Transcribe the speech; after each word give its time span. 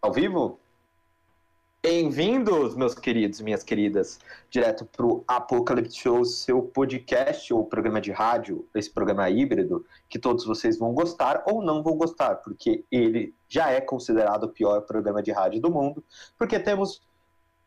Ao 0.00 0.12
vivo? 0.12 0.60
Bem-vindos, 1.82 2.76
meus 2.76 2.94
queridos 2.94 3.40
minhas 3.40 3.64
queridas, 3.64 4.20
direto 4.48 4.84
para 4.84 5.04
o 5.04 5.24
Apocalipse 5.26 5.96
Show, 5.96 6.24
seu 6.24 6.62
podcast 6.62 7.52
ou 7.52 7.64
programa 7.64 8.00
de 8.00 8.12
rádio, 8.12 8.64
esse 8.76 8.88
programa 8.88 9.28
híbrido, 9.28 9.84
que 10.08 10.16
todos 10.16 10.44
vocês 10.44 10.78
vão 10.78 10.94
gostar 10.94 11.42
ou 11.46 11.60
não 11.62 11.82
vão 11.82 11.96
gostar, 11.96 12.36
porque 12.36 12.84
ele 12.92 13.34
já 13.48 13.70
é 13.70 13.80
considerado 13.80 14.44
o 14.44 14.48
pior 14.48 14.82
programa 14.82 15.20
de 15.20 15.32
rádio 15.32 15.60
do 15.60 15.70
mundo, 15.70 16.02
porque 16.38 16.60
temos 16.60 17.02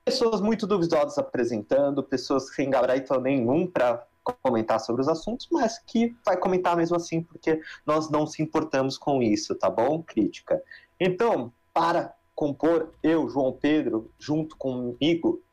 pessoas 0.06 0.40
muito 0.40 0.66
duvidosas 0.66 1.18
apresentando, 1.18 2.02
pessoas 2.02 2.56
sem 2.56 2.70
gabarito 2.70 3.20
nenhum 3.20 3.68
para 3.68 4.08
comentar 4.42 4.80
sobre 4.80 5.02
os 5.02 5.10
assuntos, 5.10 5.50
mas 5.52 5.80
que 5.80 6.16
vai 6.26 6.38
comentar 6.38 6.78
mesmo 6.78 6.96
assim, 6.96 7.22
porque 7.22 7.62
nós 7.86 8.10
não 8.10 8.26
se 8.26 8.42
importamos 8.42 8.98
com 8.98 9.22
isso, 9.22 9.54
tá 9.54 9.70
bom? 9.70 10.02
Crítica. 10.02 10.64
Então, 10.98 11.52
para 11.74 12.16
compor 12.42 12.92
eu, 13.04 13.30
João 13.30 13.54
Pedro, 13.54 14.10
junto 14.18 14.58
comigo, 14.58 15.44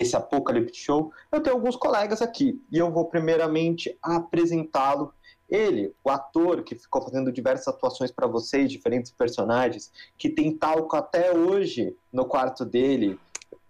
esse 0.00 0.16
Apocalipse 0.16 0.80
Show, 0.80 1.12
eu 1.30 1.40
tenho 1.40 1.54
alguns 1.54 1.76
colegas 1.76 2.20
aqui, 2.20 2.60
e 2.72 2.76
eu 2.76 2.90
vou 2.90 3.04
primeiramente 3.04 3.96
apresentá-lo. 4.02 5.14
Ele, 5.48 5.94
o 6.02 6.10
ator 6.10 6.64
que 6.64 6.74
ficou 6.74 7.02
fazendo 7.02 7.30
diversas 7.30 7.68
atuações 7.68 8.10
para 8.10 8.26
vocês, 8.26 8.68
diferentes 8.68 9.12
personagens, 9.12 9.92
que 10.18 10.28
tem 10.28 10.58
talco 10.58 10.96
até 10.96 11.30
hoje 11.32 11.96
no 12.12 12.24
quarto 12.24 12.64
dele, 12.64 13.16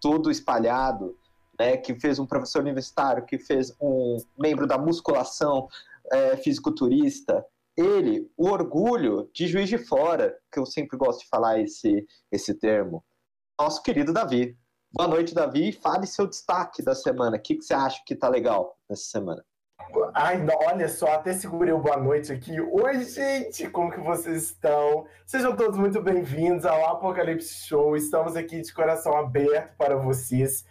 todo 0.00 0.30
espalhado, 0.30 1.14
né, 1.58 1.76
que 1.76 1.94
fez 2.00 2.18
um 2.18 2.24
professor 2.24 2.62
universitário, 2.62 3.26
que 3.26 3.38
fez 3.38 3.76
um 3.78 4.16
membro 4.38 4.66
da 4.66 4.78
musculação, 4.78 5.68
é, 6.10 6.38
fisiculturista, 6.38 7.44
ele, 7.76 8.30
o 8.36 8.48
orgulho 8.48 9.28
de 9.32 9.46
Juiz 9.46 9.68
de 9.68 9.78
Fora, 9.78 10.36
que 10.50 10.58
eu 10.58 10.66
sempre 10.66 10.96
gosto 10.96 11.20
de 11.20 11.28
falar 11.28 11.60
esse, 11.60 12.06
esse 12.30 12.54
termo, 12.54 13.04
nosso 13.58 13.82
querido 13.82 14.12
Davi. 14.12 14.56
Boa 14.92 15.08
noite, 15.08 15.34
Davi. 15.34 15.72
Fale 15.72 16.06
seu 16.06 16.26
destaque 16.26 16.82
da 16.82 16.94
semana. 16.94 17.36
O 17.36 17.40
que, 17.40 17.56
que 17.56 17.62
você 17.64 17.74
acha 17.74 18.00
que 18.06 18.14
tá 18.14 18.28
legal 18.28 18.78
nessa 18.88 19.04
semana? 19.04 19.44
Ai, 20.14 20.40
olha 20.68 20.88
só, 20.88 21.14
até 21.14 21.32
segurei 21.32 21.72
o 21.72 21.80
boa 21.80 21.96
noite 21.96 22.32
aqui. 22.32 22.60
Oi, 22.60 23.04
gente, 23.04 23.68
como 23.68 23.90
que 23.90 23.98
vocês 24.00 24.44
estão? 24.44 25.04
Sejam 25.26 25.56
todos 25.56 25.76
muito 25.76 26.00
bem-vindos 26.00 26.64
ao 26.64 26.86
Apocalipse 26.86 27.66
Show. 27.66 27.96
Estamos 27.96 28.36
aqui 28.36 28.60
de 28.60 28.72
coração 28.72 29.16
aberto 29.16 29.76
para 29.76 29.96
vocês. 29.96 30.64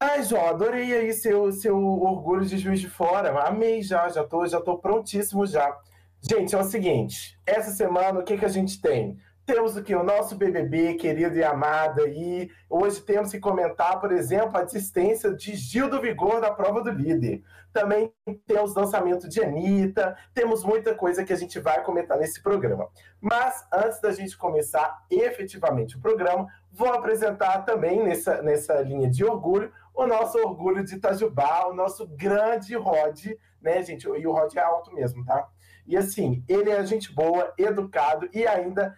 Ai, 0.00 0.22
João, 0.22 0.46
adorei 0.46 0.94
aí 0.94 1.12
seu, 1.12 1.50
seu 1.52 1.76
orgulho 1.76 2.46
de 2.46 2.56
Juiz 2.56 2.80
de 2.80 2.88
Fora. 2.88 3.36
Amei 3.46 3.82
já, 3.82 4.08
já 4.08 4.24
tô, 4.24 4.46
já 4.46 4.60
tô 4.60 4.78
prontíssimo 4.78 5.44
já. 5.44 5.76
Gente, 6.22 6.54
é 6.54 6.58
o 6.58 6.64
seguinte, 6.64 7.38
essa 7.46 7.70
semana 7.70 8.20
o 8.20 8.22
que, 8.22 8.36
que 8.36 8.44
a 8.44 8.48
gente 8.48 8.80
tem? 8.80 9.18
Temos 9.46 9.74
o 9.74 9.82
que? 9.82 9.94
O 9.94 10.04
nosso 10.04 10.36
BBB, 10.36 10.94
querido 10.94 11.34
e 11.34 11.42
amado 11.42 12.02
aí. 12.02 12.50
Hoje 12.68 13.00
temos 13.00 13.30
que 13.30 13.40
comentar, 13.40 13.98
por 13.98 14.12
exemplo, 14.12 14.56
a 14.56 14.62
desistência 14.62 15.34
de 15.34 15.56
Gil 15.56 15.88
do 15.88 16.00
Vigor 16.00 16.40
da 16.40 16.52
prova 16.52 16.82
do 16.82 16.90
líder. 16.90 17.42
Também 17.72 18.12
temos 18.46 18.74
lançamento 18.74 19.28
de 19.28 19.42
Anitta, 19.42 20.14
temos 20.34 20.62
muita 20.62 20.94
coisa 20.94 21.24
que 21.24 21.32
a 21.32 21.36
gente 21.36 21.58
vai 21.58 21.82
comentar 21.82 22.18
nesse 22.18 22.42
programa. 22.42 22.88
Mas 23.18 23.66
antes 23.72 23.98
da 24.00 24.12
gente 24.12 24.36
começar 24.36 25.04
efetivamente 25.10 25.96
o 25.96 26.00
programa, 26.00 26.46
vou 26.70 26.92
apresentar 26.92 27.64
também 27.64 28.04
nessa, 28.04 28.42
nessa 28.42 28.80
linha 28.82 29.08
de 29.10 29.24
orgulho 29.24 29.72
o 29.94 30.06
nosso 30.06 30.38
orgulho 30.38 30.84
de 30.84 30.94
Itajubá, 30.94 31.66
o 31.66 31.74
nosso 31.74 32.06
grande 32.06 32.76
Rod, 32.76 33.26
né, 33.60 33.82
gente? 33.82 34.06
E 34.06 34.26
o 34.26 34.32
Rod 34.32 34.54
é 34.54 34.60
alto 34.60 34.94
mesmo, 34.94 35.24
tá? 35.24 35.48
E 35.90 35.96
assim, 35.96 36.44
ele 36.48 36.70
é 36.70 36.86
gente 36.86 37.12
boa, 37.12 37.52
educado 37.58 38.30
e 38.32 38.46
ainda 38.46 38.96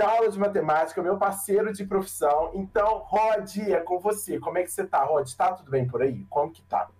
dá 0.00 0.08
aula 0.08 0.30
de 0.30 0.38
matemática, 0.38 1.02
meu 1.02 1.18
parceiro 1.18 1.70
de 1.74 1.84
profissão. 1.84 2.52
Então, 2.54 3.00
Rod, 3.00 3.58
é 3.58 3.78
com 3.80 4.00
você. 4.00 4.40
Como 4.40 4.56
é 4.56 4.62
que 4.62 4.70
você 4.70 4.86
tá, 4.86 5.04
Rod? 5.04 5.30
Tá 5.34 5.52
tudo 5.52 5.70
bem 5.70 5.86
por 5.86 6.00
aí? 6.00 6.24
Como 6.30 6.50
que 6.50 6.62
tá? 6.62 6.90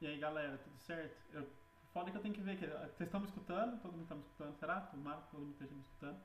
E 0.00 0.08
aí, 0.08 0.18
galera, 0.18 0.58
tudo 0.58 0.76
certo? 0.80 1.14
Eu, 1.32 1.46
foda 1.92 2.10
que 2.10 2.16
eu 2.16 2.22
tenho 2.22 2.34
que 2.34 2.40
ver 2.40 2.56
vocês 2.58 3.06
estão 3.06 3.20
me 3.20 3.26
escutando, 3.26 3.80
todo 3.80 3.92
mundo 3.92 4.02
está 4.02 4.16
me 4.16 4.22
escutando, 4.22 4.56
será? 4.58 4.80
Tomara 4.80 5.20
que 5.20 5.30
todo 5.30 5.40
mundo 5.40 5.52
esteja 5.52 5.72
me 5.72 5.80
escutando. 5.80 6.18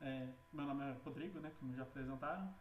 É, 0.00 0.26
meu 0.52 0.66
nome 0.66 0.82
é 0.82 0.96
Rodrigo, 1.04 1.38
né, 1.38 1.52
como 1.60 1.72
já 1.76 1.82
apresentaram. 1.82 2.52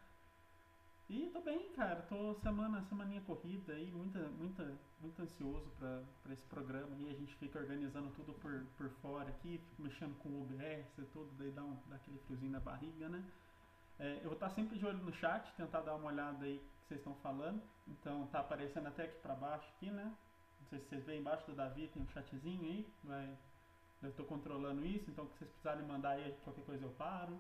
E 1.08 1.30
tô 1.30 1.40
bem, 1.42 1.72
cara. 1.74 2.02
Tô 2.10 2.34
semana, 2.36 2.82
semaninha 2.90 3.22
corrida 3.22 3.74
aí, 3.74 3.92
muita, 3.92 4.20
muita, 4.30 4.76
muito 5.00 5.22
ansioso 5.22 5.70
para 5.78 6.34
esse 6.34 6.44
programa 6.46 6.96
e 6.98 7.10
a 7.10 7.14
gente 7.14 7.36
fica 7.36 7.60
organizando 7.60 8.10
tudo 8.16 8.34
por, 8.34 8.66
por 8.76 8.90
fora 9.02 9.30
aqui, 9.30 9.62
mexendo 9.78 10.18
com 10.18 10.30
o 10.30 10.42
OBS 10.42 10.98
e 10.98 11.06
tudo, 11.14 11.30
daí 11.38 11.52
dá, 11.52 11.64
um, 11.64 11.78
dá 11.88 11.96
aquele 11.98 12.18
friozinho 12.20 12.52
na 12.52 12.60
barriga, 12.60 13.08
né? 13.08 13.24
É, 14.00 14.18
eu 14.18 14.24
vou 14.24 14.34
estar 14.34 14.50
sempre 14.50 14.80
de 14.80 14.86
olho 14.86 14.98
no 14.98 15.14
chat, 15.14 15.54
tentar 15.56 15.82
dar 15.82 15.94
uma 15.94 16.08
olhada 16.08 16.44
aí 16.44 16.58
que 16.58 16.88
vocês 16.88 17.00
estão 17.00 17.14
falando. 17.18 17.62
Então 17.88 18.26
tá 18.28 18.40
aparecendo 18.40 18.88
até 18.88 19.04
aqui 19.04 19.20
para 19.20 19.36
baixo 19.36 19.70
aqui, 19.76 19.92
né? 19.92 20.12
Não 20.60 20.68
sei 20.70 20.80
se 20.80 20.86
vocês 20.90 21.06
veem 21.06 21.20
embaixo 21.20 21.46
do 21.46 21.56
Davi, 21.56 21.88
tem 21.88 22.02
um 22.02 22.08
chatzinho 22.08 22.64
aí, 22.64 22.92
vai, 23.04 23.38
eu 24.02 24.10
estou 24.10 24.26
controlando 24.26 24.84
isso, 24.84 25.12
então 25.12 25.28
se 25.28 25.38
vocês 25.38 25.52
precisarem 25.52 25.86
mandar 25.86 26.12
aí 26.12 26.36
qualquer 26.44 26.66
coisa 26.66 26.84
eu 26.84 26.92
paro, 26.94 27.40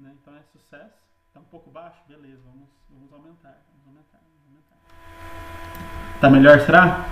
né? 0.00 0.16
Então 0.20 0.34
é 0.34 0.42
sucesso. 0.50 1.13
Tá 1.34 1.40
um 1.40 1.50
pouco 1.50 1.68
baixo? 1.68 1.96
Beleza, 2.08 2.38
vamos, 2.46 2.68
vamos 2.88 3.12
aumentar. 3.12 3.60
Vamos 3.72 3.88
aumentar, 3.88 4.20
vamos 4.22 4.46
aumentar. 4.46 6.20
Tá 6.20 6.30
melhor, 6.30 6.60
será? 6.60 7.04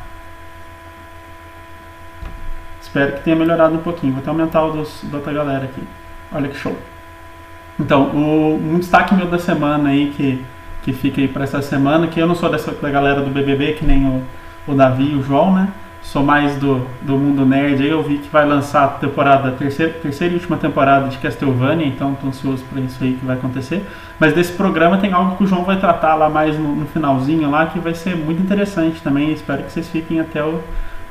Espero 2.81 3.16
que 3.16 3.25
tenha 3.25 3.34
melhorado 3.34 3.75
um 3.75 3.83
pouquinho. 3.83 4.12
Vou 4.12 4.21
até 4.21 4.31
aumentar 4.31 4.65
o 4.65 4.75
dos, 4.75 5.03
da 5.10 5.16
outra 5.16 5.33
galera 5.33 5.65
aqui. 5.65 5.83
Olha 6.31 6.49
que 6.49 6.55
show. 6.55 6.78
Então, 7.81 8.10
o, 8.15 8.55
um 8.55 8.78
destaque 8.78 9.12
meu 9.12 9.28
da 9.28 9.41
semana 9.41 9.88
aí 9.88 10.12
que, 10.12 10.47
que 10.83 10.93
fica 10.93 11.21
aí 11.21 11.27
para 11.27 11.43
essa 11.43 11.60
semana, 11.60 12.06
que 12.06 12.21
eu 12.21 12.27
não 12.28 12.37
sou 12.37 12.49
dessa 12.49 12.71
da 12.71 12.91
galera 12.91 13.22
do 13.22 13.31
BBB, 13.31 13.72
que 13.72 13.84
nem 13.84 14.06
o, 14.06 14.25
o 14.69 14.75
Davi 14.77 15.15
e 15.15 15.16
o 15.16 15.22
João, 15.25 15.53
né? 15.53 15.72
Sou 16.02 16.22
mais 16.22 16.56
do, 16.56 16.86
do 17.00 17.16
mundo 17.16 17.46
nerd, 17.46 17.82
aí 17.82 17.88
eu 17.88 18.02
vi 18.02 18.18
que 18.18 18.28
vai 18.28 18.44
lançar 18.44 18.84
a 18.84 18.88
temporada, 18.88 19.48
a 19.48 19.52
terceira, 19.52 19.92
terceira 19.92 20.34
e 20.34 20.36
última 20.36 20.56
temporada 20.56 21.08
de 21.08 21.16
Castlevania, 21.18 21.86
então 21.86 22.12
estou 22.12 22.28
ansioso 22.28 22.64
para 22.70 22.80
isso 22.80 23.02
aí 23.02 23.14
que 23.14 23.24
vai 23.24 23.36
acontecer. 23.36 23.86
Mas 24.18 24.34
desse 24.34 24.52
programa 24.52 24.98
tem 24.98 25.12
algo 25.12 25.36
que 25.36 25.44
o 25.44 25.46
João 25.46 25.64
vai 25.64 25.78
tratar 25.78 26.14
lá 26.14 26.28
mais 26.28 26.58
no, 26.58 26.74
no 26.74 26.86
finalzinho 26.86 27.50
lá, 27.50 27.66
que 27.66 27.78
vai 27.78 27.94
ser 27.94 28.16
muito 28.16 28.42
interessante 28.42 29.00
também. 29.00 29.32
Espero 29.32 29.62
que 29.62 29.72
vocês 29.72 29.88
fiquem 29.88 30.20
até 30.20 30.44
o, 30.44 30.60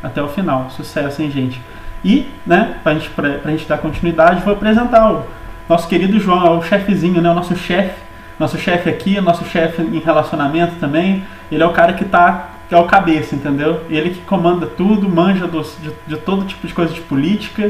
até 0.03 0.21
o 0.21 0.27
final. 0.27 0.69
Sucesso, 0.69 1.21
hein, 1.21 1.31
gente? 1.31 1.61
E, 2.03 2.29
né, 2.45 2.75
pra 2.83 2.93
gente, 2.93 3.09
pra, 3.11 3.29
pra 3.35 3.51
gente 3.51 3.67
dar 3.67 3.77
continuidade, 3.77 4.43
vou 4.43 4.53
apresentar 4.53 5.11
o 5.11 5.25
nosso 5.69 5.87
querido 5.87 6.19
João, 6.19 6.59
o 6.59 6.63
chefezinho, 6.63 7.21
né, 7.21 7.31
o 7.31 7.33
nosso 7.33 7.55
chefe, 7.55 7.95
nosso 8.39 8.57
chefe 8.57 8.89
aqui, 8.89 9.21
nosso 9.21 9.45
chefe 9.45 9.81
em 9.81 9.99
relacionamento 9.99 10.75
também. 10.79 11.23
Ele 11.51 11.63
é 11.63 11.65
o 11.65 11.71
cara 11.71 11.93
que 11.93 12.03
está 12.03 12.50
que 12.71 12.75
é 12.75 12.77
o 12.77 12.85
cabeça, 12.85 13.35
entendeu? 13.35 13.81
Ele 13.89 14.11
que 14.11 14.21
comanda 14.21 14.65
tudo, 14.65 15.09
manja 15.09 15.45
dos, 15.45 15.75
de, 15.81 15.91
de, 16.07 16.15
todo 16.15 16.45
tipo 16.45 16.65
de 16.65 16.73
coisa 16.73 16.93
de 16.93 17.01
política. 17.01 17.69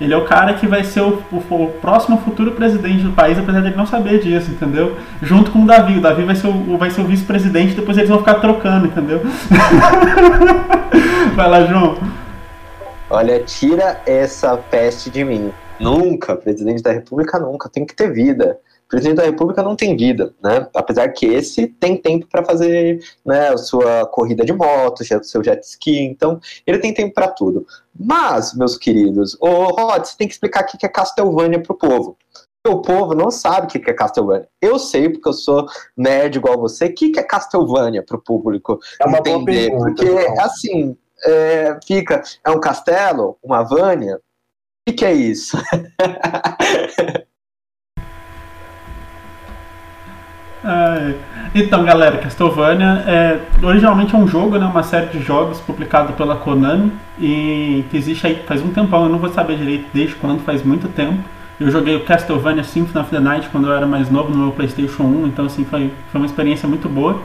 Ele 0.00 0.14
é 0.14 0.16
o 0.16 0.24
cara 0.24 0.54
que 0.54 0.66
vai 0.66 0.82
ser 0.84 1.02
o, 1.02 1.22
o, 1.30 1.36
o, 1.36 1.68
próximo 1.82 2.16
futuro 2.16 2.52
presidente 2.52 3.02
do 3.02 3.12
país, 3.12 3.38
apesar 3.38 3.60
dele 3.60 3.76
não 3.76 3.84
saber 3.84 4.22
disso, 4.22 4.50
entendeu? 4.50 4.96
Junto 5.20 5.50
com 5.50 5.64
o 5.64 5.66
Davi. 5.66 5.98
O 5.98 6.00
Davi 6.00 6.22
vai 6.22 6.34
ser 6.34 6.46
o, 6.46 6.78
vai 6.78 6.90
ser 6.90 7.02
o 7.02 7.04
vice-presidente, 7.04 7.74
depois 7.74 7.98
eles 7.98 8.08
vão 8.08 8.20
ficar 8.20 8.36
trocando, 8.36 8.86
entendeu? 8.86 9.20
vai 11.36 11.50
lá, 11.50 11.66
João. 11.66 11.98
Olha, 13.10 13.40
tira 13.40 14.00
essa 14.06 14.56
peste 14.56 15.10
de 15.10 15.24
mim. 15.24 15.52
Nunca, 15.78 16.34
presidente 16.34 16.82
da 16.82 16.92
República 16.92 17.38
nunca, 17.38 17.68
tem 17.68 17.84
que 17.84 17.94
ter 17.94 18.10
vida 18.10 18.56
presidente 18.88 19.16
da 19.18 19.24
República 19.24 19.62
não 19.62 19.76
tem 19.76 19.96
vida, 19.96 20.34
né? 20.42 20.66
Apesar 20.74 21.08
que 21.10 21.26
esse 21.26 21.66
tem 21.66 21.96
tempo 21.96 22.26
para 22.26 22.44
fazer 22.44 23.00
né, 23.24 23.50
a 23.50 23.58
sua 23.58 24.06
corrida 24.06 24.44
de 24.44 24.52
moto, 24.52 25.00
o 25.00 25.24
seu 25.24 25.44
jet 25.44 25.62
ski, 25.62 26.00
então 26.00 26.40
ele 26.66 26.78
tem 26.78 26.94
tempo 26.94 27.14
para 27.14 27.28
tudo. 27.28 27.66
Mas, 27.98 28.54
meus 28.54 28.78
queridos, 28.78 29.36
o 29.40 29.46
Rod, 29.46 30.04
você 30.04 30.16
tem 30.16 30.26
que 30.26 30.34
explicar 30.34 30.62
o 30.62 30.66
que 30.66 30.86
é 30.86 30.88
Castlevania 30.88 31.62
pro 31.62 31.76
povo. 31.76 32.16
O 32.66 32.82
povo 32.82 33.14
não 33.14 33.30
sabe 33.30 33.66
o 33.66 33.70
que 33.70 33.90
é 33.90 33.94
Castlevania. 33.94 34.48
Eu 34.60 34.78
sei, 34.78 35.08
porque 35.08 35.28
eu 35.28 35.32
sou 35.32 35.66
nerd 35.96 36.36
igual 36.36 36.58
você. 36.58 36.86
O 36.86 36.94
que 36.94 37.18
é 37.18 37.22
Castlevania 37.22 38.02
pro 38.02 38.20
público 38.20 38.78
é 39.00 39.08
entender? 39.08 39.70
Pergunta, 39.70 39.84
porque, 39.84 40.10
então. 40.10 40.44
assim, 40.44 40.96
é, 41.24 41.78
fica. 41.86 42.22
É 42.44 42.50
um 42.50 42.60
castelo? 42.60 43.38
Uma 43.42 43.62
Vânia? 43.62 44.16
O 44.16 44.20
que, 44.90 44.96
que 44.96 45.04
é 45.04 45.12
isso? 45.12 45.56
então, 51.54 51.84
galera, 51.84 52.18
Castlevania 52.18 53.04
é, 53.06 53.40
originalmente 53.62 54.14
é 54.14 54.18
um 54.18 54.26
jogo, 54.28 54.58
né, 54.58 54.66
uma 54.66 54.82
série 54.82 55.06
de 55.06 55.20
jogos 55.20 55.60
publicado 55.60 56.12
pela 56.12 56.36
Konami 56.36 56.92
e 57.18 57.84
que 57.90 57.96
existe 57.96 58.26
aí 58.26 58.42
faz 58.46 58.62
um 58.62 58.68
tempão, 58.68 59.04
eu 59.04 59.08
não 59.08 59.18
vou 59.18 59.30
saber 59.30 59.56
direito 59.56 59.86
desde 59.92 60.14
quando, 60.16 60.40
faz 60.44 60.62
muito 60.62 60.88
tempo. 60.88 61.18
Eu 61.58 61.70
joguei 61.70 61.96
o 61.96 62.04
Castlevania 62.04 62.62
Symphony 62.62 63.04
of 63.04 63.10
the 63.10 63.18
Night 63.18 63.48
quando 63.48 63.66
eu 63.66 63.74
era 63.74 63.86
mais 63.86 64.10
novo 64.10 64.30
no 64.30 64.44
meu 64.44 64.52
PlayStation 64.52 65.02
1, 65.02 65.26
então 65.26 65.46
assim 65.46 65.64
foi, 65.64 65.92
foi 66.12 66.20
uma 66.20 66.26
experiência 66.26 66.68
muito 66.68 66.88
boa. 66.88 67.20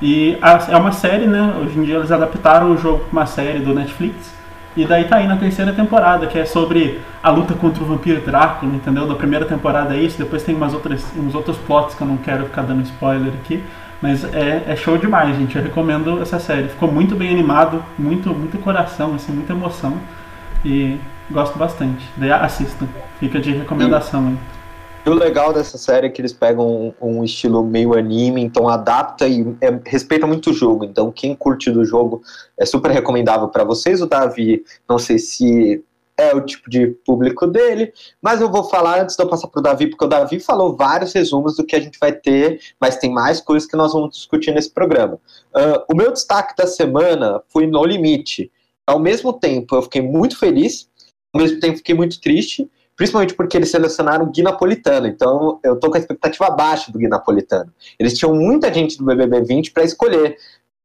E 0.00 0.36
a, 0.42 0.66
é 0.70 0.76
uma 0.76 0.92
série, 0.92 1.26
né? 1.26 1.54
Hoje 1.60 1.78
em 1.78 1.82
dia 1.82 1.96
eles 1.96 2.12
adaptaram 2.12 2.70
o 2.70 2.76
jogo 2.76 3.00
para 3.04 3.12
uma 3.12 3.26
série 3.26 3.60
do 3.60 3.74
Netflix 3.74 4.37
E 4.76 4.84
daí 4.84 5.04
tá 5.04 5.16
aí 5.16 5.26
na 5.26 5.36
terceira 5.36 5.72
temporada, 5.72 6.26
que 6.26 6.38
é 6.38 6.44
sobre 6.44 7.00
a 7.22 7.30
luta 7.30 7.54
contra 7.54 7.82
o 7.82 7.86
vampiro 7.86 8.20
Drácula, 8.20 8.74
entendeu? 8.74 9.06
Da 9.06 9.14
primeira 9.14 9.44
temporada 9.44 9.94
é 9.96 10.00
isso, 10.00 10.18
depois 10.18 10.42
tem 10.42 10.54
umas 10.54 10.72
outras, 10.72 11.04
uns 11.16 11.34
outros 11.34 11.56
plots 11.56 11.94
que 11.94 12.02
eu 12.02 12.06
não 12.06 12.16
quero 12.16 12.44
ficar 12.44 12.62
dando 12.62 12.82
spoiler 12.82 13.32
aqui. 13.34 13.62
Mas 14.00 14.22
é, 14.32 14.64
é 14.68 14.76
show 14.76 14.96
demais, 14.96 15.36
gente. 15.36 15.56
Eu 15.56 15.62
recomendo 15.62 16.22
essa 16.22 16.38
série. 16.38 16.68
Ficou 16.68 16.90
muito 16.90 17.16
bem 17.16 17.30
animado, 17.30 17.84
muito, 17.98 18.32
muito 18.32 18.56
coração, 18.58 19.14
assim, 19.14 19.32
muita 19.32 19.52
emoção. 19.52 19.98
E 20.64 20.98
gosto 21.30 21.58
bastante. 21.58 22.08
Daí 22.16 22.30
assistam. 22.30 22.86
Fica 23.18 23.40
de 23.40 23.52
recomendação 23.52 24.28
aí. 24.28 24.38
E 25.08 25.10
o 25.10 25.14
legal 25.14 25.54
dessa 25.54 25.78
série 25.78 26.06
é 26.06 26.10
que 26.10 26.20
eles 26.20 26.34
pegam 26.34 26.92
um, 27.00 27.20
um 27.20 27.24
estilo 27.24 27.64
meio 27.64 27.96
anime, 27.96 28.42
então 28.42 28.68
adapta 28.68 29.26
e 29.26 29.40
é, 29.58 29.80
respeita 29.86 30.26
muito 30.26 30.50
o 30.50 30.52
jogo. 30.52 30.84
Então, 30.84 31.10
quem 31.10 31.34
curte 31.34 31.70
do 31.70 31.82
jogo 31.82 32.20
é 32.58 32.66
super 32.66 32.90
recomendável 32.90 33.48
para 33.48 33.64
vocês. 33.64 34.02
O 34.02 34.06
Davi, 34.06 34.62
não 34.86 34.98
sei 34.98 35.18
se 35.18 35.82
é 36.14 36.34
o 36.34 36.42
tipo 36.42 36.68
de 36.68 36.88
público 37.06 37.46
dele, 37.46 37.90
mas 38.20 38.42
eu 38.42 38.50
vou 38.50 38.64
falar 38.64 39.00
antes 39.00 39.16
de 39.16 39.22
eu 39.22 39.28
passar 39.30 39.48
para 39.48 39.60
o 39.60 39.62
Davi, 39.62 39.86
porque 39.86 40.04
o 40.04 40.08
Davi 40.08 40.40
falou 40.40 40.76
vários 40.76 41.14
resumos 41.14 41.56
do 41.56 41.64
que 41.64 41.74
a 41.74 41.80
gente 41.80 41.98
vai 41.98 42.12
ter, 42.12 42.60
mas 42.78 42.98
tem 42.98 43.10
mais 43.10 43.40
coisas 43.40 43.66
que 43.66 43.78
nós 43.78 43.94
vamos 43.94 44.14
discutir 44.14 44.52
nesse 44.52 44.70
programa. 44.70 45.14
Uh, 45.54 45.90
o 45.90 45.96
meu 45.96 46.12
destaque 46.12 46.54
da 46.54 46.66
semana 46.66 47.40
foi 47.48 47.66
No 47.66 47.82
Limite. 47.82 48.52
Ao 48.86 48.98
mesmo 48.98 49.32
tempo, 49.32 49.74
eu 49.74 49.80
fiquei 49.80 50.02
muito 50.02 50.38
feliz, 50.38 50.86
ao 51.32 51.40
mesmo 51.40 51.60
tempo, 51.60 51.78
fiquei 51.78 51.94
muito 51.94 52.20
triste, 52.20 52.70
principalmente 52.98 53.32
porque 53.32 53.56
eles 53.56 53.70
selecionaram 53.70 54.26
o 54.26 54.30
Gui 54.30 54.42
Napolitano, 54.42 55.06
então 55.06 55.60
eu 55.62 55.78
tô 55.78 55.88
com 55.88 55.96
a 55.96 56.00
expectativa 56.00 56.50
baixa 56.50 56.90
do 56.90 56.98
Gui 56.98 57.06
Napolitano. 57.06 57.72
Eles 57.96 58.18
tinham 58.18 58.34
muita 58.34 58.74
gente 58.74 58.98
do 58.98 59.04
BBB 59.04 59.42
20 59.42 59.70
para 59.70 59.84
escolher, 59.84 60.36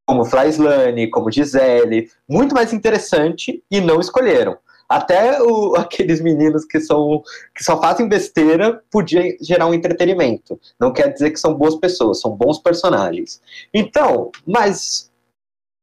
como 0.05 0.23
Flaislane, 0.23 1.09
como 1.09 1.31
Gisele, 1.31 2.11
muito 2.29 2.53
mais 2.53 2.71
interessante, 2.71 3.63
e 3.71 3.81
não 3.81 3.99
escolheram 3.99 4.57
até 4.87 5.41
o, 5.41 5.73
aqueles 5.75 6.21
meninos 6.21 6.65
que 6.65 6.79
são 6.79 7.23
que 7.55 7.63
só 7.63 7.81
fazem 7.81 8.07
besteira 8.07 8.79
podiam 8.91 9.23
gerar 9.41 9.65
um 9.65 9.73
entretenimento. 9.73 10.59
Não 10.79 10.93
quer 10.93 11.11
dizer 11.11 11.31
que 11.31 11.39
são 11.39 11.55
boas 11.55 11.75
pessoas, 11.75 12.21
são 12.21 12.31
bons 12.35 12.59
personagens. 12.59 13.41
Então, 13.73 14.29
mas 14.45 15.11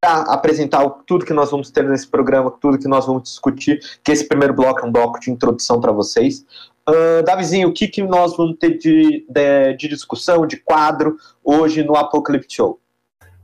apresentar 0.03 0.89
tudo 1.07 1.27
que 1.27 1.33
nós 1.33 1.51
vamos 1.51 1.71
ter 1.71 1.85
nesse 1.85 2.09
programa, 2.09 2.51
tudo 2.51 2.79
que 2.79 2.89
nós 2.89 3.07
vamos 3.07 3.25
discutir, 3.25 3.81
que 4.03 4.11
esse 4.11 4.27
primeiro 4.27 4.55
bloco 4.55 4.81
é 4.81 4.85
um 4.85 4.93
bloco 4.93 5.21
de 5.21 5.31
introdução 5.31 5.79
para 5.81 5.93
vocês. 5.93 6.45
Uh, 6.89 7.23
Davizinho, 7.23 7.69
o 7.69 7.73
que, 7.73 7.87
que 7.87 8.03
nós 8.03 8.35
vamos 8.37 8.57
ter 8.59 8.79
de, 8.79 9.27
de, 9.29 9.77
de 9.77 9.89
discussão, 9.89 10.47
de 10.47 10.57
quadro 10.57 11.17
hoje 11.45 11.85
no 11.85 11.97
Apocalipse 11.97 12.57
Show? 12.57 12.81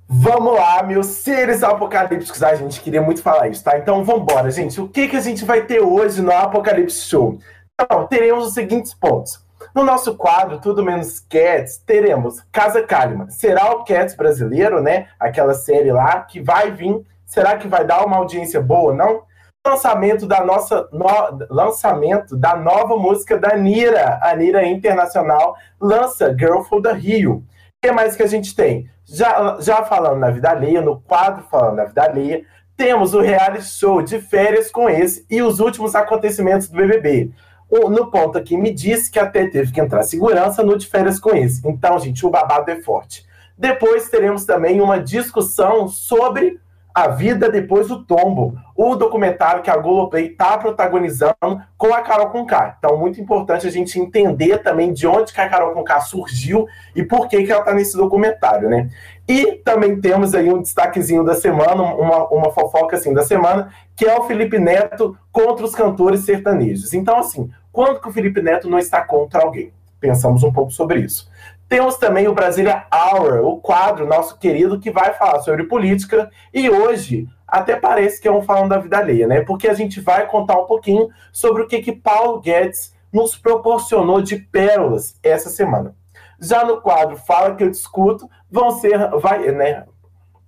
Vamos 0.08 0.55
lá, 0.55 0.82
meus 0.82 1.06
seres 1.06 1.62
apocalípticos. 1.62 2.43
A 2.43 2.55
gente 2.55 2.81
queria 2.81 3.02
muito 3.02 3.20
falar 3.20 3.49
isso, 3.49 3.62
tá? 3.62 3.76
Então 3.76 4.02
vamos 4.05 4.23
embora, 4.23 4.50
gente. 4.50 4.81
O 4.81 4.88
que, 4.88 5.09
que 5.09 5.17
a 5.17 5.20
gente 5.20 5.44
vai 5.44 5.67
ter 5.67 5.81
hoje 5.81 6.23
no 6.23 6.32
Apocalipse 6.32 7.06
Show? 7.06 7.38
Então, 7.79 8.06
teremos 8.06 8.47
os 8.47 8.55
seguintes 8.55 8.94
pontos. 8.94 9.44
No 9.75 9.85
nosso 9.85 10.17
quadro, 10.17 10.61
Tudo 10.61 10.85
Menos 10.85 11.20
Cats, 11.20 11.79
teremos 11.79 12.41
Casa 12.53 12.82
Kalima. 12.82 13.31
Será 13.31 13.73
o 13.73 13.85
Cats 13.85 14.14
brasileiro, 14.14 14.81
né? 14.81 15.08
Aquela 15.19 15.55
série 15.55 15.93
lá 15.93 16.20
que 16.20 16.41
vai 16.41 16.70
vir. 16.70 17.03
Será 17.25 17.56
que 17.56 17.69
vai 17.69 17.85
dar 17.85 18.05
uma 18.05 18.17
audiência 18.17 18.61
boa, 18.61 18.94
não? 18.94 19.23
Lançamento 19.67 20.26
da 20.26 20.44
nossa 20.44 20.88
no, 20.93 21.06
lançamento 21.50 22.37
da 22.37 22.56
nova 22.56 22.97
música 22.97 23.37
da 23.37 23.56
Nira. 23.56 24.19
A 24.23 24.35
Nira 24.37 24.64
Internacional 24.67 25.56
lança 25.81 26.35
Girl 26.38 26.62
for 26.62 26.81
the 26.81 26.93
Rio. 26.93 27.37
O 27.37 27.44
que 27.82 27.93
mais 27.93 28.17
que 28.17 28.23
a 28.23 28.29
gente 28.29 28.55
tem? 28.55 28.88
Já, 29.05 29.56
já 29.61 29.85
falando 29.85 30.19
na 30.19 30.31
vida 30.31 30.50
alheia, 30.50 30.81
no 30.81 31.00
quadro 31.00 31.44
falando 31.50 31.76
na 31.76 31.85
vida 31.85 32.02
alheia, 32.02 32.44
temos 32.76 33.14
o 33.14 33.20
reality 33.20 33.64
show 33.64 34.02
de 34.02 34.20
férias 34.20 34.70
com 34.70 34.88
esse 34.88 35.25
e 35.31 35.43
os 35.43 35.61
últimos 35.61 35.94
acontecimentos 35.94 36.69
do 36.69 36.76
BBB. 36.76 37.31
No 37.70 38.10
ponto 38.10 38.38
aqui 38.38 38.56
me 38.56 38.72
disse 38.72 39.10
que 39.10 39.18
até 39.18 39.46
teve 39.46 39.72
que 39.72 39.80
entrar 39.80 40.02
segurança 40.02 40.62
no 40.62 40.78
de 40.78 40.86
férias 40.86 41.18
com 41.18 41.34
esse. 41.34 41.66
Então, 41.66 41.98
gente, 41.98 42.24
o 42.24 42.30
babado 42.30 42.70
é 42.70 42.80
forte. 42.80 43.26
Depois 43.58 44.08
teremos 44.08 44.44
também 44.44 44.80
uma 44.80 44.98
discussão 44.98 45.88
sobre 45.88 46.60
a 46.96 47.08
Vida 47.08 47.50
Depois 47.50 47.88
do 47.88 48.02
Tombo, 48.02 48.58
o 48.75 48.96
documentário 48.96 49.62
que 49.62 49.69
a 49.69 49.76
Globoplay 49.76 50.28
está 50.28 50.56
protagonizando 50.56 51.60
com 51.76 51.93
a 51.93 52.00
Carol 52.00 52.31
Conká. 52.31 52.75
Então, 52.78 52.96
muito 52.96 53.20
importante 53.20 53.66
a 53.66 53.70
gente 53.70 54.00
entender 54.00 54.62
também 54.62 54.94
de 54.94 55.06
onde 55.06 55.31
que 55.31 55.38
a 55.38 55.46
Carol 55.46 55.75
Conká 55.75 56.00
surgiu 56.00 56.66
e 56.94 57.04
por 57.04 57.28
que, 57.28 57.44
que 57.44 57.52
ela 57.52 57.60
está 57.60 57.75
nesse 57.75 57.98
documentário, 57.98 58.70
né? 58.70 58.88
E 59.28 59.56
também 59.62 60.00
temos 60.00 60.34
aí 60.34 60.50
um 60.50 60.62
destaquezinho 60.62 61.22
da 61.22 61.34
semana, 61.34 61.82
uma, 61.82 62.28
uma 62.28 62.50
fofoca 62.50 62.96
assim 62.96 63.12
da 63.12 63.25
semana, 63.25 63.70
que 63.94 64.06
é 64.06 64.19
o 64.19 64.25
Felipe 64.25 64.58
Neto 64.58 65.19
contra 65.31 65.66
os 65.66 65.75
cantores 65.75 66.20
sertanejos. 66.20 66.94
Então, 66.94 67.19
assim, 67.19 67.50
quando 67.70 68.00
que 68.00 68.08
o 68.08 68.12
Felipe 68.12 68.40
Neto 68.40 68.70
não 68.70 68.78
está 68.78 69.02
contra 69.02 69.42
alguém? 69.42 69.70
Pensamos 70.00 70.42
um 70.42 70.50
pouco 70.50 70.70
sobre 70.70 71.00
isso. 71.00 71.31
Temos 71.68 71.96
também 71.96 72.28
o 72.28 72.34
Brasília 72.34 72.86
Hour, 72.92 73.44
o 73.44 73.60
quadro 73.60 74.06
nosso 74.06 74.38
querido 74.38 74.78
que 74.78 74.90
vai 74.90 75.14
falar 75.14 75.40
sobre 75.40 75.64
política. 75.64 76.30
E 76.54 76.70
hoje, 76.70 77.28
até 77.46 77.74
parece 77.74 78.20
que 78.20 78.28
é 78.28 78.32
um 78.32 78.42
falando 78.42 78.68
da 78.68 78.78
vida 78.78 78.98
alheia, 78.98 79.26
né? 79.26 79.40
Porque 79.40 79.66
a 79.66 79.74
gente 79.74 80.00
vai 80.00 80.28
contar 80.28 80.60
um 80.60 80.66
pouquinho 80.66 81.08
sobre 81.32 81.62
o 81.62 81.66
que, 81.66 81.80
que 81.80 81.92
Paulo 81.92 82.40
Guedes 82.40 82.94
nos 83.12 83.36
proporcionou 83.36 84.22
de 84.22 84.36
pérolas 84.36 85.18
essa 85.22 85.48
semana. 85.48 85.94
Já 86.38 86.64
no 86.64 86.80
quadro 86.80 87.16
Fala 87.16 87.54
que 87.56 87.64
eu 87.64 87.70
discuto, 87.70 88.28
vão 88.48 88.70
ser. 88.70 88.98
Vai, 89.18 89.50
né? 89.50 89.86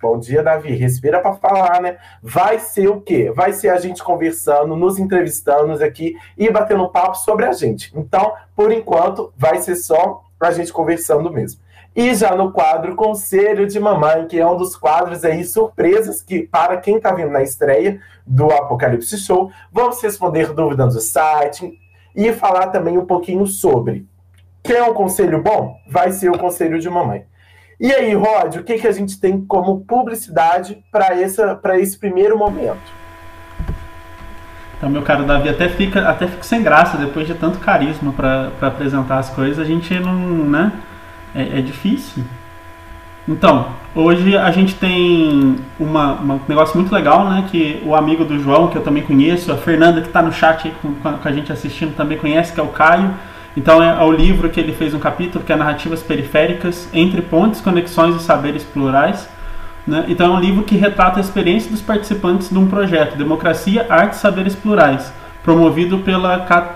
Bom 0.00 0.20
dia, 0.20 0.44
Davi. 0.44 0.76
Respira 0.76 1.20
para 1.20 1.34
falar, 1.34 1.82
né? 1.82 1.98
Vai 2.22 2.60
ser 2.60 2.88
o 2.88 3.00
quê? 3.00 3.32
Vai 3.34 3.52
ser 3.52 3.70
a 3.70 3.80
gente 3.80 4.04
conversando, 4.04 4.76
nos 4.76 5.00
entrevistando 5.00 5.72
aqui 5.82 6.14
e 6.36 6.48
batendo 6.48 6.88
papo 6.90 7.16
sobre 7.16 7.44
a 7.46 7.52
gente. 7.52 7.90
Então, 7.96 8.32
por 8.54 8.70
enquanto, 8.70 9.32
vai 9.36 9.58
ser 9.58 9.74
só 9.74 10.22
a 10.40 10.50
gente 10.50 10.72
conversando 10.72 11.32
mesmo. 11.32 11.60
E 11.96 12.14
já 12.14 12.34
no 12.36 12.52
quadro 12.52 12.94
Conselho 12.94 13.66
de 13.66 13.80
Mamãe, 13.80 14.26
que 14.26 14.38
é 14.38 14.46
um 14.46 14.56
dos 14.56 14.76
quadros 14.76 15.24
aí 15.24 15.44
surpresas 15.44 16.22
que, 16.22 16.42
para 16.42 16.76
quem 16.76 16.96
está 16.96 17.12
vindo 17.12 17.30
na 17.30 17.42
estreia 17.42 18.00
do 18.26 18.50
Apocalipse 18.52 19.18
Show, 19.18 19.50
vamos 19.72 20.00
responder 20.00 20.52
dúvidas 20.52 20.94
do 20.94 21.00
site 21.00 21.76
e 22.14 22.32
falar 22.32 22.68
também 22.68 22.96
um 22.96 23.06
pouquinho 23.06 23.46
sobre. 23.46 24.06
Quer 24.62 24.82
um 24.82 24.94
conselho 24.94 25.42
bom? 25.42 25.76
Vai 25.88 26.12
ser 26.12 26.30
o 26.30 26.38
Conselho 26.38 26.78
de 26.78 26.90
Mamãe. 26.90 27.24
E 27.80 27.92
aí, 27.92 28.12
Rod, 28.12 28.56
o 28.56 28.64
que, 28.64 28.78
que 28.78 28.88
a 28.88 28.92
gente 28.92 29.20
tem 29.20 29.40
como 29.44 29.80
publicidade 29.80 30.84
para 30.90 31.78
esse 31.80 31.98
primeiro 31.98 32.36
momento? 32.36 32.97
Então, 34.78 34.88
meu 34.88 35.02
caro 35.02 35.24
Davi, 35.24 35.48
até 35.48 35.68
fica, 35.68 36.08
até 36.08 36.28
fica 36.28 36.44
sem 36.44 36.62
graça 36.62 36.96
depois 36.96 37.26
de 37.26 37.34
tanto 37.34 37.58
carisma 37.58 38.12
para 38.12 38.50
apresentar 38.62 39.18
as 39.18 39.28
coisas. 39.28 39.58
A 39.58 39.64
gente 39.64 39.92
não. 39.98 40.14
né? 40.14 40.72
É, 41.34 41.58
é, 41.58 41.60
difícil. 41.60 42.22
Então, 43.26 43.70
hoje 43.94 44.36
a 44.36 44.50
gente 44.52 44.76
tem 44.76 45.56
uma, 45.78 46.12
um 46.14 46.40
negócio 46.48 46.78
muito 46.78 46.94
legal, 46.94 47.28
né? 47.28 47.44
Que 47.50 47.82
o 47.84 47.94
amigo 47.94 48.24
do 48.24 48.38
João, 48.38 48.68
que 48.68 48.78
eu 48.78 48.82
também 48.82 49.02
conheço, 49.02 49.52
a 49.52 49.56
Fernanda, 49.56 50.00
que 50.00 50.06
está 50.06 50.22
no 50.22 50.32
chat 50.32 50.72
com, 50.80 50.94
com, 50.94 51.28
a 51.28 51.32
gente 51.32 51.52
assistindo, 51.52 51.94
também 51.96 52.16
conhece, 52.16 52.52
que 52.52 52.60
é 52.60 52.62
o 52.62 52.68
Caio. 52.68 53.12
Então, 53.56 53.82
é, 53.82 53.88
é 53.88 54.04
o 54.04 54.12
livro 54.12 54.48
que 54.48 54.60
ele 54.60 54.72
fez 54.72 54.94
um 54.94 55.00
capítulo 55.00 55.44
que 55.44 55.52
é 55.52 55.56
Narrativas 55.56 56.02
Periféricas 56.02 56.88
entre 56.94 57.20
Pontes, 57.20 57.60
Conexões 57.60 58.14
e 58.14 58.20
Saberes 58.20 58.62
Plurais 58.62 59.28
né? 59.88 60.04
Então 60.06 60.34
é 60.34 60.36
um 60.36 60.40
livro 60.40 60.62
que 60.62 60.76
retrata 60.76 61.18
a 61.18 61.20
experiência 61.20 61.70
dos 61.70 61.80
participantes 61.80 62.50
de 62.50 62.58
um 62.58 62.68
projeto, 62.68 63.16
Democracia, 63.16 63.86
Arte 63.88 64.12
e 64.12 64.16
Saberes 64.16 64.54
Plurais, 64.54 65.12
promovido 65.42 65.98
pela 65.98 66.40
Cat... 66.40 66.68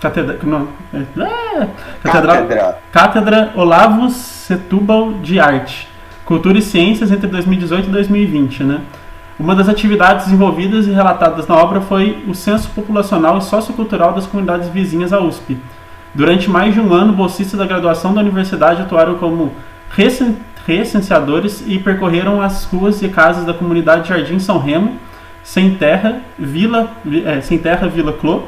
Catedra... 0.00 0.38
Não, 0.42 0.68
é... 0.94 1.68
Catedra... 2.02 2.78
Cátedra 2.90 3.52
Olavo 3.54 4.08
Setúbal 4.08 5.12
de 5.14 5.38
Arte, 5.38 5.86
Cultura 6.24 6.58
e 6.58 6.62
Ciências 6.62 7.12
entre 7.12 7.26
2018 7.26 7.88
e 7.88 7.92
2020. 7.92 8.64
Né? 8.64 8.80
Uma 9.38 9.54
das 9.54 9.68
atividades 9.68 10.24
desenvolvidas 10.24 10.86
e 10.86 10.90
relatadas 10.90 11.46
na 11.46 11.56
obra 11.56 11.82
foi 11.82 12.24
o 12.26 12.34
censo 12.34 12.70
populacional 12.70 13.36
e 13.36 13.42
sociocultural 13.42 14.14
das 14.14 14.26
comunidades 14.26 14.68
vizinhas 14.68 15.12
à 15.12 15.20
USP. 15.20 15.58
Durante 16.14 16.48
mais 16.48 16.72
de 16.72 16.80
um 16.80 16.92
ano, 16.92 17.12
bolsistas 17.12 17.58
da 17.58 17.66
graduação 17.66 18.14
da 18.14 18.20
universidade 18.22 18.80
atuaram 18.80 19.16
como 19.16 19.52
recenseadores 20.66 21.62
e 21.66 21.78
percorreram 21.78 22.40
as 22.40 22.64
ruas 22.64 23.02
e 23.02 23.08
casas 23.08 23.44
da 23.44 23.54
comunidade 23.54 24.08
Jardim 24.08 24.38
São 24.38 24.58
Remo, 24.58 24.96
Sem 25.42 25.74
Terra, 25.74 26.20
Vila, 26.38 26.90
é, 27.24 27.40
Sem 27.40 27.58
Terra, 27.58 27.88
Vila 27.88 28.12
Clô, 28.12 28.42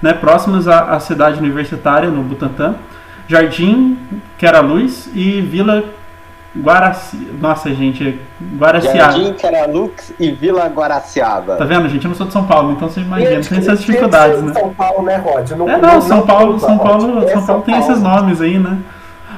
né, 0.00 0.12
próximas 0.12 0.66
à, 0.66 0.90
à, 0.90 1.00
cidade 1.00 1.38
universitária, 1.38 2.10
no 2.10 2.22
Butantã, 2.22 2.74
Jardim 3.28 3.96
Quera 4.36 4.60
Luz 4.60 5.08
e 5.14 5.40
Vila 5.40 5.84
Guaraci... 6.56 7.16
Nossa, 7.40 7.72
gente, 7.72 8.20
Guaraciaba. 8.58 8.98
Jardim 8.98 9.32
Queralux 9.32 10.12
e 10.20 10.30
Vila 10.30 10.66
Guaraciaba. 10.66 11.56
Tá 11.56 11.64
vendo, 11.64 11.88
gente? 11.88 12.04
Eu 12.04 12.10
não 12.10 12.16
sou 12.16 12.26
de 12.26 12.32
São 12.32 12.44
Paulo, 12.44 12.72
então 12.72 12.88
você 12.88 13.00
imagina, 13.00 13.40
tem 13.40 13.58
essas 13.58 13.80
dificuldades, 13.80 14.42
né? 14.42 14.52
São 14.52 14.74
Paulo, 14.74 15.02
né, 15.02 15.16
Rod? 15.16 15.50
Não, 15.52 15.68
é, 15.68 15.78
não, 15.78 16.00
São 16.02 16.26
Paulo, 16.26 16.60
São 16.60 16.76
Paulo, 16.76 17.28
São 17.28 17.46
Paulo 17.46 17.62
tem 17.62 17.78
esses 17.78 18.02
nomes 18.02 18.40
aí, 18.40 18.58
né? 18.58 18.78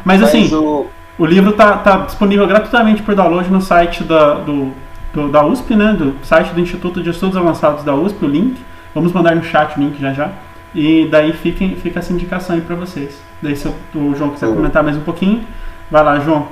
Mas, 0.05 0.21
Mas 0.21 0.29
assim, 0.29 0.53
o... 0.55 0.89
O 1.17 1.25
livro 1.25 1.51
está 1.51 1.77
tá 1.79 1.99
disponível 1.99 2.47
gratuitamente 2.47 3.03
por 3.03 3.15
download 3.15 3.51
no 3.51 3.61
site 3.61 4.03
da, 4.03 4.35
do, 4.35 4.73
do, 5.13 5.31
da 5.31 5.45
USP, 5.45 5.77
né? 5.77 5.93
Do 5.93 6.15
site 6.25 6.53
do 6.53 6.61
Instituto 6.61 7.01
de 7.01 7.11
Estudos 7.11 7.37
Avançados 7.37 7.85
da 7.85 7.95
USP, 7.95 8.25
o 8.25 8.29
link. 8.29 8.61
Vamos 8.93 9.13
mandar 9.13 9.37
no 9.37 9.45
chat 9.45 9.77
o 9.77 9.81
link 9.81 10.01
já 10.01 10.13
já. 10.13 10.31
E 10.75 11.07
daí 11.09 11.33
fiquem, 11.33 11.77
fica 11.77 12.01
essa 12.01 12.13
indicação 12.13 12.57
aí 12.57 12.63
para 12.63 12.75
vocês. 12.75 13.23
Daí 13.41 13.55
se 13.55 13.69
o 13.69 14.15
João 14.17 14.31
quiser 14.31 14.49
comentar 14.49 14.83
mais 14.83 14.97
um 14.97 15.03
pouquinho, 15.03 15.45
vai 15.89 16.03
lá, 16.03 16.19
João. 16.19 16.49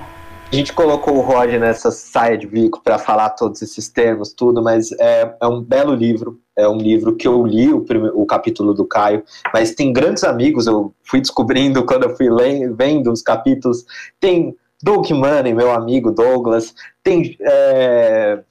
A 0.53 0.55
gente 0.55 0.75
colocou 0.75 1.17
o 1.17 1.23
Roger 1.23 1.59
nessa 1.59 1.91
saia 1.91 2.37
de 2.37 2.47
bico 2.47 2.83
para 2.85 2.99
falar 2.99 3.31
todos 3.31 3.63
esses 3.63 3.89
termos, 3.89 4.35
tudo, 4.35 4.63
mas 4.63 4.93
é, 5.01 5.35
é, 5.41 5.47
um 5.47 5.63
belo 5.63 5.95
livro. 5.95 6.39
É 6.55 6.69
um 6.69 6.77
livro 6.77 7.17
que 7.17 7.27
eu 7.27 7.47
li 7.47 7.73
o, 7.73 7.83
o 8.13 8.27
capítulo 8.27 8.75
do 8.75 8.85
Caio, 8.85 9.25
mas 9.55 9.75
tem 9.75 9.95
grandes 9.95 10.23
amigos. 10.25 10.67
Eu 10.67 10.95
fui 11.05 11.23
descobrindo 11.23 11.83
quando 11.87 12.03
eu 12.03 12.15
fui 12.15 12.29
vendo 12.77 13.11
os 13.11 13.23
capítulos. 13.23 13.87
Tem 14.21 14.55
Doug 14.83 15.11
Money, 15.11 15.55
meu 15.55 15.73
amigo 15.73 16.11
Douglas, 16.11 16.75
tem 17.03 17.35
é, 17.41 18.43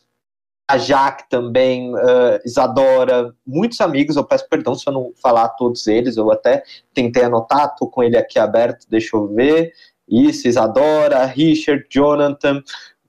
a 0.71 0.77
Jaque 0.77 1.29
também, 1.29 1.93
uh, 1.93 2.39
Isadora, 2.45 3.35
muitos 3.45 3.81
amigos, 3.81 4.15
eu 4.15 4.23
peço 4.23 4.47
perdão 4.47 4.73
se 4.73 4.87
eu 4.87 4.93
não 4.93 5.11
falar 5.21 5.49
todos 5.49 5.85
eles, 5.85 6.15
eu 6.15 6.31
até 6.31 6.63
tentei 6.93 7.23
anotar, 7.23 7.75
tô 7.75 7.87
com 7.87 8.01
ele 8.01 8.17
aqui 8.17 8.39
aberto, 8.39 8.87
deixa 8.89 9.17
eu 9.17 9.27
ver, 9.27 9.73
isso, 10.11 10.47
Isadora, 10.47 11.25
Richard, 11.25 11.85
Jonathan, 11.89 12.61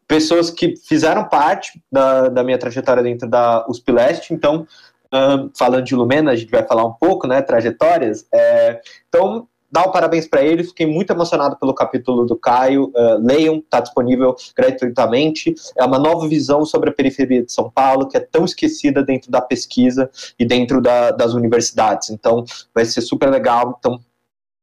pessoas 0.07 0.51
que 0.51 0.77
fizeram 0.77 1.29
parte 1.29 1.83
da, 1.91 2.29
da 2.29 2.45
minha 2.45 2.59
trajetória 2.59 3.03
dentro 3.03 3.29
da 3.29 3.67
USP 3.69 3.91
Leste, 3.91 4.33
então, 4.33 4.67
uh, 5.13 5.51
falando 5.59 5.85
de 5.85 5.95
Lumena, 5.95 6.31
a 6.31 6.37
gente 6.37 6.51
vai 6.51 6.67
falar 6.67 6.85
um 6.85 6.93
pouco, 6.93 7.27
né, 7.27 7.43
trajetórias, 7.43 8.27
é, 8.33 8.81
então, 9.09 9.49
dá 9.73 9.89
um 9.89 9.91
parabéns 9.91 10.29
para 10.29 10.45
ele. 10.45 10.63
Fiquei 10.63 10.87
muito 10.87 11.11
emocionado 11.11 11.57
pelo 11.57 11.75
capítulo 11.75 12.27
do 12.27 12.37
Caio. 12.37 12.93
Uh, 12.95 13.27
leiam, 13.27 13.57
está 13.57 13.81
disponível 13.81 14.37
gratuitamente. 14.55 15.55
É 15.79 15.83
uma 15.83 15.99
nova 15.99 16.29
visão 16.29 16.67
sobre 16.67 16.91
a 16.91 16.93
periferia 16.93 17.43
de 17.43 17.51
São 17.51 17.71
Paulo, 17.71 18.07
que 18.07 18.19
é 18.19 18.21
tão 18.21 18.45
esquecida 18.45 19.03
dentro 19.03 19.31
da 19.31 19.41
pesquisa 19.41 20.11
e 20.39 20.45
dentro 20.45 20.83
da, 20.83 21.11
das 21.11 21.33
universidades. 21.33 22.11
Então, 22.11 22.45
vai 22.75 22.85
ser 22.85 23.01
super 23.01 23.31
legal. 23.31 23.77
Então, 23.79 23.99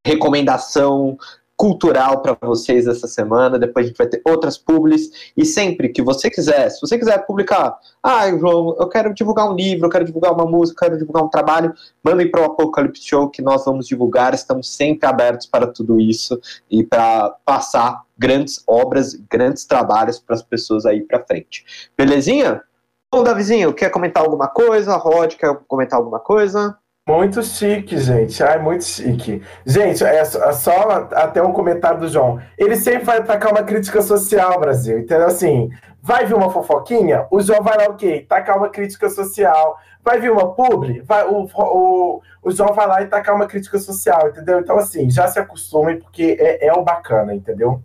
recomendação, 0.06 1.18
cultural 1.60 2.22
para 2.22 2.38
vocês 2.42 2.88
essa 2.88 3.06
semana. 3.06 3.60
Depois 3.60 3.86
a 3.86 3.90
gente 3.90 3.98
vai 3.98 4.08
ter 4.08 4.22
outras 4.24 4.58
publis. 4.58 5.32
E 5.36 5.44
sempre 5.44 5.90
que 5.90 6.02
você 6.02 6.30
quiser, 6.30 6.70
se 6.70 6.80
você 6.80 6.98
quiser 6.98 7.26
publicar, 7.26 7.78
ah, 8.02 8.30
João, 8.30 8.78
eu 8.80 8.88
quero 8.88 9.14
divulgar 9.14 9.52
um 9.52 9.56
livro, 9.56 9.86
eu 9.86 9.90
quero 9.90 10.06
divulgar 10.06 10.32
uma 10.32 10.46
música, 10.46 10.86
eu 10.86 10.88
quero 10.88 11.00
divulgar 11.00 11.22
um 11.22 11.28
trabalho, 11.28 11.74
mandem 12.02 12.32
para 12.32 12.42
o 12.42 12.46
Apocalipse 12.46 13.06
Show 13.06 13.30
que 13.30 13.42
nós 13.42 13.66
vamos 13.66 13.86
divulgar. 13.86 14.34
Estamos 14.34 14.74
sempre 14.74 15.06
abertos 15.06 15.48
para 15.48 15.68
tudo 15.68 16.00
isso 16.00 16.40
e 16.72 16.82
para 16.82 17.36
passar 17.44 18.04
grandes 18.18 18.64
obras, 18.66 19.14
grandes 19.30 19.66
trabalhos 19.66 20.18
para 20.18 20.36
as 20.36 20.42
pessoas 20.42 20.86
aí 20.86 21.02
para 21.02 21.26
frente. 21.26 21.92
Belezinha? 21.98 22.64
Bom, 23.12 23.22
Davizinho, 23.22 23.74
quer 23.74 23.90
comentar 23.90 24.24
alguma 24.24 24.48
coisa? 24.48 24.96
Rod, 24.96 25.36
quer 25.36 25.54
comentar 25.68 26.00
alguma 26.00 26.20
coisa? 26.20 26.78
Muito 27.10 27.42
chique, 27.42 27.98
gente. 27.98 28.44
Ai, 28.44 28.60
muito 28.60 28.84
chique. 28.84 29.42
Gente, 29.66 30.04
é 30.04 30.24
só 30.24 31.08
até 31.12 31.42
um 31.42 31.52
comentário 31.52 32.00
do 32.00 32.08
João. 32.08 32.40
Ele 32.56 32.76
sempre 32.76 33.04
vai 33.04 33.18
atacar 33.18 33.52
uma 33.52 33.64
crítica 33.64 34.00
social, 34.04 34.60
Brasil. 34.60 35.00
Entendeu? 35.00 35.26
Assim, 35.26 35.72
vai 36.04 36.28
vir 36.28 36.36
uma 36.36 36.52
fofoquinha? 36.52 37.26
O 37.32 37.42
João 37.42 37.64
vai 37.64 37.78
lá, 37.78 37.86
ok, 37.86 38.28
tacar 38.30 38.60
uma 38.60 38.70
crítica 38.70 39.10
social. 39.10 39.80
Vai 40.04 40.20
vir 40.20 40.32
uma 40.32 40.54
publi? 40.54 41.02
Vai, 41.02 41.26
o, 41.28 41.50
o, 41.52 42.22
o 42.44 42.52
João 42.52 42.76
vai 42.76 42.86
lá 42.86 43.02
e 43.02 43.08
tacar 43.08 43.34
uma 43.34 43.48
crítica 43.48 43.80
social, 43.80 44.30
entendeu? 44.30 44.60
Então, 44.60 44.78
assim, 44.78 45.10
já 45.10 45.28
se 45.28 45.40
acostumem, 45.40 46.00
porque 46.00 46.38
é, 46.40 46.68
é 46.68 46.74
o 46.74 46.84
bacana, 46.84 47.34
entendeu? 47.34 47.82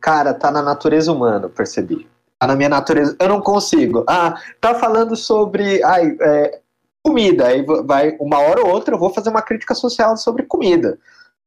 Cara, 0.00 0.32
tá 0.32 0.50
na 0.50 0.62
natureza 0.62 1.12
humana, 1.12 1.46
percebi. 1.50 2.08
Tá 2.40 2.46
na 2.46 2.56
minha 2.56 2.70
natureza. 2.70 3.14
Eu 3.20 3.28
não 3.28 3.42
consigo. 3.42 4.02
Ah, 4.08 4.40
tá 4.62 4.74
falando 4.74 5.14
sobre. 5.14 5.82
Ai, 5.82 6.16
é, 6.22 6.60
comida. 7.08 7.46
Aí 7.46 7.64
vai 7.84 8.16
uma 8.20 8.38
hora 8.38 8.62
ou 8.62 8.70
outra 8.70 8.94
eu 8.94 8.98
vou 8.98 9.10
fazer 9.10 9.30
uma 9.30 9.42
crítica 9.42 9.74
social 9.74 10.16
sobre 10.16 10.42
comida. 10.42 10.98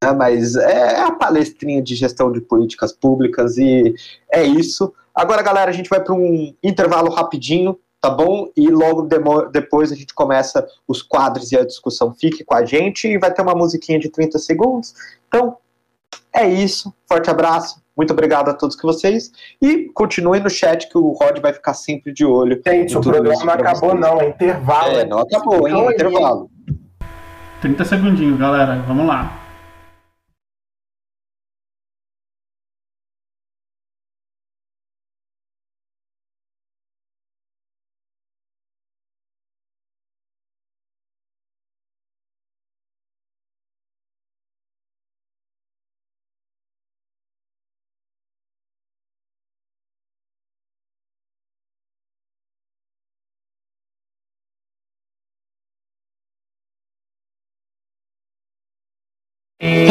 Né? 0.04 0.12
Mas 0.12 0.56
é, 0.56 0.96
é 0.96 1.02
a 1.02 1.12
palestrinha 1.12 1.82
de 1.82 1.96
gestão 1.96 2.32
de 2.32 2.42
políticas 2.42 2.92
públicas 2.92 3.58
e 3.58 3.94
é 4.32 4.44
isso. 4.44 4.94
Agora, 5.14 5.42
galera, 5.42 5.70
a 5.70 5.74
gente 5.74 5.90
vai 5.90 6.02
para 6.02 6.14
um 6.14 6.54
intervalo 6.64 7.12
rapidinho, 7.12 7.78
tá 8.02 8.10
bom? 8.10 8.50
E 8.58 8.70
logo 8.70 9.08
depois 9.52 9.92
a 9.92 9.96
gente 9.96 10.14
começa 10.14 10.68
os 10.88 11.04
quadros 11.04 11.52
e 11.52 11.58
a 11.58 11.66
discussão. 11.66 12.14
Fique 12.14 12.44
com 12.44 12.56
a 12.56 12.66
gente 12.66 13.08
e 13.08 13.20
vai 13.20 13.32
ter 13.32 13.42
uma 13.42 13.56
musiquinha 13.56 14.00
de 14.00 14.10
30 14.10 14.40
segundos. 14.40 14.96
Então, 15.28 15.58
é 16.34 16.48
isso. 16.48 16.94
Forte 17.08 17.30
abraço. 17.30 17.82
Muito 17.96 18.14
obrigado 18.14 18.50
a 18.50 18.54
todos 18.54 18.76
que 18.76 18.84
vocês. 18.84 19.32
E 19.62 19.90
continuem 19.94 20.42
no 20.42 20.50
chat 20.50 20.90
que 20.90 20.98
o 20.98 21.12
Rod 21.12 21.40
vai 21.40 21.54
ficar 21.54 21.74
sempre 21.74 22.14
de 22.14 22.26
olho. 22.26 22.62
Gente, 22.66 22.98
o 22.98 23.02
programa 23.02 23.44
não 23.46 23.54
acabou, 23.54 23.90
vocês. 23.90 24.02
não, 24.02 24.22
é 24.22 24.30
intervalo. 24.30 24.98
É, 24.98 25.06
não 25.06 25.20
acabou, 25.20 25.68
hein? 25.68 25.76
É 25.76 25.94
intervalo. 25.94 26.50
30 27.62 27.86
segundinhos, 27.86 28.40
galera. 28.40 28.84
Vamos 28.88 29.06
lá. 29.06 29.41
Mm-hmm. 59.62 59.91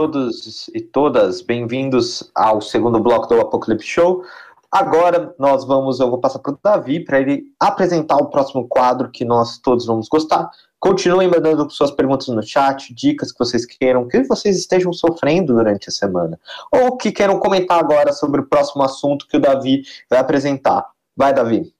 Todos 0.00 0.70
e 0.74 0.80
todas, 0.80 1.42
bem-vindos 1.42 2.32
ao 2.34 2.62
segundo 2.62 2.98
bloco 2.98 3.26
do 3.26 3.38
Apocalipse 3.38 3.86
Show. 3.86 4.24
Agora 4.72 5.34
nós 5.38 5.62
vamos, 5.66 6.00
eu 6.00 6.08
vou 6.08 6.18
passar 6.18 6.38
para 6.38 6.54
o 6.54 6.58
Davi 6.64 7.04
para 7.04 7.20
ele 7.20 7.44
apresentar 7.60 8.16
o 8.16 8.30
próximo 8.30 8.66
quadro 8.66 9.10
que 9.10 9.26
nós 9.26 9.58
todos 9.58 9.84
vamos 9.84 10.08
gostar, 10.08 10.50
Continuem 10.78 11.28
mandando 11.28 11.68
suas 11.68 11.90
perguntas 11.90 12.28
no 12.28 12.42
chat, 12.42 12.94
dicas 12.94 13.30
que 13.30 13.38
vocês 13.38 13.66
queiram, 13.66 14.08
que 14.08 14.22
vocês 14.22 14.56
estejam 14.56 14.90
sofrendo 14.90 15.52
durante 15.52 15.90
a 15.90 15.92
semana. 15.92 16.40
Ou 16.72 16.96
que 16.96 17.12
queiram 17.12 17.38
comentar 17.38 17.78
agora 17.78 18.14
sobre 18.14 18.40
o 18.40 18.46
próximo 18.46 18.82
assunto 18.82 19.28
que 19.28 19.36
o 19.36 19.40
Davi 19.40 19.82
vai 20.08 20.18
apresentar. 20.18 20.86
Vai, 21.14 21.34
Davi. 21.34 21.74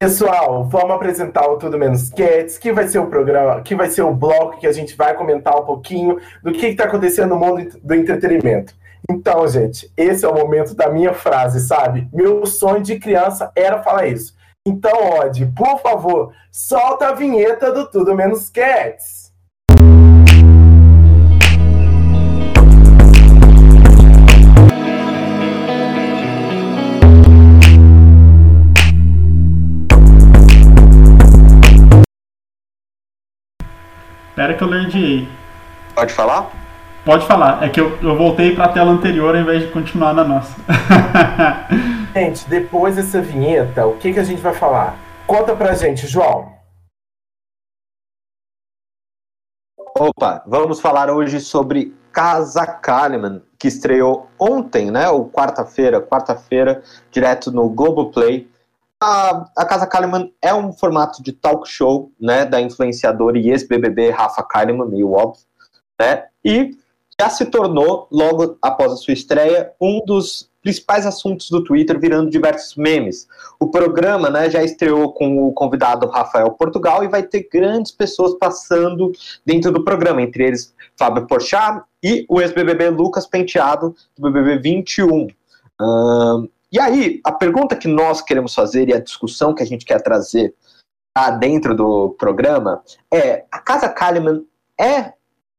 Pessoal, 0.00 0.64
vamos 0.64 0.90
apresentar 0.90 1.48
o 1.48 1.56
Tudo 1.56 1.78
Menos 1.78 2.10
Cats, 2.10 2.58
que 2.58 2.72
vai 2.72 2.88
ser 2.88 2.98
o 2.98 3.06
programa, 3.06 3.62
que 3.62 3.74
vai 3.74 3.88
ser 3.88 4.02
o 4.02 4.12
bloco 4.12 4.58
que 4.58 4.66
a 4.66 4.72
gente 4.72 4.96
vai 4.96 5.14
comentar 5.14 5.56
um 5.56 5.64
pouquinho 5.64 6.18
do 6.42 6.52
que 6.52 6.66
está 6.66 6.84
acontecendo 6.84 7.30
no 7.30 7.38
mundo 7.38 7.78
do 7.82 7.94
entretenimento. 7.94 8.74
Então, 9.08 9.46
gente, 9.46 9.90
esse 9.96 10.24
é 10.24 10.28
o 10.28 10.34
momento 10.34 10.74
da 10.74 10.90
minha 10.90 11.14
frase, 11.14 11.60
sabe? 11.60 12.08
Meu 12.12 12.44
sonho 12.44 12.82
de 12.82 12.98
criança 12.98 13.52
era 13.54 13.82
falar 13.82 14.06
isso. 14.08 14.34
Então, 14.66 14.92
Odd, 15.20 15.46
por 15.56 15.78
favor, 15.80 16.32
solta 16.50 17.08
a 17.08 17.14
vinheta 17.14 17.70
do 17.72 17.88
Tudo 17.88 18.14
Menos 18.14 18.50
Cats. 18.50 19.23
Espera 34.34 34.52
que 34.52 34.64
eu 34.64 34.68
lerdiei. 34.68 35.28
Pode 35.94 36.12
falar? 36.12 36.50
Pode 37.04 37.24
falar. 37.24 37.62
É 37.62 37.68
que 37.68 37.80
eu, 37.80 37.96
eu 38.02 38.16
voltei 38.16 38.52
para 38.52 38.64
a 38.64 38.68
tela 38.68 38.90
anterior 38.90 39.32
ao 39.32 39.40
invés 39.40 39.62
de 39.62 39.70
continuar 39.70 40.12
na 40.12 40.24
nossa. 40.24 40.56
gente, 42.12 42.44
depois 42.48 42.96
dessa 42.96 43.22
vinheta, 43.22 43.86
o 43.86 43.96
que, 43.96 44.12
que 44.12 44.18
a 44.18 44.24
gente 44.24 44.42
vai 44.42 44.52
falar? 44.52 44.96
Conta 45.24 45.54
pra 45.54 45.74
gente, 45.74 46.08
João. 46.08 46.52
Opa, 49.96 50.42
vamos 50.48 50.80
falar 50.80 51.10
hoje 51.10 51.38
sobre 51.38 51.94
Casa 52.10 52.66
Kalimann, 52.66 53.40
que 53.56 53.68
estreou 53.68 54.28
ontem, 54.36 54.90
né? 54.90 55.08
Ou 55.10 55.30
quarta-feira, 55.30 56.00
quarta-feira, 56.00 56.82
direto 57.12 57.52
no 57.52 57.68
Globoplay 57.68 58.50
a, 59.00 59.50
a 59.56 59.64
Casa 59.64 59.86
Kalimann 59.86 60.32
é 60.40 60.54
um 60.54 60.72
formato 60.72 61.22
de 61.22 61.32
talk 61.32 61.68
show, 61.68 62.12
né, 62.20 62.44
da 62.44 62.60
influenciadora 62.60 63.38
e 63.38 63.50
ex-BBB 63.50 64.10
Rafa 64.10 64.42
Kalimann, 64.42 64.88
meio 64.88 65.12
óbvio, 65.12 65.44
né, 66.00 66.24
e 66.44 66.76
já 67.20 67.28
se 67.30 67.46
tornou, 67.46 68.08
logo 68.10 68.58
após 68.60 68.92
a 68.92 68.96
sua 68.96 69.14
estreia, 69.14 69.72
um 69.80 70.04
dos 70.04 70.50
principais 70.64 71.06
assuntos 71.06 71.50
do 71.50 71.62
Twitter, 71.62 72.00
virando 72.00 72.30
diversos 72.30 72.74
memes. 72.74 73.28
O 73.60 73.70
programa 73.70 74.30
né, 74.30 74.48
já 74.48 74.64
estreou 74.64 75.12
com 75.12 75.46
o 75.46 75.52
convidado 75.52 76.08
Rafael 76.08 76.50
Portugal 76.52 77.04
e 77.04 77.08
vai 77.08 77.22
ter 77.22 77.46
grandes 77.52 77.92
pessoas 77.92 78.34
passando 78.38 79.12
dentro 79.44 79.70
do 79.70 79.84
programa, 79.84 80.22
entre 80.22 80.44
eles 80.44 80.74
Fábio 80.96 81.26
Porchat 81.26 81.82
e 82.02 82.24
o 82.28 82.40
ex-BBB 82.40 82.88
Lucas 82.88 83.26
Penteado, 83.26 83.94
do 84.18 84.22
BBB 84.22 84.58
21. 84.58 85.28
Um, 85.80 86.48
e 86.74 86.80
aí, 86.80 87.20
a 87.22 87.30
pergunta 87.30 87.76
que 87.76 87.86
nós 87.86 88.20
queremos 88.20 88.52
fazer 88.52 88.88
e 88.88 88.92
a 88.92 88.98
discussão 88.98 89.54
que 89.54 89.62
a 89.62 89.66
gente 89.66 89.84
quer 89.84 90.02
trazer 90.02 90.56
tá, 91.16 91.30
dentro 91.30 91.72
do 91.72 92.10
programa 92.18 92.82
é: 93.12 93.44
a 93.48 93.60
Casa 93.60 93.88
Kalimann 93.88 94.44
é 94.78 95.12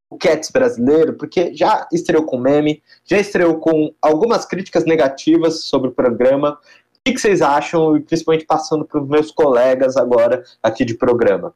o 0.09 0.17
Cats 0.17 0.51
brasileiro? 0.51 1.13
Porque 1.13 1.55
já 1.55 1.87
estreou 1.89 2.25
com 2.25 2.37
meme, 2.37 2.83
já 3.05 3.17
estreou 3.17 3.59
com 3.59 3.95
algumas 4.01 4.45
críticas 4.45 4.83
negativas 4.83 5.63
sobre 5.63 5.87
o 5.87 5.93
programa. 5.93 6.59
O 6.97 7.13
que 7.13 7.17
vocês 7.17 7.41
acham, 7.41 7.93
principalmente 8.01 8.45
passando 8.45 8.83
para 8.83 9.01
os 9.01 9.07
meus 9.07 9.31
colegas 9.31 9.95
agora 9.95 10.43
aqui 10.61 10.83
de 10.83 10.95
programa? 10.95 11.55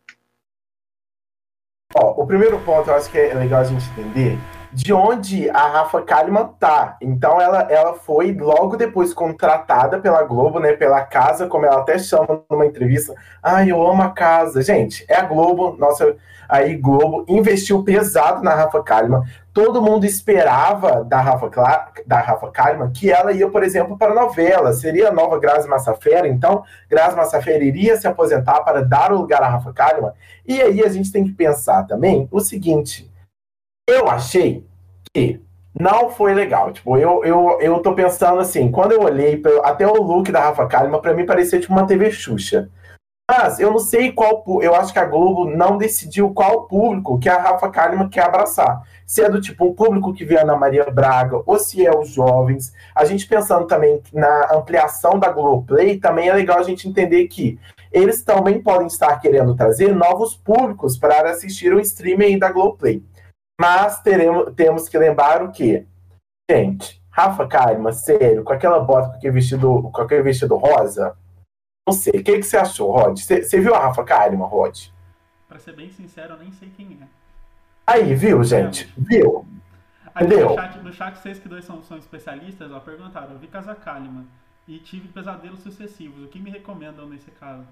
Ó, 1.94 2.24
o 2.24 2.26
primeiro 2.26 2.64
ponto 2.64 2.90
eu 2.90 2.96
acho 2.96 3.12
que 3.12 3.18
é 3.18 3.34
legal 3.34 3.60
a 3.60 3.66
gente 3.66 3.84
entender 3.90 4.40
de 4.72 4.94
onde 4.94 5.50
a 5.50 5.68
Rafa 5.68 6.02
Kalimann 6.02 6.54
tá. 6.60 6.98
Então 7.02 7.42
ela, 7.42 7.62
ela 7.70 7.94
foi 7.94 8.34
logo 8.34 8.78
depois 8.78 9.14
contratada 9.14 10.00
pela 10.00 10.24
Globo, 10.24 10.60
né, 10.60 10.74
pela 10.74 11.02
casa, 11.02 11.48
como 11.48 11.66
ela 11.66 11.80
até 11.80 11.98
chama 11.98 12.44
numa 12.50 12.66
entrevista. 12.66 13.14
Ai, 13.42 13.72
eu 13.72 13.86
amo 13.86 14.04
a 14.04 14.10
casa. 14.10 14.62
Gente, 14.62 15.06
é 15.10 15.16
a 15.16 15.24
Globo, 15.24 15.76
nossa, 15.78 16.16
aí 16.48 16.76
Globo 16.76 17.26
investiu 17.28 17.84
pesado 17.84 18.44
na 18.44 18.54
Rafa 18.54 18.84
Kalimann. 18.84 19.24
Todo 19.52 19.82
mundo 19.82 20.06
esperava 20.06 21.04
da 21.04 21.20
Rafa, 21.20 21.50
da 22.06 22.20
Rafa 22.20 22.52
Kalimann 22.52 22.92
que 22.92 23.12
ela 23.12 23.32
ia, 23.32 23.50
por 23.50 23.64
exemplo, 23.64 23.98
para 23.98 24.14
novela. 24.14 24.72
Seria 24.74 25.10
a 25.10 25.12
nova 25.12 25.40
Grazi 25.40 25.68
Massafera, 25.68 26.28
então 26.28 26.64
Grazi 26.88 27.16
Massafera 27.16 27.64
iria 27.64 27.98
se 27.98 28.08
aposentar 28.08 28.62
para 28.62 28.84
dar 28.84 29.12
o 29.12 29.18
lugar 29.18 29.42
à 29.42 29.50
Rafa 29.50 29.74
Kalimann. 29.74 30.14
E 30.48 30.62
aí 30.62 30.84
a 30.84 30.90
gente 30.90 31.12
tem 31.12 31.24
que 31.24 31.32
pensar 31.32 31.88
também 31.88 32.28
o 32.32 32.40
seguinte, 32.40 33.09
eu 33.90 34.08
achei 34.08 34.66
que 35.14 35.42
não 35.78 36.10
foi 36.10 36.34
legal. 36.34 36.72
Tipo, 36.72 36.98
eu, 36.98 37.24
eu, 37.24 37.58
eu 37.62 37.80
tô 37.80 37.94
pensando 37.94 38.40
assim, 38.40 38.72
quando 38.72 38.92
eu 38.92 39.02
olhei, 39.02 39.42
até 39.64 39.88
o 39.88 40.02
look 40.02 40.32
da 40.32 40.42
Rafa 40.42 40.68
Kalimann, 40.68 41.02
pra 41.02 41.14
mim 41.14 41.26
parecia 41.26 41.60
tipo 41.60 41.74
uma 41.74 41.88
TV 41.88 42.12
Xuxa. 42.12 42.70
Mas 43.30 43.60
eu 43.60 43.70
não 43.70 43.78
sei 43.78 44.12
qual. 44.12 44.44
Eu 44.60 44.74
acho 44.74 44.92
que 44.92 44.98
a 44.98 45.06
Globo 45.06 45.46
não 45.46 45.78
decidiu 45.78 46.32
qual 46.34 46.64
público 46.64 47.20
que 47.20 47.30
a 47.30 47.38
Rafa 47.38 47.70
Kalimann 47.70 48.10
quer 48.10 48.24
abraçar. 48.24 48.82
Se 49.06 49.22
é 49.22 49.30
do 49.30 49.40
tipo 49.40 49.66
um 49.66 49.74
público 49.74 50.12
que 50.14 50.26
vê 50.26 50.40
Ana 50.40 50.56
Maria 50.56 50.90
Braga, 50.90 51.40
ou 51.46 51.60
se 51.60 51.86
é 51.86 51.96
os 51.96 52.10
jovens. 52.10 52.74
A 52.96 53.06
gente 53.06 53.28
pensando 53.28 53.68
também 53.68 54.02
na 54.12 54.50
ampliação 54.52 55.20
da 55.20 55.30
Globoplay, 55.30 56.00
também 56.00 56.28
é 56.28 56.34
legal 56.34 56.58
a 56.58 56.64
gente 56.64 56.90
entender 56.90 57.28
que 57.28 57.60
eles 57.92 58.24
também 58.24 58.62
podem 58.62 58.88
estar 58.88 59.16
querendo 59.20 59.56
trazer 59.56 59.94
novos 59.96 60.36
públicos 60.36 60.98
para 60.98 61.30
assistir 61.30 61.72
o 61.72 61.80
streaming 61.80 62.40
da 62.40 62.52
Globoplay. 62.52 63.04
Mas 63.60 64.02
teremos, 64.02 64.54
temos 64.56 64.88
que 64.88 64.98
lembrar 64.98 65.44
o 65.44 65.52
que? 65.52 65.86
Gente, 66.50 67.04
Rafa 67.10 67.46
Kalimann, 67.46 67.92
sério, 67.92 68.44
com 68.44 68.54
aquela 68.54 68.80
bota, 68.80 69.10
com 69.10 69.16
aquele 69.16 69.34
vestido, 69.34 69.90
com 69.92 70.02
aquele 70.02 70.24
vestido 70.24 70.56
rosa, 70.56 71.18
não 71.86 71.94
sei. 71.94 72.22
O 72.22 72.24
que, 72.24 72.38
que 72.38 72.44
você 72.44 72.56
achou, 72.56 72.92
Rod? 72.92 73.20
Você 73.20 73.60
viu 73.60 73.76
a 73.76 73.80
Rafa 73.80 74.04
Kalimann, 74.04 74.48
Rod? 74.48 74.88
Pra 75.48 75.60
ser 75.60 75.76
bem 75.76 75.92
sincero, 75.92 76.36
eu 76.36 76.38
nem 76.38 76.52
sei 76.52 76.70
quem 76.70 77.00
é. 77.02 77.08
Aí, 77.86 78.14
viu, 78.14 78.44
gente? 78.44 78.86
É. 78.86 79.02
Viu? 79.02 79.46
Entendeu? 80.16 80.50
No 80.50 80.56
chat, 80.56 80.78
no 80.78 80.94
chat, 80.94 81.16
vocês 81.18 81.40
que 81.40 81.50
dois 81.50 81.66
são, 81.66 81.84
são 81.84 81.98
especialistas, 81.98 82.72
ó, 82.72 82.80
perguntaram, 82.80 83.32
eu 83.32 83.40
vi 83.40 83.48
Casa 83.48 83.76
Kalimann 83.76 84.28
e 84.68 84.78
tive 84.80 85.08
pesadelos 85.08 85.62
sucessivos. 85.62 86.24
O 86.24 86.28
que 86.28 86.40
me 86.40 86.52
recomendam 86.52 87.08
nesse 87.08 87.32
caso? 87.32 87.66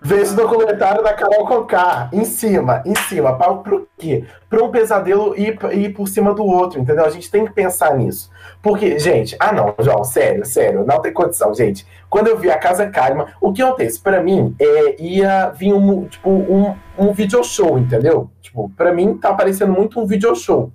Vê 0.00 0.20
esse 0.20 0.36
documentário 0.36 1.02
da 1.02 1.14
Carol 1.14 1.46
Conká, 1.46 2.10
em 2.12 2.26
cima, 2.26 2.82
em 2.84 2.94
cima. 2.94 3.38
Para 3.38 3.52
o 3.52 3.86
quê? 3.96 4.24
Para 4.50 4.62
um 4.62 4.70
pesadelo 4.70 5.34
ir, 5.34 5.58
ir 5.72 5.94
por 5.94 6.06
cima 6.06 6.34
do 6.34 6.44
outro, 6.44 6.78
entendeu? 6.78 7.06
A 7.06 7.10
gente 7.10 7.30
tem 7.30 7.46
que 7.46 7.52
pensar 7.52 7.96
nisso. 7.96 8.30
Porque, 8.62 8.98
gente, 8.98 9.34
ah 9.40 9.50
não, 9.50 9.74
João, 9.78 10.04
sério, 10.04 10.44
sério, 10.44 10.84
não 10.84 11.00
tem 11.00 11.12
condição, 11.12 11.54
gente. 11.54 11.86
Quando 12.10 12.28
eu 12.28 12.38
vi 12.38 12.50
a 12.50 12.58
Casa 12.58 12.86
Karma, 12.90 13.28
o 13.40 13.52
que 13.52 13.62
acontece? 13.62 13.98
Para 13.98 14.22
mim, 14.22 14.54
é, 14.60 15.02
ia 15.02 15.48
vir 15.50 15.72
um, 15.72 16.04
tipo, 16.04 16.28
um, 16.28 16.76
um 16.98 17.12
video 17.12 17.42
show, 17.42 17.78
entendeu? 17.78 18.30
Tipo, 18.42 18.70
para 18.76 18.92
mim 18.92 19.16
tá 19.16 19.32
parecendo 19.32 19.72
muito 19.72 19.98
um 19.98 20.06
video 20.06 20.36
show. 20.36 20.70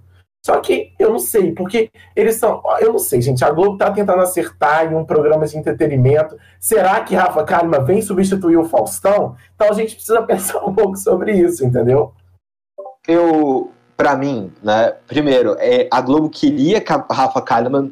Só 0.46 0.60
que 0.62 0.94
eu 0.98 1.12
não 1.12 1.20
sei, 1.20 1.54
porque 1.54 1.92
eles 2.16 2.36
são. 2.36 2.62
Eu 2.80 2.94
não 2.94 3.00
sei, 3.00 3.22
gente. 3.22 3.44
A 3.44 3.52
Globo 3.52 3.78
tá 3.78 3.92
tentando 3.92 4.22
acertar 4.22 4.92
em 4.92 4.96
um 4.96 5.04
programa 5.04 5.46
de 5.46 5.58
entretenimento. 5.58 6.38
Será 6.60 7.02
que 7.02 7.16
Rafa 7.16 7.44
Kalimann 7.44 7.84
vem 7.84 8.02
substituir 8.02 8.58
o 8.58 8.64
Faustão? 8.64 9.36
Então 9.56 9.70
a 9.70 9.74
gente 9.74 9.96
precisa 9.96 10.22
pensar 10.24 10.64
um 10.64 10.74
pouco 10.74 10.96
sobre 10.96 11.34
isso, 11.34 11.66
entendeu? 11.66 12.14
Eu, 13.08 13.72
para 13.98 14.16
mim, 14.16 14.54
né? 14.64 14.94
Primeiro, 15.08 15.56
é, 15.60 15.90
a 15.92 16.00
Globo 16.00 16.30
queria 16.30 16.80
que 16.80 16.94
a 16.94 17.06
Rafa 17.12 17.42
Kalimann 17.42 17.92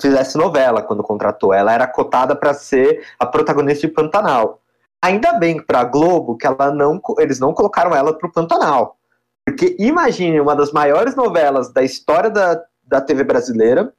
fizesse 0.00 0.38
novela 0.38 0.80
quando 0.80 1.02
contratou. 1.02 1.52
Ela 1.52 1.74
era 1.74 1.86
cotada 1.86 2.34
para 2.34 2.54
ser 2.54 3.04
a 3.18 3.26
protagonista 3.26 3.86
de 3.86 3.92
Pantanal. 3.92 4.58
Ainda 5.02 5.34
bem 5.34 5.62
para 5.62 5.80
a 5.80 5.84
Globo 5.84 6.38
que 6.38 6.46
ela 6.46 6.72
não, 6.72 6.98
eles 7.18 7.38
não 7.38 7.52
colocaram 7.52 7.94
ela 7.94 8.16
pro 8.16 8.32
Pantanal 8.32 8.93
porque 9.44 9.76
imagine 9.78 10.40
uma 10.40 10.56
das 10.56 10.72
maiores 10.72 11.14
novelas 11.14 11.72
da 11.72 11.82
história 11.82 12.30
da, 12.30 12.62
da 12.86 13.00
TV 13.00 13.24
brasileira 13.24 13.92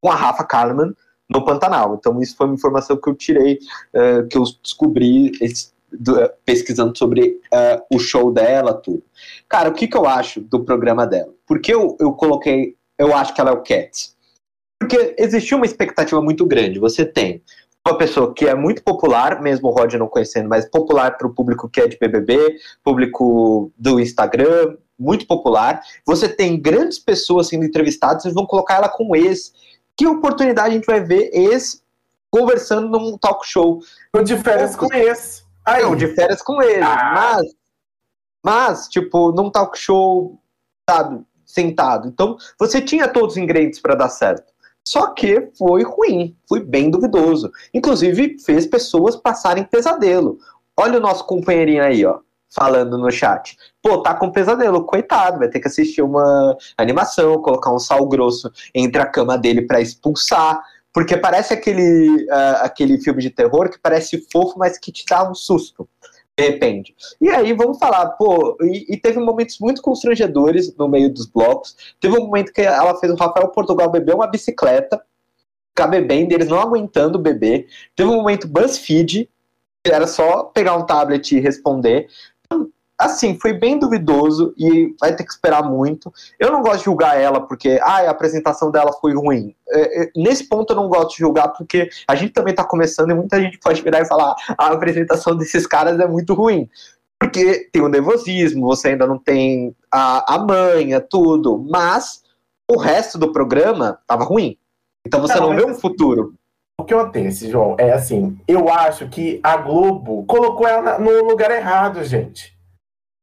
com 0.00 0.10
a 0.10 0.14
Rafa 0.14 0.44
Kalimann 0.44 0.94
no 1.28 1.44
Pantanal. 1.44 1.94
Então, 1.94 2.20
isso 2.20 2.36
foi 2.36 2.46
uma 2.46 2.54
informação 2.54 2.96
que 2.96 3.08
eu 3.08 3.14
tirei, 3.14 3.58
uh, 3.94 4.26
que 4.28 4.38
eu 4.38 4.44
descobri 4.62 5.32
esse, 5.40 5.72
do, 5.92 6.14
pesquisando 6.44 6.96
sobre 6.96 7.40
uh, 7.52 7.84
o 7.94 7.98
show 7.98 8.32
dela, 8.32 8.72
tudo. 8.72 9.02
Cara, 9.48 9.68
o 9.68 9.74
que, 9.74 9.86
que 9.86 9.96
eu 9.96 10.06
acho 10.06 10.40
do 10.40 10.64
programa 10.64 11.06
dela? 11.06 11.32
Porque 11.46 11.72
eu, 11.72 11.96
eu 12.00 12.12
coloquei, 12.12 12.76
eu 12.98 13.14
acho 13.14 13.34
que 13.34 13.40
ela 13.40 13.50
é 13.50 13.54
o 13.54 13.62
Cats. 13.62 14.16
Porque 14.80 15.14
existiu 15.18 15.58
uma 15.58 15.66
expectativa 15.66 16.20
muito 16.22 16.46
grande. 16.46 16.78
Você 16.78 17.04
tem 17.04 17.42
uma 17.86 17.96
pessoa 17.96 18.34
que 18.34 18.46
é 18.46 18.54
muito 18.54 18.82
popular, 18.82 19.40
mesmo 19.40 19.68
o 19.68 19.70
Rod 19.70 19.94
não 19.94 20.08
conhecendo, 20.08 20.48
mas 20.48 20.68
popular 20.68 21.16
para 21.16 21.26
o 21.26 21.34
público 21.34 21.68
que 21.68 21.80
é 21.80 21.88
de 21.88 21.98
BBB, 21.98 22.58
público 22.82 23.72
do 23.78 23.98
Instagram, 23.98 24.76
muito 24.98 25.26
popular. 25.26 25.80
Você 26.04 26.28
tem 26.28 26.60
grandes 26.60 26.98
pessoas 26.98 27.48
sendo 27.48 27.64
entrevistadas, 27.64 28.24
eles 28.24 28.34
vão 28.34 28.46
colocar 28.46 28.74
ela 28.74 28.88
com 28.88 29.14
ex. 29.14 29.52
Que 29.96 30.06
oportunidade 30.06 30.70
a 30.70 30.74
gente 30.74 30.86
vai 30.86 31.00
ver 31.00 31.30
ex 31.32 31.82
conversando 32.30 32.88
num 32.88 33.16
talk 33.16 33.46
show? 33.46 33.80
O 34.12 34.22
de 34.22 34.36
férias 34.36 34.76
com 34.76 34.92
ex. 34.92 35.44
Aí. 35.64 35.82
Não, 35.82 35.96
de 35.96 36.08
férias 36.08 36.42
com 36.42 36.60
ex. 36.62 36.84
Ah. 36.84 37.12
Mas, 37.14 37.54
mas, 38.44 38.88
tipo, 38.88 39.32
num 39.32 39.50
talk 39.50 39.78
show, 39.78 40.38
sabe, 40.88 41.24
sentado. 41.46 42.08
Então, 42.08 42.36
você 42.58 42.80
tinha 42.80 43.08
todos 43.08 43.34
os 43.34 43.38
ingredientes 43.38 43.80
para 43.80 43.94
dar 43.94 44.08
certo. 44.08 44.52
Só 44.88 45.08
que 45.08 45.50
foi 45.58 45.82
ruim, 45.82 46.34
foi 46.48 46.60
bem 46.64 46.90
duvidoso. 46.90 47.52
Inclusive, 47.74 48.38
fez 48.38 48.64
pessoas 48.64 49.16
passarem 49.16 49.62
pesadelo. 49.62 50.38
Olha 50.74 50.96
o 50.96 51.00
nosso 51.00 51.26
companheirinho 51.26 51.82
aí, 51.82 52.06
ó, 52.06 52.20
falando 52.48 52.96
no 52.96 53.10
chat. 53.10 53.54
Pô, 53.82 54.00
tá 54.00 54.14
com 54.14 54.32
pesadelo, 54.32 54.86
coitado, 54.86 55.40
vai 55.40 55.48
ter 55.50 55.60
que 55.60 55.68
assistir 55.68 56.00
uma 56.00 56.56
animação, 56.78 57.42
colocar 57.42 57.70
um 57.70 57.78
sal 57.78 58.08
grosso 58.08 58.50
entre 58.74 59.02
a 59.02 59.04
cama 59.04 59.36
dele 59.36 59.60
para 59.66 59.78
expulsar. 59.78 60.58
Porque 60.90 61.18
parece 61.18 61.52
aquele, 61.52 62.24
uh, 62.24 62.62
aquele 62.62 62.98
filme 62.98 63.20
de 63.20 63.28
terror 63.28 63.68
que 63.68 63.78
parece 63.78 64.26
fofo, 64.32 64.58
mas 64.58 64.78
que 64.78 64.90
te 64.90 65.04
dá 65.06 65.30
um 65.30 65.34
susto 65.34 65.86
de 66.38 66.44
repente. 66.44 66.94
E 67.20 67.28
aí 67.28 67.52
vamos 67.52 67.78
falar, 67.78 68.10
pô, 68.10 68.56
e, 68.62 68.94
e, 68.94 68.96
teve 68.96 69.18
momentos 69.18 69.58
muito 69.58 69.82
constrangedores 69.82 70.74
no 70.76 70.88
meio 70.88 71.12
dos 71.12 71.26
blocos. 71.26 71.76
Teve 72.00 72.16
um 72.16 72.26
momento 72.26 72.52
que 72.52 72.60
ela 72.60 72.96
fez 72.96 73.12
o 73.12 73.16
Rafael 73.16 73.48
Portugal 73.48 73.90
beber 73.90 74.14
uma 74.14 74.28
bicicleta, 74.28 75.02
ficar 75.70 75.88
bebendo, 75.88 76.32
eles 76.32 76.46
não 76.46 76.60
aguentando 76.60 77.18
beber. 77.18 77.66
Teve 77.96 78.08
um 78.08 78.16
momento 78.16 78.46
BuzzFeed, 78.46 79.28
que 79.82 79.92
era 79.92 80.06
só 80.06 80.44
pegar 80.44 80.76
um 80.76 80.86
tablet 80.86 81.32
e 81.32 81.40
responder 81.40 82.08
assim, 82.98 83.38
foi 83.38 83.52
bem 83.52 83.78
duvidoso 83.78 84.52
e 84.58 84.94
vai 85.00 85.14
ter 85.14 85.22
que 85.22 85.30
esperar 85.30 85.62
muito. 85.62 86.12
Eu 86.38 86.50
não 86.50 86.60
gosto 86.60 86.78
de 86.78 86.84
julgar 86.86 87.18
ela 87.18 87.40
porque 87.40 87.78
ah, 87.80 88.00
a 88.00 88.10
apresentação 88.10 88.72
dela 88.72 88.92
foi 89.00 89.14
ruim. 89.14 89.54
É, 89.70 90.02
é, 90.02 90.10
nesse 90.16 90.48
ponto 90.48 90.72
eu 90.72 90.76
não 90.76 90.88
gosto 90.88 91.10
de 91.10 91.18
julgar 91.18 91.48
porque 91.50 91.88
a 92.08 92.16
gente 92.16 92.32
também 92.32 92.50
está 92.50 92.64
começando 92.64 93.10
e 93.12 93.14
muita 93.14 93.40
gente 93.40 93.58
pode 93.58 93.80
virar 93.82 94.00
e 94.00 94.06
falar 94.06 94.34
ah, 94.48 94.66
a 94.66 94.72
apresentação 94.72 95.36
desses 95.36 95.66
caras 95.66 96.00
é 96.00 96.08
muito 96.08 96.34
ruim. 96.34 96.68
Porque 97.20 97.68
tem 97.72 97.82
o 97.82 97.88
nervosismo, 97.88 98.66
você 98.66 98.88
ainda 98.88 99.06
não 99.06 99.18
tem 99.18 99.74
a, 99.92 100.34
a 100.34 100.38
manha, 100.38 101.00
tudo, 101.00 101.58
mas 101.58 102.22
o 102.68 102.76
resto 102.78 103.16
do 103.16 103.32
programa 103.32 103.98
estava 104.00 104.24
ruim. 104.24 104.56
Então 105.06 105.20
você 105.20 105.38
não, 105.38 105.50
não 105.50 105.56
vê 105.56 105.64
um 105.64 105.74
futuro. 105.74 106.34
O 106.80 106.84
que 106.84 106.94
acontece, 106.94 107.50
João, 107.50 107.74
é 107.76 107.92
assim, 107.92 108.38
eu 108.46 108.68
acho 108.68 109.08
que 109.08 109.40
a 109.42 109.56
Globo 109.56 110.24
colocou 110.26 110.66
ela 110.66 110.98
no 110.98 111.24
lugar 111.24 111.50
errado, 111.50 112.04
gente 112.04 112.57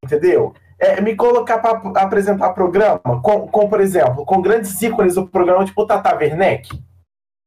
entendeu? 0.05 0.53
É, 0.79 0.99
me 1.01 1.15
colocar 1.15 1.59
para 1.59 2.01
apresentar 2.01 2.53
programa, 2.53 2.99
com, 3.21 3.47
com, 3.47 3.69
por 3.69 3.79
exemplo, 3.79 4.25
com 4.25 4.41
grandes 4.41 4.81
ícones 4.81 5.15
do 5.15 5.27
programa, 5.27 5.65
tipo 5.65 5.85
Tata 5.85 6.15
Werneck. 6.15 6.69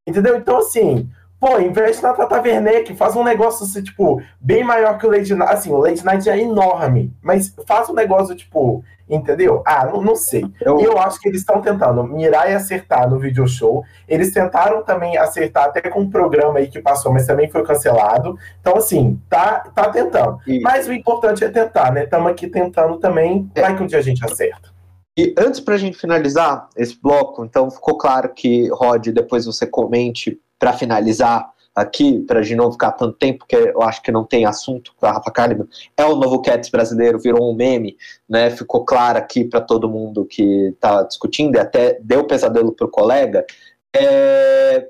Entendeu? 0.06 0.36
Então, 0.36 0.58
assim, 0.58 1.08
pô, 1.40 1.58
investe 1.58 2.02
na 2.02 2.12
Tata 2.12 2.40
Werneck, 2.40 2.94
faz 2.94 3.16
um 3.16 3.24
negócio, 3.24 3.64
assim, 3.64 3.82
tipo, 3.82 4.20
bem 4.40 4.64
maior 4.64 4.98
que 4.98 5.06
o 5.06 5.10
Lady 5.10 5.34
Night. 5.34 5.52
Assim, 5.52 5.70
o 5.70 5.78
Lady 5.78 6.04
Night 6.04 6.28
é 6.28 6.38
enorme, 6.38 7.12
mas 7.22 7.54
faz 7.66 7.88
um 7.88 7.94
negócio, 7.94 8.34
tipo, 8.34 8.84
Entendeu? 9.08 9.62
Ah, 9.64 9.86
não, 9.86 10.02
não 10.02 10.14
sei. 10.14 10.44
Eu... 10.60 10.78
eu 10.80 10.98
acho 10.98 11.18
que 11.18 11.28
eles 11.28 11.40
estão 11.40 11.62
tentando 11.62 12.04
mirar 12.04 12.50
e 12.50 12.54
acertar 12.54 13.08
no 13.08 13.18
video 13.18 13.48
show. 13.48 13.82
Eles 14.06 14.32
tentaram 14.32 14.82
também 14.82 15.16
acertar 15.16 15.64
até 15.64 15.80
com 15.80 16.00
um 16.00 16.10
programa 16.10 16.58
aí 16.58 16.68
que 16.68 16.80
passou, 16.80 17.12
mas 17.12 17.26
também 17.26 17.48
foi 17.48 17.64
cancelado. 17.64 18.38
Então, 18.60 18.76
assim, 18.76 19.18
tá, 19.28 19.60
tá 19.74 19.88
tentando. 19.88 20.38
E... 20.46 20.60
Mas 20.60 20.86
o 20.86 20.92
importante 20.92 21.42
é 21.42 21.48
tentar, 21.48 21.90
né? 21.90 22.04
Estamos 22.04 22.30
aqui 22.30 22.48
tentando 22.48 22.98
também. 22.98 23.50
É. 23.54 23.62
Vai 23.62 23.76
que 23.76 23.82
um 23.82 23.86
dia 23.86 23.98
a 23.98 24.02
gente 24.02 24.22
acerta. 24.24 24.68
E 25.16 25.34
antes 25.38 25.58
para 25.58 25.74
a 25.74 25.78
gente 25.78 25.98
finalizar 25.98 26.68
esse 26.76 26.96
bloco, 27.00 27.44
então 27.44 27.70
ficou 27.70 27.96
claro 27.96 28.28
que, 28.28 28.68
Rod, 28.68 29.08
depois 29.08 29.46
você 29.46 29.66
comente 29.66 30.38
para 30.58 30.72
finalizar 30.72 31.52
aqui, 31.74 32.20
para 32.20 32.40
a 32.40 32.42
gente 32.42 32.56
não 32.56 32.72
ficar 32.72 32.92
tanto 32.92 33.16
tempo, 33.16 33.40
porque 33.40 33.56
eu 33.56 33.82
acho 33.82 34.02
que 34.02 34.10
não 34.10 34.24
tem 34.24 34.44
assunto 34.44 34.92
para 34.98 35.12
Rafa 35.12 35.30
Kalimann, 35.30 35.68
é 35.96 36.04
o 36.04 36.16
novo 36.16 36.42
Cats 36.42 36.70
brasileiro, 36.70 37.20
virou 37.20 37.50
um 37.50 37.54
meme, 37.54 37.96
né? 38.28 38.50
Ficou 38.50 38.84
claro 38.84 39.18
aqui 39.18 39.44
para 39.44 39.60
todo 39.60 39.88
mundo 39.88 40.24
que 40.24 40.70
está 40.70 41.02
discutindo, 41.04 41.56
e 41.56 41.60
até 41.60 41.98
deu 42.00 42.26
pesadelo 42.26 42.72
pro 42.72 42.90
colega. 42.90 43.46
É... 43.94 44.88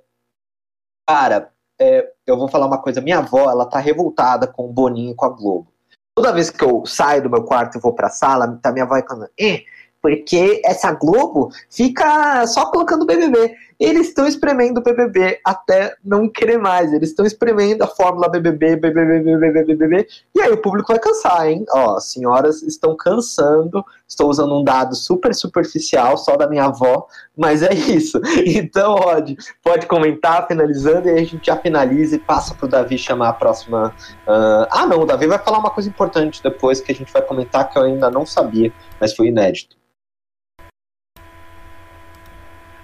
Cara, 1.07 1.53
é, 1.81 2.11
eu 2.27 2.37
vou 2.37 2.49
falar 2.49 2.67
uma 2.67 2.81
coisa, 2.81 3.01
minha 3.01 3.19
avó, 3.19 3.51
ela 3.51 3.67
tá 3.67 3.79
revoltada 3.79 4.47
com 4.47 4.65
o 4.65 4.73
Boninho 4.73 5.13
e 5.13 5.15
com 5.15 5.27
a 5.27 5.31
Globo. 5.31 5.73
Toda 6.15 6.33
vez 6.33 6.51
que 6.51 6.65
eu 6.65 6.85
saio 6.85 7.23
do 7.23 7.31
meu 7.31 7.45
quarto 7.45 7.79
e 7.79 7.81
vou 7.81 7.95
pra 7.95 8.11
sala, 8.11 8.59
tá 8.61 8.73
minha 8.73 8.85
avó 8.85 9.01
falando, 9.07 9.31
eh, 9.39 9.63
porque 10.03 10.61
essa 10.65 10.93
Globo 10.93 11.51
fica 11.71 12.47
só 12.47 12.71
colocando 12.71 13.07
BBB. 13.07 13.55
Eles 13.79 14.09
estão 14.09 14.27
espremendo 14.27 14.79
o 14.79 14.83
BBB 14.83 15.41
até 15.45 15.95
não 16.05 16.29
querer 16.29 16.59
mais. 16.59 16.93
Eles 16.93 17.11
estão 17.11 17.25
espremendo 17.25 17.83
a 17.83 17.87
fórmula 17.87 18.29
BBB, 18.29 18.77
BBB, 18.77 19.21
BBB, 19.21 19.65
BBB. 19.65 20.09
E 20.35 20.41
aí 20.41 20.51
o 20.51 20.61
público 20.61 20.93
vai 20.93 20.99
cansar, 20.99 21.49
hein? 21.49 21.65
Ó, 21.71 21.97
as 21.97 22.11
senhoras 22.11 22.63
estão 22.63 22.97
cansando. 22.97 23.85
Estou 24.09 24.29
usando 24.29 24.59
um 24.59 24.65
dado 24.65 24.97
super 24.97 25.33
superficial, 25.33 26.17
só 26.17 26.37
da 26.37 26.49
minha 26.49 26.65
avó, 26.65 27.07
mas 27.37 27.63
é 27.63 27.73
isso. 27.73 28.21
Então, 28.59 28.95
Rod, 28.97 29.33
pode 29.63 29.87
comentar, 29.87 30.47
finalizando, 30.47 31.09
e 31.09 31.11
aí 31.11 31.21
a 31.21 31.27
gente 31.27 31.47
já 31.47 31.57
finaliza 31.57 32.17
e 32.17 32.19
passa 32.19 32.55
para 32.55 32.67
o 32.67 32.69
Davi 32.69 32.99
chamar 32.99 33.29
a 33.29 33.33
próxima. 33.33 33.95
Uh... 34.27 34.67
Ah, 34.71 34.87
não, 34.87 35.01
o 35.01 35.07
Davi 35.07 35.27
vai 35.27 35.39
falar 35.39 35.59
uma 35.59 35.71
coisa 35.71 35.89
importante 35.89 36.43
depois 36.43 36.81
que 36.81 36.91
a 36.91 36.95
gente 36.95 37.13
vai 37.13 37.23
comentar 37.23 37.69
que 37.69 37.79
eu 37.79 37.83
ainda 37.83 38.11
não 38.11 38.25
sabia, 38.25 38.73
mas 39.01 39.15
foi 39.15 39.29
inédito. 39.29 39.77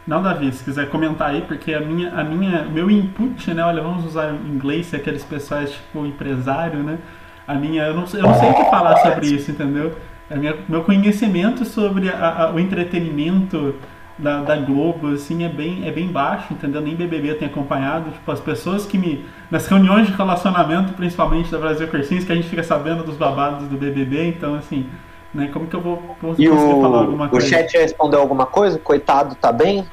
Não, 0.06 0.22
Davi, 0.22 0.52
se 0.52 0.62
quiser 0.62 0.90
comentar 0.90 1.30
aí, 1.30 1.40
porque 1.42 1.72
a 1.72 1.80
minha, 1.80 2.12
a 2.12 2.22
minha, 2.22 2.64
meu 2.64 2.90
input, 2.90 3.54
né? 3.54 3.64
Olha, 3.64 3.82
vamos 3.82 4.04
usar 4.04 4.34
inglês, 4.34 4.86
se 4.86 4.96
aqueles 4.96 5.24
pessoas 5.24 5.72
tipo 5.72 6.04
empresário, 6.04 6.80
né? 6.82 6.98
A 7.46 7.54
minha, 7.54 7.84
eu 7.84 7.94
não, 7.94 8.04
eu 8.12 8.22
não 8.22 8.34
sei 8.34 8.50
o 8.50 8.54
que 8.54 8.64
falar 8.70 8.96
sobre 8.98 9.26
isso, 9.28 9.50
entendeu? 9.50 9.96
A 10.30 10.36
minha, 10.36 10.56
meu 10.68 10.82
conhecimento 10.84 11.64
sobre 11.64 12.10
a, 12.10 12.44
a, 12.44 12.52
o 12.52 12.60
entretenimento 12.60 13.74
da, 14.18 14.42
da, 14.42 14.56
Globo, 14.56 15.08
assim, 15.08 15.42
é 15.42 15.48
bem, 15.48 15.86
é 15.86 15.90
bem 15.90 16.08
baixo, 16.08 16.52
entendeu? 16.52 16.82
Nem 16.82 16.94
BBB 16.94 17.30
eu 17.30 17.38
tenho 17.38 17.50
acompanhado. 17.50 18.10
Tipo, 18.10 18.30
as 18.30 18.40
pessoas 18.40 18.86
que 18.86 18.98
me. 18.98 19.24
Nas 19.50 19.66
reuniões 19.66 20.06
de 20.06 20.12
relacionamento, 20.12 20.92
principalmente 20.92 21.50
da 21.50 21.58
Brasil 21.58 21.88
Cursins, 21.88 22.24
que 22.24 22.32
a 22.32 22.34
gente 22.34 22.48
fica 22.48 22.62
sabendo 22.62 23.02
dos 23.04 23.16
babados 23.16 23.68
do 23.68 23.76
BBB, 23.76 24.28
então, 24.28 24.54
assim, 24.54 24.86
né? 25.34 25.50
Como 25.52 25.66
que 25.66 25.74
eu 25.74 25.80
vou 25.80 25.96
conseguir 26.20 26.50
o, 26.50 26.80
falar 26.80 26.98
alguma 26.98 27.28
coisa? 27.28 27.46
O 27.46 27.50
chat 27.50 27.76
respondeu 27.76 28.20
alguma 28.20 28.46
coisa? 28.46 28.78
Coitado, 28.78 29.34
tá 29.34 29.50
bem? 29.52 29.86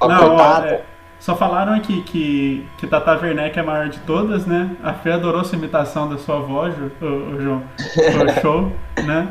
Não, 0.00 0.36
ó, 0.36 0.64
é, 0.64 0.82
só 1.18 1.36
falaram 1.36 1.74
aqui 1.74 2.02
que, 2.02 2.66
que 2.78 2.86
Tata 2.86 3.18
Werneck 3.20 3.58
é 3.58 3.62
a 3.62 3.64
maior 3.64 3.88
de 3.88 3.98
todas, 4.00 4.46
né? 4.46 4.74
A 4.82 4.94
Fê 4.94 5.12
adorou 5.12 5.44
sua 5.44 5.58
imitação 5.58 6.08
da 6.08 6.16
sua 6.16 6.40
voz, 6.40 6.74
o, 6.76 7.04
o, 7.04 7.34
o 7.34 7.40
João. 7.40 7.62
Foi 7.94 8.28
show, 8.40 8.72
né? 9.04 9.28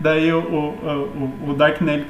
Daí 0.00 0.32
o, 0.32 0.40
o, 0.40 1.44
o, 1.46 1.50
o 1.50 1.54
Dark 1.54 1.80
Nelly. 1.80 2.06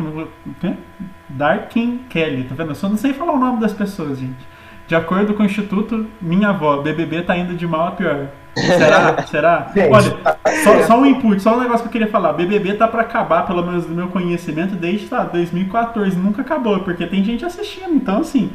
Darkin 1.28 1.98
Kelly, 2.08 2.44
tá 2.44 2.54
vendo? 2.54 2.70
Eu 2.70 2.74
só 2.74 2.88
não 2.88 2.96
sei 2.96 3.12
falar 3.12 3.34
o 3.34 3.38
nome 3.38 3.60
das 3.60 3.74
pessoas, 3.74 4.18
gente. 4.18 4.46
De 4.86 4.94
acordo 4.94 5.34
com 5.34 5.42
o 5.42 5.46
Instituto 5.46 6.06
Minha 6.18 6.48
Avó, 6.48 6.80
BBB 6.80 7.22
tá 7.22 7.36
indo 7.36 7.54
de 7.54 7.66
mal 7.66 7.88
a 7.88 7.90
pior. 7.90 8.28
Será? 8.66 9.26
Será? 9.26 9.70
Gente, 9.74 9.92
Olha, 9.92 10.62
só, 10.64 10.82
só, 10.82 10.98
um 10.98 11.06
input, 11.06 11.40
só 11.40 11.56
um 11.56 11.60
negócio 11.60 11.82
que 11.82 11.88
eu 11.88 11.92
queria 11.92 12.08
falar. 12.08 12.32
BBB 12.32 12.74
tá 12.74 12.88
pra 12.88 13.02
acabar, 13.02 13.46
pelo 13.46 13.64
menos 13.64 13.86
do 13.86 13.94
meu 13.94 14.08
conhecimento, 14.08 14.74
desde 14.74 15.06
tá, 15.06 15.24
2014. 15.24 16.16
Nunca 16.16 16.42
acabou, 16.42 16.80
porque 16.80 17.06
tem 17.06 17.24
gente 17.24 17.44
assistindo. 17.44 17.94
Então, 17.94 18.20
assim, 18.20 18.50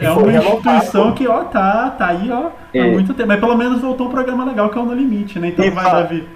é 0.00 0.10
uma 0.10 0.32
instituição 0.32 1.12
que, 1.14 1.26
ó, 1.26 1.44
tá, 1.44 1.90
tá 1.90 2.08
aí, 2.08 2.30
ó, 2.30 2.48
há 2.48 2.52
é. 2.78 2.90
muito 2.90 3.14
tempo. 3.14 3.28
Mas 3.28 3.40
pelo 3.40 3.56
menos 3.56 3.80
voltou 3.80 4.08
um 4.08 4.10
programa 4.10 4.44
legal 4.44 4.68
que 4.70 4.78
é 4.78 4.80
o 4.80 4.84
No 4.84 4.94
Limite, 4.94 5.38
né? 5.38 5.48
Então 5.48 5.64
e 5.64 5.70
vai, 5.70 5.84
Davi. 5.84 6.28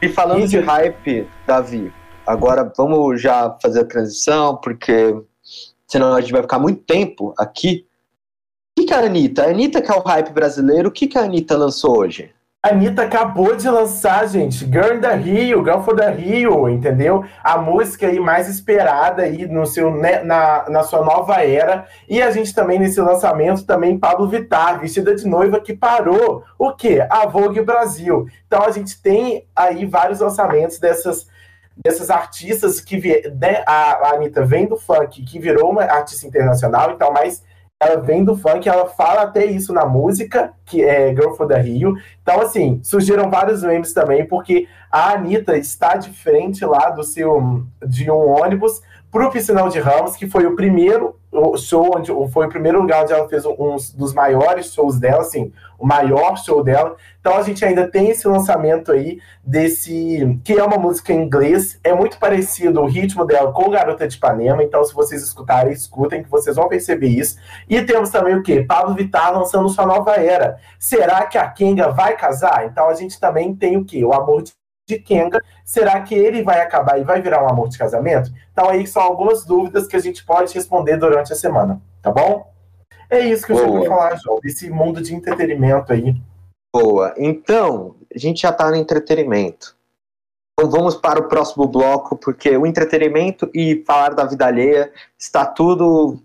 E 0.00 0.08
falando 0.08 0.46
de 0.46 0.58
hype, 0.58 1.28
Davi, 1.46 1.92
agora 2.26 2.70
vamos 2.76 3.22
já 3.22 3.56
fazer 3.62 3.80
a 3.80 3.84
transição, 3.84 4.56
porque 4.56 5.14
senão 5.86 6.14
a 6.14 6.20
gente 6.20 6.32
vai 6.32 6.42
ficar 6.42 6.58
muito 6.58 6.82
tempo 6.82 7.32
aqui 7.38 7.86
que, 8.76 8.86
que 8.86 8.94
a 8.94 8.98
Anitta? 9.00 9.42
A 9.44 9.50
Anitta 9.50 9.82
que 9.82 9.90
é 9.90 9.94
o 9.94 10.00
hype 10.00 10.30
brasileiro, 10.30 10.88
o 10.88 10.92
que, 10.92 11.06
que 11.06 11.18
a 11.18 11.22
Anitta 11.22 11.56
lançou 11.56 11.98
hoje? 11.98 12.30
A 12.64 12.68
Anitta 12.68 13.02
acabou 13.02 13.56
de 13.56 13.68
lançar, 13.68 14.28
gente, 14.28 14.64
Girl 14.64 15.00
da 15.00 15.14
Rio, 15.14 15.64
Girl 15.64 15.80
for 15.80 15.96
the 15.96 16.08
Rio, 16.08 16.68
entendeu? 16.68 17.24
A 17.42 17.58
música 17.58 18.06
aí 18.06 18.20
mais 18.20 18.48
esperada 18.48 19.22
aí 19.22 19.48
no 19.48 19.66
seu, 19.66 19.90
né, 19.90 20.22
na, 20.22 20.68
na 20.68 20.84
sua 20.84 21.04
nova 21.04 21.42
era. 21.42 21.86
E 22.08 22.22
a 22.22 22.30
gente 22.30 22.54
também, 22.54 22.78
nesse 22.78 23.00
lançamento, 23.00 23.66
também 23.66 23.98
Pablo 23.98 24.28
Vittar, 24.28 24.78
vestida 24.78 25.12
de 25.12 25.26
noiva, 25.26 25.60
que 25.60 25.74
parou 25.74 26.44
o 26.56 26.72
quê? 26.72 27.04
A 27.10 27.26
Vogue 27.26 27.60
Brasil. 27.62 28.26
Então 28.46 28.62
a 28.62 28.70
gente 28.70 29.02
tem 29.02 29.44
aí 29.56 29.84
vários 29.84 30.20
lançamentos 30.20 30.78
dessas, 30.78 31.26
dessas 31.76 32.10
artistas 32.10 32.80
que 32.80 32.96
né, 33.40 33.64
a, 33.66 34.10
a 34.10 34.14
Anitta 34.14 34.44
vem 34.44 34.66
do 34.66 34.76
funk, 34.76 35.24
que 35.24 35.40
virou 35.40 35.68
uma 35.68 35.82
artista 35.82 36.28
internacional, 36.28 36.92
então 36.92 37.12
mais 37.12 37.42
ela 37.82 38.00
vem 38.00 38.24
do 38.24 38.36
funk, 38.36 38.68
ela 38.68 38.86
fala 38.86 39.22
até 39.22 39.44
isso 39.44 39.72
na 39.72 39.84
música, 39.84 40.52
que 40.64 40.82
é 40.82 41.08
Girl 41.08 41.32
for 41.32 41.48
the 41.48 41.60
Rio. 41.60 41.94
Então, 42.22 42.40
assim, 42.40 42.80
surgiram 42.82 43.30
vários 43.30 43.62
memes 43.62 43.92
também, 43.92 44.26
porque 44.26 44.68
a 44.90 45.12
Anitta 45.12 45.56
está 45.56 45.96
de 45.96 46.10
frente 46.10 46.64
lá 46.64 46.90
do 46.90 47.02
seu 47.02 47.64
de 47.84 48.10
um 48.10 48.40
ônibus 48.40 48.80
para 49.10 49.28
o 49.28 49.68
de 49.68 49.78
Ramos, 49.78 50.16
que 50.16 50.26
foi 50.26 50.46
o 50.46 50.56
primeiro 50.56 51.16
show, 51.58 51.90
onde 51.96 52.10
foi 52.30 52.46
o 52.46 52.48
primeiro 52.48 52.80
lugar 52.80 53.02
onde 53.02 53.12
ela 53.12 53.28
fez 53.28 53.44
um 53.44 53.76
dos 53.94 54.14
maiores 54.14 54.72
shows 54.72 54.98
dela, 54.98 55.20
assim, 55.20 55.52
maior 55.82 56.36
show 56.36 56.62
dela. 56.62 56.96
Então 57.20 57.36
a 57.36 57.42
gente 57.42 57.64
ainda 57.64 57.88
tem 57.88 58.10
esse 58.10 58.26
lançamento 58.26 58.92
aí 58.92 59.20
desse 59.44 60.40
que 60.44 60.52
é 60.52 60.62
uma 60.62 60.78
música 60.78 61.12
em 61.12 61.22
inglês, 61.22 61.78
é 61.84 61.92
muito 61.92 62.18
parecido 62.18 62.80
o 62.80 62.86
ritmo 62.86 63.24
dela 63.24 63.52
com 63.52 63.70
Garota 63.70 64.08
de 64.08 64.16
Ipanema, 64.16 64.62
então 64.62 64.84
se 64.84 64.94
vocês 64.94 65.22
escutarem, 65.22 65.72
escutem 65.72 66.22
que 66.22 66.30
vocês 66.30 66.56
vão 66.56 66.68
perceber 66.68 67.08
isso. 67.08 67.36
E 67.68 67.82
temos 67.82 68.10
também 68.10 68.36
o 68.36 68.42
que? 68.42 68.62
Pablo 68.62 68.94
Vittar 68.94 69.32
lançando 69.32 69.68
sua 69.68 69.86
nova 69.86 70.16
era. 70.16 70.58
Será 70.78 71.26
que 71.26 71.38
a 71.38 71.48
Kenga 71.48 71.90
vai 71.90 72.16
casar? 72.16 72.66
Então 72.66 72.88
a 72.88 72.94
gente 72.94 73.20
também 73.20 73.54
tem 73.54 73.76
o 73.76 73.84
que? 73.84 74.04
O 74.04 74.12
amor 74.12 74.42
de 74.42 74.52
de 74.86 74.98
Kenga, 74.98 75.40
será 75.64 76.00
que 76.00 76.14
ele 76.14 76.42
vai 76.42 76.60
acabar 76.60 76.98
e 76.98 77.04
vai 77.04 77.22
virar 77.22 77.42
um 77.42 77.48
amor 77.48 77.68
de 77.68 77.78
casamento? 77.78 78.32
Então 78.52 78.68
aí 78.68 78.86
são 78.86 79.02
algumas 79.02 79.44
dúvidas 79.44 79.86
que 79.86 79.96
a 79.96 80.00
gente 80.00 80.24
pode 80.24 80.52
responder 80.52 80.96
durante 80.96 81.32
a 81.32 81.36
semana, 81.36 81.80
tá 82.02 82.10
bom? 82.10 82.51
É 83.12 83.20
isso 83.20 83.44
que 83.44 83.52
eu 83.52 83.56
tinha 83.56 83.88
falar, 83.90 84.16
João, 84.16 84.40
desse 84.40 84.70
mundo 84.70 85.02
de 85.02 85.14
entretenimento 85.14 85.92
aí. 85.92 86.16
Boa. 86.74 87.12
Então, 87.18 87.94
a 88.14 88.18
gente 88.18 88.40
já 88.40 88.50
tá 88.50 88.70
no 88.70 88.76
entretenimento. 88.76 89.76
Então 90.58 90.70
vamos 90.70 90.96
para 90.96 91.20
o 91.20 91.28
próximo 91.28 91.68
bloco, 91.68 92.16
porque 92.16 92.56
o 92.56 92.66
entretenimento 92.66 93.50
e 93.54 93.84
falar 93.86 94.14
da 94.14 94.24
vida 94.24 94.46
alheia 94.46 94.90
está 95.18 95.44
tudo 95.44 96.22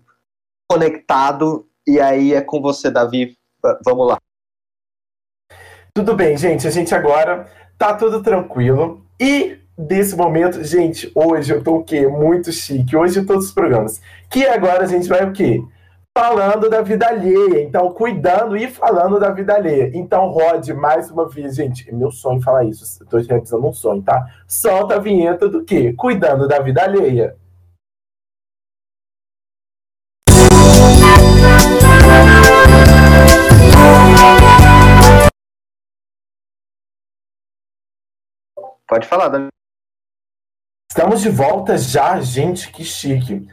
conectado. 0.66 1.66
E 1.86 2.00
aí 2.00 2.32
é 2.32 2.40
com 2.40 2.62
você, 2.62 2.90
Davi. 2.90 3.36
Vamos 3.84 4.08
lá. 4.08 4.18
Tudo 5.92 6.16
bem, 6.16 6.38
gente. 6.38 6.66
A 6.66 6.70
gente 6.70 6.94
agora 6.94 7.50
tá 7.76 7.94
tudo 7.94 8.22
tranquilo. 8.22 9.04
E 9.20 9.58
desse 9.76 10.16
momento, 10.16 10.64
gente, 10.64 11.12
hoje 11.14 11.52
eu 11.52 11.62
tô 11.62 11.76
o 11.76 11.84
quê? 11.84 12.06
Muito 12.06 12.50
chique. 12.50 12.96
Hoje 12.96 13.26
todos 13.26 13.46
os 13.46 13.52
programas. 13.52 14.00
Que 14.30 14.46
agora 14.46 14.84
a 14.84 14.86
gente 14.86 15.06
vai 15.06 15.26
o 15.26 15.32
quê? 15.32 15.62
Falando 16.18 16.68
da 16.68 16.82
vida 16.82 17.06
alheia. 17.06 17.62
Então, 17.62 17.92
cuidando 17.92 18.56
e 18.56 18.66
falando 18.66 19.20
da 19.20 19.30
vida 19.30 19.54
alheia. 19.54 19.88
Então, 19.94 20.26
Rod, 20.26 20.68
mais 20.70 21.12
uma 21.12 21.28
vez, 21.28 21.54
gente, 21.54 21.88
é 21.88 21.92
meu 21.92 22.10
sonho 22.10 22.42
falar 22.42 22.64
isso. 22.64 22.82
Estou 22.82 23.20
realizando 23.20 23.64
um 23.64 23.72
sonho, 23.72 24.02
tá? 24.02 24.26
Solta 24.44 24.96
a 24.96 24.98
vinheta 24.98 25.48
do 25.48 25.64
quê? 25.64 25.92
Cuidando 25.96 26.48
da 26.48 26.58
vida 26.58 26.82
alheia. 26.82 27.36
Pode 38.88 39.06
falar, 39.06 39.28
Dani. 39.28 39.48
Estamos 40.90 41.20
de 41.20 41.30
volta 41.30 41.78
já, 41.78 42.20
gente, 42.20 42.72
que 42.72 42.82
chique. 42.82 43.46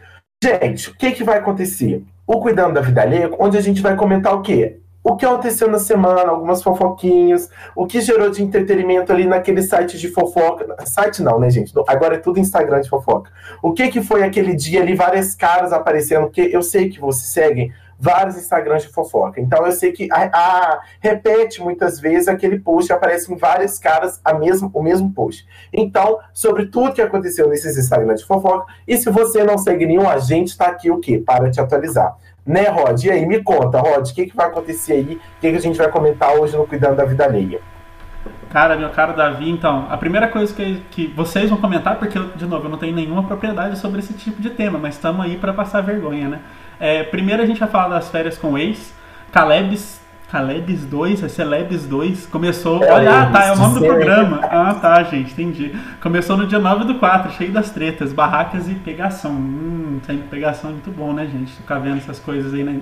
Gente, 0.43 0.89
o 0.89 0.97
que, 0.97 1.12
que 1.12 1.23
vai 1.23 1.38
acontecer? 1.38 2.04
O 2.27 2.39
Cuidando 2.39 2.73
da 2.73 2.81
Vida 2.81 3.01
Alheia, 3.01 3.29
onde 3.39 3.57
a 3.57 3.61
gente 3.61 3.81
vai 3.81 3.95
comentar 3.95 4.33
o 4.33 4.41
quê? 4.41 4.79
O 5.03 5.15
que 5.15 5.23
aconteceu 5.23 5.69
na 5.69 5.77
semana, 5.77 6.31
algumas 6.31 6.63
fofoquinhas, 6.63 7.47
o 7.75 7.85
que 7.85 8.01
gerou 8.01 8.31
de 8.31 8.41
entretenimento 8.41 9.13
ali 9.13 9.27
naquele 9.27 9.61
site 9.61 9.99
de 9.99 10.07
fofoca. 10.07 10.65
Site 10.83 11.21
não, 11.21 11.39
né, 11.39 11.47
gente? 11.51 11.71
Agora 11.88 12.15
é 12.15 12.17
tudo 12.17 12.39
Instagram 12.39 12.81
de 12.81 12.89
fofoca. 12.89 13.29
O 13.61 13.71
que, 13.71 13.89
que 13.89 14.01
foi 14.01 14.23
aquele 14.23 14.55
dia 14.55 14.81
ali, 14.81 14.95
várias 14.95 15.35
caras 15.35 15.71
aparecendo, 15.71 16.27
que 16.31 16.41
eu 16.41 16.63
sei 16.63 16.89
que 16.89 16.99
vocês 16.99 17.27
seguem 17.27 17.71
vários 17.99 18.38
Instagrams 18.38 18.84
de 18.84 18.89
fofoca. 18.89 19.39
Então 19.39 19.65
eu 19.65 19.71
sei 19.71 19.91
que 19.91 20.08
a, 20.12 20.29
a, 20.34 20.81
repete 20.99 21.62
muitas 21.62 21.99
vezes 21.99 22.27
aquele 22.27 22.60
post, 22.60 22.91
aparece 22.91 23.31
em 23.31 23.38
várias 23.38 23.79
caras 23.79 24.19
a 24.23 24.34
mesmo, 24.34 24.69
o 24.73 24.81
mesmo 24.81 25.12
post. 25.12 25.45
Então, 25.73 26.19
sobre 26.34 26.67
tudo 26.67 26.93
que 26.93 27.01
aconteceu 27.01 27.47
nesses 27.49 27.77
Instagrams 27.77 28.21
de 28.21 28.27
fofoca, 28.27 28.71
e 28.88 28.97
se 28.97 29.10
você 29.10 29.43
não 29.43 29.58
segue 29.58 29.86
nenhum, 29.86 30.08
a 30.10 30.17
gente 30.17 30.49
está 30.49 30.67
aqui 30.67 30.91
o 30.91 30.99
quê? 30.99 31.21
Para 31.25 31.49
te 31.49 31.60
atualizar. 31.60 32.15
Né, 32.45 32.67
Rod? 32.67 33.03
E 33.03 33.10
aí, 33.10 33.25
me 33.25 33.41
conta, 33.41 33.79
Rod, 33.79 34.08
o 34.08 34.13
que, 34.13 34.27
que 34.27 34.36
vai 34.36 34.45
acontecer 34.45 34.93
aí? 34.93 35.15
O 35.15 35.41
que, 35.41 35.51
que 35.51 35.58
a 35.58 35.62
gente 35.62 35.77
vai 35.77 35.89
comentar 35.89 36.36
hoje 36.36 36.55
no 36.55 36.67
Cuidando 36.67 36.95
da 36.95 37.03
Vida 37.03 37.25
Alheia? 37.25 37.60
Cara, 38.49 38.77
meu 38.77 38.89
caro 38.89 39.15
Davi, 39.15 39.49
então, 39.49 39.88
a 39.89 39.97
primeira 39.97 40.27
coisa 40.27 40.53
que, 40.53 40.81
que 40.91 41.08
vocês 41.08 41.49
vão 41.49 41.60
comentar, 41.60 41.97
porque, 41.97 42.19
de 42.36 42.45
novo, 42.45 42.67
eu 42.67 42.69
não 42.69 42.77
tenho 42.77 42.95
nenhuma 42.95 43.23
propriedade 43.23 43.77
sobre 43.77 43.99
esse 43.99 44.13
tipo 44.13 44.41
de 44.41 44.51
tema, 44.51 44.77
mas 44.77 44.95
estamos 44.95 45.25
aí 45.25 45.38
para 45.38 45.53
passar 45.53 45.81
vergonha, 45.81 46.29
né? 46.29 46.39
É, 46.79 47.03
primeiro 47.03 47.41
a 47.41 47.45
gente 47.45 47.59
vai 47.59 47.69
falar 47.69 47.89
das 47.89 48.09
férias 48.09 48.38
com 48.38 48.53
o 48.53 48.57
ex. 48.57 48.93
Calebs, 49.31 50.01
Calebs 50.31 50.85
2, 50.85 51.23
é 51.23 51.27
Celebs 51.27 51.85
2. 51.85 52.25
Começou. 52.27 52.83
É, 52.83 52.91
olha, 52.91 53.21
ah, 53.21 53.25
tá, 53.27 53.45
é 53.45 53.51
o 53.53 53.55
nome 53.55 53.79
do 53.79 53.85
programa. 53.85 54.39
Ah, 54.43 54.73
tá, 54.73 55.03
gente, 55.03 55.31
entendi. 55.31 55.75
Começou 56.01 56.35
no 56.35 56.47
dia 56.47 56.59
9 56.59 56.85
do 56.85 56.95
4, 56.95 57.31
cheio 57.33 57.51
das 57.51 57.69
tretas, 57.69 58.11
barracas 58.11 58.67
e 58.67 58.75
pegação. 58.75 59.31
Hum, 59.31 59.99
sempre 60.05 60.27
pegação 60.27 60.71
é 60.71 60.73
muito 60.73 60.91
bom, 60.91 61.13
né, 61.13 61.25
gente? 61.25 61.53
Ficar 61.53 61.79
vendo 61.79 61.97
essas 61.97 62.19
coisas 62.19 62.53
aí, 62.53 62.63
né? 62.63 62.81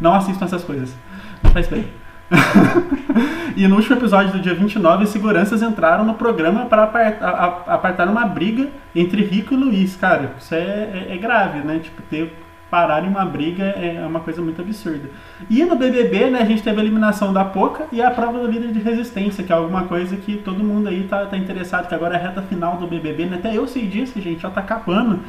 Não 0.00 0.14
assistam 0.14 0.44
essas 0.44 0.64
coisas. 0.64 0.94
Não 1.42 1.50
faz 1.50 1.66
bem. 1.68 1.86
e 3.56 3.68
no 3.68 3.76
último 3.76 3.96
episódio 3.96 4.32
do 4.32 4.40
dia 4.40 4.54
29, 4.54 5.06
seguranças 5.06 5.62
entraram 5.62 6.04
no 6.04 6.14
programa 6.14 6.66
para 6.66 6.84
apartar, 6.84 7.64
apartar 7.68 8.08
uma 8.08 8.26
briga 8.26 8.68
entre 8.94 9.22
Rico 9.22 9.54
e 9.54 9.56
Luiz. 9.56 9.96
Cara, 9.96 10.34
isso 10.38 10.54
é, 10.54 10.58
é, 10.58 11.06
é 11.10 11.16
grave, 11.16 11.60
né? 11.60 11.78
Tipo, 11.78 12.02
ter 12.02 12.45
pararem 12.70 13.08
uma 13.08 13.24
briga 13.24 13.64
é 13.64 14.04
uma 14.06 14.20
coisa 14.20 14.42
muito 14.42 14.60
absurda. 14.60 15.08
E 15.48 15.64
no 15.64 15.76
BBB, 15.76 16.30
né, 16.30 16.40
a 16.40 16.44
gente 16.44 16.62
teve 16.62 16.78
a 16.80 16.82
eliminação 16.82 17.32
da 17.32 17.44
Poca 17.44 17.86
e 17.92 18.02
a 18.02 18.10
prova 18.10 18.38
do 18.38 18.46
líder 18.46 18.72
de 18.72 18.80
resistência, 18.80 19.44
que 19.44 19.52
é 19.52 19.56
alguma 19.56 19.84
coisa 19.84 20.16
que 20.16 20.36
todo 20.36 20.64
mundo 20.64 20.88
aí 20.88 21.04
tá, 21.04 21.26
tá 21.26 21.36
interessado, 21.36 21.88
que 21.88 21.94
agora 21.94 22.16
é 22.16 22.18
a 22.18 22.22
reta 22.22 22.42
final 22.42 22.76
do 22.76 22.86
BBB, 22.86 23.26
né? 23.26 23.36
Até 23.36 23.56
eu 23.56 23.66
sei 23.66 23.86
disso, 23.86 24.20
gente, 24.20 24.40
já 24.40 24.50
tá 24.50 24.60
acabando 24.60 25.20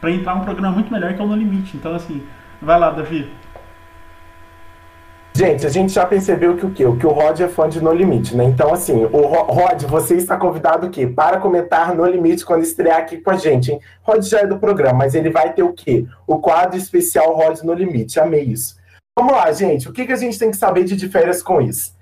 para 0.00 0.10
entrar 0.10 0.34
um 0.34 0.40
programa 0.40 0.74
muito 0.74 0.92
melhor 0.92 1.14
que 1.14 1.20
é 1.20 1.24
o 1.24 1.28
No 1.28 1.36
Limite. 1.36 1.76
Então, 1.76 1.94
assim, 1.94 2.22
vai 2.60 2.78
lá, 2.78 2.90
Davi. 2.90 3.30
Gente, 5.34 5.66
a 5.66 5.70
gente 5.70 5.94
já 5.94 6.04
percebeu 6.04 6.56
que 6.58 6.66
o 6.66 6.70
quê? 6.70 6.84
Que 7.00 7.06
o 7.06 7.10
Rod 7.10 7.40
é 7.40 7.48
fã 7.48 7.66
de 7.66 7.82
No 7.82 7.90
Limite, 7.90 8.36
né? 8.36 8.44
Então, 8.44 8.72
assim, 8.72 9.02
o 9.06 9.20
Rod, 9.22 9.82
você 9.84 10.14
está 10.14 10.36
convidado 10.36 10.86
o 10.86 10.90
quê? 10.90 11.06
Para 11.06 11.38
comentar 11.40 11.94
No 11.94 12.04
Limite 12.04 12.44
quando 12.44 12.62
estrear 12.62 12.98
aqui 12.98 13.16
com 13.16 13.30
a 13.30 13.36
gente, 13.36 13.72
hein? 13.72 13.80
Rod 14.02 14.22
já 14.22 14.40
é 14.40 14.46
do 14.46 14.58
programa, 14.58 14.98
mas 14.98 15.14
ele 15.14 15.30
vai 15.30 15.54
ter 15.54 15.62
o 15.62 15.72
quê? 15.72 16.06
O 16.26 16.38
quadro 16.38 16.76
especial 16.76 17.34
Rod 17.34 17.60
No 17.60 17.72
Limite. 17.72 18.20
Amei 18.20 18.42
isso. 18.42 18.76
Vamos 19.18 19.32
lá, 19.32 19.50
gente. 19.52 19.88
O 19.88 19.92
que, 19.92 20.04
que 20.04 20.12
a 20.12 20.16
gente 20.16 20.38
tem 20.38 20.50
que 20.50 20.56
saber 20.56 20.84
de 20.84 20.94
diferença 20.96 21.42
com 21.42 21.62
isso? 21.62 21.94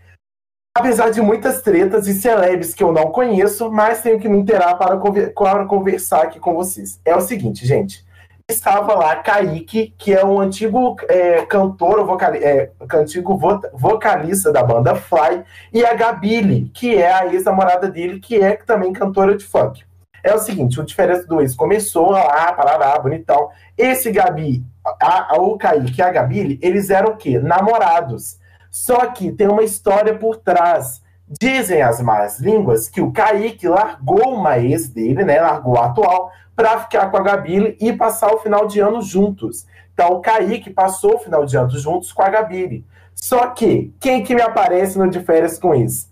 Apesar 0.77 1.11
de 1.11 1.21
muitas 1.21 1.63
tretas 1.63 2.09
e 2.09 2.15
celebres 2.15 2.75
que 2.75 2.83
eu 2.83 2.93
não 2.93 3.13
conheço, 3.13 3.71
mas 3.71 4.03
tenho 4.03 4.19
que 4.19 4.29
me 4.29 4.39
inteirar 4.39 4.75
para, 4.75 4.97
para 4.97 5.67
conversar 5.67 6.23
aqui 6.23 6.41
com 6.41 6.55
vocês. 6.55 7.01
É 7.05 7.15
o 7.15 7.21
seguinte, 7.21 7.65
gente 7.65 8.05
estava 8.51 8.95
lá 8.95 9.17
Kaique, 9.17 9.95
que 9.97 10.13
é 10.13 10.25
um 10.25 10.41
antigo 10.41 10.97
é, 11.09 11.45
cantor, 11.47 12.05
vocal, 12.05 12.35
é, 12.35 12.71
antigo 12.95 13.37
vo, 13.37 13.61
vocalista 13.73 14.53
da 14.53 14.63
banda 14.63 14.95
Fly, 14.95 15.43
e 15.73 15.85
a 15.85 15.95
Gabile, 15.95 16.71
que 16.75 16.97
é 16.97 17.13
a 17.13 17.27
ex-namorada 17.27 17.89
dele, 17.89 18.21
que 18.21 18.37
é 18.41 18.57
também 18.57 18.93
cantora 18.93 19.37
de 19.37 19.45
funk. 19.45 19.83
É 20.23 20.35
o 20.35 20.39
seguinte, 20.39 20.79
o 20.79 20.85
diferença 20.85 21.27
do 21.27 21.41
ex 21.41 21.55
começou 21.55 22.11
lá, 22.11 22.53
parará, 22.53 22.99
bonitão. 22.99 23.49
Esse 23.77 24.11
Gabi, 24.11 24.63
a, 24.85 25.35
a, 25.35 25.41
o 25.41 25.57
Kaique 25.57 26.01
e 26.01 26.03
a 26.03 26.11
Gabile, 26.11 26.59
eles 26.61 26.91
eram 26.91 27.13
o 27.13 27.17
quê? 27.17 27.39
Namorados. 27.39 28.39
Só 28.71 29.07
que 29.07 29.33
tem 29.33 29.49
uma 29.49 29.63
história 29.63 30.15
por 30.17 30.37
trás. 30.37 31.03
Dizem 31.39 31.81
as 31.81 32.03
más 32.03 32.41
línguas 32.41 32.89
que 32.89 33.01
o 33.01 33.13
Kaique 33.13 33.69
largou 33.69 34.35
uma 34.35 34.59
ex 34.59 34.89
dele, 34.89 35.23
né? 35.23 35.41
Largou 35.41 35.79
a 35.79 35.87
atual, 35.87 36.33
para 36.57 36.81
ficar 36.81 37.09
com 37.09 37.19
a 37.19 37.23
Gabile 37.23 37.77
e 37.81 37.93
passar 37.93 38.35
o 38.35 38.39
final 38.39 38.67
de 38.67 38.81
ano 38.81 39.01
juntos. 39.01 39.65
Então, 39.95 40.09
o 40.15 40.21
Kaique 40.21 40.71
passou 40.71 41.15
o 41.15 41.19
final 41.19 41.45
de 41.45 41.57
ano 41.57 41.71
juntos 41.71 42.13
com 42.13 42.23
a 42.23 42.29
Gabile. 42.29 42.85
Só 43.15 43.47
que, 43.49 43.95
quem 44.01 44.25
que 44.25 44.35
me 44.35 44.43
aparece 44.43 44.99
no 44.99 45.09
de 45.09 45.21
férias 45.21 45.59
com 45.59 45.73
isso? 45.73 46.11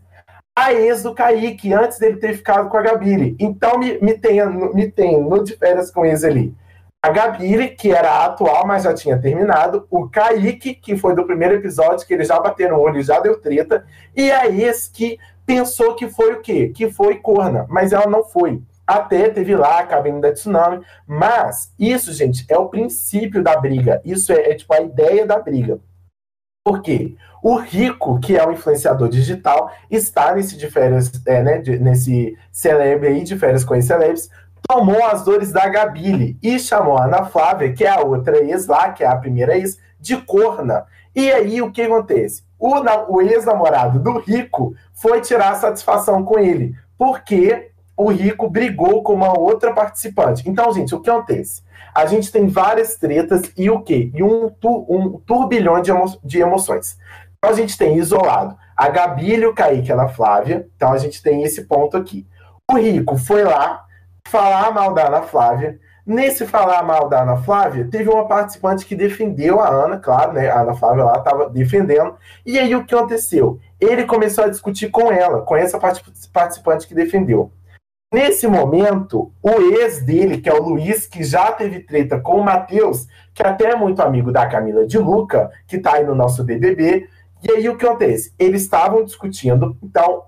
A 0.57 0.73
ex 0.73 1.03
do 1.03 1.15
Kaique, 1.15 1.73
antes 1.73 1.99
dele 1.99 2.19
ter 2.19 2.35
ficado 2.35 2.69
com 2.69 2.77
a 2.77 2.83
Gabile. 2.83 3.35
Então, 3.41 3.77
me, 3.77 3.99
me, 4.01 4.17
tem, 4.17 4.39
me 4.75 4.89
tem 4.89 5.21
no 5.21 5.43
de 5.43 5.57
férias 5.57 5.91
com 5.91 6.05
eles 6.05 6.23
ali. 6.23 6.55
A 7.09 7.11
Gabile, 7.11 7.71
que 7.71 7.91
era 7.91 8.11
a 8.11 8.27
atual, 8.27 8.67
mas 8.67 8.83
já 8.83 8.93
tinha 8.93 9.19
terminado. 9.19 9.87
O 9.91 10.11
Kaique, 10.11 10.75
que 10.75 10.95
foi 10.95 11.15
do 11.15 11.25
primeiro 11.25 11.55
episódio, 11.55 12.07
que 12.07 12.13
eles 12.13 12.29
já 12.29 12.39
bateram 12.39 12.77
o 12.77 12.81
olho 12.81 13.01
e 13.01 13.03
já 13.03 13.19
deu 13.19 13.41
treta. 13.41 13.87
E 14.15 14.31
a 14.31 14.47
ex 14.47 14.89
que 14.89 15.19
pensou 15.47 15.95
que 15.95 16.07
foi 16.11 16.35
o 16.35 16.43
quê? 16.43 16.69
Que 16.69 16.91
foi 16.91 17.17
corna, 17.17 17.65
mas 17.71 17.95
ela 17.95 18.07
não 18.07 18.23
foi. 18.23 18.63
Até 18.87 19.31
teve 19.31 19.57
lá 19.57 19.79
a 19.79 19.87
cabine 19.87 20.21
da 20.21 20.33
tsunami. 20.33 20.85
Mas 21.07 21.73
isso, 21.79 22.13
gente, 22.13 22.45
é 22.47 22.59
o 22.59 22.69
princípio 22.69 23.43
da 23.43 23.57
briga. 23.57 24.03
Isso 24.05 24.31
é, 24.31 24.51
é 24.51 24.55
tipo 24.55 24.75
a 24.75 24.83
ideia 24.83 25.25
da 25.25 25.39
briga. 25.39 25.81
Por 26.63 26.83
quê? 26.83 27.17
O 27.43 27.57
Rico, 27.57 28.21
que 28.21 28.37
é 28.37 28.47
o 28.47 28.53
influenciador 28.53 29.09
digital, 29.09 29.73
está 29.91 30.35
nesse 30.35 30.59
de 30.59 30.71
férias, 30.71 31.11
é, 31.27 31.43
né, 31.43 31.59
de, 31.59 31.79
nesse 31.79 32.37
celebre 32.53 33.09
aí, 33.09 33.25
de 33.25 33.39
férias 33.39 33.65
com 33.65 33.75
os 33.75 33.85
celebres, 33.87 34.29
tomou 34.67 35.05
as 35.05 35.25
dores 35.25 35.53
da 35.53 35.69
Gabile 35.69 36.39
e 36.43 36.59
chamou 36.59 36.97
a 36.97 37.05
Ana 37.05 37.25
Flávia, 37.25 37.73
que 37.73 37.85
é 37.85 37.91
a 37.91 38.01
outra 38.01 38.39
ex 38.39 38.67
lá, 38.67 38.91
que 38.91 39.05
é 39.05 39.07
a 39.07 39.17
primeira 39.17 39.57
ex, 39.57 39.79
de 40.01 40.17
corna. 40.17 40.87
E 41.15 41.31
aí 41.33 41.61
o 41.61 41.71
que 41.73 41.83
acontece? 41.83 42.45
O, 42.59 42.75
o 43.09 43.21
ex-namorado 43.21 43.99
do 43.99 44.19
Rico 44.19 44.75
foi 44.93 45.21
tirar 45.21 45.55
satisfação 45.57 46.25
com 46.25 46.39
ele. 46.39 46.75
Porque 46.97 47.71
o 47.97 48.11
Rico 48.11 48.49
brigou 48.49 49.03
com 49.03 49.15
uma 49.15 49.37
outra 49.39 49.73
participante. 49.73 50.49
Então, 50.49 50.73
gente, 50.73 50.95
o 50.95 51.01
que 51.01 51.11
acontece? 51.11 51.63
A 51.95 52.07
gente 52.07 52.31
tem 52.31 52.47
várias 52.47 52.97
tretas 52.97 53.53
e 53.57 53.71
o 53.71 53.81
quê? 53.81 54.11
E 54.15 54.23
um, 54.23 54.51
um 54.65 55.21
turbilhão 55.27 55.81
de, 55.81 55.91
emo 55.91 56.05
de 56.23 56.39
emoções. 56.39 56.97
Então, 57.37 57.51
a 57.51 57.55
gente 57.55 57.77
tem 57.77 57.97
isolado 57.97 58.57
a 58.77 58.89
Gabi 58.89 59.35
e 59.35 59.47
o 59.47 59.55
Kaique, 59.55 59.91
Ana 59.91 60.09
Flávia. 60.09 60.69
Então, 60.77 60.93
a 60.93 60.99
gente 60.99 61.23
tem 61.23 61.43
esse 61.43 61.65
ponto 61.65 61.97
aqui. 61.97 62.27
O 62.71 62.77
Rico 62.77 63.17
foi 63.17 63.43
lá 63.43 63.85
falar 64.29 64.73
mal 64.73 64.95
da 64.95 65.07
Ana 65.07 65.23
Flávia. 65.23 65.79
Nesse 66.07 66.47
falar 66.47 66.83
mal 66.83 67.09
da 67.09 67.23
Ana 67.23 67.37
Flávia, 67.37 67.87
teve 67.91 68.09
uma 68.09 68.27
participante 68.27 68.87
que 68.87 68.95
defendeu 68.95 69.61
a 69.61 69.69
Ana, 69.69 69.99
claro, 69.99 70.33
né? 70.33 70.49
A 70.49 70.63
Ana 70.63 70.75
Flávia 70.75 71.05
lá 71.05 71.19
estava 71.19 71.51
defendendo. 71.51 72.17
E 72.47 72.59
aí 72.59 72.75
o 72.75 72.85
que 72.85 72.95
aconteceu? 72.95 73.59
Ele 73.79 74.05
começou 74.05 74.45
a 74.45 74.49
discutir 74.49 74.89
com 74.91 75.13
ela, 75.13 75.43
com 75.43 75.55
essa 75.55 75.79
participante 76.33 76.87
que 76.87 76.95
defendeu. 76.95 77.53
Nesse 78.11 78.47
momento, 78.47 79.31
o 79.43 79.51
ex 79.75 80.01
dele, 80.03 80.39
que 80.39 80.49
é 80.49 80.55
o 80.55 80.63
Luiz, 80.63 81.07
que 81.07 81.23
já 81.23 81.53
teve 81.53 81.81
treta 81.81 82.19
com 82.19 82.41
o 82.41 82.45
Matheus, 82.45 83.07
que 83.35 83.43
até 83.43 83.73
é 83.73 83.77
muito 83.77 84.01
amigo 84.01 84.33
da 84.33 84.47
Camila 84.47 84.87
de 84.87 84.97
Luca, 84.97 85.51
que 85.67 85.77
está 85.77 85.97
aí 85.97 86.07
no 86.07 86.15
nosso 86.15 86.43
BBB. 86.43 87.07
E 87.43 87.53
aí 87.53 87.69
o 87.69 87.77
que 87.77 87.85
acontece? 87.85 88.33
Eles 88.39 88.63
estavam 88.63 89.05
discutindo, 89.05 89.77
então, 89.83 90.23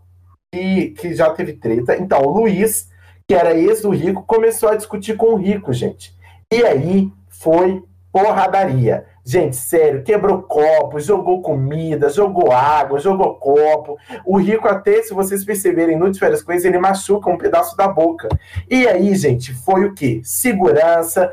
e 0.54 0.90
que 0.90 1.14
já 1.14 1.30
teve 1.30 1.54
treta. 1.54 1.96
Então, 1.96 2.20
o 2.20 2.30
Luiz 2.30 2.90
que 3.30 3.34
era 3.34 3.54
ex 3.54 3.82
do 3.82 3.90
Rico, 3.90 4.24
começou 4.24 4.70
a 4.70 4.74
discutir 4.74 5.16
com 5.16 5.34
o 5.34 5.36
Rico, 5.36 5.72
gente. 5.72 6.12
E 6.52 6.64
aí 6.64 7.12
foi 7.28 7.80
porradaria. 8.10 9.06
Gente, 9.24 9.54
sério, 9.54 10.02
quebrou 10.02 10.42
copo, 10.42 10.98
jogou 10.98 11.40
comida, 11.40 12.08
jogou 12.08 12.50
água, 12.50 12.98
jogou 12.98 13.36
copo. 13.36 13.96
O 14.26 14.36
Rico, 14.36 14.66
até 14.66 15.00
se 15.02 15.14
vocês 15.14 15.44
perceberem 15.44 15.96
no 15.96 16.12
Férias 16.12 16.42
Coisas, 16.42 16.64
ele 16.64 16.80
machuca 16.80 17.30
um 17.30 17.38
pedaço 17.38 17.76
da 17.76 17.86
boca. 17.86 18.28
E 18.68 18.88
aí, 18.88 19.14
gente, 19.14 19.54
foi 19.54 19.84
o 19.84 19.94
quê? 19.94 20.20
Segurança, 20.24 21.32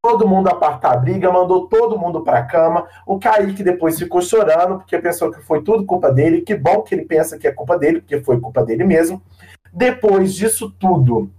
todo 0.00 0.28
mundo 0.28 0.50
apartar 0.50 0.92
a 0.92 0.98
briga, 0.98 1.32
mandou 1.32 1.66
todo 1.66 1.98
mundo 1.98 2.22
para 2.22 2.38
a 2.38 2.46
cama. 2.46 2.86
O 3.04 3.18
Kaique 3.18 3.64
depois 3.64 3.98
ficou 3.98 4.22
chorando, 4.22 4.76
porque 4.76 4.96
pensou 5.00 5.32
que 5.32 5.42
foi 5.42 5.64
tudo 5.64 5.84
culpa 5.84 6.12
dele. 6.12 6.42
Que 6.42 6.54
bom 6.54 6.80
que 6.82 6.94
ele 6.94 7.04
pensa 7.06 7.36
que 7.36 7.48
é 7.48 7.50
culpa 7.50 7.76
dele, 7.76 8.00
porque 8.00 8.20
foi 8.20 8.38
culpa 8.38 8.64
dele 8.64 8.84
mesmo. 8.84 9.20
Depois 9.72 10.34
disso 10.34 10.70
tudo, 10.78 11.30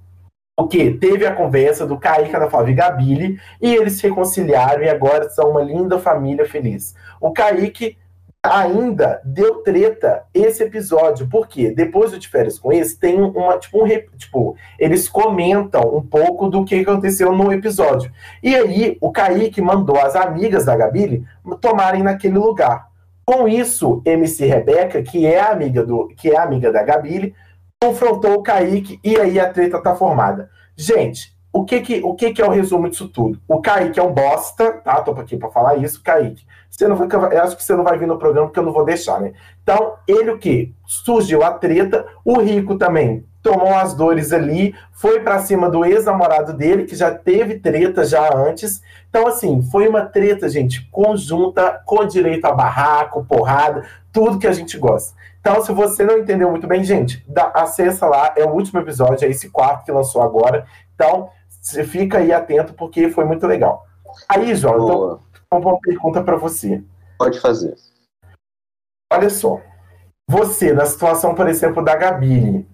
o 0.58 0.68
que? 0.68 0.92
Teve 0.92 1.26
a 1.26 1.36
conversa 1.36 1.86
do 1.86 1.98
Kaique, 1.98 2.32
da 2.32 2.50
Flávia 2.50 2.72
e 2.72 2.76
Gabile, 2.76 3.40
e 3.62 3.74
eles 3.74 3.94
se 3.94 4.08
reconciliaram 4.08 4.84
e 4.84 4.90
agora 4.90 5.30
são 5.30 5.52
uma 5.52 5.62
linda 5.62 5.98
família 6.00 6.46
feliz. 6.46 6.96
O 7.20 7.32
Kaique 7.32 7.98
ainda 8.44 9.22
deu 9.24 9.64
treta 9.64 10.26
esse 10.34 10.64
episódio, 10.64 11.30
porque 11.30 11.72
depois 11.72 12.12
do 12.12 12.20
de 12.20 12.28
férias 12.28 12.60
com 12.60 12.74
esse, 12.74 13.00
tem 13.00 13.20
uma, 13.20 13.58
tipo, 13.58 13.84
um, 13.84 13.88
tipo, 14.18 14.58
eles 14.78 15.08
comentam 15.08 15.96
um 15.96 16.02
pouco 16.02 16.50
do 16.50 16.66
que 16.66 16.76
aconteceu 16.76 17.32
no 17.32 17.54
episódio. 17.54 18.12
E 18.44 18.54
aí, 18.54 18.98
o 19.00 19.12
Kaique 19.12 19.62
mandou 19.62 19.98
as 19.98 20.16
amigas 20.16 20.66
da 20.66 20.76
Gabile 20.76 21.26
tomarem 21.62 22.04
naquele 22.04 22.38
lugar. 22.38 22.90
Com 23.26 23.48
isso, 23.48 24.02
MC 24.06 24.46
Rebeca, 24.46 25.02
que 25.02 25.26
é 25.26 25.40
amiga 25.40 25.86
do, 25.86 26.10
que 26.10 26.30
é 26.30 26.38
amiga 26.38 26.70
da 26.70 26.84
Gabile, 26.84 27.34
confrontou 27.84 28.36
o 28.36 28.42
Kaique 28.42 28.98
e 29.04 29.18
aí 29.18 29.38
a 29.38 29.52
treta 29.52 29.82
tá 29.82 29.94
formada. 29.94 30.50
Gente, 30.74 31.36
o 31.52 31.66
que 31.66 31.82
que, 31.82 32.02
o 32.02 32.16
que 32.16 32.32
que 32.32 32.42
é 32.42 32.46
o 32.46 32.50
resumo 32.50 32.90
disso 32.90 33.10
tudo? 33.10 33.40
O 33.46 33.62
Kaique 33.62 34.00
é 34.00 34.04
um 34.04 34.14
bosta, 34.14 34.72
tá? 34.72 35.02
Tô 35.02 35.12
aqui 35.12 35.36
para 35.36 35.52
falar 35.52 35.76
isso, 35.76 36.02
Kaique. 36.02 36.46
Você 36.70 36.88
não 36.88 36.98
eu 36.98 37.42
acho 37.44 37.58
que 37.58 37.64
você 37.64 37.76
não 37.76 37.84
vai 37.84 38.00
vir 38.00 38.08
no 38.08 38.18
programa 38.18 38.48
porque 38.48 38.60
eu 38.60 38.64
não 38.64 38.72
vou 38.72 38.86
deixar, 38.86 39.20
né? 39.20 39.34
Então, 39.62 39.96
ele 40.08 40.32
o 40.32 40.38
que? 40.38 40.74
Surgiu 40.88 41.44
a 41.44 41.52
treta, 41.52 42.06
o 42.24 42.40
Rico 42.40 42.78
também 42.78 43.26
tomou 43.44 43.76
as 43.76 43.94
dores 43.94 44.32
ali, 44.32 44.74
foi 44.94 45.20
para 45.20 45.40
cima 45.40 45.70
do 45.70 45.84
ex-namorado 45.84 46.54
dele, 46.54 46.86
que 46.86 46.96
já 46.96 47.14
teve 47.14 47.60
treta 47.60 48.06
já 48.06 48.34
antes. 48.34 48.82
Então, 49.10 49.28
assim, 49.28 49.62
foi 49.62 49.90
uma 49.90 50.06
treta, 50.06 50.48
gente, 50.48 50.88
conjunta, 50.90 51.82
com 51.86 52.06
direito 52.06 52.46
a 52.46 52.54
barraco, 52.54 53.26
porrada, 53.26 53.86
tudo 54.14 54.40
que 54.40 54.48
a 54.48 54.54
gente 54.54 54.78
gosta. 54.78 55.14
Então, 55.46 55.62
se 55.62 55.74
você 55.74 56.06
não 56.06 56.18
entendeu 56.18 56.50
muito 56.50 56.66
bem, 56.66 56.86
gente, 56.86 57.22
dá, 57.28 57.52
acessa 57.54 58.06
lá, 58.06 58.34
é 58.38 58.46
o 58.46 58.52
último 58.52 58.80
episódio, 58.80 59.26
é 59.26 59.30
esse 59.30 59.50
quarto 59.50 59.84
que 59.84 59.92
lançou 59.92 60.22
agora. 60.22 60.66
Então, 60.96 61.30
fica 61.86 62.20
aí 62.20 62.32
atento, 62.32 62.74
porque 62.74 63.10
foi 63.10 63.26
muito 63.26 63.46
legal. 63.46 63.86
Aí, 64.30 64.56
João, 64.56 65.20
então, 65.50 65.60
uma 65.60 65.78
pergunta 65.82 66.24
para 66.24 66.38
você. 66.38 66.82
Pode 67.20 67.42
fazer. 67.42 67.76
Olha 69.12 69.30
só. 69.30 69.60
Você, 70.30 70.72
na 70.72 70.86
situação, 70.86 71.36
por 71.36 71.50
exemplo, 71.50 71.84
da 71.84 71.98
Gabi, 71.98 72.66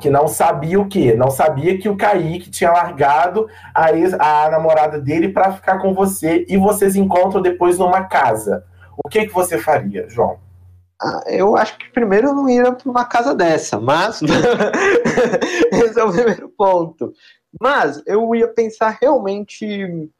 que 0.00 0.08
não 0.08 0.26
sabia 0.26 0.80
o 0.80 0.88
quê? 0.88 1.14
Não 1.14 1.30
sabia 1.30 1.78
que 1.78 1.90
o 1.90 1.98
Kaique 1.98 2.50
tinha 2.50 2.72
largado 2.72 3.46
a, 3.74 3.92
ex, 3.92 4.14
a 4.14 4.48
namorada 4.48 4.98
dele 4.98 5.28
para 5.28 5.52
ficar 5.52 5.78
com 5.78 5.92
você 5.92 6.46
e 6.48 6.56
vocês 6.56 6.96
encontram 6.96 7.42
depois 7.42 7.78
numa 7.78 8.04
casa. 8.04 8.64
O 8.96 9.06
que, 9.06 9.26
que 9.26 9.34
você 9.34 9.58
faria, 9.58 10.08
João? 10.08 10.38
Ah, 11.02 11.22
eu 11.28 11.56
acho 11.56 11.78
que 11.78 11.90
primeiro 11.90 12.28
eu 12.28 12.34
não 12.34 12.48
iria 12.48 12.72
para 12.72 12.90
uma 12.90 13.06
casa 13.06 13.34
dessa, 13.34 13.80
mas 13.80 14.20
esse 15.72 15.98
é 15.98 16.04
o 16.04 16.12
primeiro 16.12 16.48
ponto. 16.50 17.14
Mas 17.58 18.02
eu 18.06 18.34
ia 18.34 18.46
pensar 18.48 18.98
realmente. 19.00 20.10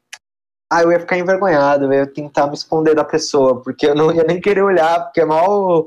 Ah, 0.72 0.82
eu 0.82 0.92
ia 0.92 1.00
ficar 1.00 1.18
envergonhado, 1.18 1.84
eu 1.84 1.92
ia 1.92 2.06
tentar 2.06 2.46
me 2.46 2.54
esconder 2.54 2.94
da 2.94 3.04
pessoa, 3.04 3.60
porque 3.60 3.86
eu 3.86 3.94
não 3.94 4.12
ia 4.12 4.24
nem 4.24 4.40
querer 4.40 4.62
olhar, 4.62 5.04
porque 5.04 5.20
é 5.20 5.24
mal. 5.24 5.84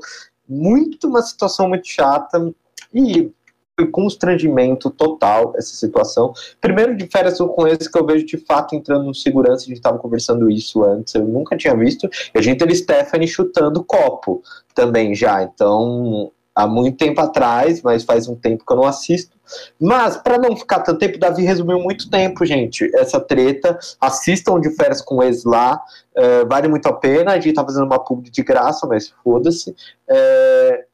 Muito 0.48 1.08
uma 1.08 1.22
situação 1.22 1.68
muito 1.68 1.88
chata. 1.88 2.52
E 2.92 3.32
foi 3.78 3.90
constrangimento 3.90 4.90
total 4.90 5.52
essa 5.56 5.74
situação. 5.74 6.32
Primeiro 6.60 6.96
de 6.96 7.06
férias 7.06 7.38
com 7.38 7.66
esse 7.66 7.90
que 7.90 7.98
eu 7.98 8.06
vejo 8.06 8.24
de 8.24 8.38
fato 8.38 8.74
entrando 8.74 9.04
no 9.04 9.14
segurança, 9.14 9.64
a 9.64 9.66
gente 9.66 9.76
estava 9.76 9.98
conversando 9.98 10.50
isso 10.50 10.84
antes, 10.84 11.14
eu 11.14 11.24
nunca 11.24 11.56
tinha 11.56 11.76
visto. 11.76 12.08
E 12.34 12.38
a 12.38 12.42
gente 12.42 12.58
teve 12.58 12.74
Stephanie 12.74 13.28
chutando 13.28 13.84
copo 13.84 14.42
também 14.74 15.14
já, 15.14 15.42
então 15.42 16.30
há 16.54 16.68
muito 16.68 16.96
tempo 16.96 17.20
atrás, 17.20 17.82
mas 17.82 18.04
faz 18.04 18.28
um 18.28 18.36
tempo 18.36 18.64
que 18.64 18.72
eu 18.72 18.76
não 18.76 18.84
assisto. 18.84 19.36
Mas, 19.80 20.16
para 20.16 20.38
não 20.38 20.56
ficar 20.56 20.80
tanto 20.80 21.00
tempo, 21.00 21.18
Davi 21.18 21.42
resumiu 21.42 21.80
muito 21.80 22.08
tempo, 22.08 22.46
gente, 22.46 22.88
essa 22.94 23.20
treta. 23.20 23.76
Assistam 24.00 24.60
de 24.60 24.70
férias 24.70 25.02
com 25.02 25.20
eles 25.20 25.44
lá, 25.44 25.82
uh, 26.16 26.48
vale 26.48 26.68
muito 26.68 26.86
a 26.86 26.92
pena. 26.92 27.32
A 27.32 27.40
gente 27.40 27.54
tá 27.54 27.64
fazendo 27.64 27.86
uma 27.86 27.98
publi 27.98 28.30
de 28.30 28.42
graça, 28.44 28.86
mas 28.86 29.12
foda-se. 29.24 29.70
Uh, 29.70 30.84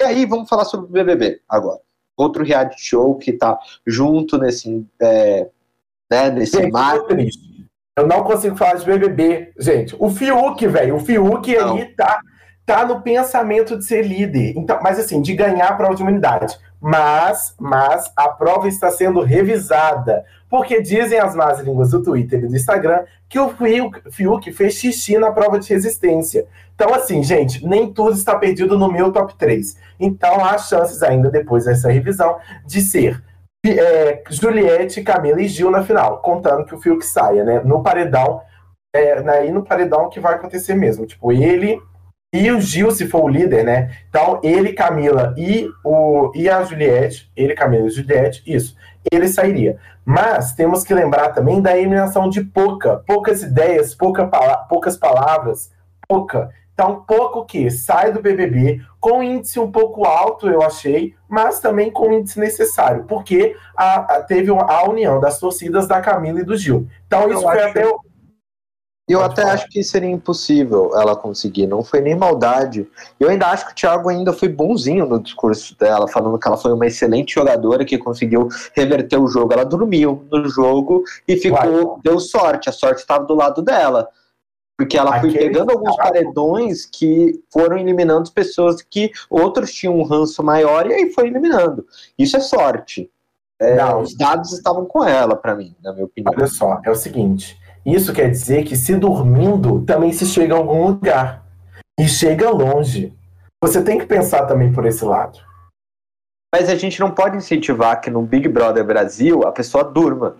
e 0.00 0.04
aí, 0.04 0.24
vamos 0.24 0.48
falar 0.48 0.64
sobre 0.64 0.86
o 0.86 0.88
BBB 0.88 1.42
agora 1.46 1.80
outro 2.16 2.44
reality 2.44 2.80
show 2.80 3.16
que 3.16 3.32
tá 3.32 3.58
junto 3.86 4.38
nesse, 4.38 4.86
é, 5.00 5.48
né, 6.10 6.30
nesse 6.30 6.56
gente, 6.56 6.72
mar. 6.72 6.98
Eu 7.96 8.06
não 8.06 8.22
consigo 8.22 8.56
falar 8.56 8.74
de 8.74 8.86
BBB, 8.86 9.52
gente. 9.58 9.94
O 9.98 10.08
Fiuk, 10.08 10.66
velho, 10.66 10.96
o 10.96 11.00
Fiuk 11.00 11.54
não. 11.54 11.76
aí 11.76 11.94
tá, 11.94 12.20
tá 12.64 12.86
no 12.86 13.02
pensamento 13.02 13.76
de 13.76 13.84
ser 13.84 14.02
líder. 14.02 14.54
Então, 14.56 14.78
mas 14.82 14.98
assim, 14.98 15.20
de 15.20 15.34
ganhar 15.34 15.68
a 15.68 15.74
prova 15.74 15.94
de 15.94 16.02
humanidade. 16.02 16.56
Mas, 16.80 17.54
mas 17.60 18.10
a 18.16 18.28
prova 18.28 18.66
está 18.66 18.90
sendo 18.90 19.20
revisada. 19.20 20.24
Porque 20.52 20.82
dizem 20.82 21.18
as 21.18 21.34
más 21.34 21.60
línguas 21.60 21.92
do 21.92 22.02
Twitter 22.02 22.44
e 22.44 22.46
do 22.46 22.54
Instagram 22.54 23.04
que 23.26 23.38
o 23.38 23.54
Fiuk, 24.10 24.52
fez 24.52 24.74
xixi 24.74 25.16
na 25.16 25.32
prova 25.32 25.58
de 25.58 25.66
resistência. 25.66 26.46
Então, 26.74 26.92
assim, 26.92 27.22
gente, 27.22 27.66
nem 27.66 27.90
tudo 27.90 28.12
está 28.12 28.36
perdido 28.36 28.78
no 28.78 28.92
meu 28.92 29.10
top 29.10 29.34
3. 29.38 29.78
Então, 29.98 30.44
há 30.44 30.58
chances 30.58 31.02
ainda, 31.02 31.30
depois 31.30 31.64
dessa 31.64 31.90
revisão, 31.90 32.36
de 32.66 32.82
ser 32.82 33.24
é, 33.64 34.22
Juliette, 34.28 35.00
Camila 35.00 35.40
e 35.40 35.48
Gil 35.48 35.70
na 35.70 35.82
final, 35.82 36.20
contando 36.20 36.66
que 36.66 36.74
o 36.74 36.78
Fiuk 36.78 37.02
saia, 37.02 37.44
né? 37.44 37.62
No 37.64 37.82
paredão, 37.82 38.42
é, 38.94 39.26
aí 39.30 39.50
no 39.50 39.64
paredão 39.64 40.10
que 40.10 40.20
vai 40.20 40.34
acontecer 40.34 40.74
mesmo. 40.74 41.06
Tipo, 41.06 41.32
ele 41.32 41.80
e 42.34 42.50
o 42.50 42.60
Gil, 42.60 42.90
se 42.90 43.08
for 43.08 43.24
o 43.24 43.28
líder, 43.28 43.64
né? 43.64 43.90
Então, 44.10 44.38
ele, 44.42 44.74
Camila 44.74 45.34
e, 45.36 45.66
o, 45.82 46.30
e 46.34 46.50
a 46.50 46.62
Juliette, 46.62 47.30
ele, 47.34 47.54
Camila 47.54 47.86
e 47.86 47.90
Juliette, 47.90 48.42
isso, 48.46 48.76
ele 49.10 49.28
sairia. 49.28 49.78
Mas 50.04 50.52
temos 50.52 50.84
que 50.84 50.94
lembrar 50.94 51.30
também 51.30 51.60
da 51.60 51.76
eliminação 51.76 52.28
de 52.28 52.42
pouca, 52.42 53.02
poucas 53.06 53.42
ideias, 53.42 53.94
pouca, 53.94 54.26
poucas 54.68 54.96
palavras, 54.96 55.70
pouca. 56.08 56.50
Então, 56.74 57.04
pouco 57.06 57.44
que 57.44 57.70
sai 57.70 58.12
do 58.12 58.22
BBB 58.22 58.80
com 58.98 59.22
índice 59.22 59.60
um 59.60 59.70
pouco 59.70 60.04
alto, 60.04 60.48
eu 60.48 60.62
achei, 60.62 61.14
mas 61.28 61.60
também 61.60 61.90
com 61.90 62.12
índice 62.12 62.40
necessário, 62.40 63.04
porque 63.04 63.54
a, 63.76 63.96
a, 63.96 64.22
teve 64.22 64.50
a 64.50 64.88
união 64.88 65.20
das 65.20 65.38
torcidas 65.38 65.86
da 65.86 66.00
Camila 66.00 66.40
e 66.40 66.44
do 66.44 66.56
Gil. 66.56 66.88
Então, 67.06 67.28
isso 67.28 67.42
eu 67.42 67.42
foi 67.42 67.62
até. 67.62 67.86
O... 67.86 68.00
Eu 69.12 69.18
Pode 69.20 69.32
até 69.32 69.42
falar. 69.42 69.54
acho 69.54 69.68
que 69.68 69.82
seria 69.82 70.08
impossível 70.08 70.92
ela 70.94 71.14
conseguir, 71.14 71.66
não 71.66 71.84
foi 71.84 72.00
nem 72.00 72.16
maldade. 72.16 72.88
Eu 73.20 73.28
ainda 73.28 73.48
acho 73.48 73.66
que 73.66 73.72
o 73.72 73.74
Thiago 73.74 74.08
ainda 74.08 74.32
foi 74.32 74.48
bonzinho 74.48 75.04
no 75.04 75.22
discurso 75.22 75.76
dela, 75.78 76.08
falando 76.08 76.38
que 76.38 76.48
ela 76.48 76.56
foi 76.56 76.72
uma 76.72 76.86
excelente 76.86 77.34
jogadora 77.34 77.84
que 77.84 77.98
conseguiu 77.98 78.48
reverter 78.74 79.18
o 79.18 79.26
jogo. 79.26 79.52
Ela 79.52 79.64
dormiu 79.64 80.24
no 80.32 80.48
jogo 80.48 81.04
e 81.28 81.36
ficou, 81.36 81.60
Uai. 81.60 82.00
deu 82.02 82.18
sorte, 82.18 82.70
a 82.70 82.72
sorte 82.72 83.00
estava 83.00 83.24
do 83.24 83.34
lado 83.34 83.60
dela 83.60 84.08
Porque 84.78 84.96
ela 84.96 85.20
foi 85.20 85.30
pegando 85.30 85.72
alguns 85.72 85.94
paredões 85.96 86.86
que 86.86 87.38
foram 87.52 87.76
eliminando 87.76 88.32
pessoas 88.32 88.80
que 88.80 89.12
outros 89.28 89.72
tinham 89.72 89.98
um 89.98 90.02
ranço 90.02 90.42
maior 90.42 90.86
e 90.86 90.94
aí 90.94 91.12
foi 91.12 91.26
eliminando. 91.26 91.86
Isso 92.18 92.36
é 92.36 92.40
sorte. 92.40 93.10
É, 93.60 93.94
os 93.94 94.16
dados 94.16 94.52
estavam 94.52 94.84
com 94.84 95.04
ela, 95.04 95.36
para 95.36 95.54
mim, 95.54 95.76
na 95.80 95.92
minha 95.92 96.06
opinião. 96.06 96.32
Olha 96.36 96.46
só, 96.48 96.80
é 96.84 96.90
o 96.90 96.96
seguinte: 96.96 97.56
isso 97.84 98.12
quer 98.12 98.30
dizer 98.30 98.64
que 98.64 98.76
se 98.76 98.96
dormindo 98.96 99.84
também 99.84 100.12
se 100.12 100.26
chega 100.26 100.54
a 100.54 100.58
algum 100.58 100.86
lugar. 100.86 101.44
E 101.98 102.08
chega 102.08 102.50
longe. 102.50 103.12
Você 103.62 103.82
tem 103.82 103.98
que 103.98 104.06
pensar 104.06 104.46
também 104.46 104.72
por 104.72 104.86
esse 104.86 105.04
lado. 105.04 105.38
Mas 106.54 106.68
a 106.68 106.74
gente 106.74 107.00
não 107.00 107.10
pode 107.10 107.36
incentivar 107.36 108.00
que 108.00 108.10
no 108.10 108.22
Big 108.22 108.48
Brother 108.48 108.84
Brasil 108.84 109.42
a 109.46 109.52
pessoa 109.52 109.84
durma. 109.84 110.36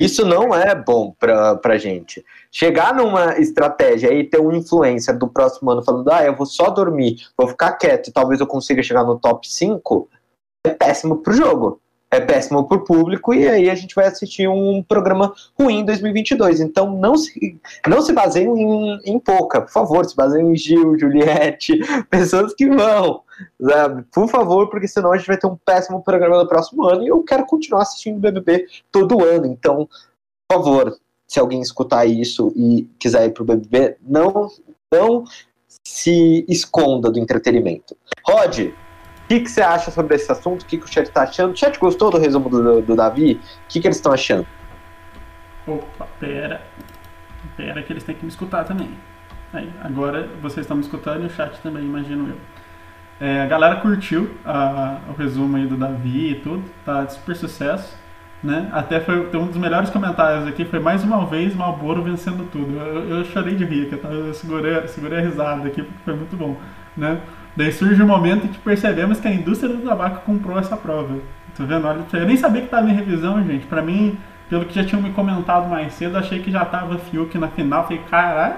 Isso 0.00 0.24
não 0.24 0.54
é 0.54 0.74
bom 0.74 1.14
pra, 1.18 1.56
pra 1.56 1.76
gente. 1.76 2.24
Chegar 2.50 2.94
numa 2.94 3.38
estratégia 3.38 4.12
e 4.12 4.24
ter 4.24 4.38
uma 4.38 4.56
influência 4.56 5.12
do 5.12 5.28
próximo 5.28 5.70
ano 5.70 5.84
falando, 5.84 6.10
ah, 6.10 6.24
eu 6.24 6.34
vou 6.34 6.46
só 6.46 6.70
dormir, 6.70 7.28
vou 7.36 7.46
ficar 7.46 7.74
quieto 7.74 8.10
talvez 8.10 8.40
eu 8.40 8.46
consiga 8.46 8.82
chegar 8.82 9.04
no 9.04 9.18
top 9.18 9.46
5, 9.46 10.08
é 10.66 10.70
péssimo 10.70 11.18
pro 11.18 11.34
jogo. 11.34 11.80
É 12.12 12.20
péssimo 12.20 12.66
pro 12.66 12.82
público 12.82 13.32
e 13.32 13.48
aí 13.48 13.70
a 13.70 13.74
gente 13.74 13.94
vai 13.94 14.06
assistir 14.06 14.48
um 14.48 14.82
programa 14.82 15.32
ruim 15.58 15.78
em 15.78 15.84
2022. 15.84 16.60
Então 16.60 16.90
não 16.98 17.16
se, 17.16 17.60
não 17.86 18.02
se 18.02 18.12
baseiem 18.12 18.50
em, 18.50 19.00
em 19.12 19.18
pouca, 19.18 19.60
por 19.60 19.70
favor, 19.70 20.04
se 20.04 20.16
baseiem 20.16 20.52
em 20.52 20.56
Gil, 20.56 20.98
Juliette, 20.98 21.78
pessoas 22.10 22.52
que 22.54 22.68
vão 22.68 23.22
sabe? 23.60 24.02
Por 24.12 24.28
favor, 24.28 24.68
porque 24.68 24.88
senão 24.88 25.12
a 25.12 25.16
gente 25.16 25.26
vai 25.26 25.38
ter 25.38 25.46
um 25.46 25.56
péssimo 25.56 26.02
programa 26.02 26.38
no 26.38 26.48
próximo 26.48 26.84
ano 26.84 27.02
e 27.02 27.08
eu 27.08 27.22
quero 27.22 27.46
continuar 27.46 27.82
assistindo 27.82 28.20
BBB 28.20 28.66
todo 28.90 29.24
ano. 29.24 29.46
Então, 29.46 29.88
por 30.48 30.56
favor, 30.56 30.98
se 31.26 31.38
alguém 31.38 31.60
escutar 31.60 32.06
isso 32.06 32.52
e 32.56 32.88
quiser 32.98 33.26
ir 33.26 33.32
pro 33.32 33.44
BBB, 33.44 33.96
não, 34.02 34.48
não 34.92 35.24
se 35.86 36.44
esconda 36.48 37.10
do 37.10 37.18
entretenimento. 37.18 37.96
Rod, 38.26 38.58
o 38.58 38.72
que, 39.30 39.40
que 39.40 39.50
você 39.50 39.62
acha 39.62 39.92
sobre 39.92 40.16
esse 40.16 40.30
assunto? 40.30 40.62
O 40.62 40.66
que, 40.66 40.76
que 40.76 40.84
o 40.84 40.88
chat 40.88 41.06
está 41.06 41.22
achando? 41.22 41.52
O 41.52 41.56
chat 41.56 41.78
gostou 41.78 42.10
do 42.10 42.18
resumo 42.18 42.50
do, 42.50 42.82
do 42.82 42.96
Davi? 42.96 43.34
O 43.34 43.68
que, 43.68 43.78
que 43.78 43.86
eles 43.86 43.96
estão 43.96 44.12
achando? 44.12 44.44
Opa, 45.68 46.08
pera. 46.18 46.60
Pera 47.56 47.80
que 47.80 47.92
eles 47.92 48.02
têm 48.02 48.16
que 48.16 48.24
me 48.24 48.28
escutar 48.28 48.64
também. 48.64 48.90
Aí, 49.52 49.70
agora 49.84 50.28
vocês 50.42 50.64
estão 50.64 50.76
me 50.76 50.82
escutando 50.82 51.22
e 51.22 51.26
o 51.26 51.30
chat 51.30 51.56
também, 51.60 51.84
imagino 51.84 52.28
eu. 52.28 52.36
É, 53.24 53.42
a 53.42 53.46
galera 53.46 53.76
curtiu 53.76 54.34
a, 54.44 54.98
o 55.08 55.12
resumo 55.12 55.56
aí 55.56 55.66
do 55.66 55.76
Davi 55.76 56.32
e 56.32 56.34
tudo, 56.36 56.64
tá 56.84 57.06
super 57.08 57.36
sucesso. 57.36 57.96
Né? 58.42 58.68
Até 58.72 58.98
foi 58.98 59.28
um 59.36 59.46
dos 59.46 59.58
melhores 59.58 59.90
comentários 59.90 60.48
aqui, 60.48 60.64
foi 60.64 60.80
mais 60.80 61.04
uma 61.04 61.26
vez 61.26 61.54
Malboro 61.54 62.02
vencendo 62.02 62.50
tudo. 62.50 62.76
Eu, 62.76 63.18
eu 63.18 63.24
chorei 63.26 63.54
de 63.54 63.64
rir, 63.64 63.92
eu, 63.92 64.10
eu 64.10 64.34
segurei, 64.34 64.88
segurei 64.88 65.18
a 65.18 65.22
risada 65.22 65.68
aqui 65.68 65.82
porque 65.82 66.02
foi 66.04 66.14
muito 66.14 66.36
bom. 66.36 66.56
Né? 66.96 67.20
Daí 67.56 67.72
surge 67.72 68.00
o 68.00 68.04
um 68.04 68.08
momento 68.08 68.46
em 68.46 68.48
que 68.48 68.58
percebemos 68.58 69.20
que 69.20 69.28
a 69.28 69.32
indústria 69.32 69.74
do 69.74 69.82
tabaco 69.82 70.24
comprou 70.24 70.58
essa 70.58 70.76
prova. 70.76 71.18
Tá 71.56 71.64
vendo? 71.64 71.86
Olha, 71.86 72.04
eu 72.12 72.26
nem 72.26 72.36
sabia 72.36 72.60
que 72.60 72.66
estava 72.66 72.88
em 72.88 72.94
revisão, 72.94 73.44
gente. 73.44 73.66
Para 73.66 73.82
mim, 73.82 74.18
pelo 74.48 74.64
que 74.64 74.74
já 74.74 74.84
tinham 74.84 75.02
me 75.02 75.10
comentado 75.10 75.68
mais 75.68 75.92
cedo, 75.94 76.16
achei 76.16 76.40
que 76.40 76.50
já 76.50 76.64
tava 76.64 76.98
Fiuk 76.98 77.36
na 77.38 77.48
final. 77.48 77.84
Falei, 77.84 78.02
caralho, 78.08 78.56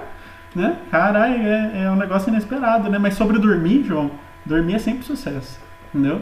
né? 0.55 0.77
Caralho, 0.91 1.35
é, 1.35 1.83
é 1.85 1.91
um 1.91 1.95
negócio 1.95 2.29
inesperado, 2.29 2.89
né? 2.89 2.97
Mas 2.99 3.15
sobre 3.15 3.39
dormir, 3.39 3.83
João, 3.83 4.11
Dormir 4.45 4.75
é 4.75 4.79
sempre 4.79 5.05
sucesso. 5.05 5.59
Entendeu? 5.93 6.21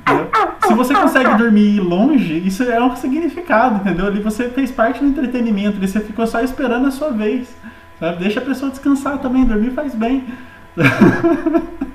entendeu? 0.00 0.30
Se 0.66 0.74
você 0.74 0.94
consegue 0.94 1.34
dormir 1.36 1.80
longe, 1.80 2.38
isso 2.46 2.62
é 2.64 2.82
um 2.82 2.94
significado, 2.96 3.76
entendeu? 3.76 4.06
Ali 4.06 4.20
você 4.20 4.48
fez 4.50 4.70
parte 4.70 5.00
do 5.00 5.06
entretenimento, 5.06 5.78
ali 5.78 5.88
você 5.88 6.00
ficou 6.00 6.26
só 6.26 6.40
esperando 6.40 6.86
a 6.86 6.90
sua 6.90 7.10
vez. 7.10 7.56
Sabe? 7.98 8.18
Deixa 8.18 8.40
a 8.40 8.42
pessoa 8.42 8.70
descansar 8.70 9.18
também, 9.18 9.44
dormir 9.44 9.70
faz 9.70 9.94
bem. 9.94 10.24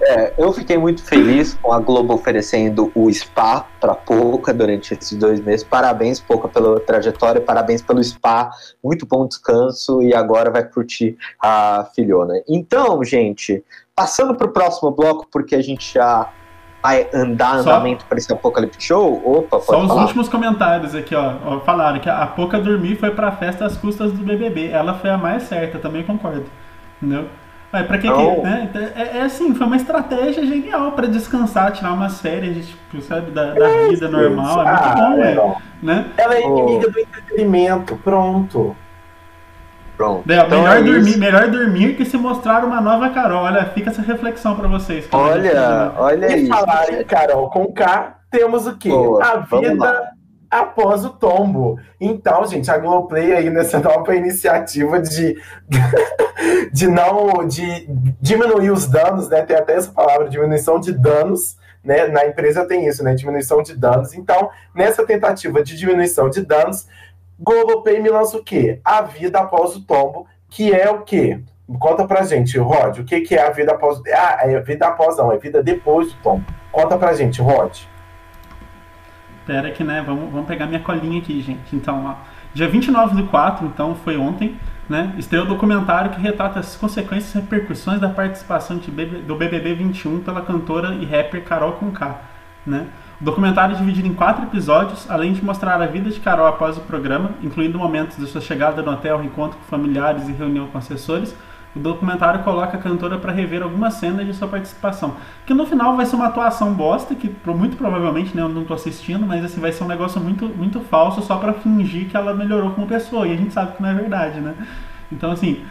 É, 0.10 0.34
eu 0.38 0.54
fiquei 0.54 0.78
muito 0.78 1.04
feliz 1.04 1.54
com 1.62 1.74
a 1.74 1.80
Globo 1.82 2.14
oferecendo 2.14 2.90
o 2.96 3.12
spa 3.12 3.66
para 3.78 3.94
Pouca 3.94 4.54
durante 4.54 4.94
esses 4.94 5.18
dois 5.18 5.42
meses. 5.42 5.66
Parabéns, 5.66 6.18
Pouca, 6.18 6.48
pela 6.48 6.80
trajetória, 6.80 7.42
parabéns 7.42 7.82
pelo 7.82 8.02
spa. 8.02 8.50
Muito 8.82 9.06
bom 9.06 9.28
descanso 9.28 10.02
e 10.02 10.16
agora 10.16 10.50
vai 10.50 10.64
curtir 10.64 11.18
a 11.44 11.90
filhona. 11.94 12.36
Então, 12.48 13.04
gente, 13.04 13.62
passando 13.94 14.34
para 14.34 14.48
o 14.48 14.52
próximo 14.52 14.92
bloco, 14.92 15.28
porque 15.30 15.56
a 15.56 15.62
gente 15.62 15.96
já 15.96 16.30
vai 16.82 17.10
andar 17.14 17.58
andamento 17.58 18.06
para 18.06 18.18
esse 18.18 18.32
Apocalipse 18.32 18.80
Show. 18.80 19.22
Opa, 19.26 19.60
Só 19.60 19.84
os 19.84 19.92
últimos 19.92 20.30
comentários 20.30 20.96
aqui, 20.96 21.14
ó. 21.16 21.60
Falaram 21.66 22.00
que 22.00 22.10
a 22.10 22.26
Poca 22.28 22.60
dormir 22.62 22.96
foi 22.96 23.12
para 23.12 23.28
a 23.28 23.32
festa 23.34 23.66
às 23.66 23.76
custas 23.76 24.14
do 24.14 24.24
BBB. 24.24 24.70
Ela 24.70 24.94
foi 24.94 25.10
a 25.10 25.18
mais 25.18 25.44
certa, 25.44 25.80
também 25.80 26.04
concordo. 26.04 26.46
Entendeu? 27.02 27.28
É, 27.78 27.84
pra 27.84 27.98
que, 27.98 28.08
que 28.12 28.42
né? 28.42 28.70
É, 28.96 29.18
é, 29.20 29.22
assim, 29.22 29.54
foi 29.54 29.68
uma 29.68 29.76
estratégia 29.76 30.46
genial 30.46 30.94
para 30.94 31.08
descansar, 31.08 31.72
tirar 31.72 31.94
umas 31.94 32.20
férias, 32.20 32.66
tipo, 32.66 33.02
sabe, 33.02 33.32
da, 33.32 33.54
da 33.54 33.70
é, 33.70 33.88
vida 33.90 34.08
normal. 34.10 34.62
É 34.62 34.72
muito 34.72 34.84
ah, 34.84 34.96
bom, 34.96 35.24
é. 35.24 35.86
Né? 35.86 36.06
Ela 36.18 36.36
é 36.36 36.42
inimiga 36.42 36.88
oh. 36.88 36.92
do 36.92 37.00
entretenimento, 37.00 37.96
pronto. 37.98 38.76
Pronto. 39.96 40.32
É, 40.32 40.38
então 40.38 40.62
melhor, 40.62 40.78
é 40.78 40.84
dormir, 40.84 41.18
melhor 41.18 41.48
dormir 41.50 41.96
que 41.96 42.06
se 42.06 42.18
mostrar 42.18 42.64
uma 42.64 42.80
nova 42.80 43.10
Carol. 43.10 43.44
Olha, 43.44 43.66
fica 43.66 43.90
essa 43.90 44.02
reflexão 44.02 44.56
para 44.56 44.68
vocês. 44.68 45.08
Olha, 45.12 45.92
olha 45.98 46.28
aí. 46.28 46.46
E 46.46 46.48
falar 46.48 46.94
em 46.94 47.04
Carol 47.04 47.50
com 47.50 47.72
K, 47.74 48.18
temos 48.30 48.68
o 48.68 48.78
quê? 48.78 48.90
Boa, 48.90 49.24
a 49.24 49.38
vida 49.38 50.17
após 50.50 51.06
o 51.06 51.10
tombo. 51.10 51.80
Então, 52.00 52.46
gente, 52.46 52.70
a 52.70 52.78
Globoplay 52.78 53.34
aí 53.34 53.50
nessa 53.50 53.80
nova 53.82 54.16
iniciativa 54.16 55.00
de, 55.00 55.42
de 56.72 56.88
não 56.88 57.46
de 57.46 57.88
diminuir 58.22 58.72
os 58.72 58.88
danos, 58.88 59.30
né? 59.30 59.42
Tem 59.42 59.56
até 59.56 59.76
essa 59.76 59.92
palavra, 59.92 60.30
diminuição 60.30 60.80
de 60.80 60.92
danos. 60.92 61.58
Né, 61.84 62.06
na 62.08 62.26
empresa 62.26 62.66
tem 62.66 62.86
isso, 62.86 63.02
né? 63.02 63.16
Diminuição 63.16 63.62
de 63.64 63.74
danos. 63.74 64.14
Então, 64.14 64.50
nessa 64.76 65.06
tentativa 65.06 65.64
de 65.64 65.78
diminuição 65.78 66.30
de 66.30 66.42
danos, 66.42 66.86
Globopay 67.40 68.02
me 68.02 68.10
lança 68.10 68.36
o 68.36 68.44
quê? 68.44 68.82
A 68.84 69.04
vida 69.04 69.40
após 69.40 69.76
o 69.76 69.86
tombo, 69.86 70.28
que 70.50 70.74
é 70.74 70.90
o 70.90 71.04
quê? 71.04 71.40
Conta 71.80 72.06
pra 72.06 72.24
gente, 72.24 72.58
Rod, 72.58 73.00
o 73.00 73.06
que, 73.06 73.22
que 73.22 73.36
é 73.36 73.42
a 73.42 73.52
vida 73.52 73.74
após. 73.74 74.02
Ah, 74.14 74.40
é 74.42 74.60
vida 74.60 74.88
após 74.88 75.18
não, 75.18 75.32
é 75.32 75.38
vida 75.38 75.62
depois 75.62 76.12
do 76.12 76.22
tombo. 76.22 76.46
Conta 76.72 76.98
pra 76.98 77.14
gente, 77.14 77.42
Rod. 77.42 77.80
Pera 79.48 79.72
que, 79.72 79.82
né, 79.82 80.04
vamos, 80.06 80.30
vamos 80.30 80.46
pegar 80.46 80.68
minha 80.68 80.82
colinha 80.82 81.20
aqui, 81.20 81.42
gente. 81.42 81.74
Então, 81.74 82.06
ó, 82.06 82.16
dia 82.54 82.68
29 82.68 83.16
do 83.16 83.28
4, 83.28 83.66
então 83.66 83.96
foi 83.96 84.18
ontem, 84.18 84.58
né, 84.90 85.14
estreou 85.18 85.46
o 85.46 85.48
documentário 85.48 86.12
que 86.12 86.20
retrata 86.20 86.60
as 86.60 86.76
consequências 86.76 87.34
e 87.34 87.40
repercussões 87.40 88.02
da 88.02 88.10
participação 88.10 88.78
de, 88.78 88.92
do 88.92 89.36
BBB 89.36 89.74
21 89.74 90.20
pela 90.20 90.42
cantora 90.42 90.96
e 90.96 91.06
rapper 91.06 91.46
Carol 91.46 91.72
Conká, 91.74 92.18
né? 92.66 92.88
O 93.20 93.24
documentário 93.24 93.74
é 93.74 93.78
dividido 93.80 94.08
em 94.08 94.14
quatro 94.14 94.44
episódios, 94.44 95.10
além 95.10 95.34
de 95.34 95.44
mostrar 95.44 95.82
a 95.82 95.86
vida 95.88 96.10
de 96.10 96.20
Carol 96.20 96.46
após 96.46 96.78
o 96.78 96.82
programa, 96.82 97.32
incluindo 97.42 97.80
momentos 97.80 98.18
de 98.18 98.28
sua 98.28 98.42
chegada 98.42 98.84
no 98.84 98.92
hotel, 98.92 99.24
encontro 99.24 99.58
com 99.58 99.64
familiares 99.64 100.28
e 100.28 100.34
reunião 100.34 100.68
com 100.68 100.78
assessores. 100.78 101.34
O 101.78 101.80
documentário 101.80 102.44
coloca 102.44 102.76
a 102.76 102.80
cantora 102.80 103.20
para 103.20 103.32
rever 103.32 103.62
algumas 103.62 103.94
cenas 103.94 104.26
de 104.26 104.34
sua 104.34 104.48
participação, 104.48 105.16
que 105.46 105.54
no 105.54 105.66
final 105.66 105.96
vai 105.96 106.08
ser 106.08 106.16
uma 106.16 106.26
atuação 106.26 106.74
bosta, 106.74 107.14
que 107.14 107.34
muito 107.46 107.78
provavelmente 107.78 108.36
né, 108.36 108.42
eu 108.42 108.50
não 108.50 108.64
estou 108.64 108.76
assistindo, 108.76 109.26
mas 109.28 109.46
assim 109.46 109.62
vai 109.62 109.72
ser 109.72 109.84
um 109.84 109.88
negócio 109.88 110.20
muito, 110.20 110.48
muito 110.48 110.80
falso 110.82 111.22
só 111.22 111.38
para 111.38 111.54
fingir 111.54 112.10
que 112.10 112.18
ela 112.18 112.34
melhorou 112.34 112.72
como 112.72 112.88
pessoa, 112.88 113.28
e 113.28 113.34
a 113.34 113.38
gente 113.38 113.54
sabe 113.54 113.76
que 113.76 113.82
não 113.82 113.90
é 113.90 113.94
verdade, 113.94 114.42
né? 114.42 114.56
Então 115.12 115.32
assim, 115.32 115.64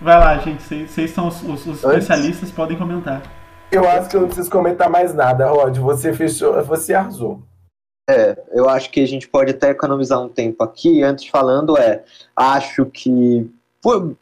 vai 0.00 0.18
lá, 0.18 0.36
gente, 0.38 0.62
vocês 0.62 1.10
são 1.12 1.28
os, 1.28 1.40
os, 1.42 1.66
os 1.66 1.84
especialistas, 1.84 2.50
podem 2.50 2.76
comentar. 2.76 3.22
Eu 3.70 3.88
acho 3.88 4.08
que 4.08 4.16
eu 4.16 4.20
não 4.20 4.28
preciso 4.28 4.50
comentar 4.50 4.90
mais 4.90 5.14
nada, 5.14 5.48
Rod. 5.48 5.78
Você 5.78 6.12
fechou, 6.12 6.62
você 6.64 6.94
arrasou. 6.94 7.42
É, 8.08 8.36
eu 8.52 8.68
acho 8.68 8.90
que 8.90 9.00
a 9.00 9.06
gente 9.06 9.26
pode 9.26 9.52
até 9.52 9.70
economizar 9.70 10.20
um 10.20 10.28
tempo 10.28 10.62
aqui. 10.62 11.02
Antes 11.02 11.26
falando, 11.26 11.76
é, 11.78 12.04
acho 12.36 12.86
que 12.86 13.50
foi 13.82 14.14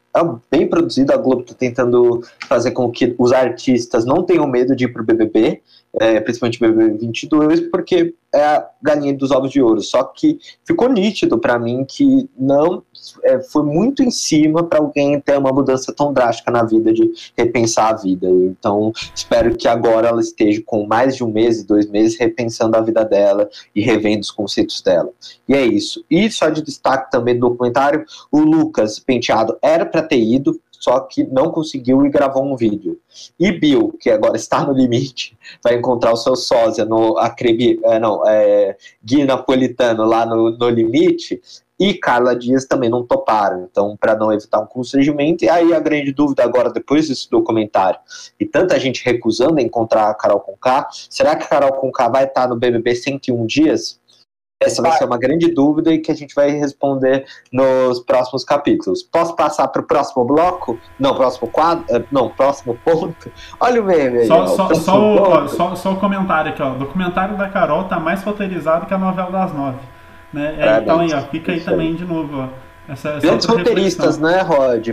bem 0.51 0.69
produzido. 0.69 1.13
A 1.13 1.17
Globo 1.17 1.43
está 1.43 1.55
tentando 1.55 2.23
fazer 2.49 2.73
com 2.73 2.91
que 2.91 3.15
os 3.19 3.33
artistas 3.33 4.05
não 4.05 4.23
tenham 4.23 4.47
medo 4.47 4.77
de 4.77 4.85
ir 4.85 4.93
para 4.93 5.03
o 5.03 5.05
BBB 5.05 5.63
é, 6.01 6.21
principalmente 6.21 6.59
BBB 6.59 6.99
22, 6.99 7.61
porque 7.69 8.15
é 8.35 8.43
a 8.43 8.69
galinha 8.81 9.15
dos 9.15 9.31
ovos 9.31 9.51
de 9.51 9.61
ouro. 9.61 9.81
Só 9.83 10.05
que 10.05 10.39
ficou 10.65 10.89
nítido 10.89 11.39
para 11.39 11.59
mim 11.59 11.85
que 11.87 12.29
não 12.37 12.83
é, 13.25 13.41
foi 13.41 13.65
muito 13.65 14.03
em 14.03 14.11
cima 14.11 14.63
para 14.63 14.79
alguém 14.79 15.21
ter 15.21 15.39
uma 15.39 15.53
mudança 15.53 15.93
tão 15.93 16.13
drástica 16.13 16.51
na 16.51 16.63
vida, 16.63 16.93
de 16.93 17.11
repensar 17.37 17.91
a 17.91 17.97
vida. 17.97 18.29
Então, 18.29 18.93
espero 19.15 19.57
que 19.57 19.69
agora 19.69 20.09
ela 20.09 20.21
esteja 20.21 20.63
com 20.65 20.87
mais 20.87 21.17
de 21.17 21.25
um 21.25 21.31
mês 21.31 21.65
dois 21.65 21.89
meses 21.89 22.19
repensando 22.19 22.77
a 22.77 22.81
vida 22.81 23.05
dela 23.05 23.49
e 23.75 23.81
revendo 23.81 24.21
os 24.21 24.31
conceitos 24.31 24.81
dela. 24.83 25.11
E 25.49 25.55
é 25.55 25.65
isso. 25.65 26.05
E 26.11 26.31
só 26.31 26.49
de 26.49 26.63
destaque 26.63 27.11
também 27.11 27.35
do 27.35 27.49
documentário, 27.49 28.05
o 28.31 28.41
Lucas 28.41 28.99
Penteado 28.99 29.57
era 29.63 29.85
para 29.85 30.03
ter 30.03 30.21
ido, 30.21 30.61
só 30.71 30.99
que 31.01 31.25
não 31.25 31.53
conseguiu 31.53 32.05
e 32.05 32.11
gravou 32.11 32.45
um 32.45 32.57
vídeo. 32.57 32.99
E 33.39 33.53
Bill, 33.53 33.97
que 34.01 34.11
agora 34.11 34.37
está 34.37 34.65
no 34.65 34.73
limite, 34.73 35.37
vai 35.63 35.77
encontrar 35.77 36.13
o 36.13 36.17
seu 36.17 36.35
sósia 36.35 36.85
no 36.85 37.17
Acrebi, 37.19 37.79
é, 37.85 38.01
não, 38.01 38.27
é, 38.27 38.77
Gui 39.05 39.25
Napolitano 39.25 40.05
lá 40.05 40.27
no, 40.27 40.51
no 40.51 40.69
limite, 40.69 41.41
e 41.83 41.95
Carla 41.95 42.37
Dias 42.37 42.65
também 42.65 42.89
não 42.89 43.03
toparam. 43.03 43.67
Então, 43.69 43.97
para 43.99 44.15
não 44.15 44.33
evitar 44.33 44.61
um 44.61 44.67
constrangimento, 44.67 45.45
e 45.45 45.49
aí 45.49 45.75
a 45.75 45.81
grande 45.81 46.13
dúvida 46.13 46.45
agora, 46.45 46.71
depois 46.71 47.09
desse 47.09 47.29
documentário, 47.29 47.99
e 48.39 48.47
tanta 48.47 48.79
gente 48.79 49.05
recusando 49.05 49.59
encontrar 49.59 50.09
a 50.09 50.15
Carol 50.15 50.39
Conká, 50.39 50.87
será 51.11 51.35
que 51.35 51.43
a 51.43 51.49
Carol 51.49 51.73
Conká 51.73 52.09
vai 52.09 52.23
estar 52.23 52.47
no 52.47 52.55
BBB 52.55 52.95
101 52.95 53.47
dias? 53.47 54.01
Essa 54.61 54.81
vai 54.81 54.93
ser 54.93 55.07
uma 55.07 55.19
grande 55.19 55.53
dúvida 55.53 55.93
e 55.93 55.99
que 55.99 56.13
a 56.13 56.15
gente 56.15 56.37
vai 56.37 56.51
responder 56.51 57.25
nos 57.53 57.99
próximos 57.99 58.45
capítulos. 58.45 59.03
Posso 59.03 59.35
passar 59.35 59.67
para 59.67 59.83
o 59.83 59.85
próximo 59.85 60.25
bloco? 60.25 60.79
Não, 61.01 61.17
próximo 61.17 61.49
quadro? 61.51 61.85
Eh, 61.91 62.05
não, 62.13 62.29
próximo 62.29 62.79
ponto. 62.85 63.29
Olha 63.59 63.83
o 63.83 63.85
meme 63.85 64.21
aí. 64.21 64.27
Só, 64.29 64.45
ó, 64.45 64.47
só, 64.47 64.75
só, 64.75 65.43
o, 65.45 65.49
só, 65.49 65.75
só, 65.75 65.93
o 65.95 65.97
comentário 65.97 66.53
aqui, 66.53 66.63
ó. 66.63 66.75
O 66.75 66.79
documentário 66.79 67.37
da 67.37 67.49
Carol 67.49 67.89
tá 67.89 67.99
mais 67.99 68.23
roteirizado 68.23 68.87
que 68.87 68.95
a 68.95 68.99
novela 68.99 69.33
das 69.33 69.53
nove. 69.53 69.79
Né? 70.33 70.57
É, 70.59 70.79
então 70.79 71.01
aí, 71.01 71.13
ó, 71.13 71.23
fica 71.23 71.53
aí 71.53 71.61
também 71.61 71.95
de 71.95 72.05
novo, 72.05 72.39
ó. 72.39 72.49
Essa, 72.89 73.11
essa 73.11 73.21
Grandes 73.21 73.47
roteiristas, 73.47 74.19
né, 74.19 74.41
Rod? 74.43 74.89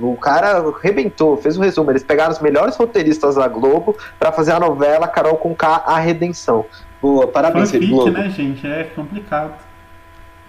O 0.00 0.16
cara 0.16 0.58
arrebentou, 0.58 1.36
fez 1.36 1.56
um 1.58 1.62
resumo. 1.62 1.90
Eles 1.90 2.02
pegaram 2.02 2.32
os 2.32 2.40
melhores 2.40 2.76
roteiristas 2.76 3.34
da 3.34 3.46
Globo 3.46 3.96
para 4.18 4.32
fazer 4.32 4.52
a 4.52 4.60
novela 4.60 5.06
Carol 5.06 5.36
com 5.36 5.54
K, 5.54 5.82
A 5.86 5.98
Redenção. 5.98 6.64
Boa, 7.00 7.26
parabéns, 7.26 7.70
Fanfic, 7.70 7.90
Globo. 7.90 8.10
né, 8.10 8.30
gente? 8.30 8.66
É 8.66 8.84
complicado. 8.84 9.52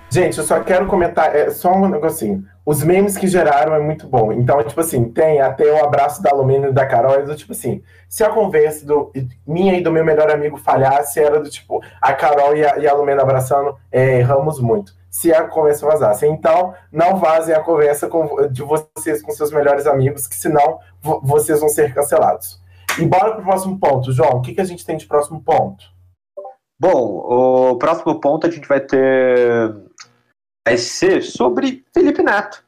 Gente, 0.09 0.37
eu 0.37 0.43
só 0.43 0.59
quero 0.61 0.85
comentar, 0.87 1.35
é 1.35 1.49
só 1.49 1.71
um 1.71 1.87
negocinho. 1.87 2.45
Os 2.65 2.83
memes 2.83 3.17
que 3.17 3.27
geraram 3.27 3.73
é 3.73 3.79
muito 3.79 4.07
bom. 4.07 4.31
Então, 4.31 4.61
tipo 4.63 4.79
assim, 4.79 5.05
tem 5.11 5.41
até 5.41 5.71
o 5.71 5.83
abraço 5.83 6.21
da 6.21 6.31
Lumina 6.31 6.67
e 6.67 6.73
da 6.73 6.85
Carol, 6.85 7.15
é 7.15 7.23
do 7.23 7.35
tipo 7.35 7.53
assim, 7.53 7.81
se 8.07 8.23
a 8.23 8.29
conversa 8.29 8.85
do, 8.85 9.11
minha 9.47 9.75
e 9.77 9.81
do 9.81 9.91
meu 9.91 10.05
melhor 10.05 10.29
amigo 10.29 10.57
falhasse, 10.57 11.19
era 11.19 11.39
do 11.39 11.49
tipo, 11.49 11.81
a 11.99 12.13
Carol 12.13 12.55
e 12.55 12.65
a, 12.65 12.77
e 12.77 12.87
a 12.87 12.93
Lumina 12.93 13.23
abraçando, 13.23 13.75
é, 13.91 14.19
erramos 14.19 14.59
muito. 14.59 14.93
Se 15.09 15.33
a 15.33 15.43
conversa 15.45 15.85
vazasse. 15.85 16.25
Então, 16.25 16.73
não 16.91 17.17
vazem 17.17 17.53
a 17.53 17.59
conversa 17.59 18.07
com, 18.07 18.47
de 18.47 18.61
vocês 18.63 19.21
com 19.21 19.31
seus 19.31 19.51
melhores 19.51 19.87
amigos, 19.87 20.27
que 20.27 20.35
senão 20.35 20.79
vocês 21.23 21.59
vão 21.59 21.67
ser 21.67 21.93
cancelados. 21.93 22.61
E 22.99 23.05
bora 23.05 23.33
pro 23.33 23.43
próximo 23.43 23.79
ponto. 23.79 24.11
João, 24.11 24.37
o 24.37 24.41
que, 24.41 24.53
que 24.53 24.61
a 24.61 24.65
gente 24.65 24.85
tem 24.85 24.97
de 24.97 25.07
próximo 25.07 25.41
ponto? 25.41 25.83
Bom, 26.81 27.71
o 27.71 27.77
próximo 27.77 28.19
ponto 28.19 28.47
a 28.47 28.49
gente 28.49 28.67
vai 28.67 28.79
ter. 28.79 29.71
Vai 30.67 30.77
ser 30.77 31.23
sobre 31.23 31.83
Felipe 31.93 32.21
Neto. 32.21 32.63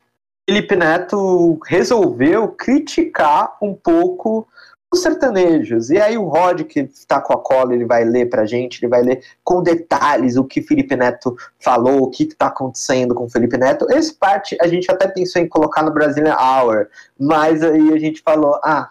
Felipe 0.49 0.75
Neto 0.75 1.59
resolveu 1.65 2.49
criticar 2.49 3.55
um 3.61 3.73
pouco 3.73 4.47
os 4.91 5.01
sertanejos. 5.01 5.89
E 5.89 5.97
aí 5.99 6.17
o 6.17 6.27
Rod, 6.27 6.63
que 6.63 6.81
está 6.81 7.21
com 7.21 7.33
a 7.33 7.41
cola, 7.41 7.73
ele 7.73 7.85
vai 7.85 8.03
ler 8.03 8.29
pra 8.29 8.45
gente, 8.45 8.79
ele 8.79 8.89
vai 8.89 9.01
ler 9.01 9.23
com 9.43 9.63
detalhes 9.63 10.35
o 10.35 10.43
que 10.43 10.61
Felipe 10.61 10.95
Neto 10.95 11.35
falou, 11.59 12.03
o 12.03 12.09
que 12.09 12.23
está 12.23 12.47
acontecendo 12.47 13.15
com 13.15 13.29
Felipe 13.29 13.57
Neto. 13.57 13.87
Esse 13.89 14.13
parte 14.13 14.57
a 14.61 14.67
gente 14.67 14.91
até 14.91 15.07
pensou 15.07 15.41
em 15.41 15.47
colocar 15.47 15.83
no 15.83 15.93
Brazilian 15.93 16.35
Hour, 16.35 16.87
mas 17.19 17.63
aí 17.63 17.93
a 17.93 17.97
gente 17.97 18.21
falou, 18.21 18.59
ah, 18.63 18.89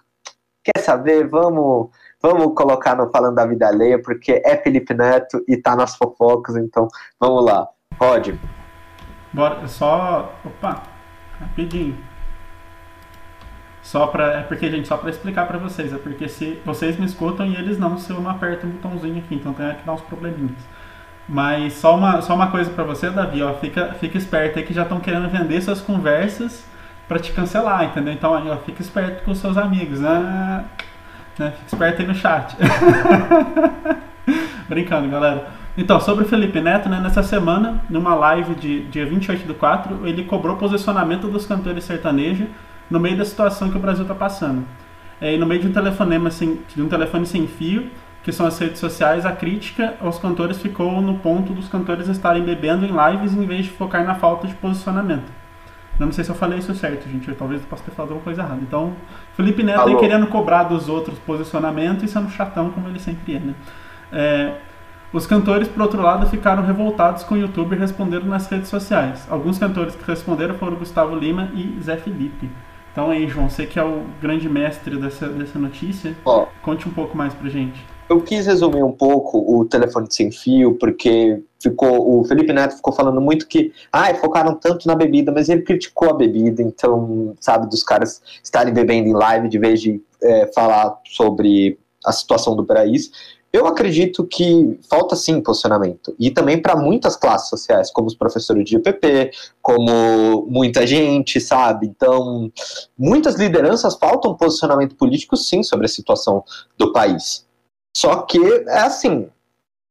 quer 0.65 0.81
saber, 0.81 1.27
vamos 1.27 1.91
Vamos 2.23 2.55
colocar 2.55 2.95
no 2.95 3.11
Falando 3.11 3.35
da 3.35 3.45
Vida 3.45 3.67
Alheia, 3.67 4.01
porque 4.01 4.41
é 4.45 4.57
Felipe 4.57 4.95
Neto 4.95 5.43
e 5.49 5.57
tá 5.57 5.75
nas 5.75 5.97
fofocas, 5.97 6.55
então 6.55 6.87
vamos 7.19 7.45
lá. 7.45 7.69
Rod. 8.01 8.39
Bora, 9.33 9.67
só. 9.69 10.35
Opa, 10.45 10.83
rapidinho. 11.41 11.97
Só 13.83 14.07
pra. 14.07 14.41
É 14.41 14.43
porque, 14.43 14.71
gente, 14.71 14.87
só 14.87 14.97
pra 14.97 15.11
explicar 15.11 15.47
pra 15.47 15.59
vocês. 15.59 15.93
É 15.93 15.99
porque 15.99 16.29
se 16.29 16.61
vocês 16.65 16.99
me 16.99 17.07
escutam 17.07 17.47
e 17.47 17.57
eles 17.57 17.79
não, 17.79 17.99
se 17.99 18.11
eu 18.11 18.21
não 18.21 18.31
aperto 18.31 18.67
o 18.67 18.71
botãozinho 18.71 19.19
aqui, 19.19 19.35
então 19.35 19.53
tem 19.53 19.75
que 19.75 19.85
dar 19.85 19.93
uns 19.93 20.03
probleminhas. 20.03 20.63
Mas 21.29 21.75
só 21.75 21.97
uma, 21.97 22.21
só 22.21 22.35
uma 22.35 22.51
coisa 22.51 22.71
pra 22.71 22.85
você, 22.85 23.09
Davi, 23.11 23.43
ó, 23.43 23.55
fica, 23.55 23.95
fica 23.95 24.19
esperto 24.19 24.59
aí 24.59 24.65
que 24.65 24.75
já 24.75 24.83
estão 24.83 25.01
querendo 25.01 25.29
vender 25.29 25.61
suas 25.63 25.81
conversas 25.81 26.67
pra 27.09 27.19
te 27.19 27.33
cancelar, 27.33 27.85
entendeu? 27.85 28.13
Então 28.13 28.35
aí, 28.35 28.51
ó, 28.51 28.57
fica 28.59 28.83
esperto 28.83 29.25
com 29.25 29.31
os 29.31 29.39
seus 29.39 29.57
amigos, 29.57 30.01
né? 30.01 30.65
Né? 31.39 31.51
Fique 31.53 31.67
esperto 31.67 32.03
aí 32.03 32.09
no 32.09 32.15
chat. 32.15 32.57
Brincando, 34.69 35.09
galera. 35.09 35.62
Então, 35.77 35.99
sobre 35.99 36.25
o 36.25 36.29
Felipe 36.29 36.61
Neto, 36.61 36.89
né, 36.89 37.01
nessa 37.01 37.23
semana, 37.23 37.83
numa 37.89 38.15
live 38.15 38.55
de 38.55 38.85
dia 38.85 39.07
28 39.07 39.47
do 39.47 39.55
4, 39.55 40.07
ele 40.07 40.25
cobrou 40.25 40.57
posicionamento 40.57 41.29
dos 41.29 41.47
cantores 41.47 41.85
sertanejos 41.85 42.47
no 42.91 43.01
meio 43.01 43.17
da 43.17 43.25
situação 43.25 43.71
que 43.71 43.77
o 43.77 43.81
Brasil 43.81 44.03
está 44.03 44.15
passando. 44.15 44.65
É, 45.19 45.35
e 45.35 45.39
no 45.39 45.47
meio 45.47 45.63
de 45.63 45.69
um 45.69 45.73
telefonema 45.73 46.31
sem, 46.31 46.61
de 46.75 46.83
um 46.83 46.89
telefone 46.89 47.25
sem 47.25 47.47
fio, 47.47 47.91
que 48.23 48.31
são 48.31 48.47
as 48.47 48.59
redes 48.59 48.79
sociais, 48.79 49.25
a 49.25 49.33
crítica 49.33 49.95
aos 50.01 50.19
cantores 50.19 50.61
ficou 50.61 51.01
no 51.01 51.19
ponto 51.19 51.53
dos 51.53 51.69
cantores 51.69 52.07
estarem 52.07 52.43
bebendo 52.43 52.85
em 52.85 52.91
lives 52.91 53.33
em 53.33 53.47
vez 53.47 53.65
de 53.65 53.71
focar 53.71 54.05
na 54.05 54.15
falta 54.15 54.47
de 54.47 54.55
posicionamento. 54.55 55.31
Eu 55.99 56.07
não 56.07 56.13
sei 56.13 56.25
se 56.25 56.31
eu 56.31 56.35
falei 56.35 56.59
isso 56.59 56.75
certo, 56.75 57.09
gente. 57.09 57.29
Eu 57.29 57.35
talvez 57.35 57.61
eu 57.61 57.67
possa 57.67 57.85
ter 57.85 57.91
falado 57.93 58.11
alguma 58.11 58.25
coisa 58.25 58.43
errada. 58.43 58.61
Então, 58.61 58.95
Felipe 59.37 59.63
Neto 59.63 59.89
aí 59.89 59.97
querendo 59.97 60.27
cobrar 60.27 60.65
dos 60.65 60.89
outros 60.89 61.19
posicionamento 61.21 62.05
e 62.05 62.09
sendo 62.09 62.31
chatão 62.31 62.71
como 62.71 62.89
ele 62.89 62.99
sempre 62.99 63.37
é, 63.37 63.39
né? 63.41 63.55
É, 64.13 64.55
os 65.13 65.27
cantores, 65.27 65.69
por 65.69 65.83
outro 65.83 66.01
lado, 66.01 66.27
ficaram 66.27 66.65
revoltados 66.65 67.23
com 67.23 67.35
o 67.35 67.39
YouTube 67.39 67.77
e 67.77 67.79
responderam 67.79 68.27
nas 68.27 68.47
redes 68.47 68.69
sociais. 68.69 69.27
Alguns 69.29 69.59
cantores 69.59 69.95
que 69.95 70.05
responderam 70.05 70.55
foram 70.55 70.77
Gustavo 70.77 71.15
Lima 71.15 71.51
e 71.55 71.79
Zé 71.83 71.97
Felipe. 71.99 72.49
Então 72.93 73.11
aí, 73.11 73.27
João, 73.27 73.49
você 73.49 73.67
que 73.67 73.79
é 73.79 73.85
o 73.85 74.05
grande 74.21 74.49
mestre 74.49 74.97
dessa, 74.97 75.29
dessa 75.29 75.59
notícia, 75.59 76.17
conte 76.63 76.89
um 76.89 76.93
pouco 76.93 77.17
mais 77.17 77.35
pra 77.35 77.49
gente. 77.49 77.85
Eu 78.09 78.21
quis 78.21 78.47
resumir 78.47 78.83
um 78.83 78.93
pouco 78.93 79.39
o 79.39 79.65
telefone 79.65 80.07
sem 80.11 80.31
fio, 80.31 80.75
porque 80.75 81.43
ficou 81.59 82.21
o 82.21 82.25
Felipe 82.25 82.53
Neto 82.53 82.77
ficou 82.77 82.93
falando 82.93 83.21
muito 83.21 83.47
que 83.47 83.73
ah, 83.91 84.15
focaram 84.15 84.55
tanto 84.55 84.87
na 84.87 84.95
bebida, 84.95 85.33
mas 85.33 85.49
ele 85.49 85.63
criticou 85.63 86.11
a 86.11 86.13
bebida, 86.13 86.63
então, 86.63 87.35
sabe, 87.41 87.69
dos 87.69 87.83
caras 87.83 88.21
estarem 88.43 88.75
bebendo 88.75 89.09
em 89.09 89.15
live 89.15 89.49
de 89.49 89.59
vez 89.59 89.81
de 89.81 90.03
é, 90.23 90.51
falar 90.55 90.99
sobre 91.05 91.79
a 92.05 92.13
situação 92.13 92.55
do 92.57 92.65
país. 92.65 93.11
Eu 93.53 93.67
acredito 93.67 94.25
que 94.25 94.81
falta 94.89 95.15
sim 95.15 95.41
posicionamento. 95.43 96.15
E 96.19 96.31
também 96.31 96.61
para 96.61 96.75
muitas 96.75 97.17
classes 97.17 97.51
sociais, 97.51 97.93
como 97.93 98.07
os 98.07 98.15
professores 98.15 98.65
de 98.65 98.77
IPP, 98.77 99.31
como 99.61 100.47
muita 100.49 100.87
gente, 100.87 101.39
sabe? 101.39 101.87
Então, 101.87 102.51
muitas 102.99 103.35
lideranças 103.35 103.95
faltam 103.97 104.35
posicionamento 104.35 104.97
político 104.97 105.37
sim 105.37 105.63
sobre 105.63 105.85
a 105.85 105.89
situação 105.89 106.43
do 106.79 106.93
país. 106.93 107.47
Só 107.95 108.23
que 108.23 108.39
é 108.69 108.81
assim, 108.81 109.29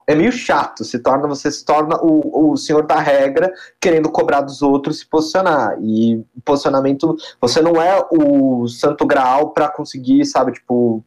é 0.07 0.15
meio 0.15 0.31
chato, 0.31 0.83
se 0.83 0.97
torna, 0.97 1.27
você 1.27 1.51
se 1.51 1.63
torna 1.63 1.97
o, 2.01 2.51
o 2.51 2.57
senhor 2.57 2.87
da 2.87 2.99
regra 2.99 3.53
querendo 3.79 4.09
cobrar 4.09 4.41
dos 4.41 4.63
outros 4.63 4.99
se 4.99 5.05
posicionar. 5.05 5.77
E 5.81 6.25
posicionamento, 6.43 7.15
você 7.39 7.61
não 7.61 7.79
é 7.81 8.03
o 8.11 8.67
santo 8.67 9.05
graal 9.05 9.51
para 9.51 9.69
conseguir, 9.69 10.25
sabe, 10.25 10.53
tipo, 10.53 11.03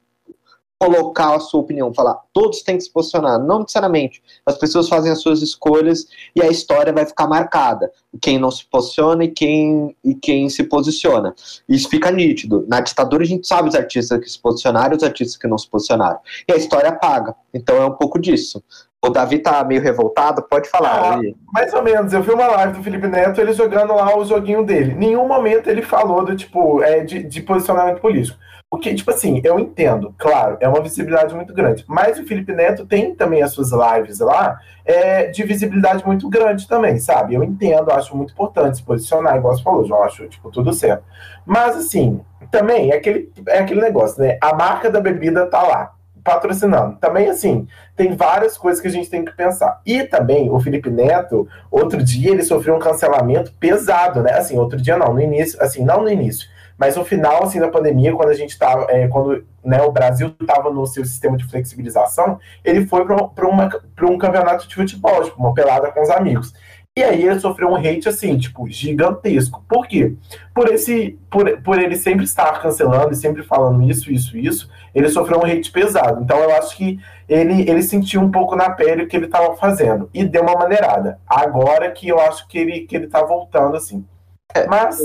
colocar 0.84 1.34
a 1.34 1.40
sua 1.40 1.60
opinião, 1.60 1.94
falar, 1.94 2.18
todos 2.32 2.62
têm 2.62 2.76
que 2.76 2.84
se 2.84 2.92
posicionar. 2.92 3.38
Não 3.38 3.60
necessariamente. 3.60 4.22
As 4.44 4.58
pessoas 4.58 4.88
fazem 4.88 5.10
as 5.10 5.20
suas 5.20 5.40
escolhas 5.40 6.06
e 6.36 6.42
a 6.42 6.48
história 6.48 6.92
vai 6.92 7.06
ficar 7.06 7.26
marcada. 7.26 7.90
Quem 8.20 8.38
não 8.38 8.50
se 8.50 8.66
posiciona 8.66 9.24
e 9.24 9.28
quem, 9.28 9.96
e 10.04 10.14
quem 10.14 10.48
se 10.48 10.64
posiciona. 10.64 11.34
Isso 11.68 11.88
fica 11.88 12.10
nítido. 12.10 12.66
Na 12.68 12.80
ditadura 12.80 13.22
a 13.22 13.26
gente 13.26 13.46
sabe 13.46 13.68
os 13.68 13.74
artistas 13.74 14.20
que 14.20 14.28
se 14.28 14.38
posicionaram 14.38 14.92
e 14.92 14.96
os 14.96 15.02
artistas 15.02 15.36
que 15.36 15.48
não 15.48 15.56
se 15.56 15.68
posicionaram. 15.68 16.18
E 16.46 16.52
a 16.52 16.56
história 16.56 16.90
apaga. 16.90 17.34
Então 17.52 17.76
é 17.76 17.86
um 17.86 17.94
pouco 17.94 18.18
disso. 18.18 18.62
O 19.02 19.10
Davi 19.10 19.38
tá 19.38 19.62
meio 19.64 19.82
revoltado, 19.82 20.42
pode 20.42 20.68
falar. 20.68 21.18
Ah, 21.18 21.20
mais 21.52 21.74
ou 21.74 21.82
menos. 21.82 22.12
Eu 22.12 22.22
vi 22.22 22.30
uma 22.30 22.46
live 22.46 22.78
do 22.78 22.82
Felipe 22.82 23.06
Neto, 23.06 23.38
ele 23.38 23.52
jogando 23.52 23.94
lá 23.94 24.16
o 24.16 24.24
joguinho 24.24 24.64
dele. 24.64 24.94
Nenhum 24.94 25.28
momento 25.28 25.68
ele 25.68 25.82
falou 25.82 26.24
do 26.24 26.34
tipo 26.34 26.82
é, 26.82 27.04
de, 27.04 27.22
de 27.22 27.42
posicionamento 27.42 28.00
político. 28.00 28.38
Porque, 28.74 28.92
tipo 28.92 29.08
assim, 29.12 29.40
eu 29.44 29.56
entendo, 29.60 30.12
claro, 30.18 30.56
é 30.58 30.68
uma 30.68 30.82
visibilidade 30.82 31.32
muito 31.32 31.54
grande. 31.54 31.84
Mas 31.86 32.18
o 32.18 32.26
Felipe 32.26 32.52
Neto 32.52 32.84
tem 32.84 33.14
também 33.14 33.40
as 33.40 33.52
suas 33.52 33.70
lives 33.70 34.18
lá 34.18 34.58
é, 34.84 35.26
de 35.26 35.44
visibilidade 35.44 36.04
muito 36.04 36.28
grande 36.28 36.66
também, 36.66 36.98
sabe? 36.98 37.36
Eu 37.36 37.44
entendo, 37.44 37.92
acho 37.92 38.16
muito 38.16 38.32
importante 38.32 38.78
se 38.78 38.82
posicionar, 38.82 39.36
igual 39.36 39.56
você 39.56 39.62
falou, 39.62 39.86
eu 39.86 40.02
acho, 40.02 40.26
tipo, 40.26 40.50
tudo 40.50 40.72
certo. 40.72 41.04
Mas, 41.46 41.76
assim, 41.76 42.20
também 42.50 42.90
é 42.90 42.96
aquele, 42.96 43.32
é 43.46 43.60
aquele 43.60 43.80
negócio, 43.80 44.20
né? 44.20 44.38
A 44.40 44.52
marca 44.56 44.90
da 44.90 45.00
bebida 45.00 45.46
tá 45.46 45.62
lá, 45.62 45.94
patrocinando. 46.24 46.96
Também, 46.96 47.30
assim, 47.30 47.68
tem 47.94 48.16
várias 48.16 48.58
coisas 48.58 48.80
que 48.80 48.88
a 48.88 48.90
gente 48.90 49.08
tem 49.08 49.24
que 49.24 49.36
pensar. 49.36 49.80
E 49.86 50.02
também, 50.02 50.50
o 50.50 50.58
Felipe 50.58 50.90
Neto, 50.90 51.46
outro 51.70 52.02
dia, 52.02 52.32
ele 52.32 52.42
sofreu 52.42 52.74
um 52.74 52.80
cancelamento 52.80 53.52
pesado, 53.52 54.20
né? 54.20 54.32
Assim, 54.32 54.58
outro 54.58 54.82
dia 54.82 54.96
não, 54.96 55.14
no 55.14 55.20
início, 55.20 55.62
assim, 55.62 55.84
não 55.84 56.02
no 56.02 56.10
início 56.10 56.52
mas 56.78 56.96
no 56.96 57.04
final 57.04 57.44
assim 57.44 57.60
da 57.60 57.68
pandemia, 57.68 58.14
quando 58.14 58.30
a 58.30 58.34
gente 58.34 58.50
estava, 58.50 58.86
é, 58.90 59.08
quando 59.08 59.44
né, 59.64 59.80
o 59.82 59.92
Brasil 59.92 60.34
estava 60.40 60.70
no 60.70 60.86
seu 60.86 61.04
sistema 61.04 61.36
de 61.36 61.44
flexibilização, 61.44 62.38
ele 62.64 62.86
foi 62.86 63.04
para 63.04 64.06
um 64.06 64.18
campeonato 64.18 64.68
de 64.68 64.74
futebol, 64.74 65.22
tipo, 65.24 65.40
uma 65.40 65.54
pelada 65.54 65.90
com 65.90 66.02
os 66.02 66.10
amigos. 66.10 66.52
E 66.96 67.02
aí 67.02 67.24
ele 67.24 67.40
sofreu 67.40 67.70
um 67.70 67.74
hate 67.74 68.08
assim, 68.08 68.38
tipo, 68.38 68.68
gigantesco. 68.68 69.64
Por 69.68 69.84
quê? 69.84 70.14
Por 70.54 70.72
esse 70.72 71.18
por, 71.28 71.60
por 71.62 71.82
ele 71.82 71.96
sempre 71.96 72.24
estar 72.24 72.62
cancelando 72.62 73.12
e 73.12 73.16
sempre 73.16 73.42
falando 73.42 73.82
isso, 73.82 74.12
isso, 74.12 74.38
isso, 74.38 74.70
ele 74.94 75.08
sofreu 75.08 75.40
um 75.40 75.44
hate 75.44 75.72
pesado. 75.72 76.22
Então 76.22 76.38
eu 76.38 76.56
acho 76.56 76.76
que 76.76 77.00
ele, 77.28 77.68
ele 77.68 77.82
sentiu 77.82 78.20
um 78.20 78.30
pouco 78.30 78.54
na 78.54 78.70
pele 78.70 79.02
o 79.02 79.08
que 79.08 79.16
ele 79.16 79.26
estava 79.26 79.56
fazendo 79.56 80.08
e 80.14 80.24
deu 80.24 80.42
uma 80.42 80.54
maneirada. 80.54 81.18
Agora 81.26 81.90
que 81.90 82.06
eu 82.06 82.20
acho 82.20 82.46
que 82.46 82.58
ele 82.58 82.82
que 82.82 82.94
ele 82.94 83.08
tá 83.08 83.24
voltando 83.24 83.76
assim. 83.76 84.06
É, 84.54 84.64
Mas 84.68 85.00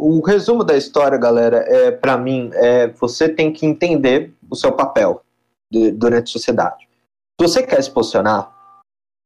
o 0.00 0.20
resumo 0.20 0.64
da 0.64 0.76
história, 0.76 1.18
galera, 1.18 1.58
é 1.68 1.90
para 1.90 2.16
mim, 2.16 2.50
é 2.54 2.88
você 2.88 3.28
tem 3.28 3.52
que 3.52 3.66
entender 3.66 4.32
o 4.50 4.56
seu 4.56 4.72
papel 4.72 5.22
de, 5.70 5.90
durante 5.90 6.24
a 6.24 6.32
sociedade. 6.32 6.88
Se 7.40 7.46
você 7.46 7.62
quer 7.62 7.82
se 7.82 7.90
posicionar, 7.90 8.52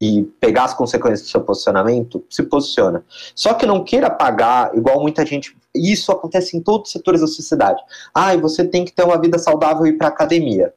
e 0.01 0.25
pegar 0.41 0.65
as 0.65 0.75
consequências 0.75 1.23
do 1.23 1.29
seu 1.29 1.41
posicionamento, 1.41 2.25
se 2.29 2.43
posiciona. 2.43 3.05
Só 3.35 3.55
que 3.55 3.65
não 3.65 3.85
queira 3.85 4.11
pagar, 4.11 4.77
igual 4.77 5.01
muita 5.01 5.25
gente. 5.25 5.57
Isso 5.75 6.13
acontece 6.13 6.57
em 6.57 6.61
todos 6.61 6.89
os 6.89 6.93
setores 6.93 7.21
da 7.21 7.27
sociedade. 7.27 7.83
Ah, 8.13 8.37
você 8.37 8.65
tem 8.65 8.85
que 8.85 8.93
ter 8.93 9.05
uma 9.05 9.19
vida 9.19 9.39
saudável 9.39 9.87
e 9.87 9.91
ir 9.91 9.93
para 9.95 10.09
academia. 10.09 10.75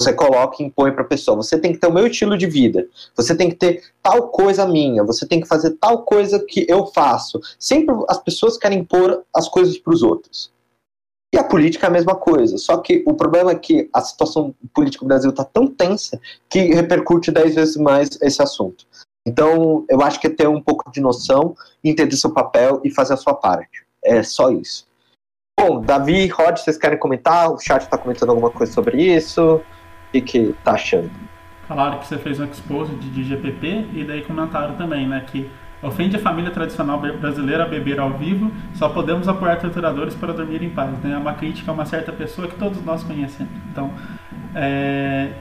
Você 0.00 0.12
coloca 0.12 0.62
e 0.62 0.66
impõe 0.66 0.92
para 0.92 1.02
a 1.02 1.06
pessoa. 1.06 1.36
Você 1.36 1.58
tem 1.58 1.72
que 1.72 1.78
ter 1.78 1.86
o 1.86 1.92
meu 1.92 2.06
estilo 2.06 2.36
de 2.36 2.46
vida. 2.46 2.86
Você 3.14 3.34
tem 3.34 3.48
que 3.48 3.56
ter 3.56 3.82
tal 4.02 4.28
coisa 4.28 4.66
minha. 4.66 5.02
Você 5.02 5.26
tem 5.26 5.40
que 5.40 5.48
fazer 5.48 5.70
tal 5.80 6.04
coisa 6.04 6.44
que 6.44 6.66
eu 6.68 6.86
faço. 6.86 7.40
Sempre 7.58 7.94
as 8.08 8.18
pessoas 8.18 8.58
querem 8.58 8.80
impor 8.80 9.24
as 9.34 9.48
coisas 9.48 9.78
para 9.78 9.94
os 9.94 10.02
outros. 10.02 10.52
E 11.34 11.38
a 11.38 11.44
política 11.44 11.86
é 11.86 11.88
a 11.88 11.92
mesma 11.92 12.14
coisa. 12.14 12.58
Só 12.58 12.78
que 12.78 13.02
o 13.06 13.14
problema 13.14 13.52
é 13.52 13.54
que 13.54 13.88
a 13.92 14.00
situação 14.02 14.54
política 14.74 15.04
do 15.04 15.08
Brasil 15.08 15.30
está 15.30 15.44
tão 15.44 15.66
tensa 15.66 16.20
que 16.48 16.60
repercute 16.74 17.32
dez 17.32 17.54
vezes 17.54 17.76
mais 17.76 18.10
esse 18.20 18.42
assunto. 18.42 18.86
Então, 19.26 19.84
eu 19.88 20.00
acho 20.02 20.20
que 20.20 20.28
é 20.28 20.30
ter 20.30 20.46
um 20.46 20.62
pouco 20.62 20.90
de 20.92 21.00
noção, 21.00 21.56
entender 21.82 22.16
seu 22.16 22.32
papel 22.32 22.80
e 22.84 22.90
fazer 22.90 23.14
a 23.14 23.16
sua 23.16 23.34
parte. 23.34 23.84
É 24.04 24.22
só 24.22 24.50
isso. 24.50 24.86
Bom, 25.58 25.80
Davi, 25.80 26.28
Rod, 26.28 26.58
vocês 26.58 26.76
querem 26.76 26.98
comentar? 26.98 27.50
O 27.50 27.58
chat 27.58 27.82
está 27.82 27.98
comentando 27.98 28.28
alguma 28.28 28.50
coisa 28.50 28.72
sobre 28.72 29.02
isso? 29.02 29.60
Que, 30.12 30.20
que 30.20 30.54
tá 30.64 30.72
achando? 30.72 31.10
Falaram 31.68 31.98
que 31.98 32.06
você 32.06 32.18
fez 32.18 32.38
um 32.38 32.44
expose 32.44 32.94
de, 32.94 33.24
GPP 33.24 33.88
e 33.92 34.04
daí 34.04 34.22
comentaram 34.22 34.74
também, 34.76 35.06
né, 35.06 35.24
que 35.26 35.50
Ofende 35.82 36.16
a 36.16 36.18
família 36.18 36.50
tradicional 36.50 36.98
brasileira 36.98 37.64
a 37.64 37.66
beber 37.66 38.00
ao 38.00 38.10
vivo, 38.10 38.50
só 38.74 38.88
podemos 38.88 39.28
apoiar 39.28 39.56
torturadores 39.56 40.14
para 40.14 40.32
dormir 40.32 40.62
em 40.62 40.70
paz. 40.70 40.90
Né? 41.00 41.12
É 41.12 41.18
uma 41.18 41.34
crítica 41.34 41.70
a 41.70 41.74
uma 41.74 41.84
certa 41.84 42.10
pessoa 42.12 42.48
que 42.48 42.56
todos 42.56 42.82
nós 42.82 43.04
conhecemos. 43.04 43.52
Então, 43.70 43.92
é... 44.54 45.32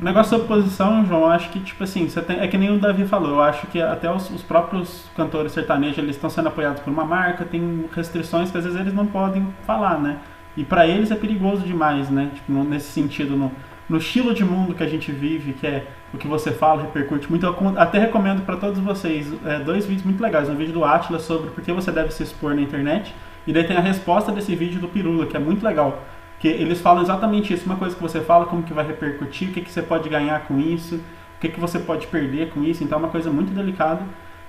o 0.00 0.04
negócio 0.04 0.36
da 0.36 0.44
oposição, 0.44 1.06
João, 1.06 1.26
acho 1.26 1.48
que, 1.50 1.60
tipo 1.60 1.84
assim, 1.84 2.06
tem... 2.06 2.40
é 2.40 2.48
que 2.48 2.58
nem 2.58 2.74
o 2.74 2.78
Davi 2.78 3.06
falou, 3.06 3.30
eu 3.30 3.42
acho 3.42 3.68
que 3.68 3.80
até 3.80 4.10
os, 4.10 4.28
os 4.30 4.42
próprios 4.42 5.08
cantores 5.16 5.52
sertanejos, 5.52 5.98
eles 5.98 6.16
estão 6.16 6.28
sendo 6.28 6.48
apoiados 6.48 6.82
por 6.82 6.92
uma 6.92 7.04
marca, 7.04 7.44
tem 7.44 7.88
restrições 7.94 8.50
que 8.50 8.58
às 8.58 8.64
vezes 8.64 8.78
eles 8.78 8.92
não 8.92 9.06
podem 9.06 9.46
falar, 9.64 10.00
né? 10.00 10.18
E 10.56 10.64
para 10.64 10.86
eles 10.86 11.12
é 11.12 11.16
perigoso 11.16 11.62
demais, 11.62 12.10
né? 12.10 12.30
Tipo, 12.34 12.52
nesse 12.64 12.90
sentido, 12.90 13.36
no 13.36 13.52
no 13.88 13.98
estilo 13.98 14.32
de 14.32 14.44
mundo 14.44 14.74
que 14.74 14.82
a 14.82 14.86
gente 14.86 15.12
vive, 15.12 15.52
que 15.52 15.66
é 15.66 15.86
o 16.12 16.18
que 16.18 16.26
você 16.26 16.50
fala, 16.52 16.82
repercute 16.82 17.28
muito. 17.28 17.44
Eu 17.44 17.56
até 17.76 17.98
recomendo 17.98 18.44
para 18.44 18.56
todos 18.56 18.78
vocês 18.78 19.32
é, 19.44 19.58
dois 19.58 19.84
vídeos 19.84 20.04
muito 20.04 20.22
legais. 20.22 20.48
Um 20.48 20.54
vídeo 20.54 20.72
do 20.72 20.84
Atlas 20.84 21.22
sobre 21.22 21.50
por 21.50 21.62
que 21.62 21.72
você 21.72 21.92
deve 21.92 22.10
se 22.10 22.22
expor 22.22 22.54
na 22.54 22.62
internet, 22.62 23.14
e 23.46 23.52
daí 23.52 23.64
tem 23.64 23.76
a 23.76 23.80
resposta 23.80 24.32
desse 24.32 24.54
vídeo 24.54 24.80
do 24.80 24.88
Pirula, 24.88 25.26
que 25.26 25.36
é 25.36 25.40
muito 25.40 25.64
legal. 25.64 26.02
Que 26.38 26.48
eles 26.48 26.80
falam 26.80 27.02
exatamente 27.02 27.52
isso, 27.52 27.66
uma 27.66 27.76
coisa 27.76 27.94
que 27.94 28.02
você 28.02 28.20
fala, 28.20 28.46
como 28.46 28.62
que 28.62 28.72
vai 28.72 28.86
repercutir, 28.86 29.50
o 29.50 29.52
que, 29.52 29.60
que 29.60 29.70
você 29.70 29.82
pode 29.82 30.08
ganhar 30.08 30.40
com 30.46 30.58
isso, 30.58 30.96
o 30.96 31.40
que, 31.40 31.48
que 31.48 31.60
você 31.60 31.78
pode 31.78 32.06
perder 32.06 32.50
com 32.50 32.62
isso. 32.64 32.82
Então 32.82 32.98
é 32.98 33.02
uma 33.02 33.10
coisa 33.10 33.30
muito 33.30 33.52
delicada, 33.52 34.02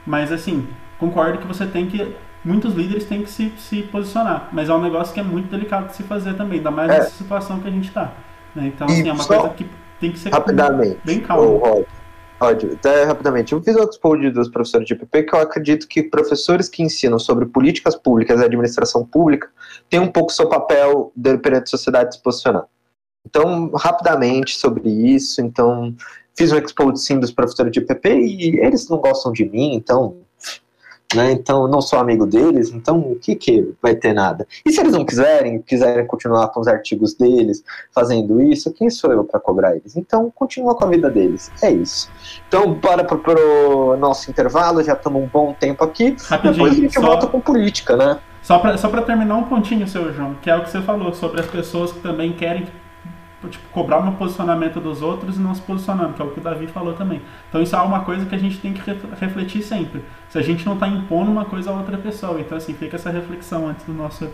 mas 0.06 0.32
assim, 0.32 0.68
concordo 0.98 1.40
que 1.40 1.48
você 1.48 1.66
tem 1.66 1.88
que 1.88 2.16
muitos 2.46 2.76
líderes 2.76 3.06
têm 3.06 3.24
que 3.24 3.30
se, 3.30 3.52
se 3.58 3.82
posicionar, 3.82 4.50
mas 4.52 4.70
é 4.70 4.74
um 4.74 4.82
negócio 4.82 5.12
que 5.12 5.20
é 5.20 5.24
muito 5.24 5.50
delicado 5.50 5.88
de 5.88 5.96
se 5.96 6.04
fazer 6.04 6.36
também, 6.36 6.60
ainda 6.60 6.70
mais 6.70 6.92
é. 6.92 7.00
nessa 7.00 7.10
situação 7.10 7.60
que 7.60 7.68
a 7.68 7.72
gente 7.72 7.88
está. 7.88 8.14
Né? 8.56 8.68
Então, 8.68 8.88
assim, 8.88 9.10
é 9.10 9.14
uma 9.14 9.26
coisa 9.26 9.50
que 9.50 9.70
tem 10.00 10.12
que 10.12 10.20
ser 10.20 10.30
rapidamente, 10.30 11.00
bem 11.04 11.20
calmo. 11.20 11.86
Rod, 12.40 12.66
até 12.74 13.06
rapidamente, 13.06 13.54
eu 13.54 13.62
fiz 13.62 13.76
o 13.76 13.84
expose 13.84 14.30
dos 14.30 14.50
professores 14.50 14.86
de 14.88 14.94
IPP 14.94 15.24
que 15.24 15.34
eu 15.34 15.40
acredito 15.40 15.88
que 15.88 16.04
professores 16.04 16.68
que 16.68 16.84
ensinam 16.84 17.18
sobre 17.18 17.46
políticas 17.46 17.96
públicas 17.96 18.42
e 18.42 18.44
administração 18.44 19.06
pública 19.06 19.50
têm 19.90 20.02
um 20.02 20.12
pouco 20.12 20.32
seu 20.32 20.50
papel 20.50 21.14
perante 21.42 21.64
a 21.64 21.68
sociedade 21.68 22.16
se 22.16 22.22
posicionar. 22.22 22.66
Então, 23.26 23.72
rapidamente 23.74 24.58
sobre 24.58 24.90
isso, 24.90 25.42
então 25.42 25.96
fiz 26.36 26.52
um 26.52 26.58
expose 26.58 27.04
sim 27.04 27.20
dos 27.20 27.32
professores 27.32 27.72
de 27.72 27.80
IPP 27.80 28.10
e 28.10 28.60
eles 28.60 28.90
não 28.90 28.98
gostam 28.98 29.32
de 29.32 29.46
mim, 29.46 29.74
então 29.74 30.18
né? 31.16 31.32
Então, 31.32 31.68
não 31.68 31.82
sou 31.82 32.00
amigo 32.00 32.26
deles, 32.26 32.72
então 32.72 33.00
o 33.00 33.16
que 33.16 33.36
que 33.36 33.74
vai 33.82 33.96
ter 33.96 34.14
nada? 34.14 34.48
E 34.66 34.72
se 34.72 34.80
eles 34.80 34.94
não 34.94 35.06
quiserem, 35.06 35.62
quiserem 35.62 36.06
continuar 36.06 36.50
com 36.50 36.60
os 36.60 36.68
artigos 36.68 37.14
deles, 37.14 37.64
fazendo 37.94 38.42
isso, 38.42 38.72
quem 38.74 38.90
sou 38.90 39.12
eu 39.12 39.24
para 39.24 39.40
cobrar 39.40 39.76
eles? 39.76 39.96
Então, 39.96 40.32
continua 40.34 40.76
com 40.76 40.86
a 40.86 40.90
vida 40.90 41.10
deles. 41.10 41.52
É 41.62 41.72
isso. 41.72 42.10
Então, 42.48 42.74
bora 42.74 43.04
pro, 43.04 43.20
pro 43.20 43.98
nosso 43.98 44.30
intervalo, 44.30 44.84
já 44.84 44.94
estamos 44.94 45.22
um 45.24 45.28
bom 45.28 45.54
tempo 45.54 45.84
aqui. 45.84 46.16
Rapidinho, 46.28 46.54
Depois 46.54 46.74
a 46.74 46.76
gente 46.76 46.94
só... 46.94 47.02
volta 47.02 47.28
com 47.28 47.40
política, 47.40 47.96
né? 47.96 48.20
Só 48.42 48.60
para 48.60 48.78
só 48.78 48.90
terminar 49.02 49.38
um 49.38 49.44
pontinho, 49.44 49.88
seu 49.88 50.14
João, 50.14 50.36
que 50.40 50.50
é 50.50 50.56
o 50.56 50.62
que 50.62 50.70
você 50.70 50.80
falou 50.82 51.12
sobre 51.14 51.42
as 51.42 51.48
pessoas 51.48 51.92
que 51.92 52.00
também 52.00 52.34
querem 52.34 52.68
tipo, 53.50 53.68
cobrar 53.70 54.00
um 54.00 54.14
posicionamento 54.14 54.80
dos 54.80 55.02
outros 55.02 55.38
e 55.38 55.40
não 55.40 55.54
se 55.54 55.62
posicionando, 55.62 56.14
que 56.14 56.22
é 56.22 56.26
o 56.26 56.32
que 56.32 56.40
o 56.40 56.44
Davi 56.44 56.68
falou 56.68 56.94
também. 56.94 57.22
Então 57.50 57.62
isso 57.62 57.76
é 57.76 57.82
uma 57.82 58.02
coisa 58.02 58.26
que 58.26 58.36
a 58.36 58.38
gente 58.38 58.58
tem 58.60 58.74
que 58.74 58.82
refletir 59.20 59.62
sempre. 59.62 60.04
Se 60.30 60.38
a 60.38 60.42
gente 60.42 60.66
não 60.66 60.74
está 60.74 60.88
impondo 60.88 61.32
uma 61.32 61.46
coisa 61.46 61.72
a 61.72 61.74
outra 61.74 61.98
pessoa. 61.98 62.40
Então 62.40 62.58
assim, 62.58 62.74
fica 62.74 62.96
essa 62.96 63.10
reflexão 63.10 63.68
antes 63.68 63.86
do 63.86 63.94
nosso, 63.94 64.30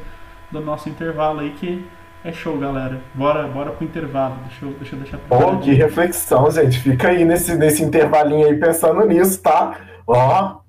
do 0.51 0.61
nosso 0.61 0.89
intervalo 0.89 1.39
aí 1.39 1.51
que 1.51 1.85
é 2.23 2.31
show, 2.31 2.57
galera. 2.57 3.01
Bora, 3.15 3.47
bora 3.47 3.71
pro 3.71 3.85
intervalo. 3.85 4.35
Deixa 4.47 4.65
eu, 4.65 4.71
deixa 4.73 4.95
eu 4.95 4.99
deixar 4.99 5.17
pra 5.17 5.37
Bom, 5.37 5.59
que 5.59 5.73
reflexão, 5.73 6.51
gente. 6.51 6.79
Fica 6.79 7.09
aí 7.09 7.25
nesse, 7.25 7.55
nesse 7.55 7.83
intervalinho 7.83 8.47
aí 8.47 8.57
pensando 8.57 9.05
nisso, 9.05 9.41
tá? 9.41 9.79
Ó. 10.05 10.61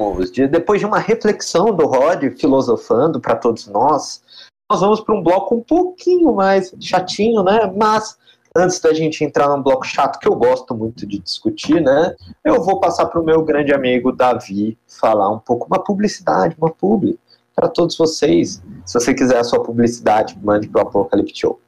retornamos. 0.00 0.30
De, 0.30 0.46
depois 0.46 0.80
de 0.80 0.86
uma 0.86 0.98
reflexão 0.98 1.66
do 1.66 1.86
Rod 1.86 2.22
filosofando 2.38 3.20
para 3.20 3.36
todos 3.36 3.66
nós, 3.66 4.22
nós 4.70 4.80
vamos 4.80 5.00
para 5.00 5.14
um 5.14 5.22
bloco 5.22 5.54
um 5.54 5.60
pouquinho 5.60 6.34
mais 6.34 6.74
chatinho, 6.80 7.42
né? 7.42 7.72
Mas 7.76 8.16
antes 8.56 8.80
da 8.80 8.92
gente 8.92 9.24
entrar 9.24 9.48
num 9.48 9.62
bloco 9.62 9.84
chato 9.84 10.18
que 10.18 10.28
eu 10.28 10.34
gosto 10.34 10.74
muito 10.74 11.06
de 11.06 11.18
discutir, 11.18 11.80
né? 11.80 12.14
Eu 12.44 12.62
vou 12.62 12.80
passar 12.80 13.06
para 13.06 13.20
o 13.20 13.24
meu 13.24 13.42
grande 13.42 13.72
amigo 13.72 14.12
Davi 14.12 14.78
falar 14.86 15.30
um 15.30 15.38
pouco 15.38 15.66
uma 15.66 15.82
publicidade, 15.82 16.56
uma 16.58 16.70
publi 16.70 17.18
para 17.54 17.68
todos 17.68 17.96
vocês. 17.96 18.62
Se 18.86 18.94
você 18.94 19.12
quiser 19.12 19.38
a 19.38 19.44
sua 19.44 19.62
publicidade, 19.62 20.38
mande 20.42 20.68
para 20.68 20.84
o 20.84 20.86
Apocalipse 20.86 21.36
Show. 21.36 21.60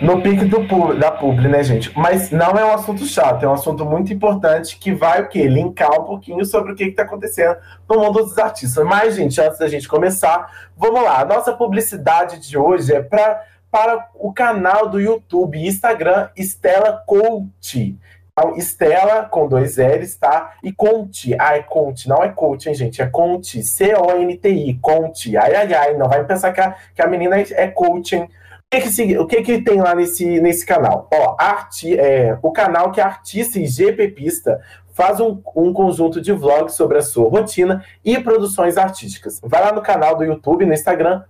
No 0.00 0.22
pique 0.22 0.44
do, 0.46 0.94
da 0.94 1.10
publi, 1.10 1.48
né, 1.48 1.62
gente? 1.62 1.92
Mas 1.96 2.30
não 2.30 2.52
é 2.52 2.64
um 2.64 2.72
assunto 2.72 3.04
chato, 3.04 3.44
é 3.44 3.48
um 3.48 3.52
assunto 3.52 3.84
muito 3.84 4.12
importante 4.12 4.78
que 4.78 4.92
vai 4.92 5.22
o 5.22 5.28
quê? 5.28 5.46
Linkar 5.46 6.00
um 6.00 6.04
pouquinho 6.04 6.44
sobre 6.44 6.72
o 6.72 6.74
que 6.74 6.84
está 6.84 7.02
acontecendo 7.02 7.56
no 7.88 8.00
mundo 8.00 8.24
dos 8.24 8.38
artistas. 8.38 8.84
Mas, 8.84 9.16
gente, 9.16 9.40
antes 9.40 9.58
da 9.58 9.68
gente 9.68 9.86
começar, 9.86 10.50
vamos 10.76 11.02
lá. 11.02 11.20
A 11.20 11.24
nossa 11.24 11.52
publicidade 11.52 12.38
de 12.40 12.56
hoje 12.56 12.94
é 12.94 13.02
pra, 13.02 13.42
para 13.70 14.08
o 14.14 14.32
canal 14.32 14.88
do 14.88 14.98
YouTube 14.98 15.58
e 15.58 15.68
Instagram 15.68 16.28
Estela 16.34 17.02
Coach. 17.06 17.98
Então, 18.32 18.56
Estela 18.56 19.24
com 19.24 19.46
dois 19.46 19.76
L's, 19.76 20.16
tá? 20.16 20.54
E 20.62 20.72
Conte. 20.72 21.36
Ah, 21.38 21.56
é 21.56 21.62
Conte, 21.62 22.08
não 22.08 22.22
é 22.22 22.30
coach, 22.30 22.68
hein, 22.68 22.74
gente? 22.74 23.02
É 23.02 23.06
Conte. 23.06 23.62
C-O-N-T-I. 23.62 24.78
Conte. 24.80 25.36
Ai, 25.36 25.54
ai, 25.54 25.74
ai. 25.74 25.96
Não 25.96 26.08
vai 26.08 26.24
pensar 26.24 26.52
que 26.52 26.60
a, 26.60 26.74
que 26.94 27.02
a 27.02 27.06
menina 27.06 27.36
é 27.38 27.66
coaching 27.66 28.26
que 28.70 28.80
que, 28.80 29.18
o 29.18 29.26
que, 29.26 29.42
que 29.42 29.62
tem 29.62 29.80
lá 29.80 29.96
nesse, 29.96 30.40
nesse 30.40 30.64
canal? 30.64 31.08
Ó, 31.12 31.34
arti, 31.38 31.98
é, 31.98 32.38
o 32.40 32.52
canal 32.52 32.92
que 32.92 33.00
Artista 33.00 33.58
e 33.58 33.66
GPPista 33.66 34.60
faz 34.92 35.18
um, 35.18 35.40
um 35.56 35.72
conjunto 35.72 36.20
de 36.20 36.32
vlogs 36.32 36.74
sobre 36.74 36.98
a 36.98 37.02
sua 37.02 37.28
rotina 37.28 37.84
e 38.04 38.18
produções 38.20 38.76
artísticas. 38.76 39.40
Vai 39.42 39.60
lá 39.60 39.72
no 39.72 39.82
canal 39.82 40.16
do 40.16 40.22
YouTube, 40.22 40.66
no 40.66 40.72
Instagram, 40.72 41.24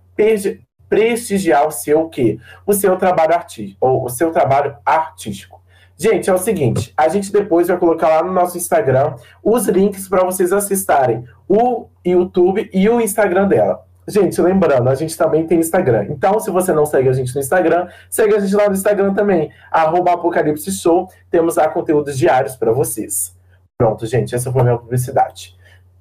prestigiar 0.87 1.67
o 1.67 1.71
seu 1.71 2.07
quê? 2.09 2.37
O 2.65 2.73
seu 2.73 2.95
trabalho 2.97 3.33
artístico, 3.33 3.77
ou 3.79 4.05
o 4.05 4.09
seu 4.09 4.31
trabalho 4.31 4.75
artístico. 4.85 5.61
Gente, 5.97 6.29
é 6.29 6.33
o 6.33 6.37
seguinte, 6.37 6.93
a 6.97 7.07
gente 7.07 7.31
depois 7.31 7.69
vai 7.69 7.77
colocar 7.77 8.09
lá 8.09 8.23
no 8.23 8.33
nosso 8.33 8.57
Instagram 8.57 9.15
os 9.43 9.67
links 9.67 10.07
para 10.07 10.23
vocês 10.23 10.51
assistirem 10.51 11.23
o 11.47 11.87
YouTube 12.05 12.69
e 12.73 12.89
o 12.89 12.99
Instagram 12.99 13.47
dela. 13.47 13.85
Gente, 14.11 14.41
lembrando, 14.41 14.89
a 14.89 14.95
gente 14.95 15.17
também 15.17 15.47
tem 15.47 15.57
Instagram. 15.57 16.07
Então, 16.09 16.37
se 16.37 16.51
você 16.51 16.73
não 16.73 16.85
segue 16.85 17.07
a 17.07 17.13
gente 17.13 17.33
no 17.33 17.39
Instagram, 17.39 17.87
segue 18.09 18.35
a 18.35 18.39
gente 18.41 18.53
lá 18.53 18.67
no 18.67 18.73
Instagram 18.73 19.13
também. 19.13 19.49
Arroba 19.71 20.11
Apocalipse 20.11 20.69
Show. 20.69 21.09
Temos 21.29 21.55
lá 21.55 21.69
conteúdos 21.69 22.17
diários 22.17 22.57
para 22.57 22.73
vocês. 22.73 23.33
Pronto, 23.77 24.05
gente, 24.05 24.35
essa 24.35 24.51
foi 24.51 24.59
a 24.59 24.63
minha 24.65 24.77
publicidade. 24.77 25.55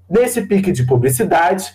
Nesse 0.09 0.43
pique 0.43 0.73
de 0.73 0.85
publicidade, 0.85 1.73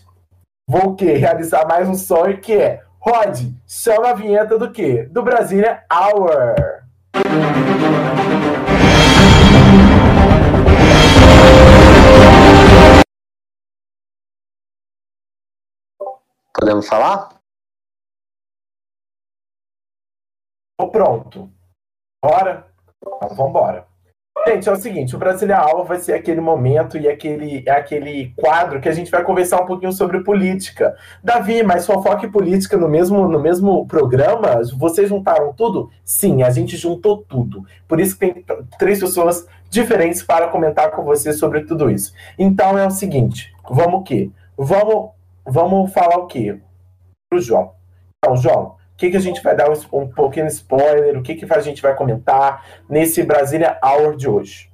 vou 0.68 0.90
o 0.90 0.96
quê? 0.96 1.14
Realizar 1.14 1.66
mais 1.66 1.88
um 1.88 1.96
sonho 1.96 2.38
que 2.42 2.52
é 2.52 2.82
Rod, 3.00 3.40
chama 3.66 4.10
a 4.10 4.14
vinheta 4.14 4.60
do 4.60 4.70
quê? 4.72 5.08
Do 5.10 5.24
Brasília 5.24 5.84
Hour. 5.90 6.84
Podemos 16.66 16.88
falar? 16.88 17.30
Tô 20.80 20.90
pronto. 20.90 21.48
Bora? 22.24 22.66
Então, 22.98 23.36
vambora. 23.36 23.86
Gente, 24.48 24.68
é 24.68 24.72
o 24.72 24.76
seguinte, 24.76 25.16
o 25.16 25.20
Brasília 25.20 25.60
Aula 25.60 25.84
vai 25.84 26.00
ser 26.00 26.14
aquele 26.14 26.42
momento 26.42 26.98
e 26.98 27.08
aquele, 27.08 27.64
é 27.68 27.72
aquele 27.72 28.34
quadro 28.36 28.82
que 28.82 28.90
a 28.90 28.92
gente 28.92 29.12
vai 29.12 29.24
conversar 29.24 29.62
um 29.62 29.68
pouquinho 29.68 29.92
sobre 29.92 30.24
política. 30.24 30.98
Davi, 31.24 31.62
mas 31.62 31.86
fofoca 31.86 32.26
e 32.26 32.32
política 32.32 32.76
no 32.76 32.90
mesmo, 32.90 33.28
no 33.28 33.40
mesmo 33.40 33.86
programa? 33.86 34.60
Vocês 34.76 35.08
juntaram 35.08 35.54
tudo? 35.54 35.92
Sim, 36.04 36.42
a 36.42 36.50
gente 36.50 36.76
juntou 36.78 37.24
tudo. 37.30 37.64
Por 37.88 38.00
isso 38.00 38.18
que 38.18 38.26
tem 38.26 38.46
três 38.80 39.00
pessoas 39.00 39.48
diferentes 39.70 40.24
para 40.24 40.48
comentar 40.48 40.90
com 40.90 41.04
você 41.04 41.32
sobre 41.32 41.64
tudo 41.66 41.92
isso. 41.92 42.12
Então 42.40 42.76
é 42.76 42.88
o 42.88 42.92
seguinte, 42.92 43.54
vamos 43.70 44.00
o 44.00 44.04
quê? 44.04 44.32
Vamos 44.58 45.15
vamos 45.46 45.94
falar 45.94 46.18
o 46.18 46.28
quê? 46.28 46.60
Pro 47.30 47.40
João. 47.40 47.74
Então, 48.18 48.38
João, 48.38 48.76
o 48.94 48.98
que, 48.98 49.12
que 49.12 49.18
a 49.18 49.22
gente 49.22 49.44
vai 49.44 49.56
dar 49.56 49.70
um, 49.70 50.02
um 50.02 50.08
pouquinho 50.08 50.48
de 50.48 50.54
spoiler? 50.54 51.18
O 51.18 51.22
que, 51.22 51.36
que 51.36 51.54
a 51.54 51.60
gente 51.60 51.82
vai 51.82 51.96
comentar 51.96 52.66
nesse 52.90 53.24
Brasília 53.24 53.78
Hour 53.84 54.16
de 54.16 54.30
hoje? 54.30 54.72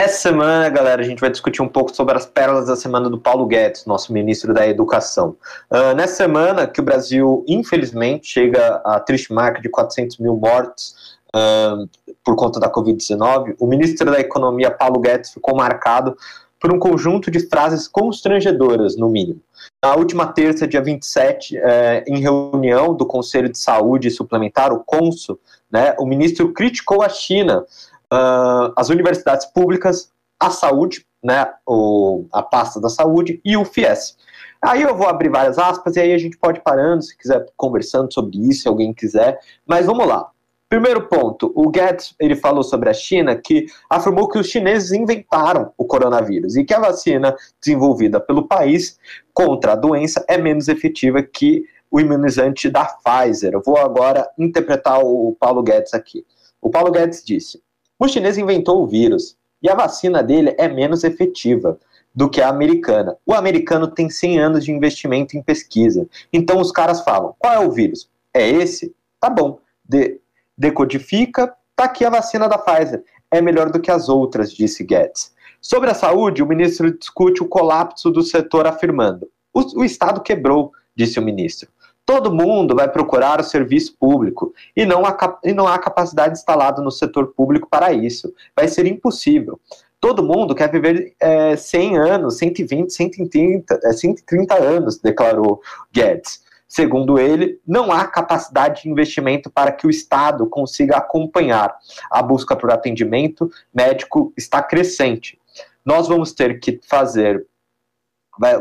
Essa 0.00 0.28
semana, 0.28 0.68
galera, 0.68 1.02
a 1.02 1.04
gente 1.04 1.18
vai 1.18 1.28
discutir 1.28 1.60
um 1.60 1.66
pouco 1.66 1.92
sobre 1.92 2.16
as 2.16 2.24
pérolas 2.24 2.68
da 2.68 2.76
semana 2.76 3.10
do 3.10 3.18
Paulo 3.18 3.46
Guedes, 3.46 3.84
nosso 3.84 4.12
ministro 4.12 4.54
da 4.54 4.64
Educação. 4.64 5.36
Uh, 5.68 5.92
nessa 5.96 6.14
semana 6.14 6.68
que 6.68 6.78
o 6.78 6.84
Brasil, 6.84 7.44
infelizmente, 7.48 8.28
chega 8.28 8.76
à 8.84 9.00
triste 9.00 9.32
marca 9.32 9.60
de 9.60 9.68
400 9.68 10.18
mil 10.18 10.36
mortos 10.36 11.18
uh, 11.34 11.88
por 12.22 12.36
conta 12.36 12.60
da 12.60 12.70
Covid-19, 12.70 13.56
o 13.58 13.66
ministro 13.66 14.08
da 14.08 14.20
Economia, 14.20 14.70
Paulo 14.70 15.00
Guedes, 15.00 15.32
ficou 15.32 15.56
marcado 15.56 16.16
por 16.60 16.72
um 16.72 16.78
conjunto 16.78 17.30
de 17.30 17.40
frases 17.48 17.86
constrangedoras, 17.86 18.96
no 18.96 19.08
mínimo. 19.08 19.40
Na 19.82 19.94
última 19.94 20.26
terça, 20.26 20.66
dia 20.66 20.82
27, 20.82 21.56
é, 21.56 22.04
em 22.06 22.20
reunião 22.20 22.94
do 22.94 23.06
Conselho 23.06 23.48
de 23.48 23.58
Saúde 23.58 24.10
Suplementar, 24.10 24.72
o 24.72 24.82
CONSO, 24.84 25.38
né, 25.70 25.94
o 25.98 26.06
ministro 26.06 26.52
criticou 26.52 27.02
a 27.02 27.08
China, 27.08 27.64
uh, 28.12 28.72
as 28.76 28.88
universidades 28.88 29.46
públicas, 29.46 30.10
a 30.40 30.50
saúde, 30.50 31.04
né, 31.22 31.46
o, 31.66 32.24
a 32.32 32.42
pasta 32.42 32.80
da 32.80 32.88
saúde 32.88 33.40
e 33.44 33.56
o 33.56 33.64
FIES. 33.64 34.16
Aí 34.60 34.82
eu 34.82 34.96
vou 34.96 35.08
abrir 35.08 35.28
várias 35.28 35.58
aspas 35.58 35.94
e 35.96 36.00
aí 36.00 36.12
a 36.12 36.18
gente 36.18 36.36
pode 36.36 36.60
parando, 36.60 37.02
se 37.02 37.16
quiser 37.16 37.46
conversando 37.56 38.12
sobre 38.12 38.38
isso, 38.38 38.62
se 38.62 38.68
alguém 38.68 38.92
quiser. 38.92 39.38
Mas 39.66 39.86
vamos 39.86 40.06
lá. 40.06 40.30
Primeiro 40.68 41.08
ponto, 41.08 41.50
o 41.54 41.70
Guedes 41.70 42.14
ele 42.20 42.36
falou 42.36 42.62
sobre 42.62 42.90
a 42.90 42.92
China 42.92 43.34
que 43.34 43.66
afirmou 43.88 44.28
que 44.28 44.38
os 44.38 44.48
chineses 44.48 44.92
inventaram 44.92 45.72
o 45.78 45.84
coronavírus 45.86 46.56
e 46.56 46.64
que 46.64 46.74
a 46.74 46.80
vacina 46.80 47.34
desenvolvida 47.58 48.20
pelo 48.20 48.46
país 48.46 48.98
contra 49.32 49.72
a 49.72 49.76
doença 49.76 50.22
é 50.28 50.36
menos 50.36 50.68
efetiva 50.68 51.22
que 51.22 51.64
o 51.90 51.98
imunizante 51.98 52.68
da 52.68 52.84
Pfizer. 52.84 53.54
Eu 53.54 53.62
vou 53.64 53.78
agora 53.78 54.28
interpretar 54.38 55.00
o 55.02 55.34
Paulo 55.40 55.62
Guedes 55.62 55.94
aqui. 55.94 56.26
O 56.60 56.68
Paulo 56.68 56.90
Guedes 56.90 57.24
disse: 57.24 57.62
o 57.98 58.06
chinês 58.06 58.36
inventou 58.36 58.82
o 58.82 58.86
vírus 58.86 59.38
e 59.62 59.70
a 59.70 59.74
vacina 59.74 60.22
dele 60.22 60.54
é 60.58 60.68
menos 60.68 61.02
efetiva 61.02 61.78
do 62.14 62.28
que 62.28 62.42
a 62.42 62.48
americana. 62.48 63.16
O 63.24 63.32
americano 63.32 63.88
tem 63.88 64.10
100 64.10 64.38
anos 64.38 64.64
de 64.66 64.70
investimento 64.70 65.34
em 65.34 65.42
pesquisa. 65.42 66.06
Então 66.30 66.60
os 66.60 66.70
caras 66.70 67.00
falam: 67.00 67.34
qual 67.38 67.54
é 67.54 67.66
o 67.66 67.70
vírus? 67.70 68.08
É 68.34 68.46
esse? 68.46 68.94
Tá 69.18 69.30
bom. 69.30 69.58
De 69.82 70.20
decodifica, 70.58 71.54
tá 71.76 71.84
aqui 71.84 72.04
a 72.04 72.10
vacina 72.10 72.48
da 72.48 72.58
Pfizer. 72.58 73.04
É 73.30 73.40
melhor 73.40 73.70
do 73.70 73.80
que 73.80 73.90
as 73.90 74.08
outras, 74.08 74.52
disse 74.52 74.82
Guedes. 74.82 75.32
Sobre 75.60 75.90
a 75.90 75.94
saúde, 75.94 76.42
o 76.42 76.46
ministro 76.46 76.96
discute 76.96 77.42
o 77.42 77.48
colapso 77.48 78.10
do 78.10 78.22
setor, 78.22 78.66
afirmando: 78.66 79.28
o, 79.52 79.80
o 79.80 79.84
Estado 79.84 80.20
quebrou, 80.20 80.72
disse 80.96 81.18
o 81.18 81.22
ministro. 81.22 81.68
Todo 82.06 82.32
mundo 82.32 82.74
vai 82.74 82.88
procurar 82.88 83.38
o 83.38 83.44
serviço 83.44 83.94
público 84.00 84.54
e 84.74 84.86
não, 84.86 85.04
há, 85.04 85.38
e 85.44 85.52
não 85.52 85.66
há 85.66 85.78
capacidade 85.78 86.38
instalada 86.38 86.80
no 86.80 86.90
setor 86.90 87.34
público 87.34 87.68
para 87.70 87.92
isso. 87.92 88.32
Vai 88.56 88.66
ser 88.66 88.86
impossível. 88.86 89.60
Todo 90.00 90.22
mundo 90.22 90.54
quer 90.54 90.70
viver 90.70 91.14
é, 91.20 91.54
100 91.56 91.98
anos, 91.98 92.38
120, 92.38 92.90
130, 92.90 93.80
é, 93.84 93.92
130 93.92 94.54
anos, 94.54 94.98
declarou 94.98 95.60
Guedes. 95.92 96.40
Segundo 96.68 97.18
ele, 97.18 97.58
não 97.66 97.90
há 97.90 98.06
capacidade 98.06 98.82
de 98.82 98.90
investimento 98.90 99.50
para 99.50 99.72
que 99.72 99.86
o 99.86 99.90
Estado 99.90 100.46
consiga 100.46 100.98
acompanhar. 100.98 101.74
A 102.10 102.22
busca 102.22 102.54
por 102.54 102.70
atendimento 102.70 103.50
médico 103.74 104.34
está 104.36 104.62
crescente. 104.62 105.40
Nós 105.82 106.06
vamos 106.06 106.32
ter 106.32 106.60
que 106.60 106.78
fazer 106.86 107.46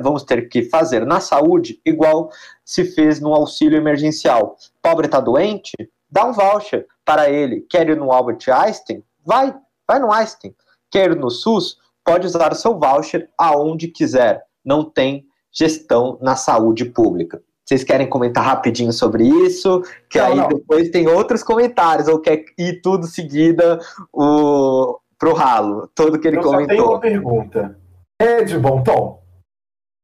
vamos 0.01 0.23
ter 0.23 0.49
que 0.49 0.63
fazer 0.63 1.05
na 1.05 1.19
saúde 1.19 1.79
igual 1.85 2.31
se 2.65 2.83
fez 2.83 3.19
no 3.19 3.33
auxílio 3.33 3.77
emergencial. 3.77 4.57
Pobre 4.81 5.05
está 5.05 5.19
doente? 5.19 5.73
Dá 6.09 6.25
um 6.25 6.33
voucher 6.33 6.87
para 7.05 7.29
ele. 7.29 7.61
Quer 7.69 7.89
ir 7.89 7.97
no 7.97 8.11
Albert 8.11 8.39
Einstein? 8.49 9.03
Vai, 9.23 9.53
vai 9.87 9.99
no 9.99 10.11
Einstein. 10.11 10.55
Quer 10.89 11.11
ir 11.11 11.15
no 11.15 11.29
SUS? 11.29 11.77
Pode 12.03 12.25
usar 12.25 12.51
o 12.51 12.55
seu 12.55 12.79
voucher 12.79 13.29
aonde 13.37 13.87
quiser. 13.89 14.43
Não 14.65 14.83
tem 14.83 15.27
gestão 15.51 16.17
na 16.21 16.35
saúde 16.35 16.85
pública. 16.85 17.41
Vocês 17.67 17.83
querem 17.83 18.07
comentar 18.07 18.45
rapidinho 18.45 18.93
sobre 18.93 19.25
isso? 19.25 19.81
Que 20.09 20.19
não, 20.19 20.25
aí 20.25 20.35
não. 20.35 20.47
depois 20.47 20.89
tem 20.89 21.07
outros 21.07 21.43
comentários, 21.43 22.07
ou 22.07 22.17
quer 22.19 22.45
ir 22.57 22.81
tudo 22.81 23.05
seguida 23.05 23.77
o, 24.13 24.97
pro 25.19 25.33
ralo, 25.33 25.89
todo 25.93 26.17
que 26.17 26.29
ele 26.29 26.37
Eu 26.37 26.43
comentou. 26.43 26.75
Eu 26.75 26.77
tenho 26.77 26.89
uma 26.89 26.99
pergunta. 26.99 27.77
É 28.19 28.41
de 28.43 28.57
bom 28.57 28.81
tom? 28.81 29.21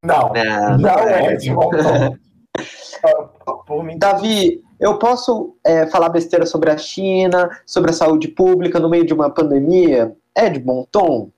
Não, 0.03 0.33
não, 0.33 0.77
não 0.77 0.99
é 0.99 1.35
de 1.35 1.53
bom 1.53 1.69
tom. 1.69 2.17
Davi, 3.97 4.61
eu 4.77 4.99
posso 4.99 5.55
é, 5.65 5.87
falar 5.87 6.09
besteira 6.09 6.45
sobre 6.45 6.69
a 6.69 6.77
China, 6.77 7.49
sobre 7.65 7.91
a 7.91 7.93
saúde 7.93 8.27
pública 8.27 8.77
no 8.77 8.89
meio 8.89 9.05
de 9.05 9.13
uma 9.13 9.29
pandemia? 9.29 10.13
É 10.35 10.49
de 10.49 10.59
bom 10.59 10.85
tom? 10.91 11.31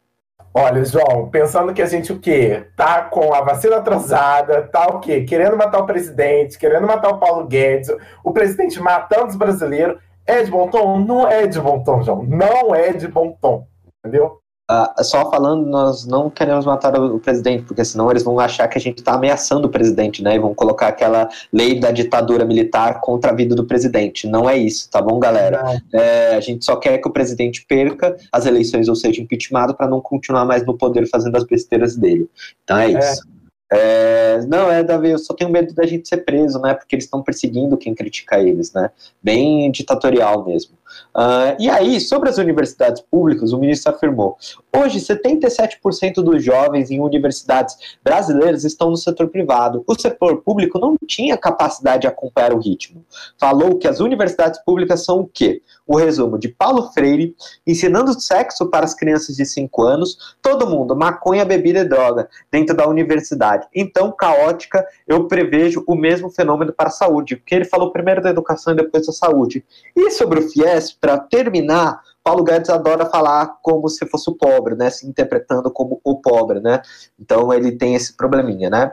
Olha, 0.58 0.86
João, 0.86 1.28
pensando 1.30 1.74
que 1.74 1.82
a 1.82 1.86
gente 1.86 2.14
o 2.14 2.20
quê? 2.20 2.66
Tá 2.78 3.02
com 3.02 3.34
a 3.34 3.42
vacina 3.42 3.76
atrasada, 3.76 4.62
tá 4.62 4.88
o 4.88 5.02
quê? 5.02 5.26
Querendo 5.26 5.58
matar 5.58 5.80
o 5.80 5.86
presidente, 5.86 6.58
querendo 6.58 6.88
matar 6.88 7.10
o 7.10 7.20
Paulo 7.20 7.46
Guedes, 7.46 7.94
o 8.24 8.32
presidente 8.32 8.80
matando 8.80 9.28
os 9.28 9.36
brasileiros. 9.36 10.02
É 10.26 10.42
de 10.44 10.50
bom 10.50 10.70
tom? 10.70 11.00
Não 11.00 11.28
é 11.28 11.46
de 11.46 11.60
bom 11.60 11.84
tom, 11.84 12.02
João. 12.04 12.24
Não 12.24 12.74
é 12.74 12.94
de 12.94 13.06
bom 13.10 13.38
tom. 13.42 13.68
Entendeu? 14.00 14.40
Uh, 14.70 15.04
só 15.04 15.30
falando, 15.30 15.68
nós 15.68 16.08
não 16.08 16.28
queremos 16.28 16.66
matar 16.66 17.00
o, 17.00 17.20
presidente, 17.20 17.66
porque 17.66 17.86
senão 17.86 18.10
eles 18.10 18.24
vão 18.24 18.40
achar 18.40 18.68
que 18.68 18.80
a 18.80 18.82
gente 18.82 18.98
está 18.98 19.14
ameaçando 19.14 19.68
o 19.68 19.70
presidente, 19.70 20.24
né? 20.24 20.36
E 20.36 20.40
vão 20.40 20.56
colocar 20.56 20.88
aquela 20.88 21.30
lei 21.54 21.80
da 21.80 21.92
ditadura 21.92 22.44
militar 22.44 23.00
contra 23.00 23.30
a 23.30 23.36
vida 23.36 23.54
do 23.54 23.66
presidente. 23.66 24.28
Não 24.28 24.50
é 24.50 24.58
isso, 24.58 24.90
tá 24.90 25.00
bom, 25.00 25.20
galera? 25.20 25.80
É, 25.94 26.36
a 26.36 26.40
gente 26.40 26.66
só 26.66 26.78
quer 26.78 26.98
que 26.98 27.08
o 27.08 27.12
presidente 27.12 27.64
perca 27.68 28.18
as 28.32 28.48
eleições 28.48 28.90
ou 28.90 28.96
seja 28.96 29.22
impeachmentado 29.22 29.76
para 29.76 29.88
não 29.88 30.02
continuar 30.02 30.46
mais 30.46 30.66
no 30.66 30.76
poder 30.76 31.08
fazendo 31.08 31.36
as 31.36 31.44
besteiras 31.44 31.96
dele. 31.96 32.28
Então 32.64 32.78
é, 32.78 32.92
é. 32.92 33.00
isso. 33.00 33.36
É, 33.72 34.42
não, 34.48 34.72
é, 34.72 34.84
Davi, 34.84 35.10
eu 35.10 35.20
só 35.20 35.34
tenho 35.34 35.50
medo 35.50 35.74
da 35.74 35.86
gente 35.86 36.08
ser 36.08 36.18
preso, 36.18 36.60
né? 36.60 36.74
Porque 36.74 36.96
eles 36.96 37.06
estão 37.06 37.22
perseguindo 37.22 37.78
quem 37.78 37.94
critica 37.94 38.40
eles, 38.40 38.72
né? 38.74 38.90
Bem 39.22 39.70
ditatorial 39.72 40.46
mesmo. 40.46 40.76
Uh, 41.16 41.56
e 41.60 41.70
aí, 41.70 42.00
sobre 42.00 42.30
as 42.30 42.38
universidades 42.38 43.02
públicas, 43.02 43.54
o 43.54 43.58
ministro 43.58 43.94
afirmou: 43.94 44.38
hoje, 44.76 45.00
77% 45.00 46.16
dos 46.16 46.44
jovens 46.44 46.92
em 46.92 47.00
universidades 47.00 47.76
brasileiras 48.04 48.64
estão 48.64 48.90
no 48.90 48.98
setor 48.98 49.30
privado. 49.30 49.84
O 49.88 50.00
setor 50.00 50.42
público 50.42 50.80
não 50.80 50.96
tinha 51.08 51.38
capacidade 51.38 52.02
de 52.02 52.08
acompanhar 52.08 52.54
o 52.54 52.60
ritmo. 52.60 53.06
Falou 53.40 53.78
que 53.78 53.88
as 53.88 54.00
universidades 54.00 54.60
públicas 54.64 55.04
são 55.04 55.22
o 55.22 55.28
quê? 55.28 55.62
O 55.88 55.98
resumo 55.98 56.38
de 56.38 56.50
Paulo 56.50 56.92
Freire, 56.92 57.36
ensinando 57.66 58.20
sexo 58.20 58.66
para 58.68 58.86
as 58.86 58.94
crianças 58.94 59.36
de 59.36 59.46
5 59.46 59.84
anos, 59.84 60.36
todo 60.42 60.68
mundo, 60.68 60.96
maconha, 60.96 61.46
bebida 61.46 61.80
e 61.80 61.86
droga, 61.86 62.28
dentro 62.52 62.76
da 62.76 62.88
universidade. 62.88 63.68
Então, 63.74 64.12
caótica, 64.12 64.86
eu 65.08 65.28
prevejo 65.28 65.84
o 65.88 65.96
mesmo 65.96 66.30
fenômeno 66.30 66.74
para 66.74 66.88
a 66.88 66.92
saúde, 66.92 67.36
porque 67.36 67.56
ele 67.56 67.66
falou 67.66 67.92
primeiro 67.92 68.22
da 68.22 68.30
educação 68.30 68.74
e 68.74 68.78
depois 68.78 69.06
da 69.06 69.14
saúde. 69.14 69.64
E 69.96 70.12
sobre 70.12 70.40
o 70.40 70.50
FIES, 70.50 70.85
para 70.92 71.18
terminar, 71.18 72.02
Paulo 72.24 72.44
Guedes 72.44 72.70
adora 72.70 73.06
falar 73.06 73.60
como 73.62 73.88
se 73.88 74.06
fosse 74.08 74.30
o 74.30 74.36
pobre, 74.36 74.76
né? 74.76 74.90
Se 74.90 75.08
interpretando 75.08 75.72
como 75.72 76.02
o 76.04 76.20
pobre, 76.20 76.60
né? 76.60 76.82
Então 77.20 77.54
ele 77.54 77.72
tem 77.74 77.96
esse 77.96 78.14
probleminha, 78.14 78.70
né? 78.70 78.92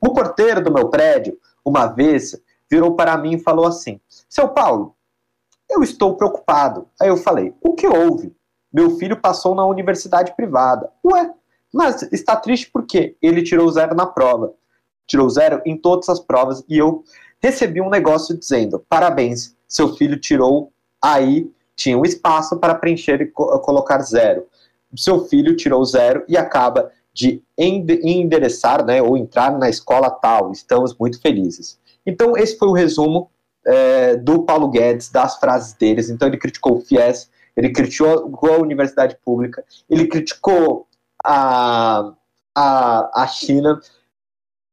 O 0.00 0.12
porteiro 0.12 0.62
do 0.62 0.72
meu 0.72 0.88
prédio, 0.88 1.38
uma 1.64 1.86
vez, 1.86 2.34
virou 2.70 2.96
para 2.96 3.16
mim 3.18 3.34
e 3.34 3.42
falou 3.42 3.66
assim: 3.66 4.00
Seu 4.28 4.48
Paulo, 4.48 4.96
eu 5.70 5.82
estou 5.82 6.16
preocupado. 6.16 6.88
Aí 7.00 7.08
eu 7.08 7.16
falei: 7.16 7.54
O 7.62 7.74
que 7.74 7.86
houve? 7.86 8.34
Meu 8.72 8.96
filho 8.96 9.20
passou 9.20 9.54
na 9.54 9.64
universidade 9.66 10.34
privada. 10.34 10.90
Ué, 11.04 11.32
mas 11.72 12.02
está 12.12 12.34
triste 12.34 12.70
porque 12.72 13.16
ele 13.20 13.42
tirou 13.42 13.70
zero 13.70 13.94
na 13.94 14.06
prova. 14.06 14.52
Tirou 15.06 15.28
zero 15.28 15.60
em 15.66 15.76
todas 15.76 16.08
as 16.08 16.18
provas 16.18 16.64
e 16.68 16.78
eu 16.78 17.04
recebi 17.40 17.80
um 17.80 17.90
negócio 17.90 18.36
dizendo: 18.36 18.84
Parabéns, 18.88 19.54
seu 19.68 19.94
filho 19.94 20.18
tirou 20.18 20.72
aí 21.04 21.50
tinha 21.76 21.98
um 21.98 22.04
espaço 22.04 22.56
para 22.56 22.74
preencher 22.74 23.20
e 23.20 23.26
co 23.26 23.58
colocar 23.60 23.98
zero. 24.00 24.46
Seu 24.96 25.26
filho 25.26 25.54
tirou 25.54 25.84
zero 25.84 26.24
e 26.26 26.36
acaba 26.36 26.90
de 27.12 27.42
endereçar, 27.56 28.84
né, 28.84 29.02
ou 29.02 29.16
entrar 29.16 29.56
na 29.58 29.68
escola 29.68 30.10
tal. 30.10 30.50
Estamos 30.50 30.96
muito 30.96 31.20
felizes. 31.20 31.78
Então, 32.06 32.36
esse 32.36 32.56
foi 32.56 32.68
o 32.68 32.72
resumo 32.72 33.30
é, 33.66 34.16
do 34.16 34.42
Paulo 34.42 34.68
Guedes, 34.68 35.10
das 35.10 35.36
frases 35.38 35.74
deles. 35.74 36.08
Então, 36.08 36.26
ele 36.26 36.38
criticou 36.38 36.76
o 36.76 36.80
FIES, 36.80 37.30
ele 37.56 37.70
criticou 37.70 38.54
a 38.54 38.58
universidade 38.58 39.16
pública, 39.24 39.64
ele 39.88 40.06
criticou 40.06 40.88
a, 41.24 42.12
a, 42.56 43.22
a 43.22 43.26
China, 43.26 43.80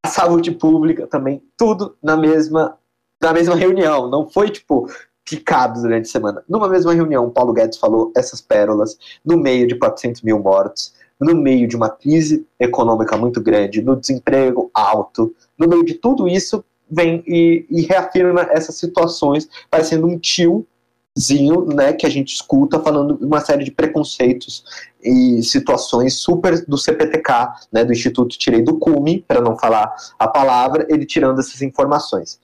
a 0.04 0.10
saúde 0.10 0.52
pública 0.52 1.06
também, 1.08 1.44
tudo 1.58 1.96
na 2.02 2.18
mesma, 2.18 2.78
na 3.22 3.34
mesma 3.34 3.56
reunião. 3.56 4.10
Não 4.10 4.28
foi 4.28 4.50
tipo, 4.50 4.90
picados 5.32 5.82
durante 5.82 6.10
a 6.10 6.12
semana. 6.12 6.44
Numa 6.48 6.68
mesma 6.68 6.94
reunião, 6.94 7.30
Paulo 7.30 7.54
Guedes 7.54 7.80
falou 7.80 8.12
essas 8.18 8.42
pérolas 8.42 8.98
no 9.24 9.38
meio 9.38 9.66
de 9.66 9.76
400 9.76 10.22
mil 10.24 10.40
mortos, 10.40 10.94
no 11.18 11.34
meio 11.34 11.70
de 11.70 11.78
uma 11.78 11.90
crise 11.90 12.46
econômica 12.60 13.16
muito 13.16 13.40
grande, 13.40 13.82
no 13.82 13.96
desemprego 13.96 14.70
alto, 14.74 15.34
no 15.58 15.70
meio 15.70 15.86
de 15.86 15.94
tudo 15.94 16.28
isso, 16.28 16.66
vem 16.90 17.24
e, 17.26 17.66
e 17.70 17.84
reafirma 17.84 18.46
essas 18.52 18.76
situações, 18.76 19.48
parecendo 19.70 20.06
um 20.06 20.20
tiozinho, 20.20 21.66
né, 21.74 21.94
que 21.94 22.06
a 22.06 22.10
gente 22.10 22.34
escuta 22.34 22.78
falando 22.82 23.18
uma 23.22 23.40
série 23.40 23.64
de 23.64 23.72
preconceitos 23.72 24.66
e 25.02 25.42
situações 25.44 26.16
super 26.16 26.66
do 26.66 26.78
CPTK, 26.78 27.54
né, 27.72 27.86
do 27.86 27.94
Instituto 27.94 28.38
Tirei 28.38 28.62
do 28.62 28.78
Cume, 28.78 29.24
para 29.26 29.40
não 29.40 29.58
falar 29.58 29.96
a 30.20 30.28
palavra, 30.28 30.86
ele 30.90 31.06
tirando 31.06 31.40
essas 31.40 31.62
informações. 31.62 32.38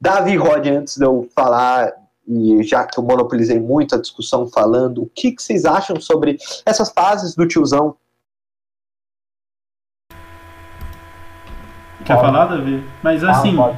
Davi 0.00 0.34
Rod, 0.34 0.66
antes 0.66 0.96
de 0.96 1.04
eu 1.04 1.28
falar 1.34 1.92
e 2.26 2.62
já 2.62 2.84
que 2.84 2.98
eu 2.98 3.02
monopolizei 3.02 3.58
muito 3.58 3.94
a 3.94 4.00
discussão 4.00 4.46
falando, 4.46 5.02
o 5.02 5.06
que, 5.06 5.32
que 5.32 5.42
vocês 5.42 5.64
acham 5.64 6.00
sobre 6.00 6.38
essas 6.64 6.90
fases 6.90 7.34
do 7.34 7.46
tiozão? 7.46 7.96
Quer 12.04 12.14
pode. 12.14 12.26
falar, 12.26 12.46
Davi? 12.46 12.84
Mas 13.02 13.24
ah, 13.24 13.30
assim, 13.30 13.58
ah, 13.60 13.74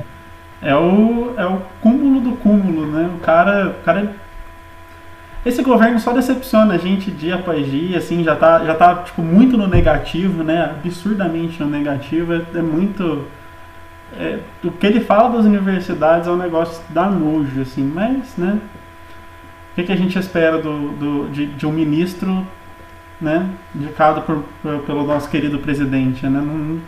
é, 0.60 0.74
o, 0.76 1.34
é 1.36 1.46
o 1.46 1.60
cúmulo 1.80 2.20
do 2.20 2.36
cúmulo, 2.36 2.86
né? 2.86 3.10
O 3.16 3.20
cara, 3.20 3.70
o 3.70 3.84
cara. 3.84 4.14
Esse 5.44 5.60
governo 5.62 5.98
só 5.98 6.12
decepciona 6.12 6.74
a 6.74 6.78
gente 6.78 7.10
dia 7.10 7.34
após 7.34 7.66
dia, 7.68 7.98
assim, 7.98 8.22
já 8.22 8.36
tá, 8.36 8.64
já 8.64 8.76
tá 8.76 9.02
tipo, 9.02 9.22
muito 9.22 9.56
no 9.56 9.66
negativo, 9.66 10.44
né? 10.44 10.64
Absurdamente 10.64 11.60
no 11.60 11.68
negativo. 11.68 12.32
É, 12.32 12.44
é 12.54 12.62
muito 12.62 13.26
é, 14.18 14.40
o 14.62 14.70
que 14.70 14.86
ele 14.86 15.00
fala 15.00 15.36
das 15.36 15.46
universidades 15.46 16.28
é 16.28 16.30
um 16.30 16.36
negócio 16.36 16.82
da 16.90 17.08
nojo, 17.08 17.62
assim, 17.62 17.82
mas, 17.82 18.36
né? 18.36 18.58
O 19.72 19.74
que, 19.74 19.84
que 19.84 19.92
a 19.92 19.96
gente 19.96 20.18
espera 20.18 20.58
do, 20.58 20.88
do 20.92 21.30
de, 21.30 21.46
de, 21.46 21.66
um 21.66 21.72
ministro, 21.72 22.46
né? 23.20 23.48
Indicado 23.74 24.22
por, 24.22 24.44
por, 24.60 24.80
pelo 24.80 25.04
nosso 25.04 25.30
querido 25.30 25.58
presidente, 25.58 26.26
né? 26.26 26.40
Não, 26.40 26.80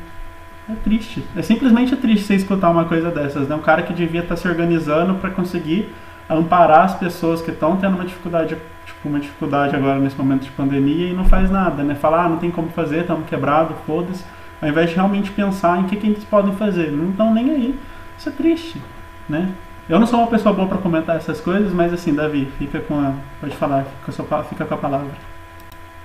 é 0.69 0.77
triste. 0.83 1.25
É 1.35 1.43
simplesmente 1.43 1.97
triste 1.97 2.27
você 2.27 2.35
escutar 2.35 2.71
uma 2.71 2.85
coisa 2.85 3.11
dessas, 3.11 3.49
né? 3.49 3.55
Um 3.55 3.63
cara 3.63 3.83
que 3.83 3.93
devia 3.93 4.21
estar 4.21 4.37
se 4.37 4.47
organizando 4.47 5.15
para 5.15 5.31
conseguir 5.31 5.93
amparar 6.29 6.85
as 6.85 6.95
pessoas 6.95 7.41
que 7.41 7.51
estão 7.51 7.77
tendo 7.77 7.95
uma 7.95 8.05
dificuldade, 8.05 8.57
tipo, 8.87 9.09
uma 9.09 9.21
dificuldade 9.21 9.77
agora 9.77 9.99
nesse 9.99 10.17
momento 10.17 10.43
de 10.43 10.51
pandemia 10.51 11.09
e 11.09 11.15
não 11.15 11.25
faz 11.25 11.51
nada, 11.51 11.83
né? 11.83 11.95
Falar, 11.95 12.25
ah, 12.25 12.29
não 12.29 12.37
tem 12.37 12.51
como 12.51 12.69
fazer, 12.71 13.01
estamos 13.01 13.27
quebrados, 13.27 13.77
foda-se 13.87 14.25
ao 14.65 14.71
invés 14.71 14.89
de 14.89 14.97
realmente 14.97 15.31
pensar 15.31 15.79
em 15.79 15.83
o 15.83 15.87
que, 15.87 15.97
que 15.97 16.07
eles 16.07 16.25
podem 16.25 16.55
fazer. 16.57 16.91
Não 16.91 17.11
estão 17.11 17.35
nem 17.35 17.51
aí. 17.51 17.79
Isso 18.17 18.31
é 18.31 18.33
triste, 18.33 18.81
né? 19.29 19.55
Eu 19.87 20.01
não 20.01 20.07
sou 20.07 20.21
uma 20.21 20.29
pessoa 20.29 20.55
boa 20.55 20.67
para 20.67 20.79
comentar 20.79 21.17
essas 21.17 21.39
coisas, 21.39 21.71
mas 21.71 21.93
assim, 21.93 22.15
Davi, 22.15 22.51
fica 22.59 22.81
com 22.81 22.99
a. 22.99 23.13
Pode 23.43 23.55
falar, 23.57 23.85
fica, 24.07 24.43
fica 24.45 24.65
com 24.65 24.75
a 24.75 24.79
palavra. 24.79 25.13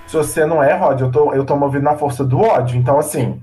Se 0.06 0.14
você 0.14 0.44
não 0.44 0.62
é, 0.62 0.74
Rod, 0.74 1.00
eu 1.00 1.10
tô, 1.10 1.32
eu 1.32 1.46
tô 1.46 1.56
movido 1.56 1.84
na 1.84 1.96
força 1.96 2.22
do 2.22 2.38
ódio. 2.38 2.78
Então, 2.78 2.98
assim, 2.98 3.40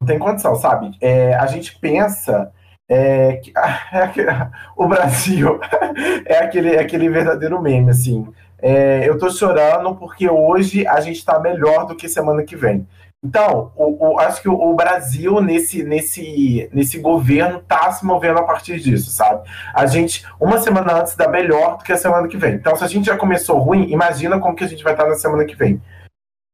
não 0.00 0.08
tem 0.08 0.18
condição, 0.18 0.56
sabe? 0.56 0.90
É, 1.00 1.34
a 1.34 1.46
gente 1.46 1.78
pensa 1.78 2.50
é, 2.88 3.36
que, 3.36 3.52
é, 4.20 4.50
o 4.76 4.88
Brasil 4.88 5.60
é 6.26 6.38
aquele, 6.38 6.74
é 6.74 6.80
aquele 6.80 7.08
verdadeiro 7.08 7.62
meme, 7.62 7.90
assim. 7.90 8.26
É, 8.58 9.08
eu 9.08 9.16
tô 9.16 9.30
chorando 9.30 9.94
porque 9.94 10.28
hoje 10.28 10.84
a 10.88 11.00
gente 11.00 11.24
tá 11.24 11.38
melhor 11.38 11.86
do 11.86 11.94
que 11.94 12.08
semana 12.08 12.42
que 12.42 12.56
vem. 12.56 12.84
Então, 13.24 13.72
o, 13.74 14.12
o, 14.12 14.20
acho 14.20 14.42
que 14.42 14.48
o, 14.50 14.74
Brasil, 14.74 15.40
nesse, 15.40 15.82
nesse, 15.82 16.68
nesse 16.74 16.98
governo, 16.98 17.58
está 17.58 17.90
se 17.90 18.04
movendo 18.04 18.38
a 18.38 18.42
partir 18.42 18.78
disso, 18.78 19.10
sabe? 19.10 19.48
A 19.72 19.86
gente, 19.86 20.26
uma 20.38 20.58
semana 20.58 21.00
antes, 21.00 21.16
dá 21.16 21.26
melhor 21.26 21.78
do 21.78 21.84
que 21.84 21.92
a 21.92 21.96
semana 21.96 22.28
que 22.28 22.36
vem. 22.36 22.54
Então, 22.54 22.76
se 22.76 22.84
a 22.84 22.86
gente 22.86 23.06
já 23.06 23.16
começou 23.16 23.58
ruim, 23.58 23.90
imagina 23.90 24.38
como 24.38 24.54
que 24.54 24.64
a 24.64 24.68
gente 24.68 24.84
vai 24.84 24.92
estar 24.92 25.06
na 25.06 25.14
semana 25.14 25.46
que 25.46 25.56
vem. 25.56 25.80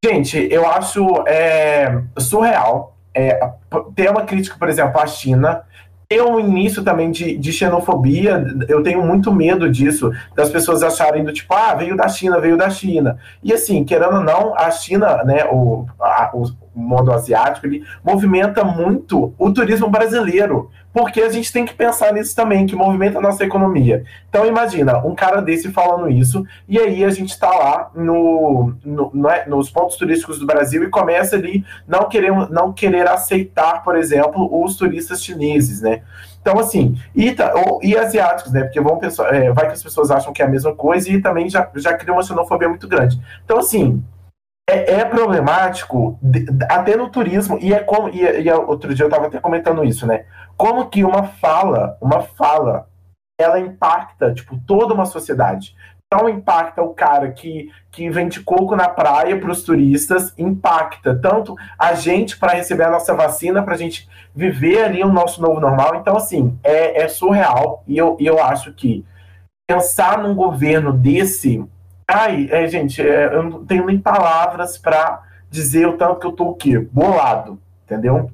Gente, 0.04 0.48
eu 0.50 0.64
acho 0.66 1.24
é, 1.26 2.02
surreal 2.16 2.96
é, 3.12 3.40
ter 3.96 4.08
uma 4.08 4.22
crítica, 4.22 4.56
por 4.56 4.68
exemplo, 4.68 5.00
à 5.00 5.06
China, 5.08 5.64
ter 6.08 6.22
um 6.22 6.40
início 6.40 6.82
também 6.82 7.10
de, 7.10 7.36
de, 7.36 7.52
xenofobia, 7.52 8.44
eu 8.68 8.82
tenho 8.82 9.00
muito 9.00 9.32
medo 9.32 9.70
disso, 9.70 10.10
das 10.34 10.50
pessoas 10.50 10.82
acharem 10.82 11.22
do 11.22 11.32
tipo, 11.32 11.54
ah, 11.54 11.72
veio 11.74 11.96
da 11.96 12.08
China, 12.08 12.40
veio 12.40 12.56
da 12.56 12.68
China. 12.68 13.16
E 13.42 13.52
assim, 13.52 13.84
querendo 13.84 14.16
ou 14.16 14.24
não, 14.24 14.52
a 14.56 14.70
China, 14.72 15.22
né, 15.22 15.44
o, 15.44 15.86
a, 16.00 16.30
o 16.34 16.50
modo 16.74 17.12
asiático, 17.12 17.66
ele 17.66 17.84
movimenta 18.04 18.64
muito 18.64 19.34
o 19.38 19.52
turismo 19.52 19.88
brasileiro, 19.88 20.70
porque 20.92 21.20
a 21.20 21.28
gente 21.28 21.52
tem 21.52 21.64
que 21.64 21.74
pensar 21.74 22.12
nisso 22.12 22.34
também, 22.34 22.66
que 22.66 22.74
movimenta 22.74 23.18
a 23.18 23.20
nossa 23.20 23.44
economia. 23.44 24.04
Então 24.28 24.46
imagina, 24.46 24.98
um 24.98 25.14
cara 25.14 25.40
desse 25.40 25.70
falando 25.70 26.08
isso, 26.10 26.44
e 26.68 26.78
aí 26.78 27.04
a 27.04 27.10
gente 27.10 27.30
está 27.30 27.50
lá 27.50 27.90
no, 27.94 28.74
no, 28.84 29.28
é, 29.28 29.46
nos 29.46 29.70
pontos 29.70 29.96
turísticos 29.96 30.38
do 30.38 30.46
Brasil 30.46 30.82
e 30.84 30.90
começa 30.90 31.36
ali 31.36 31.64
não 31.86 32.08
querer, 32.08 32.32
não 32.50 32.72
querer 32.72 33.08
aceitar, 33.08 33.82
por 33.82 33.96
exemplo, 33.96 34.48
os 34.62 34.76
turistas 34.76 35.22
chineses, 35.22 35.80
né? 35.80 36.02
Então, 36.40 36.58
assim, 36.58 36.96
e, 37.14 37.36
ou, 37.66 37.80
e 37.82 37.96
asiáticos, 37.96 38.52
né? 38.52 38.62
Porque 38.62 38.80
vão 38.80 38.98
pensar, 38.98 39.34
é, 39.34 39.52
vai 39.52 39.66
que 39.66 39.72
as 39.72 39.82
pessoas 39.82 40.10
acham 40.10 40.32
que 40.32 40.40
é 40.40 40.46
a 40.46 40.48
mesma 40.48 40.74
coisa 40.74 41.10
e 41.10 41.20
também 41.20 41.48
já, 41.48 41.68
já 41.76 41.92
cria 41.94 42.14
uma 42.14 42.22
xenofobia 42.22 42.68
muito 42.68 42.88
grande. 42.88 43.20
Então, 43.44 43.58
assim, 43.58 44.02
é, 44.70 45.00
é 45.00 45.04
problemático 45.04 46.18
até 46.70 46.96
no 46.96 47.08
turismo, 47.08 47.58
e 47.60 47.72
é 47.72 47.80
como. 47.80 48.08
E, 48.08 48.22
e 48.22 48.52
outro 48.52 48.94
dia 48.94 49.04
eu 49.04 49.08
estava 49.08 49.26
até 49.26 49.40
comentando 49.40 49.84
isso, 49.84 50.06
né? 50.06 50.24
Como 50.56 50.88
que 50.88 51.04
uma 51.04 51.24
fala, 51.24 51.96
uma 52.00 52.22
fala, 52.22 52.88
ela 53.40 53.58
impacta, 53.58 54.32
tipo, 54.32 54.58
toda 54.66 54.94
uma 54.94 55.06
sociedade. 55.06 55.74
não 56.12 56.28
impacta 56.28 56.82
o 56.82 56.92
cara 56.92 57.30
que, 57.30 57.70
que 57.90 58.10
vende 58.10 58.40
coco 58.40 58.76
na 58.76 58.88
praia 58.88 59.38
para 59.38 59.50
os 59.50 59.62
turistas, 59.62 60.34
impacta 60.36 61.14
tanto 61.14 61.54
a 61.78 61.94
gente 61.94 62.36
para 62.38 62.52
receber 62.52 62.84
a 62.84 62.90
nossa 62.90 63.14
vacina, 63.14 63.62
para 63.62 63.74
a 63.74 63.78
gente 63.78 64.08
viver 64.34 64.84
ali 64.84 65.02
o 65.02 65.12
nosso 65.12 65.40
novo 65.40 65.60
normal. 65.60 65.96
Então, 65.96 66.16
assim, 66.16 66.58
é, 66.62 67.02
é 67.02 67.08
surreal. 67.08 67.82
E 67.86 67.96
eu, 67.96 68.16
eu 68.20 68.42
acho 68.42 68.72
que 68.72 69.04
pensar 69.68 70.18
num 70.18 70.34
governo 70.34 70.92
desse. 70.92 71.64
Ai, 72.12 72.48
é, 72.50 72.66
gente, 72.66 73.00
é, 73.00 73.26
eu 73.32 73.44
não 73.44 73.64
tenho 73.64 73.86
nem 73.86 73.96
palavras 73.96 74.76
para 74.76 75.22
dizer 75.48 75.86
o 75.86 75.96
tanto 75.96 76.18
que 76.18 76.26
eu 76.26 76.32
tô 76.32 76.48
o 76.48 76.54
quê? 76.56 76.76
Bolado, 76.76 77.56
entendeu? 77.84 78.28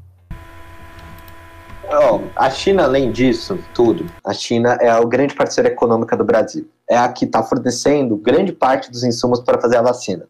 Oh, 1.84 2.20
a 2.34 2.48
China, 2.48 2.84
além 2.84 3.12
disso, 3.12 3.58
tudo, 3.74 4.06
a 4.24 4.32
China 4.32 4.78
é 4.80 4.88
a 4.88 5.04
grande 5.04 5.34
parceira 5.34 5.68
econômica 5.68 6.16
do 6.16 6.24
Brasil. 6.24 6.66
É 6.88 6.96
a 6.96 7.06
que 7.10 7.26
está 7.26 7.42
fornecendo 7.42 8.16
grande 8.16 8.50
parte 8.50 8.90
dos 8.90 9.04
insumos 9.04 9.40
para 9.40 9.60
fazer 9.60 9.76
a 9.76 9.82
vacina. 9.82 10.26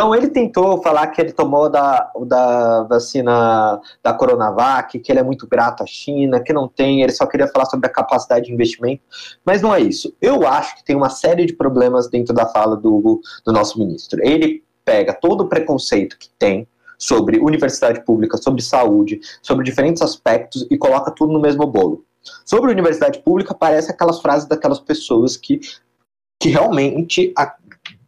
Então 0.00 0.14
ele 0.14 0.28
tentou 0.28 0.82
falar 0.82 1.08
que 1.08 1.20
ele 1.20 1.30
tomou 1.30 1.68
da, 1.68 2.10
da 2.26 2.84
vacina 2.84 3.78
da 4.02 4.14
Coronavac, 4.14 4.98
que 4.98 5.12
ele 5.12 5.18
é 5.18 5.22
muito 5.22 5.46
grato 5.46 5.82
à 5.82 5.86
China, 5.86 6.40
que 6.40 6.54
não 6.54 6.66
tem, 6.66 7.02
ele 7.02 7.12
só 7.12 7.26
queria 7.26 7.46
falar 7.46 7.66
sobre 7.66 7.86
a 7.86 7.92
capacidade 7.92 8.46
de 8.46 8.52
investimento, 8.52 9.02
mas 9.44 9.60
não 9.60 9.74
é 9.74 9.78
isso. 9.78 10.16
Eu 10.18 10.48
acho 10.48 10.76
que 10.76 10.84
tem 10.86 10.96
uma 10.96 11.10
série 11.10 11.44
de 11.44 11.52
problemas 11.52 12.08
dentro 12.08 12.32
da 12.32 12.46
fala 12.46 12.78
do, 12.78 13.20
do 13.44 13.52
nosso 13.52 13.78
ministro. 13.78 14.18
Ele 14.24 14.64
pega 14.86 15.12
todo 15.12 15.42
o 15.42 15.48
preconceito 15.48 16.16
que 16.18 16.30
tem, 16.38 16.66
sobre 16.98 17.38
universidade 17.38 18.02
pública, 18.02 18.38
sobre 18.38 18.62
saúde, 18.62 19.20
sobre 19.42 19.66
diferentes 19.66 20.00
aspectos 20.00 20.66
e 20.70 20.78
coloca 20.78 21.10
tudo 21.10 21.30
no 21.30 21.40
mesmo 21.40 21.66
bolo. 21.66 22.06
Sobre 22.46 22.70
universidade 22.70 23.18
pública, 23.18 23.54
parece 23.54 23.90
aquelas 23.90 24.18
frases 24.20 24.48
daquelas 24.48 24.80
pessoas 24.80 25.36
que, 25.36 25.60
que 26.40 26.48
realmente 26.48 27.34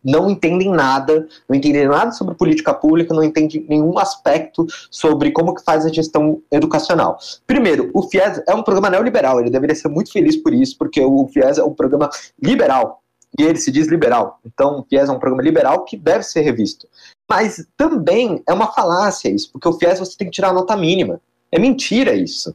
não 0.05 0.31
entendem 0.31 0.71
nada, 0.71 1.27
não 1.49 1.57
entendem 1.57 1.87
nada 1.87 2.13
sobre 2.13 2.35
política 2.35 2.75
pública, 2.75 3.15
não 3.15 3.23
entendem 3.23 3.65
nenhum 3.69 3.99
aspecto 3.99 4.67
sobre 4.91 5.31
como 5.31 5.55
que 5.55 5.65
faz 5.65 5.87
a 5.87 5.93
gestão 5.93 6.43
educacional. 6.51 7.19
Primeiro, 7.47 7.91
o 7.95 8.03
FIES 8.03 8.43
é 8.49 8.55
um 8.55 8.63
programa 8.63 8.91
neoliberal, 8.91 9.41
ele 9.41 9.51
deveria 9.51 9.77
ser 9.77 9.89
muito 9.89 10.13
feliz 10.13 10.37
por 10.37 10.53
isso, 10.53 10.77
porque 10.77 11.01
o 11.01 11.29
FIES 11.29 11.59
é 11.59 11.65
um 11.65 11.75
programa 11.75 12.11
liberal, 12.43 13.03
e 13.39 13.43
ele 13.43 13.59
se 13.59 13.71
diz 13.71 13.89
liberal. 13.89 14.39
Então, 14.45 14.81
o 14.81 14.85
FIES 14.85 15.09
é 15.09 15.13
um 15.13 15.19
programa 15.19 15.43
liberal 15.43 15.85
que 15.85 15.97
deve 15.97 16.25
ser 16.25 16.43
revisto. 16.43 16.87
Mas 17.29 17.67
também 17.77 18.43
é 18.47 18.53
uma 18.53 18.73
falácia 18.73 19.29
isso, 19.29 19.51
porque 19.51 19.69
o 19.69 19.73
FIES 19.73 19.99
você 19.99 20.17
tem 20.17 20.27
que 20.27 20.35
tirar 20.35 20.51
a 20.51 20.53
nota 20.53 20.77
mínima. 20.77 21.21
É 21.51 21.59
mentira 21.59 22.13
isso. 22.15 22.55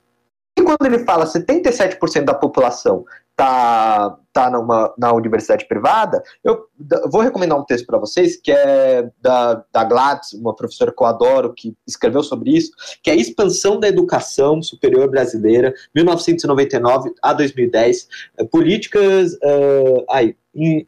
E 0.58 0.62
quando 0.64 0.86
ele 0.86 1.00
fala 1.00 1.26
77% 1.26 2.24
da 2.24 2.34
população 2.34 3.06
tá, 3.38 4.17
tá 4.33 4.49
numa, 4.49 4.91
na 4.97 5.13
universidade 5.13 5.67
privada, 5.67 6.23
eu 6.43 6.65
vou 7.11 7.21
recomendar 7.21 7.55
um 7.55 7.63
texto 7.63 7.85
para 7.85 7.99
vocês, 7.99 8.35
que 8.35 8.51
é 8.51 9.07
da, 9.21 9.63
da 9.71 9.83
Gladys, 9.83 10.33
uma 10.33 10.55
professora 10.55 10.91
que 10.91 11.03
eu 11.03 11.05
adoro, 11.05 11.53
que 11.53 11.75
escreveu 11.85 12.23
sobre 12.23 12.57
isso, 12.57 12.71
que 13.03 13.11
é 13.11 13.15
Expansão 13.15 13.79
da 13.79 13.88
Educação 13.88 14.59
Superior 14.63 15.07
Brasileira, 15.07 15.71
1999 15.93 17.13
a 17.21 17.31
2010, 17.31 18.07
é, 18.39 18.43
Políticas, 18.43 19.33
uh, 19.33 20.03
ai, 20.09 20.35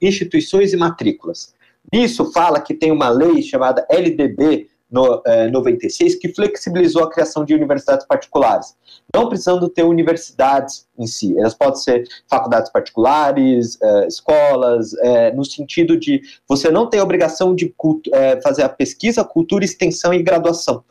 Instituições 0.02 0.74
e 0.74 0.78
Matrículas. 0.78 1.54
Isso 1.94 2.32
fala 2.32 2.60
que 2.60 2.74
tem 2.74 2.92
uma 2.92 3.10
lei 3.10 3.44
chamada 3.44 3.86
LDB 3.92 4.68
no, 4.92 5.22
é, 5.26 5.48
96 5.50 6.16
que 6.16 6.34
flexibilizou 6.34 7.04
a 7.04 7.10
criação 7.10 7.46
de 7.46 7.54
universidades 7.54 8.06
particulares, 8.06 8.76
não 9.14 9.28
precisando 9.28 9.70
ter 9.70 9.84
universidades 9.84 10.88
em 10.98 11.06
si. 11.06 11.38
Elas 11.38 11.54
podem 11.54 11.76
ser 11.76 12.08
faculdades 12.30 12.72
particulares, 12.72 13.78
é, 13.82 14.08
escolas, 14.08 14.94
é, 14.96 15.32
no 15.32 15.46
sentido 15.46 15.98
de 15.98 16.22
você 16.48 16.70
não 16.70 16.88
ter 16.88 17.00
a 17.00 17.04
obrigação 17.04 17.54
de 17.54 17.74
é, 18.14 18.42
fazer 18.42 18.64
a 18.64 18.70
pesquisa, 18.70 19.24
cultura, 19.24 19.64
extensão 19.64 20.14
e 20.14 20.24
graduação 20.24 20.84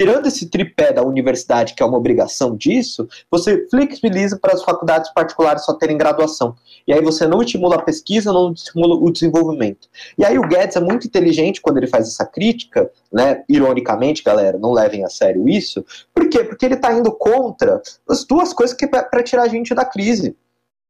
tirando 0.00 0.26
esse 0.26 0.48
tripé 0.48 0.92
da 0.92 1.02
universidade, 1.02 1.74
que 1.74 1.82
é 1.82 1.86
uma 1.86 1.98
obrigação 1.98 2.56
disso, 2.56 3.08
você 3.30 3.66
flexibiliza 3.68 4.38
para 4.38 4.52
as 4.52 4.62
faculdades 4.62 5.12
particulares 5.12 5.64
só 5.64 5.74
terem 5.74 5.96
graduação. 5.96 6.56
E 6.86 6.92
aí 6.92 7.00
você 7.00 7.26
não 7.26 7.42
estimula 7.42 7.76
a 7.76 7.82
pesquisa, 7.82 8.32
não 8.32 8.52
estimula 8.52 8.96
o 8.96 9.10
desenvolvimento. 9.10 9.88
E 10.18 10.24
aí 10.24 10.38
o 10.38 10.46
Guedes 10.46 10.76
é 10.76 10.80
muito 10.80 11.06
inteligente 11.06 11.60
quando 11.60 11.76
ele 11.76 11.86
faz 11.86 12.08
essa 12.08 12.26
crítica, 12.26 12.90
né? 13.12 13.44
Ironicamente, 13.48 14.22
galera, 14.22 14.58
não 14.58 14.72
levem 14.72 15.04
a 15.04 15.08
sério 15.08 15.48
isso. 15.48 15.84
Por 16.14 16.28
quê? 16.28 16.42
Porque 16.42 16.66
ele 16.66 16.74
está 16.74 16.92
indo 16.92 17.12
contra 17.12 17.80
as 18.08 18.24
duas 18.24 18.52
coisas 18.52 18.76
que 18.76 18.84
é 18.84 18.88
para 18.88 19.22
tirar 19.22 19.42
a 19.42 19.48
gente 19.48 19.74
da 19.74 19.84
crise. 19.84 20.36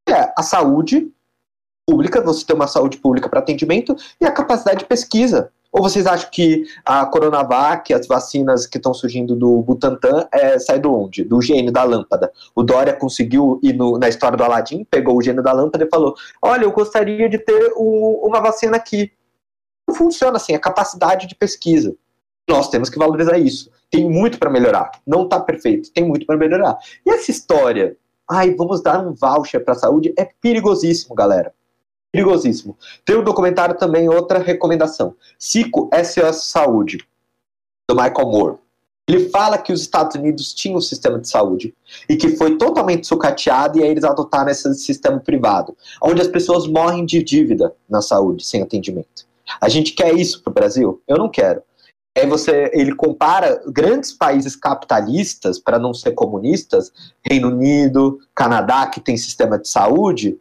É 0.08 0.32
a 0.36 0.42
saúde 0.42 1.12
pública, 1.86 2.20
você 2.20 2.44
ter 2.46 2.54
uma 2.54 2.66
saúde 2.66 2.96
pública 2.96 3.28
para 3.28 3.40
atendimento, 3.40 3.94
e 4.20 4.24
a 4.24 4.32
capacidade 4.32 4.80
de 4.80 4.86
pesquisa. 4.86 5.50
Ou 5.72 5.82
vocês 5.82 6.06
acham 6.06 6.28
que 6.30 6.64
a 6.84 7.06
Coronavac, 7.06 7.94
as 7.94 8.06
vacinas 8.06 8.66
que 8.66 8.76
estão 8.76 8.92
surgindo 8.92 9.34
do 9.34 9.62
Butantan, 9.62 10.28
é, 10.30 10.58
sai 10.58 10.78
do 10.78 10.92
onde? 10.92 11.24
Do 11.24 11.40
gênio 11.40 11.72
da 11.72 11.82
lâmpada. 11.82 12.30
O 12.54 12.62
Dória 12.62 12.92
conseguiu 12.92 13.58
ir 13.62 13.72
no, 13.72 13.96
na 13.96 14.06
história 14.06 14.36
do 14.36 14.44
Aladim, 14.44 14.84
pegou 14.84 15.16
o 15.16 15.22
gênio 15.22 15.42
da 15.42 15.50
lâmpada 15.50 15.82
e 15.82 15.88
falou: 15.88 16.14
Olha, 16.42 16.64
eu 16.64 16.72
gostaria 16.72 17.26
de 17.26 17.38
ter 17.38 17.72
uma 17.74 18.38
vacina 18.40 18.76
aqui. 18.76 19.10
Não 19.88 19.94
funciona 19.94 20.36
assim, 20.36 20.54
a 20.54 20.60
capacidade 20.60 21.26
de 21.26 21.34
pesquisa. 21.34 21.96
Nós 22.48 22.68
temos 22.68 22.90
que 22.90 22.98
valorizar 22.98 23.38
isso. 23.38 23.70
Tem 23.90 24.08
muito 24.08 24.38
para 24.38 24.50
melhorar. 24.50 24.90
Não 25.06 25.24
está 25.24 25.40
perfeito, 25.40 25.90
tem 25.92 26.04
muito 26.04 26.26
para 26.26 26.36
melhorar. 26.36 26.76
E 27.06 27.10
essa 27.10 27.30
história, 27.30 27.96
ai, 28.30 28.54
vamos 28.54 28.82
dar 28.82 29.06
um 29.06 29.14
voucher 29.14 29.64
para 29.64 29.72
a 29.72 29.78
saúde, 29.78 30.12
é 30.18 30.28
perigosíssimo, 30.40 31.14
galera 31.14 31.52
perigosíssimo. 32.12 32.76
Tem 33.04 33.16
um 33.16 33.24
documentário 33.24 33.76
também, 33.76 34.08
outra 34.08 34.38
recomendação. 34.38 35.16
Cico 35.38 35.88
SOS 35.92 36.44
Saúde, 36.44 36.98
do 37.88 37.96
Michael 37.96 38.28
Moore. 38.28 38.58
Ele 39.08 39.28
fala 39.30 39.58
que 39.58 39.72
os 39.72 39.80
Estados 39.80 40.14
Unidos 40.14 40.54
tinham 40.54 40.76
um 40.76 40.80
sistema 40.80 41.18
de 41.18 41.28
saúde 41.28 41.74
e 42.08 42.16
que 42.16 42.36
foi 42.36 42.56
totalmente 42.56 43.06
sucateado 43.06 43.78
e 43.78 43.82
aí 43.82 43.88
eles 43.88 44.04
adotaram 44.04 44.50
esse 44.50 44.72
sistema 44.74 45.18
privado, 45.18 45.76
onde 46.00 46.20
as 46.20 46.28
pessoas 46.28 46.68
morrem 46.68 47.04
de 47.04 47.20
dívida 47.22 47.74
na 47.88 48.00
saúde, 48.00 48.46
sem 48.46 48.62
atendimento. 48.62 49.26
A 49.60 49.68
gente 49.68 49.92
quer 49.92 50.14
isso 50.14 50.40
para 50.42 50.50
o 50.50 50.54
Brasil? 50.54 51.02
Eu 51.08 51.18
não 51.18 51.28
quero. 51.28 51.62
Aí 52.16 52.26
você, 52.26 52.70
ele 52.74 52.94
compara 52.94 53.62
grandes 53.66 54.12
países 54.12 54.54
capitalistas, 54.54 55.58
para 55.58 55.78
não 55.78 55.94
ser 55.94 56.12
comunistas, 56.12 56.92
Reino 57.28 57.48
Unido, 57.48 58.20
Canadá, 58.34 58.86
que 58.86 59.00
tem 59.00 59.16
sistema 59.16 59.58
de 59.58 59.68
saúde, 59.68 60.38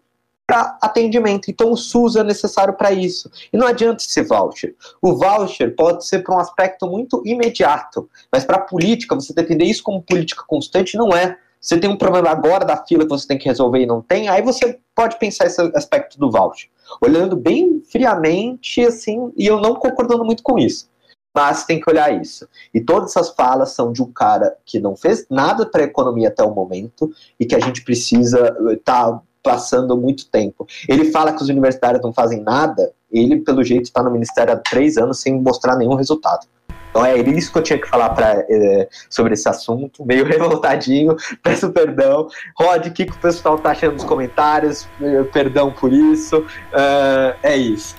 para 0.52 0.78
atendimento. 0.82 1.50
Então 1.50 1.72
o 1.72 1.78
SUS 1.78 2.18
é 2.18 2.24
necessário 2.26 2.74
para 2.74 2.92
isso. 2.92 3.32
E 3.54 3.58
não 3.58 3.66
adianta 3.66 4.04
esse 4.04 4.22
voucher. 4.22 4.76
O 5.02 5.16
voucher 5.16 5.74
pode 5.74 6.06
ser 6.06 6.20
para 6.20 6.36
um 6.36 6.40
aspecto 6.40 6.86
muito 6.88 7.24
imediato, 7.26 8.10
mas 8.30 8.44
para 8.44 8.58
a 8.58 8.62
política, 8.62 9.16
você 9.16 9.34
defender 9.34 9.64
isso 9.64 9.82
como 9.82 10.02
política 10.02 10.44
constante 10.46 10.98
não 10.98 11.16
é. 11.16 11.38
Você 11.58 11.80
tem 11.80 11.90
um 11.90 11.96
problema 11.96 12.30
agora 12.30 12.66
da 12.66 12.76
fila 12.76 13.04
que 13.04 13.10
você 13.10 13.26
tem 13.26 13.38
que 13.38 13.48
resolver 13.48 13.80
e 13.80 13.86
não 13.86 14.02
tem, 14.02 14.28
aí 14.28 14.42
você 14.42 14.78
pode 14.94 15.18
pensar 15.18 15.46
esse 15.46 15.62
aspecto 15.74 16.20
do 16.20 16.30
voucher. 16.30 16.70
Olhando 17.02 17.38
bem 17.38 17.82
friamente, 17.90 18.82
assim, 18.82 19.32
e 19.38 19.48
eu 19.48 19.58
não 19.62 19.76
concordando 19.76 20.26
muito 20.26 20.44
com 20.44 20.60
isso. 20.60 20.90
Mas 21.34 21.64
tem 21.64 21.80
que 21.80 21.90
olhar 21.90 22.14
isso. 22.22 22.46
E 22.74 22.82
todas 22.82 23.12
essas 23.12 23.30
falas 23.30 23.72
são 23.72 23.94
de 23.94 24.04
um 24.04 24.12
cara 24.12 24.58
que 24.66 24.82
não 24.82 24.98
fez 24.98 25.26
nada 25.30 25.66
para 25.66 25.82
a 25.82 25.86
economia 25.86 26.28
até 26.28 26.44
o 26.44 26.54
momento 26.54 27.10
e 27.40 27.46
que 27.46 27.56
a 27.56 27.60
gente 27.60 27.86
precisa 27.86 28.54
estar 28.74 29.14
tá 29.14 29.22
passando 29.44 29.98
muito 29.98 30.30
tempo. 30.30 30.68
Ele 30.88 31.12
fala 31.12 31.34
que 31.34 31.42
os 31.42 31.50
universitários 31.50 32.02
não 32.02 32.14
fazem 32.14 32.42
nada, 32.42 32.92
ele, 33.12 33.42
pelo 33.42 33.64
jeito, 33.64 33.86
está 33.86 34.02
no 34.02 34.12
ministério 34.12 34.54
há 34.54 34.58
três 34.58 34.98
anos 34.98 35.20
sem 35.20 35.40
mostrar 35.40 35.76
nenhum 35.76 35.96
resultado. 35.96 36.48
Então 36.90 37.06
é 37.06 37.18
isso 37.18 37.52
que 37.52 37.58
eu 37.58 37.64
tinha 37.64 37.80
que 37.80 37.88
falar 37.88 38.10
pra, 38.10 38.46
é, 38.50 38.90
sobre 39.10 39.34
esse 39.34 39.48
assunto, 39.48 40.06
meio 40.06 40.26
revoltadinho, 40.28 41.16
peço 41.42 41.72
perdão. 41.72 42.28
Rod, 42.58 42.86
o 42.86 42.92
que, 42.92 43.06
que 43.06 43.14
o 43.14 43.18
pessoal 43.18 43.58
tá 43.58 43.72
achando 43.72 43.94
nos 43.94 44.04
comentários? 44.04 44.88
Perdão 45.32 45.72
por 45.72 45.92
isso. 45.92 46.40
Uh, 46.40 47.36
é 47.42 47.56
isso. 47.56 47.96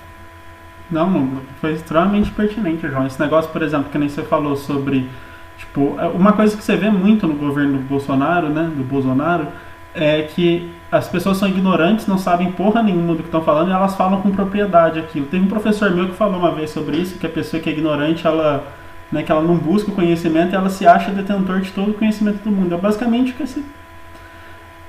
Não, 0.91 1.41
foi 1.59 1.73
extremamente 1.73 2.29
pertinente, 2.31 2.87
João. 2.87 3.07
Esse 3.07 3.19
negócio, 3.19 3.51
por 3.51 3.63
exemplo, 3.63 3.89
que 3.89 3.97
nem 3.97 4.09
você 4.09 4.21
falou 4.21 4.55
sobre. 4.55 5.09
Tipo, 5.57 5.99
é 5.99 6.07
uma 6.07 6.33
coisa 6.33 6.55
que 6.55 6.63
você 6.63 6.75
vê 6.75 6.89
muito 6.91 7.25
no 7.25 7.35
governo 7.35 7.79
do 7.79 7.83
Bolsonaro, 7.83 8.49
né? 8.49 8.71
Do 8.75 8.83
Bolsonaro, 8.83 9.47
é 9.95 10.23
que 10.23 10.71
as 10.91 11.07
pessoas 11.07 11.37
são 11.37 11.47
ignorantes, 11.47 12.07
não 12.07 12.17
sabem 12.17 12.51
porra 12.51 12.81
nenhuma 12.83 13.15
do 13.15 13.19
que 13.19 13.27
estão 13.27 13.43
falando 13.43 13.69
e 13.69 13.73
elas 13.73 13.95
falam 13.95 14.21
com 14.21 14.31
propriedade 14.31 14.99
aquilo. 14.99 15.25
Teve 15.25 15.43
um 15.43 15.47
professor 15.47 15.91
meu 15.91 16.07
que 16.07 16.15
falou 16.15 16.37
uma 16.37 16.51
vez 16.51 16.69
sobre 16.69 16.97
isso, 16.97 17.17
que 17.17 17.25
a 17.25 17.29
pessoa 17.29 17.61
que 17.61 17.69
é 17.69 17.73
ignorante, 17.73 18.25
ela, 18.25 18.63
né, 19.11 19.23
que 19.23 19.31
ela 19.31 19.41
não 19.41 19.55
busca 19.55 19.91
o 19.91 19.95
conhecimento 19.95 20.55
ela 20.55 20.69
se 20.69 20.85
acha 20.85 21.11
detentor 21.11 21.61
de 21.61 21.71
todo 21.71 21.91
o 21.91 21.93
conhecimento 21.93 22.43
do 22.43 22.51
mundo. 22.51 22.73
É 22.75 22.77
basicamente 22.77 23.31
o 23.31 23.35
que 23.35 23.43
esse, 23.43 23.63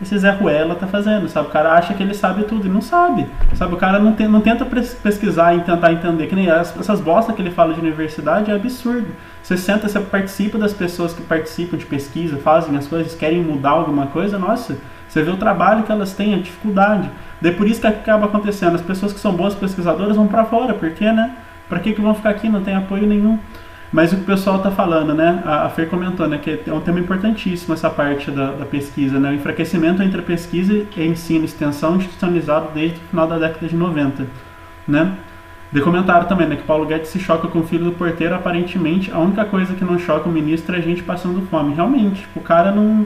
esse 0.00 0.18
Zé 0.18 0.30
Ruela 0.30 0.74
tá 0.74 0.86
fazendo, 0.86 1.28
sabe? 1.28 1.48
O 1.48 1.50
cara 1.50 1.72
acha 1.72 1.94
que 1.94 2.02
ele 2.02 2.14
sabe 2.14 2.44
tudo 2.44 2.66
e 2.66 2.70
não 2.70 2.82
sabe. 2.82 3.26
Sabe, 3.54 3.74
o 3.74 3.78
cara 3.78 3.98
não, 3.98 4.12
tem, 4.12 4.28
não 4.28 4.40
tenta 4.40 4.66
pesquisar 4.66 5.54
e 5.54 5.60
tentar 5.60 5.92
entender, 5.92 6.26
que 6.26 6.34
nem 6.34 6.50
essas 6.50 7.00
bostas 7.00 7.34
que 7.34 7.40
ele 7.40 7.50
fala 7.50 7.72
de 7.72 7.80
universidade 7.80 8.50
é 8.50 8.54
absurdo. 8.54 9.08
Você 9.44 9.56
senta, 9.56 9.86
você 9.86 10.00
participa 10.00 10.58
das 10.58 10.72
pessoas 10.72 11.12
que 11.12 11.22
participam 11.22 11.76
de 11.76 11.86
pesquisa, 11.86 12.36
fazem 12.38 12.76
as 12.76 12.88
coisas, 12.88 13.14
querem 13.14 13.40
mudar 13.40 13.70
alguma 13.70 14.08
coisa, 14.08 14.36
nossa 14.38 14.76
você 15.14 15.22
vê 15.22 15.30
o 15.30 15.36
trabalho 15.36 15.84
que 15.84 15.92
elas 15.92 16.12
têm, 16.12 16.34
a 16.34 16.38
dificuldade. 16.38 17.08
Daí 17.40 17.52
por 17.52 17.68
isso 17.68 17.80
que 17.80 17.86
acaba 17.86 18.26
acontecendo. 18.26 18.74
As 18.74 18.82
pessoas 18.82 19.12
que 19.12 19.20
são 19.20 19.32
boas 19.32 19.54
pesquisadoras 19.54 20.16
vão 20.16 20.26
para 20.26 20.44
fora, 20.44 20.74
por 20.74 20.90
quê, 20.90 21.12
né? 21.12 21.36
Para 21.68 21.78
que, 21.78 21.92
que 21.92 22.00
vão 22.00 22.12
ficar 22.16 22.30
aqui? 22.30 22.48
Não 22.48 22.62
tem 22.64 22.74
apoio 22.74 23.06
nenhum. 23.06 23.38
Mas 23.92 24.12
o 24.12 24.16
que 24.16 24.22
o 24.22 24.24
pessoal 24.24 24.56
está 24.56 24.72
falando, 24.72 25.14
né? 25.14 25.40
A, 25.46 25.68
Fer 25.68 25.88
comentou, 25.88 26.26
né? 26.26 26.38
Que 26.38 26.62
é 26.66 26.72
um 26.72 26.80
tema 26.80 26.98
importantíssimo 26.98 27.74
essa 27.74 27.88
parte 27.88 28.28
da, 28.32 28.50
da 28.50 28.64
pesquisa, 28.64 29.20
né? 29.20 29.30
O 29.30 29.34
enfraquecimento 29.34 30.02
entre 30.02 30.20
pesquisa 30.20 30.72
e 30.74 31.06
ensino 31.06 31.42
e 31.42 31.44
extensão 31.44 31.94
institucionalizado 31.94 32.70
desde 32.74 32.96
o 32.96 33.02
final 33.08 33.28
da 33.28 33.38
década 33.38 33.68
de 33.68 33.76
90, 33.76 34.26
né? 34.88 35.12
De 35.74 35.80
comentário 35.80 36.28
também, 36.28 36.46
né? 36.46 36.54
Que 36.54 36.62
Paulo 36.62 36.86
Guedes 36.86 37.08
se 37.08 37.18
choca 37.18 37.48
com 37.48 37.58
o 37.58 37.64
filho 37.64 37.86
do 37.86 37.90
porteiro, 37.90 38.32
aparentemente 38.32 39.10
a 39.10 39.18
única 39.18 39.44
coisa 39.44 39.74
que 39.74 39.84
não 39.84 39.98
choca 39.98 40.28
o 40.28 40.32
ministro 40.32 40.76
é 40.76 40.78
a 40.78 40.80
gente 40.80 41.02
passando 41.02 41.44
fome. 41.48 41.74
Realmente, 41.74 42.20
tipo, 42.20 42.38
o 42.38 42.42
cara 42.44 42.70
não... 42.70 43.04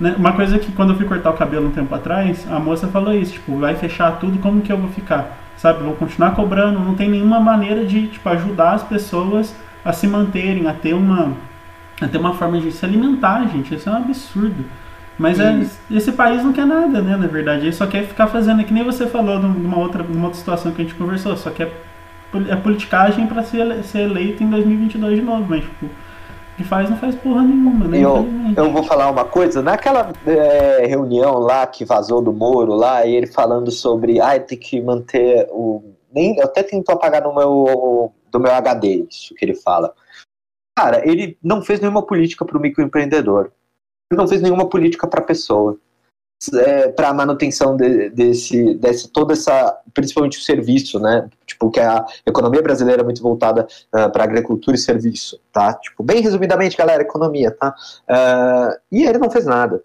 Né? 0.00 0.14
Uma 0.16 0.32
coisa 0.32 0.58
que 0.58 0.72
quando 0.72 0.94
eu 0.94 0.96
fui 0.96 1.04
cortar 1.04 1.28
o 1.28 1.34
cabelo 1.34 1.66
um 1.66 1.72
tempo 1.72 1.94
atrás, 1.94 2.50
a 2.50 2.58
moça 2.58 2.88
falou 2.88 3.12
isso, 3.12 3.34
tipo, 3.34 3.58
vai 3.58 3.74
fechar 3.74 4.12
tudo, 4.12 4.38
como 4.38 4.62
que 4.62 4.72
eu 4.72 4.78
vou 4.78 4.88
ficar? 4.88 5.36
Sabe, 5.58 5.82
vou 5.82 5.92
continuar 5.92 6.30
cobrando, 6.30 6.78
não 6.80 6.94
tem 6.94 7.06
nenhuma 7.06 7.38
maneira 7.38 7.84
de, 7.84 8.06
tipo, 8.06 8.26
ajudar 8.30 8.72
as 8.72 8.82
pessoas 8.82 9.54
a 9.84 9.92
se 9.92 10.06
manterem, 10.06 10.66
a 10.66 10.72
ter 10.72 10.94
uma, 10.94 11.34
a 12.00 12.08
ter 12.08 12.16
uma 12.16 12.32
forma 12.32 12.58
de 12.58 12.72
se 12.72 12.82
alimentar, 12.82 13.46
gente. 13.46 13.74
Isso 13.74 13.90
é 13.90 13.92
um 13.92 13.96
absurdo. 13.96 14.64
Mas 15.18 15.38
é, 15.38 15.66
esse 15.90 16.12
país 16.12 16.42
não 16.42 16.54
quer 16.54 16.64
nada, 16.64 17.02
né? 17.02 17.14
Na 17.14 17.26
verdade, 17.26 17.64
ele 17.64 17.72
só 17.72 17.86
quer 17.86 18.04
ficar 18.04 18.26
fazendo, 18.28 18.62
é 18.62 18.64
que 18.64 18.72
nem 18.72 18.84
você 18.84 19.06
falou 19.06 19.38
numa 19.38 19.76
outra, 19.76 20.02
numa 20.02 20.24
outra 20.24 20.38
situação 20.38 20.72
que 20.72 20.80
a 20.80 20.84
gente 20.84 20.94
conversou, 20.94 21.36
só 21.36 21.50
quer 21.50 21.84
é 22.48 22.56
politicagem 22.56 23.26
para 23.26 23.42
ser, 23.42 23.82
ser 23.84 24.02
eleito 24.02 24.42
em 24.42 24.50
2022 24.50 25.20
de 25.20 25.24
novo, 25.24 25.46
mas 25.48 25.64
tipo, 25.64 25.88
que 26.56 26.64
faz 26.64 26.88
não 26.88 26.96
faz 26.96 27.14
porra 27.14 27.42
nenhuma, 27.42 27.86
né? 27.86 27.98
Eu, 27.98 28.26
eu 28.56 28.72
vou 28.72 28.82
falar 28.82 29.10
uma 29.10 29.24
coisa, 29.24 29.62
naquela 29.62 30.12
é, 30.26 30.86
reunião 30.86 31.38
lá 31.38 31.66
que 31.66 31.84
vazou 31.84 32.22
do 32.22 32.32
Moro 32.32 32.74
lá, 32.74 33.06
ele 33.06 33.26
falando 33.26 33.70
sobre, 33.70 34.20
ah, 34.20 34.38
tem 34.40 34.58
que 34.58 34.80
manter 34.80 35.48
o 35.50 35.94
nem 36.12 36.34
eu 36.38 36.44
até 36.44 36.62
tento 36.62 36.88
apagar 36.90 37.22
no 37.22 37.34
meu 37.34 38.12
do 38.30 38.40
meu 38.40 38.52
HD, 38.52 39.06
isso 39.10 39.34
que 39.34 39.44
ele 39.44 39.54
fala. 39.54 39.94
Cara, 40.76 41.08
ele 41.08 41.38
não 41.42 41.62
fez 41.62 41.80
nenhuma 41.80 42.02
política 42.02 42.44
para 42.44 42.56
o 42.56 42.60
microempreendedor. 42.60 43.50
Ele 44.10 44.18
não 44.18 44.28
fez 44.28 44.42
nenhuma 44.42 44.68
política 44.68 45.06
para 45.06 45.20
a 45.20 45.24
pessoa. 45.24 45.78
É, 46.52 46.88
para 46.88 47.14
manutenção 47.14 47.76
de, 47.76 48.10
desse, 48.10 48.74
desse 48.74 49.08
toda 49.08 49.32
essa, 49.32 49.80
principalmente 49.94 50.38
o 50.38 50.42
serviço, 50.42 51.00
né? 51.00 51.28
Tipo, 51.46 51.70
que 51.70 51.80
a 51.80 52.04
economia 52.26 52.60
brasileira 52.60 53.00
é 53.00 53.04
muito 53.04 53.22
voltada 53.22 53.62
uh, 53.64 53.98
ah, 53.98 54.08
para 54.10 54.24
agricultura 54.24 54.76
e 54.76 54.78
serviço, 54.78 55.40
tá? 55.50 55.72
Tipo, 55.74 56.02
bem 56.02 56.20
resumidamente, 56.20 56.76
galera, 56.76 57.02
economia, 57.02 57.50
tá? 57.50 57.74
Uh, 58.06 58.78
e 58.92 59.04
ele 59.04 59.18
não 59.18 59.30
fez 59.30 59.46
nada. 59.46 59.82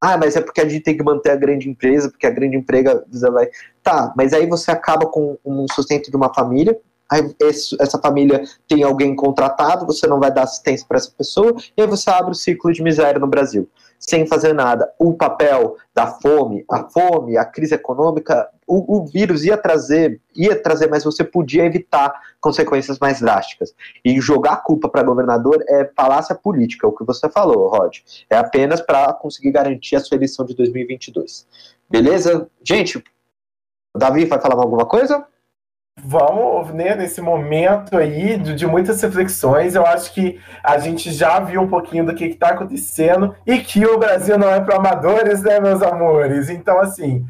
Ah, 0.00 0.16
mas 0.16 0.36
é 0.36 0.40
porque 0.42 0.60
a 0.60 0.68
gente 0.68 0.82
tem 0.82 0.96
que 0.96 1.02
manter 1.02 1.30
a 1.30 1.36
grande 1.36 1.68
empresa, 1.68 2.10
porque 2.10 2.26
a 2.26 2.30
grande 2.30 2.56
empresa 2.56 3.30
vai. 3.32 3.48
Tá, 3.82 4.12
mas 4.16 4.32
aí 4.32 4.46
você 4.46 4.70
acaba 4.70 5.06
com 5.06 5.38
um 5.44 5.66
sustento 5.72 6.10
de 6.10 6.16
uma 6.16 6.32
família, 6.32 6.78
aí 7.10 7.34
essa 7.80 7.98
família 7.98 8.44
tem 8.68 8.82
alguém 8.82 9.16
contratado, 9.16 9.86
você 9.86 10.06
não 10.06 10.20
vai 10.20 10.30
dar 10.30 10.42
assistência 10.42 10.86
para 10.86 10.98
essa 10.98 11.10
pessoa, 11.10 11.54
e 11.76 11.82
aí 11.82 11.88
você 11.88 12.10
abre 12.10 12.32
o 12.32 12.34
ciclo 12.34 12.72
de 12.72 12.82
miséria 12.82 13.18
no 13.18 13.26
Brasil, 13.26 13.68
sem 14.08 14.26
fazer 14.26 14.52
nada. 14.52 14.92
O 14.98 15.14
papel 15.14 15.76
da 15.94 16.06
fome, 16.06 16.64
a 16.70 16.84
fome, 16.90 17.36
a 17.36 17.44
crise 17.44 17.74
econômica, 17.74 18.48
o, 18.66 18.98
o 18.98 19.06
vírus 19.06 19.44
ia 19.44 19.56
trazer, 19.56 20.20
ia 20.36 20.60
trazer, 20.60 20.88
mas 20.88 21.04
você 21.04 21.24
podia 21.24 21.64
evitar 21.64 22.14
consequências 22.40 22.98
mais 22.98 23.20
drásticas. 23.20 23.74
E 24.04 24.20
jogar 24.20 24.52
a 24.52 24.56
culpa 24.56 24.88
para 24.88 25.02
governador 25.02 25.64
é 25.68 25.90
falácia 25.96 26.34
política, 26.34 26.86
é 26.86 26.90
o 26.90 26.92
que 26.92 27.04
você 27.04 27.28
falou, 27.30 27.68
Rod. 27.68 27.98
É 28.28 28.36
apenas 28.36 28.80
para 28.80 29.12
conseguir 29.14 29.52
garantir 29.52 29.96
a 29.96 30.00
sua 30.00 30.16
eleição 30.16 30.44
de 30.44 30.54
2022. 30.54 31.46
Beleza? 31.88 32.48
Gente, 32.62 33.02
Davi 33.96 34.26
vai 34.26 34.40
falar 34.40 34.60
alguma 34.60 34.84
coisa? 34.84 35.26
Vamos, 35.96 36.74
né, 36.74 36.96
nesse 36.96 37.20
momento 37.20 37.96
aí 37.96 38.36
de, 38.36 38.54
de, 38.54 38.66
muitas 38.66 39.00
reflexões, 39.00 39.74
eu 39.74 39.86
acho 39.86 40.12
que 40.12 40.40
a 40.62 40.76
gente 40.76 41.12
já 41.12 41.38
viu 41.38 41.62
um 41.62 41.68
pouquinho 41.68 42.04
do 42.04 42.14
que 42.14 42.24
está 42.24 42.48
acontecendo 42.48 43.34
e 43.46 43.58
que 43.58 43.86
o 43.86 43.98
Brasil 43.98 44.36
não 44.36 44.50
é 44.50 44.60
para 44.60 44.76
amadores, 44.76 45.42
né, 45.42 45.60
meus 45.60 45.82
amores? 45.82 46.50
Então, 46.50 46.80
assim, 46.80 47.24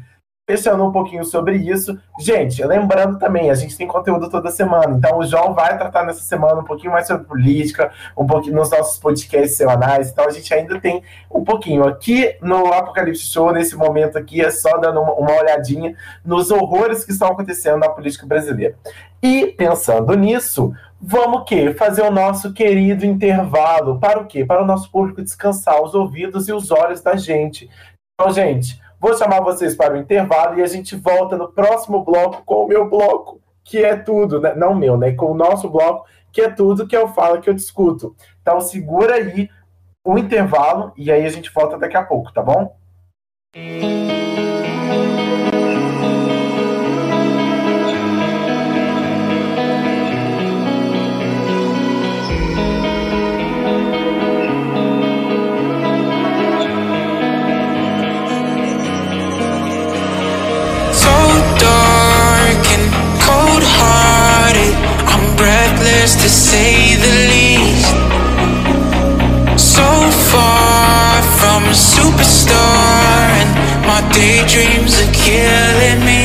fechando 0.47 0.85
um 0.85 0.91
pouquinho 0.91 1.25
sobre 1.25 1.57
isso. 1.57 1.97
Gente, 2.19 2.63
lembrando 2.63 3.17
também, 3.17 3.49
a 3.49 3.55
gente 3.55 3.75
tem 3.75 3.87
conteúdo 3.87 4.29
toda 4.29 4.51
semana, 4.51 4.95
então 4.95 5.17
o 5.17 5.25
João 5.25 5.53
vai 5.53 5.75
tratar 5.77 6.05
nessa 6.05 6.21
semana 6.21 6.61
um 6.61 6.63
pouquinho 6.63 6.91
mais 6.91 7.07
sobre 7.07 7.25
política, 7.25 7.91
um 8.15 8.27
pouquinho 8.27 8.55
nos 8.55 8.69
nossos 8.69 8.99
podcasts 8.99 9.57
semanais, 9.57 10.11
então 10.11 10.25
a 10.25 10.29
gente 10.29 10.53
ainda 10.53 10.79
tem 10.79 11.01
um 11.31 11.43
pouquinho. 11.43 11.87
Aqui 11.87 12.35
no 12.41 12.71
Apocalipse 12.71 13.25
Show, 13.25 13.51
nesse 13.51 13.75
momento 13.75 14.17
aqui, 14.17 14.41
é 14.41 14.51
só 14.51 14.77
dando 14.77 15.01
uma, 15.01 15.13
uma 15.13 15.31
olhadinha 15.35 15.95
nos 16.23 16.51
horrores 16.51 17.03
que 17.03 17.11
estão 17.11 17.29
acontecendo 17.29 17.79
na 17.79 17.89
política 17.89 18.27
brasileira. 18.27 18.75
E 19.23 19.47
pensando 19.47 20.13
nisso, 20.13 20.71
vamos 21.01 21.41
o 21.41 21.43
quê? 21.45 21.73
Fazer 21.73 22.03
o 22.03 22.11
nosso 22.11 22.53
querido 22.53 23.03
intervalo. 23.03 23.99
Para 23.99 24.19
o 24.19 24.27
quê? 24.27 24.45
Para 24.45 24.61
o 24.61 24.65
nosso 24.65 24.91
público 24.91 25.23
descansar 25.23 25.81
os 25.81 25.95
ouvidos 25.95 26.47
e 26.47 26.53
os 26.53 26.69
olhos 26.69 27.01
da 27.01 27.15
gente. 27.15 27.67
Então, 28.13 28.31
gente, 28.31 28.79
Vou 29.05 29.15
chamar 29.15 29.39
vocês 29.41 29.75
para 29.75 29.93
o 29.93 29.97
intervalo 29.97 30.57
e 30.57 30.63
a 30.63 30.65
gente 30.65 30.95
volta 30.95 31.37
no 31.37 31.47
próximo 31.47 32.03
bloco 32.03 32.41
com 32.43 32.65
o 32.65 32.67
meu 32.67 32.89
bloco, 32.89 33.39
que 33.63 33.77
é 33.77 33.95
tudo, 33.95 34.41
né? 34.41 34.55
não 34.55 34.73
meu, 34.73 34.97
né? 34.97 35.11
Com 35.11 35.27
o 35.27 35.35
nosso 35.35 35.69
bloco, 35.69 36.07
que 36.31 36.41
é 36.41 36.49
tudo 36.49 36.87
que 36.87 36.97
eu 36.97 37.07
falo, 37.09 37.39
que 37.39 37.47
eu 37.47 37.53
discuto. 37.53 38.15
Então 38.41 38.59
segura 38.59 39.13
aí 39.13 39.47
o 40.03 40.17
intervalo 40.17 40.91
e 40.97 41.11
aí 41.11 41.23
a 41.23 41.29
gente 41.29 41.53
volta 41.53 41.77
daqui 41.77 41.95
a 41.95 42.03
pouco, 42.03 42.33
tá 42.33 42.41
bom? 42.41 42.75
To 66.25 66.31
say 66.31 66.95
the 66.95 67.15
least. 67.29 67.93
So 69.61 69.87
far 70.31 71.21
from 71.37 71.61
a 71.65 71.75
superstar, 71.93 73.29
and 73.41 73.51
my 73.85 74.01
daydreams 74.11 74.93
are 75.03 75.13
killing 75.13 76.03
me. 76.03 76.24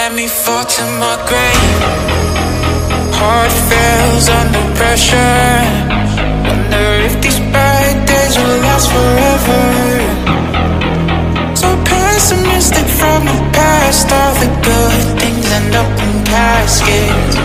let 0.00 0.14
me 0.14 0.26
fall 0.26 0.64
to 0.64 0.82
my 1.02 1.16
grave. 1.28 1.78
Heart 3.20 3.52
fails 3.68 4.26
under 4.40 4.64
pressure. 4.78 5.52
Wonder 6.48 6.88
if 7.06 7.14
these 7.20 7.40
bad 7.52 7.94
days 8.08 8.34
will 8.40 8.58
last 8.66 8.88
forever. 8.94 9.62
So 11.62 11.68
pessimistic 11.90 12.86
from 13.00 13.20
the 13.30 13.38
past. 13.58 14.06
All 14.20 14.34
the 14.44 14.50
good 14.68 15.04
things 15.20 15.46
end 15.58 15.74
up 15.82 15.90
in 16.04 16.12
caskets 16.32 17.36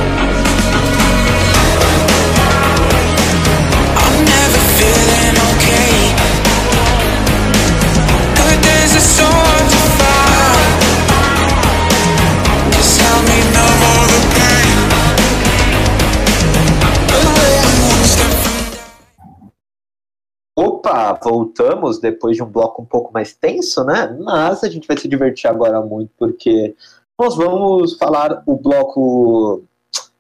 voltamos 21.26 22.00
depois 22.00 22.38
de 22.38 22.44
um 22.44 22.48
bloco 22.48 22.82
um 22.82 22.86
pouco 22.86 23.12
mais 23.12 23.34
tenso, 23.34 23.84
né? 23.84 24.16
Mas 24.22 24.64
a 24.64 24.70
gente 24.70 24.88
vai 24.88 24.98
se 24.98 25.08
divertir 25.08 25.50
agora 25.50 25.82
muito 25.82 26.12
porque 26.18 26.76
nós 27.20 27.36
vamos 27.36 27.98
falar 27.98 28.44
o 28.46 28.56
bloco 28.56 29.64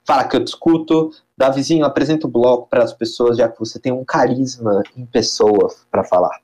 Fala 0.05 0.27
que 0.27 0.35
eu 0.35 0.43
discuto. 0.43 1.09
Davizinho, 1.35 1.83
apresenta 1.83 2.27
o 2.27 2.29
bloco 2.29 2.69
para 2.69 2.83
as 2.83 2.93
pessoas, 2.93 3.37
já 3.37 3.49
que 3.49 3.59
você 3.59 3.79
tem 3.79 3.91
um 3.91 4.05
carisma 4.05 4.83
em 4.95 5.05
pessoa 5.05 5.73
para 5.89 6.03
falar. 6.03 6.39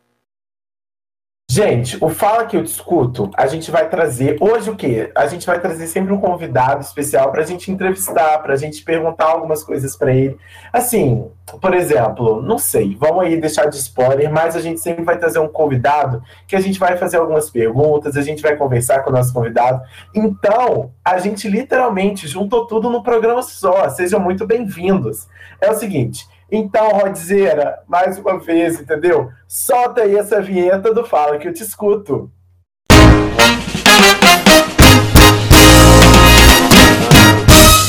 Gente, 1.54 1.98
o 2.00 2.08
Fala 2.08 2.46
que 2.46 2.56
eu 2.56 2.64
discuto, 2.64 3.30
a 3.36 3.46
gente 3.46 3.70
vai 3.72 3.90
trazer 3.90 4.38
hoje 4.40 4.70
o 4.70 4.76
quê? 4.78 5.12
A 5.14 5.28
gente 5.28 5.46
vai 5.46 5.60
trazer 5.60 5.86
sempre 5.88 6.14
um 6.14 6.18
convidado 6.18 6.80
especial 6.80 7.30
para 7.30 7.42
a 7.42 7.46
gente 7.46 7.70
entrevistar, 7.70 8.38
para 8.42 8.54
a 8.54 8.56
gente 8.56 8.82
perguntar 8.86 9.26
algumas 9.26 9.62
coisas 9.62 9.98
para 9.98 10.16
ele. 10.16 10.38
Assim, 10.72 11.30
por 11.60 11.74
exemplo, 11.74 12.42
não 12.42 12.58
sei, 12.58 12.96
vamos 12.98 13.26
aí 13.26 13.36
deixar 13.36 13.66
de 13.66 13.76
spoiler, 13.76 14.32
mas 14.32 14.56
a 14.56 14.62
gente 14.62 14.80
sempre 14.80 15.04
vai 15.04 15.18
trazer 15.18 15.40
um 15.40 15.50
convidado 15.50 16.24
que 16.48 16.56
a 16.56 16.62
gente 16.62 16.80
vai 16.80 16.96
fazer 16.96 17.18
algumas 17.18 17.50
perguntas, 17.50 18.16
a 18.16 18.22
gente 18.22 18.42
vai 18.42 18.56
conversar 18.56 19.04
com 19.04 19.10
o 19.10 19.14
nosso 19.14 19.34
convidado. 19.34 19.82
Então, 20.16 20.94
a 21.04 21.18
gente 21.18 21.50
literalmente 21.50 22.30
juntou 22.30 22.66
tudo 22.66 22.90
no 22.90 23.04
programa 23.04 23.44
só. 23.44 23.90
Sejam 23.90 24.22
muito 24.22 24.48
bem-vindos. 24.48 25.28
É 25.60 25.70
o 25.70 25.76
seguinte. 25.76 26.31
Então, 26.54 26.90
Rodzeira, 26.90 27.82
mais 27.88 28.20
uma 28.20 28.38
vez, 28.38 28.78
entendeu? 28.78 29.32
Solta 29.48 30.02
aí 30.02 30.18
essa 30.18 30.42
vinheta 30.42 30.94
do 30.94 31.06
Fala 31.06 31.38
que 31.38 31.48
eu 31.48 31.54
te 31.54 31.64
escuto. 31.64 32.30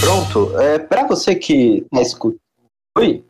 Pronto. 0.00 0.60
É, 0.60 0.78
para 0.78 1.04
você 1.08 1.34
que 1.34 1.78
está 1.78 2.00
escutando. 2.02 2.38
Oi? 2.96 3.24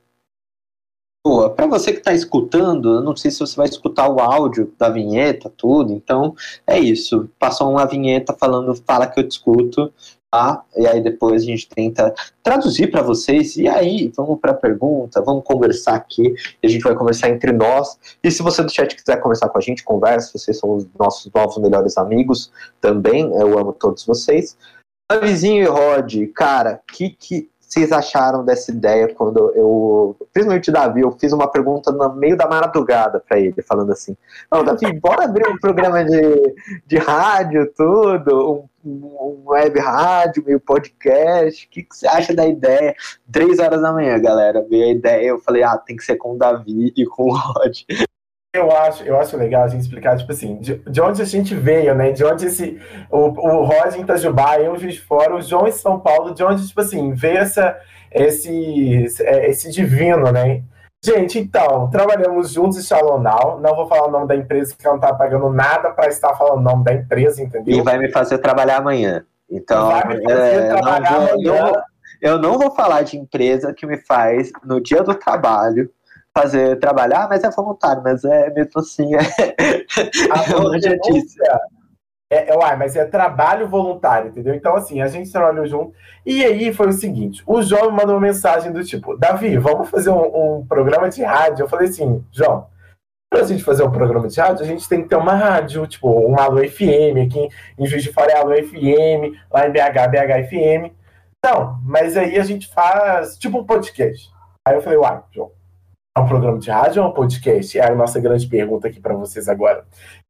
Boa, 1.24 1.48
para 1.48 1.66
você 1.66 1.92
que 1.92 2.00
está 2.00 2.12
escutando, 2.12 2.96
eu 2.96 3.00
não 3.00 3.16
sei 3.16 3.30
se 3.30 3.40
você 3.40 3.56
vai 3.56 3.66
escutar 3.66 4.08
o 4.10 4.20
áudio 4.20 4.74
da 4.76 4.90
vinheta, 4.90 5.48
tudo, 5.48 5.94
então 5.94 6.34
é 6.66 6.78
isso. 6.78 7.30
Passou 7.38 7.70
uma 7.70 7.86
vinheta 7.86 8.36
falando 8.38 8.74
fala 8.74 9.06
que 9.06 9.20
eu 9.20 9.26
te 9.26 9.30
escuto, 9.30 9.86
tá? 9.86 9.94
E 10.76 10.86
aí 10.86 11.02
depois 11.02 11.42
a 11.42 11.46
gente 11.46 11.68
tenta 11.68 12.14
traduzir 12.42 12.90
para 12.90 13.02
vocês. 13.02 13.56
E 13.56 13.68
aí, 13.68 14.12
vamos 14.16 14.40
para 14.40 14.52
a 14.52 14.54
pergunta, 14.54 15.20
vamos 15.20 15.44
conversar 15.44 15.94
aqui. 15.94 16.34
A 16.62 16.68
gente 16.68 16.82
vai 16.82 16.94
conversar 16.94 17.28
entre 17.28 17.52
nós. 17.52 17.98
E 18.22 18.30
se 18.30 18.42
você 18.42 18.62
do 18.62 18.72
chat 18.72 18.96
quiser 18.96 19.20
conversar 19.20 19.48
com 19.48 19.58
a 19.58 19.60
gente, 19.60 19.84
conversa. 19.84 20.38
Vocês 20.38 20.58
são 20.58 20.76
os 20.76 20.86
nossos 20.98 21.30
novos 21.32 21.58
melhores 21.58 21.98
amigos 21.98 22.50
também. 22.80 23.30
Eu 23.34 23.58
amo 23.58 23.72
todos 23.72 24.06
vocês. 24.06 24.56
Vizinho 25.20 25.62
e 25.62 25.66
Rod, 25.66 26.14
cara, 26.34 26.80
que 26.90 27.10
que 27.10 27.50
vocês 27.72 27.90
acharam 27.90 28.44
dessa 28.44 28.70
ideia 28.70 29.14
quando 29.14 29.50
eu, 29.54 30.14
principalmente 30.30 30.68
o 30.68 30.72
Davi, 30.72 31.00
eu 31.00 31.12
fiz 31.12 31.32
uma 31.32 31.48
pergunta 31.48 31.90
no 31.90 32.14
meio 32.14 32.36
da 32.36 32.46
madrugada 32.46 33.18
para 33.26 33.38
ele, 33.40 33.62
falando 33.62 33.90
assim: 33.92 34.14
Não, 34.50 34.62
Davi, 34.62 34.92
bora 35.00 35.24
abrir 35.24 35.48
um 35.48 35.58
programa 35.58 36.04
de, 36.04 36.54
de 36.86 36.98
rádio, 36.98 37.72
tudo, 37.74 38.52
um 38.52 38.68
web 38.84 39.78
rádio, 39.78 40.44
meio 40.44 40.60
podcast. 40.60 41.66
O 41.66 41.70
que, 41.70 41.82
que 41.82 41.96
você 41.96 42.06
acha 42.06 42.34
da 42.34 42.46
ideia? 42.46 42.94
Três 43.30 43.58
horas 43.58 43.80
da 43.80 43.92
manhã, 43.92 44.20
galera, 44.20 44.64
veio 44.68 44.84
a 44.84 44.90
ideia. 44.90 45.26
Eu 45.28 45.38
falei: 45.38 45.62
Ah, 45.62 45.78
tem 45.78 45.96
que 45.96 46.04
ser 46.04 46.16
com 46.16 46.34
o 46.34 46.38
Davi 46.38 46.92
e 46.96 47.04
com 47.06 47.24
o 47.24 47.36
Rod. 47.36 47.82
Eu 48.54 48.70
acho, 48.70 49.02
eu 49.04 49.18
acho 49.18 49.34
legal 49.34 49.64
a 49.64 49.68
gente 49.68 49.80
explicar, 49.80 50.14
tipo 50.18 50.30
assim, 50.30 50.58
de, 50.58 50.74
de 50.74 51.00
onde 51.00 51.22
a 51.22 51.24
gente 51.24 51.54
veio, 51.54 51.94
né? 51.94 52.12
De 52.12 52.22
onde 52.22 52.46
esse. 52.46 52.78
O, 53.10 53.28
o 53.28 53.64
Rod 53.64 53.94
em 53.94 54.02
Itajubá, 54.02 54.58
eu 54.58 54.76
de 54.76 55.00
Fora, 55.00 55.34
o 55.34 55.40
João 55.40 55.66
em 55.66 55.72
São 55.72 55.98
Paulo, 55.98 56.34
de 56.34 56.44
onde, 56.44 56.68
tipo 56.68 56.80
assim, 56.80 57.14
veio 57.14 57.38
essa, 57.38 57.78
esse, 58.10 59.06
esse 59.46 59.70
divino, 59.70 60.30
né? 60.30 60.62
Gente, 61.04 61.36
então, 61.40 61.90
trabalhamos 61.90 62.52
juntos 62.52 62.78
em 62.78 62.82
Shalonal. 62.82 63.58
Não 63.60 63.74
vou 63.74 63.88
falar 63.88 64.06
o 64.06 64.10
nome 64.10 64.28
da 64.28 64.36
empresa, 64.36 64.72
porque 64.72 64.86
ela 64.86 64.94
não 64.94 65.00
tá 65.00 65.12
pagando 65.12 65.50
nada 65.50 65.90
para 65.90 66.06
estar 66.08 66.32
falando 66.34 66.58
o 66.60 66.62
nome 66.62 66.84
da 66.84 66.94
empresa, 66.94 67.42
entendeu? 67.42 67.74
E 67.76 67.82
vai 67.82 67.98
me 67.98 68.08
fazer 68.12 68.38
trabalhar 68.38 68.76
amanhã. 68.76 69.24
Então, 69.50 69.90
é, 69.90 70.68
trabalhar 70.68 71.10
não 71.10 71.18
vou, 71.26 71.30
amanhã. 71.32 71.62
não- 71.64 71.82
eu 72.20 72.38
não 72.38 72.56
vou 72.56 72.70
falar 72.70 73.02
de 73.02 73.18
empresa 73.18 73.74
que 73.74 73.84
me 73.84 73.96
faz, 73.98 74.52
no 74.64 74.80
dia 74.80 75.02
do 75.02 75.12
trabalho, 75.12 75.90
fazer 76.32 76.78
trabalhar, 76.78 77.28
mas 77.28 77.42
é 77.42 77.50
voluntário, 77.50 78.00
mas 78.02 78.22
é 78.24 78.48
mesmo 78.50 78.70
assim, 78.76 79.12
é, 79.16 79.18
A 80.30 80.42
é 80.52 80.56
uma 80.56 80.80
chatice. 80.80 81.36
É, 82.32 82.48
é, 82.48 82.56
uai, 82.56 82.74
mas 82.76 82.96
é 82.96 83.04
trabalho 83.04 83.68
voluntário, 83.68 84.30
entendeu? 84.30 84.54
Então, 84.54 84.74
assim, 84.74 85.02
a 85.02 85.06
gente 85.06 85.30
trabalhou 85.30 85.66
junto. 85.66 85.94
E 86.24 86.42
aí 86.42 86.72
foi 86.72 86.88
o 86.88 86.92
seguinte: 86.92 87.42
o 87.46 87.60
João 87.60 87.90
me 87.90 87.98
mandou 87.98 88.14
uma 88.14 88.26
mensagem 88.26 88.72
do 88.72 88.82
tipo, 88.82 89.18
Davi, 89.18 89.58
vamos 89.58 89.90
fazer 89.90 90.08
um, 90.08 90.60
um 90.60 90.66
programa 90.66 91.10
de 91.10 91.22
rádio. 91.22 91.64
Eu 91.64 91.68
falei 91.68 91.90
assim, 91.90 92.24
João, 92.32 92.68
pra 93.28 93.42
gente 93.44 93.62
fazer 93.62 93.82
um 93.82 93.90
programa 93.90 94.28
de 94.28 94.40
rádio, 94.40 94.64
a 94.64 94.66
gente 94.66 94.88
tem 94.88 95.02
que 95.02 95.10
ter 95.10 95.16
uma 95.16 95.34
rádio, 95.34 95.86
tipo, 95.86 96.08
uma 96.10 96.44
Alô 96.44 96.66
FM, 96.66 97.20
aqui 97.26 97.50
em 97.78 97.86
Juiz 97.86 98.02
de 98.02 98.10
Fora 98.10 98.32
é 98.32 98.38
Alô 98.38 98.54
FM, 98.54 99.36
lá 99.52 99.68
em 99.68 99.70
BH, 99.70 100.08
BH 100.10 100.48
FM. 100.48 100.90
Não, 101.44 101.80
mas 101.84 102.16
aí 102.16 102.38
a 102.38 102.44
gente 102.44 102.66
faz 102.68 103.36
tipo 103.36 103.58
um 103.58 103.66
podcast. 103.66 104.30
Aí 104.66 104.74
eu 104.74 104.80
falei, 104.80 104.98
uai, 104.98 105.22
João, 105.30 105.50
é 106.16 106.20
um 106.20 106.26
programa 106.26 106.58
de 106.58 106.70
rádio 106.70 107.02
ou 107.02 107.08
é 107.08 107.10
um 107.10 107.14
podcast? 107.14 107.78
É 107.78 107.90
a 107.90 107.94
nossa 107.94 108.18
grande 108.18 108.46
pergunta 108.46 108.88
aqui 108.88 109.00
para 109.00 109.12
vocês 109.12 109.50
agora. 109.50 109.84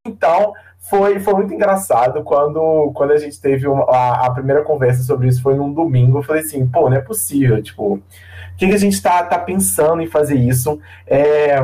Então, 0.05 0.53
foi, 0.91 1.21
foi 1.21 1.35
muito 1.35 1.55
engraçado 1.55 2.23
quando, 2.25 2.93
quando 2.95 3.13
a 3.13 3.19
gente 3.19 3.41
teve 3.41 3.67
uma- 3.69 3.85
a, 3.85 4.27
a 4.27 4.31
primeira 4.33 4.63
conversa 4.63 5.03
sobre 5.03 5.29
isso, 5.29 5.43
foi 5.43 5.55
num 5.55 5.73
domingo. 5.73 6.19
Eu 6.19 6.23
falei 6.23 6.43
assim, 6.43 6.67
pô, 6.67 6.91
não 6.91 6.97
é 6.97 7.01
possível, 7.01 7.63
tipo, 7.63 7.95
o 7.95 8.03
que, 8.57 8.69
que 8.69 8.75
a 8.75 8.79
gente 8.79 9.01
tá, 9.03 9.23
tá 9.25 9.39
pensando 9.39 10.03
em 10.03 10.07
fazer 10.07 10.37
isso? 10.37 10.81
É, 11.07 11.57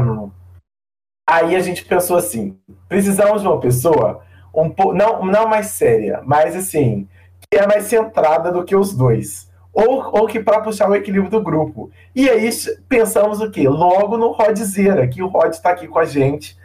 Aí 1.28 1.54
a 1.54 1.60
gente 1.60 1.84
pensou 1.84 2.16
assim, 2.16 2.56
precisamos 2.88 3.42
de 3.42 3.48
uma 3.48 3.60
pessoa 3.60 4.22
um 4.54 4.70
po... 4.70 4.94
não, 4.94 5.24
não 5.26 5.46
mais 5.46 5.66
séria, 5.68 6.22
mas 6.24 6.56
assim, 6.56 7.06
que 7.50 7.58
é 7.58 7.66
mais 7.66 7.84
centrada 7.84 8.50
do 8.50 8.64
que 8.64 8.74
os 8.74 8.94
dois. 8.94 9.46
Ou, 9.72 10.02
ou 10.20 10.26
que 10.26 10.40
para 10.40 10.60
puxar 10.62 10.88
o 10.88 10.94
equilíbrio 10.96 11.30
do 11.30 11.42
grupo. 11.42 11.90
E 12.16 12.28
aí 12.28 12.48
pensamos 12.88 13.40
o 13.40 13.50
quê? 13.50 13.68
Logo 13.68 14.16
no 14.16 14.32
Rodzera, 14.32 15.06
que 15.06 15.22
o 15.22 15.28
Rod 15.28 15.52
está 15.52 15.70
aqui 15.70 15.86
com 15.86 15.98
a 15.98 16.04
gente 16.06 16.57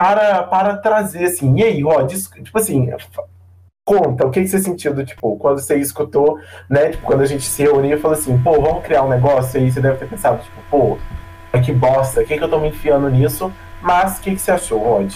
para, 0.00 0.42
para 0.44 0.76
trazer 0.78 1.24
assim. 1.24 1.54
E 1.58 1.62
aí, 1.62 1.82
isso- 2.10 2.30
tipo 2.42 2.58
assim, 2.58 2.88
conta, 3.84 4.26
o 4.26 4.30
que, 4.30 4.46
você 4.46 4.58
sentiu 4.58 4.94
do 4.94 5.04
tipo, 5.04 5.36
quando 5.36 5.58
você 5.58 5.76
escutou, 5.76 6.38
né? 6.70 6.88
Tipo, 6.88 7.04
quando 7.04 7.20
a 7.20 7.26
gente 7.26 7.44
se 7.44 7.62
reuniu 7.62 7.98
e 7.98 8.00
falou 8.00 8.16
assim, 8.16 8.38
pô, 8.38 8.52
vamos 8.62 8.82
criar 8.82 9.02
um 9.02 9.10
negócio 9.10 9.60
aí, 9.60 9.70
você 9.70 9.78
deve 9.78 9.98
ter 9.98 10.08
pensado, 10.08 10.42
tipo, 10.42 10.56
pô, 10.70 10.96
que 11.62 11.70
bosta, 11.70 12.22
o 12.22 12.24
que, 12.24 12.38
que 12.38 12.42
eu 12.42 12.48
tô 12.48 12.58
me 12.58 12.68
enfiando 12.68 13.10
nisso? 13.10 13.52
Mas 13.82 14.18
o 14.18 14.22
que, 14.22 14.30
que 14.30 14.40
você 14.40 14.52
achou, 14.52 14.78
Rod? 14.78 15.12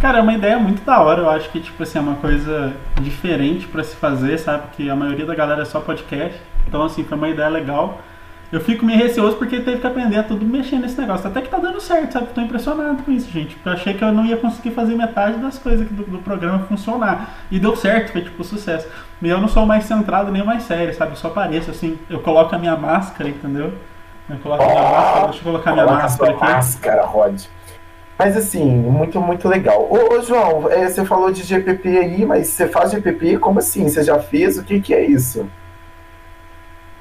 Cara, 0.00 0.18
é 0.18 0.22
uma 0.22 0.34
ideia 0.34 0.56
muito 0.58 0.84
da 0.84 1.00
hora. 1.00 1.22
Eu 1.22 1.30
acho 1.30 1.50
que, 1.50 1.58
tipo 1.60 1.82
assim, 1.82 1.98
é 1.98 2.00
uma 2.00 2.16
coisa 2.16 2.74
diferente 3.00 3.66
pra 3.66 3.82
se 3.82 3.96
fazer, 3.96 4.38
sabe? 4.38 4.68
Que 4.76 4.88
a 4.88 4.94
maioria 4.94 5.26
da 5.26 5.34
galera 5.34 5.62
é 5.62 5.64
só 5.64 5.80
podcast. 5.80 6.38
Então, 6.68 6.82
assim, 6.82 7.02
foi 7.02 7.16
uma 7.16 7.28
ideia 7.28 7.48
legal. 7.48 7.98
Eu 8.52 8.60
fico 8.60 8.86
meio 8.86 8.98
receoso 8.98 9.36
porque 9.36 9.60
teve 9.60 9.78
que 9.78 9.86
aprender 9.86 10.18
a 10.18 10.22
tudo 10.22 10.44
mexer 10.44 10.78
nesse 10.78 11.00
negócio. 11.00 11.26
Até 11.28 11.40
que 11.42 11.48
tá 11.48 11.58
dando 11.58 11.80
certo, 11.80 12.12
sabe? 12.12 12.28
Tô 12.28 12.40
impressionado 12.40 13.02
com 13.02 13.10
isso, 13.10 13.30
gente. 13.30 13.56
Porque 13.56 13.68
eu 13.68 13.72
achei 13.72 13.94
que 13.94 14.04
eu 14.04 14.12
não 14.12 14.24
ia 14.24 14.36
conseguir 14.36 14.70
fazer 14.70 14.94
metade 14.94 15.38
das 15.38 15.58
coisas 15.58 15.86
do, 15.88 16.04
do 16.04 16.18
programa 16.18 16.60
funcionar. 16.60 17.34
E 17.50 17.58
deu 17.58 17.74
certo, 17.74 18.12
foi 18.12 18.22
tipo 18.22 18.44
sucesso. 18.44 18.86
E 19.20 19.28
eu 19.28 19.40
não 19.40 19.48
sou 19.48 19.66
mais 19.66 19.84
centrado 19.84 20.30
nem 20.30 20.44
mais 20.44 20.62
sério, 20.62 20.94
sabe? 20.94 21.12
Eu 21.12 21.16
só 21.16 21.28
apareço 21.28 21.70
assim. 21.70 21.98
Eu 22.08 22.20
coloco 22.20 22.54
a 22.54 22.58
minha 22.58 22.76
máscara, 22.76 23.28
entendeu? 23.28 23.72
Eu 24.30 24.38
coloco 24.38 24.62
a 24.62 24.66
minha 24.66 24.82
máscara, 24.82 25.24
deixa 25.26 25.38
eu 25.38 25.44
colocar 25.44 25.70
a 25.70 25.74
minha 25.74 25.86
máscara 25.86 26.32
aqui. 26.32 26.40
máscara, 26.44 27.02
Rod. 27.04 27.42
Mas 28.18 28.36
assim, 28.36 28.64
muito, 28.64 29.20
muito 29.20 29.48
legal. 29.48 29.86
Ô, 29.90 30.14
ô, 30.14 30.22
João, 30.22 30.70
é, 30.70 30.88
você 30.88 31.04
falou 31.04 31.30
de 31.30 31.42
GPP 31.42 31.98
aí, 31.98 32.24
mas 32.24 32.48
você 32.48 32.66
faz 32.66 32.92
GPP? 32.92 33.38
Como 33.38 33.58
assim? 33.58 33.88
Você 33.88 34.02
já 34.02 34.18
fez? 34.18 34.56
O 34.56 34.64
que, 34.64 34.80
que 34.80 34.94
é 34.94 35.04
isso? 35.04 35.46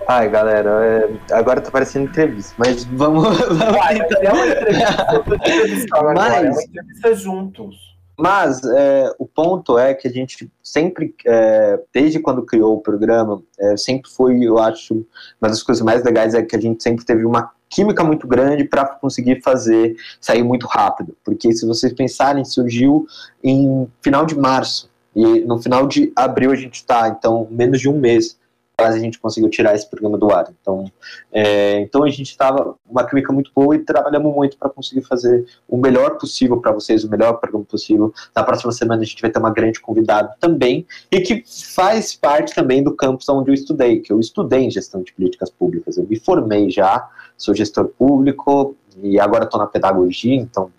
Ai, 0.07 0.29
galera, 0.29 0.69
é, 0.85 1.33
agora 1.33 1.61
tá 1.61 1.71
parecendo 1.71 2.05
entrevista, 2.05 2.53
mas 2.57 2.83
vamos, 2.85 3.23
vamos 3.49 3.75
Uai, 3.75 3.97
mas 3.99 4.11
é 4.21 4.31
uma 4.31 4.47
entrevista. 4.47 5.23
Entrevistando 5.35 6.09
agora, 6.09 6.35
é 6.35 6.39
uma 6.41 6.49
Mas- 6.51 6.63
entrevista 6.63 7.15
juntos. 7.15 7.95
Mas 8.17 8.63
é, 8.63 9.13
o 9.19 9.25
ponto 9.25 9.77
é 9.77 9.93
que 9.93 10.07
a 10.07 10.11
gente 10.11 10.49
sempre, 10.63 11.13
é, 11.25 11.77
desde 11.93 12.17
quando 12.19 12.43
criou 12.43 12.75
o 12.75 12.81
programa, 12.81 13.41
é, 13.59 13.75
sempre 13.75 14.09
foi, 14.09 14.41
eu 14.41 14.57
acho, 14.57 15.05
uma 15.41 15.49
das 15.49 15.61
coisas 15.61 15.83
mais 15.83 16.01
legais 16.01 16.33
é 16.33 16.41
que 16.41 16.55
a 16.55 16.61
gente 16.61 16.81
sempre 16.81 17.03
teve 17.03 17.25
uma 17.25 17.51
química 17.69 18.05
muito 18.05 18.25
grande 18.25 18.63
para 18.63 18.85
conseguir 18.85 19.41
fazer 19.41 19.97
sair 20.21 20.43
muito 20.43 20.65
rápido. 20.65 21.13
Porque 21.25 21.51
se 21.51 21.65
vocês 21.65 21.91
pensarem, 21.91 22.45
surgiu 22.45 23.05
em 23.43 23.85
final 24.01 24.25
de 24.25 24.37
março 24.37 24.89
e 25.13 25.41
no 25.41 25.61
final 25.61 25.85
de 25.85 26.13
abril 26.15 26.51
a 26.51 26.55
gente 26.55 26.75
está, 26.75 27.09
então 27.09 27.47
menos 27.51 27.81
de 27.81 27.89
um 27.89 27.99
mês 27.99 28.37
quase 28.77 28.97
a 28.97 29.01
gente 29.01 29.19
conseguiu 29.19 29.49
tirar 29.49 29.73
esse 29.73 29.89
programa 29.89 30.17
do 30.17 30.31
ar. 30.31 30.53
Então, 30.61 30.91
é, 31.31 31.79
então 31.79 32.03
a 32.03 32.09
gente 32.09 32.29
estava 32.29 32.75
uma 32.89 33.05
química 33.05 33.31
muito 33.31 33.51
boa 33.55 33.75
e 33.75 33.79
trabalhamos 33.79 34.33
muito 34.33 34.57
para 34.57 34.69
conseguir 34.69 35.01
fazer 35.01 35.45
o 35.67 35.77
melhor 35.77 36.17
possível 36.17 36.59
para 36.59 36.71
vocês, 36.71 37.03
o 37.03 37.09
melhor 37.09 37.33
programa 37.39 37.65
possível. 37.65 38.13
Na 38.35 38.43
próxima 38.43 38.71
semana 38.71 39.01
a 39.01 39.05
gente 39.05 39.21
vai 39.21 39.31
ter 39.31 39.39
uma 39.39 39.51
grande 39.51 39.79
convidada 39.79 40.35
também 40.39 40.85
e 41.11 41.21
que 41.21 41.43
faz 41.73 42.15
parte 42.15 42.53
também 42.53 42.83
do 42.83 42.95
campus 42.95 43.27
onde 43.29 43.49
eu 43.49 43.53
estudei, 43.53 43.99
que 43.99 44.11
eu 44.11 44.19
estudei 44.19 44.61
em 44.61 44.71
gestão 44.71 45.01
de 45.01 45.13
políticas 45.13 45.49
públicas. 45.49 45.97
Eu 45.97 46.05
me 46.07 46.19
formei 46.19 46.69
já, 46.69 47.09
sou 47.37 47.55
gestor 47.55 47.87
público 47.87 48.75
e 49.01 49.19
agora 49.19 49.45
estou 49.45 49.59
na 49.59 49.67
pedagogia, 49.67 50.35
então 50.35 50.71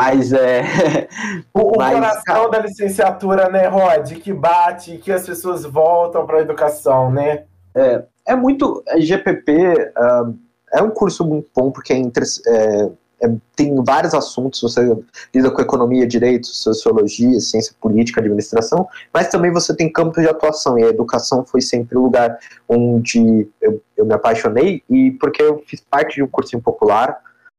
Mas 0.00 0.32
é. 0.32 1.08
O, 1.52 1.76
Mas, 1.76 1.94
coração 1.94 2.22
cara- 2.24 2.48
da 2.48 2.58
licenciatura, 2.60 3.48
né, 3.48 3.66
Rod? 3.66 4.12
Que 4.14 4.32
bate, 4.32 4.98
que 4.98 5.10
as 5.10 5.26
pessoas 5.26 5.64
voltam 5.64 6.24
para 6.26 6.38
a 6.38 6.40
educação, 6.42 7.10
né? 7.10 7.44
É 8.26 8.36
muito. 8.36 8.82
é, 8.86 9.00
GPP 9.00 9.92
ah, 9.96 10.30
é 10.74 10.82
um 10.82 10.90
curso 10.90 11.24
muito 11.24 11.48
bom 11.56 11.70
porque 11.70 11.92
é 11.92 11.96
é- 11.96 12.90
é- 13.22 13.34
tem 13.56 13.74
vários 13.84 14.14
assuntos. 14.14 14.60
Você 14.60 14.96
lida 15.34 15.50
com 15.50 15.60
economia, 15.62 16.06
direito, 16.06 16.46
sociologia, 16.46 17.40
ciência 17.40 17.74
política, 17.80 18.20
administração, 18.20 18.86
mas 19.12 19.28
também 19.28 19.50
você 19.52 19.74
tem 19.74 19.90
campo 19.90 20.20
de 20.20 20.28
atuação. 20.28 20.78
E 20.78 20.84
a 20.84 20.88
educação 20.88 21.44
foi 21.44 21.60
sempre 21.60 21.96
o 21.96 22.02
lugar 22.02 22.38
onde 22.68 23.48
eu, 23.60 23.80
eu 23.96 24.04
me 24.04 24.14
apaixonei 24.14 24.82
e 24.88 25.10
porque 25.12 25.42
eu 25.42 25.62
fiz 25.66 25.80
parte 25.80 26.16
de 26.16 26.22
um 26.22 26.28
cursinho 26.28 26.62
popular. 26.62 27.18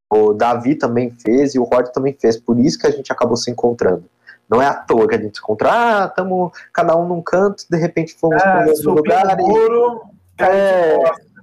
O 0.10 0.34
Davi 0.34 0.76
também 0.76 1.12
fez 1.12 1.54
e 1.54 1.60
o 1.60 1.64
Rod 1.64 1.88
também 1.90 2.16
fez. 2.20 2.38
Por 2.38 2.60
isso 2.60 2.80
que 2.80 2.88
a 2.88 2.92
gente 2.92 3.12
acabou 3.12 3.38
se 3.38 3.52
encontrando. 3.52 4.04
Não 4.50 4.60
é 4.62 4.66
à 4.66 4.74
toa 4.74 5.08
que 5.08 5.14
a 5.14 5.22
gente 5.22 5.38
se 5.38 5.44
encontra. 5.44 5.70
Ah, 5.72 6.06
estamos 6.08 6.52
cada 6.74 6.98
um 6.98 7.08
num 7.08 7.22
canto, 7.22 7.64
de 7.70 7.78
repente 7.78 8.16
fomos 8.16 8.42
para 8.42 8.64
o 8.64 8.66
mesmo 8.66 8.94
lugar. 8.94 9.40
E, 9.40 9.44
muro, 9.44 10.02
de 10.36 10.44
É. 10.44 11.00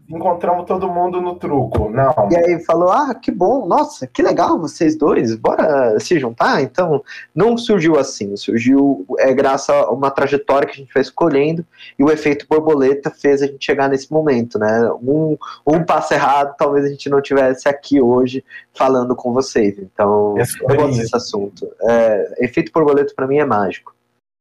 Encontramos 0.08 0.66
todo 0.66 0.88
mundo 0.88 1.20
no 1.20 1.34
truco. 1.34 1.90
Não. 1.90 2.28
E 2.30 2.36
aí 2.36 2.64
falou, 2.64 2.90
ah, 2.90 3.14
que 3.14 3.30
bom, 3.30 3.66
nossa, 3.66 4.06
que 4.06 4.22
legal 4.22 4.58
vocês 4.58 4.96
dois, 4.96 5.34
bora 5.34 5.98
se 5.98 6.18
juntar? 6.18 6.62
Então, 6.62 7.02
não 7.34 7.58
surgiu 7.58 7.98
assim, 7.98 8.36
surgiu 8.36 9.04
é, 9.18 9.32
graças 9.34 9.68
a 9.68 9.90
uma 9.90 10.10
trajetória 10.10 10.68
que 10.68 10.74
a 10.74 10.76
gente 10.76 10.92
foi 10.92 11.02
escolhendo 11.02 11.66
e 11.98 12.04
o 12.04 12.10
efeito 12.10 12.46
borboleta 12.48 13.10
fez 13.10 13.42
a 13.42 13.46
gente 13.46 13.64
chegar 13.64 13.88
nesse 13.88 14.12
momento, 14.12 14.58
né? 14.58 14.90
Um, 15.02 15.36
um 15.66 15.84
passo 15.84 16.14
errado, 16.14 16.54
talvez 16.56 16.84
a 16.84 16.88
gente 16.88 17.10
não 17.10 17.20
tivesse 17.20 17.68
aqui 17.68 18.00
hoje 18.00 18.44
falando 18.74 19.16
com 19.16 19.32
vocês. 19.32 19.76
Então, 19.78 20.36
É 20.38 20.42
eu 20.42 20.76
gosto 20.76 20.98
desse 20.98 21.16
assunto. 21.16 21.68
É, 21.82 22.44
efeito 22.44 22.70
borboleta 22.70 23.12
para 23.14 23.26
mim 23.26 23.38
é 23.38 23.44
mágico. 23.44 23.94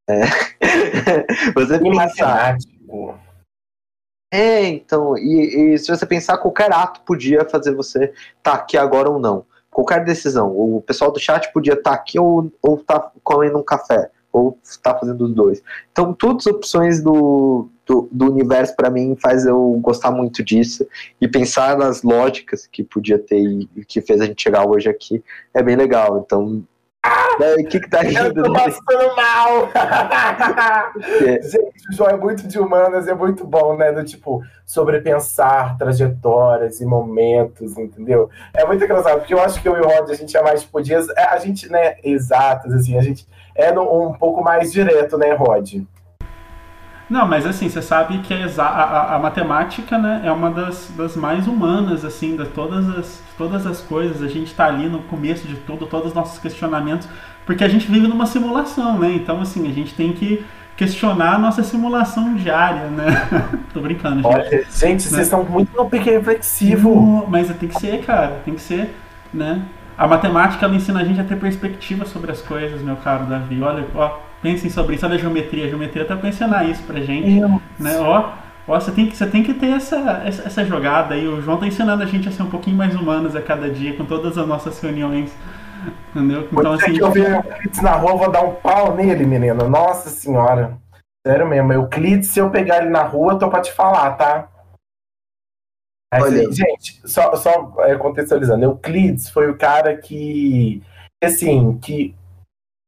É. 0.07 0.21
Você 1.55 1.79
pensar 1.79 1.95
matemático. 1.95 3.24
É, 4.31 4.65
então, 4.65 5.17
e, 5.17 5.73
e 5.73 5.77
se 5.77 5.87
você 5.87 6.05
pensar, 6.05 6.37
qualquer 6.37 6.71
ato 6.71 7.01
podia 7.01 7.45
fazer 7.45 7.73
você 7.73 8.11
estar 8.37 8.53
aqui 8.53 8.77
agora 8.77 9.09
ou 9.09 9.19
não. 9.19 9.45
Qualquer 9.69 10.03
decisão. 10.03 10.51
O 10.51 10.81
pessoal 10.81 11.11
do 11.11 11.19
chat 11.19 11.51
podia 11.53 11.73
estar 11.73 11.93
aqui 11.93 12.19
ou, 12.19 12.51
ou 12.61 12.77
tá 12.77 13.11
comendo 13.23 13.57
um 13.57 13.63
café, 13.63 14.09
ou 14.31 14.57
tá 14.81 14.97
fazendo 14.97 15.25
os 15.25 15.33
dois. 15.33 15.61
Então, 15.91 16.13
todas 16.13 16.47
as 16.47 16.53
opções 16.53 17.01
do, 17.01 17.67
do, 17.85 18.07
do 18.11 18.31
universo, 18.31 18.75
para 18.75 18.89
mim, 18.89 19.15
faz 19.21 19.45
eu 19.45 19.79
gostar 19.81 20.11
muito 20.11 20.43
disso. 20.43 20.85
E 21.19 21.27
pensar 21.27 21.77
nas 21.77 22.03
lógicas 22.03 22.67
que 22.67 22.83
podia 22.83 23.19
ter 23.19 23.39
e 23.39 23.85
que 23.85 24.01
fez 24.01 24.21
a 24.21 24.25
gente 24.25 24.41
chegar 24.41 24.67
hoje 24.67 24.89
aqui 24.89 25.23
é 25.53 25.61
bem 25.61 25.75
legal. 25.75 26.23
Então, 26.25 26.63
né, 27.39 27.53
o 27.53 27.65
que 27.65 27.79
que 27.79 27.89
tá 27.89 28.03
Eu 28.03 28.09
rindo? 28.25 28.43
tô 28.43 28.51
né? 28.51 28.59
passando 28.59 29.15
mal! 29.15 29.69
É. 31.25 31.41
Gente, 31.41 31.89
o 31.89 31.93
João 31.93 32.09
é 32.09 32.17
muito 32.17 32.47
de 32.47 32.59
humanas, 32.59 33.07
é 33.07 33.13
muito 33.13 33.45
bom, 33.45 33.75
né? 33.75 33.91
Do 33.91 34.03
tipo, 34.03 34.41
sobrepensar 34.65 35.77
trajetórias 35.77 36.79
e 36.81 36.85
momentos, 36.85 37.77
entendeu? 37.77 38.29
É 38.53 38.65
muito 38.65 38.83
engraçado, 38.83 39.19
porque 39.19 39.33
eu 39.33 39.41
acho 39.41 39.61
que 39.61 39.67
eu 39.67 39.75
e 39.77 39.81
o 39.81 39.83
Rod, 39.87 40.09
a 40.09 40.13
gente 40.13 40.35
é 40.35 40.41
mais, 40.41 40.61
tipo, 40.61 40.81
dias, 40.81 41.07
é, 41.09 41.25
a 41.25 41.37
gente, 41.37 41.69
né, 41.69 41.95
exatas, 42.03 42.73
assim, 42.73 42.97
a 42.97 43.01
gente 43.01 43.27
é 43.55 43.71
um 43.79 44.13
pouco 44.13 44.43
mais 44.43 44.71
direto, 44.71 45.17
né, 45.17 45.33
Rod? 45.33 45.85
Não, 47.07 47.27
mas 47.27 47.45
assim, 47.45 47.69
você 47.69 47.81
sabe 47.83 48.17
que 48.19 48.33
a, 48.33 48.39
exa- 48.41 48.63
a, 48.63 48.83
a- 49.13 49.15
a 49.15 49.19
matemática 49.19 49.97
né, 49.97 50.21
é 50.25 50.31
uma 50.31 50.49
das, 50.49 50.91
das 50.97 51.15
mais 51.15 51.47
humanas, 51.47 52.03
assim, 52.03 52.35
de 52.35 52.45
todas 52.47 52.89
as, 52.97 53.21
todas 53.37 53.65
as 53.67 53.79
coisas. 53.81 54.23
A 54.23 54.27
gente 54.27 54.47
está 54.47 54.65
ali 54.65 54.89
no 54.89 55.03
começo 55.03 55.47
de 55.47 55.55
tudo, 55.57 55.85
todos 55.85 56.07
os 56.09 56.13
nossos 56.15 56.39
questionamentos, 56.39 57.07
porque 57.45 57.63
a 57.63 57.67
gente 57.67 57.85
vive 57.91 58.07
numa 58.07 58.25
simulação, 58.25 58.97
né? 58.99 59.13
Então, 59.13 59.39
assim, 59.41 59.69
a 59.69 59.73
gente 59.73 59.93
tem 59.93 60.13
que 60.13 60.43
questionar 60.75 61.35
a 61.35 61.37
nossa 61.37 61.61
simulação 61.63 62.33
diária, 62.35 62.87
né? 62.89 63.05
Tô 63.71 63.81
brincando, 63.81 64.23
gente. 64.23 64.27
Olha, 64.27 64.65
gente, 64.69 65.03
vocês 65.03 65.27
estão 65.27 65.43
muito 65.43 65.75
no 65.75 65.89
pique 65.89 66.09
reflexivo. 66.09 66.95
Não, 66.95 67.27
Mas 67.27 67.55
tem 67.57 67.69
que 67.69 67.75
ser, 67.79 68.03
cara, 68.03 68.41
tem 68.43 68.55
que 68.55 68.61
ser, 68.61 68.95
né? 69.33 69.61
A 69.97 70.07
matemática, 70.07 70.65
ela 70.65 70.75
ensina 70.75 70.99
a 71.01 71.03
gente 71.05 71.21
a 71.21 71.23
ter 71.23 71.37
perspectiva 71.37 72.05
sobre 72.05 72.31
as 72.31 72.41
coisas, 72.41 72.81
meu 72.81 72.97
caro 72.97 73.25
Davi. 73.25 73.61
Olha, 73.61 73.87
ó, 73.95 74.17
pensem 74.45 74.69
sobre 74.69 74.95
isso. 74.95 75.05
Olha 75.05 75.15
a 75.15 75.17
geometria. 75.17 75.65
A 75.65 75.69
geometria 75.69 76.05
tá 76.05 76.15
pra 76.15 76.29
ensinar 76.29 76.69
isso 76.69 76.83
pra 76.83 77.01
gente, 77.01 77.41
né? 77.79 77.97
Ó, 77.97 78.31
ó 78.67 78.79
você, 78.79 78.91
tem 78.91 79.07
que, 79.07 79.17
você 79.17 79.25
tem 79.25 79.43
que 79.43 79.55
ter 79.55 79.71
essa, 79.71 80.21
essa, 80.23 80.43
essa 80.43 80.65
jogada 80.65 81.15
aí. 81.15 81.27
O 81.27 81.41
João 81.41 81.57
tá 81.57 81.65
ensinando 81.65 82.03
a 82.03 82.05
gente 82.05 82.29
a 82.29 82.31
ser 82.31 82.43
um 82.43 82.49
pouquinho 82.49 82.77
mais 82.77 82.93
humanos 82.93 83.35
a 83.35 83.41
cada 83.41 83.67
dia, 83.67 83.97
com 83.97 84.05
todas 84.05 84.37
as 84.37 84.47
nossas 84.47 84.79
reuniões, 84.79 85.31
entendeu? 86.11 86.47
Então, 86.51 86.73
assim... 86.73 86.93
que 86.93 86.99
eu 87.01 87.11
ver 87.11 87.31
o 87.31 87.35
Euclides 87.37 87.81
na 87.81 87.93
rua, 87.93 88.11
eu 88.11 88.17
vou 88.17 88.31
dar 88.31 88.43
um 88.43 88.53
pau 88.53 88.95
nele, 88.95 89.25
menina. 89.25 89.63
Nossa 89.67 90.09
senhora. 90.09 90.77
Sério 91.25 91.47
mesmo, 91.47 91.73
Euclides, 91.73 92.27
se 92.29 92.39
eu 92.39 92.51
pegar 92.51 92.83
ele 92.83 92.91
na 92.91 93.01
rua, 93.01 93.33
eu 93.33 93.39
tô 93.39 93.49
pra 93.49 93.61
te 93.61 93.73
falar, 93.73 94.11
tá? 94.11 94.47
Aí, 96.13 96.21
Olha. 96.21 96.51
Gente, 96.51 97.01
só, 97.03 97.35
só 97.35 97.73
é, 97.79 97.95
contextualizando, 97.95 98.63
Euclides 98.63 99.27
foi 99.27 99.49
o 99.49 99.57
cara 99.57 99.97
que, 99.97 100.83
assim, 101.23 101.79
que 101.79 102.13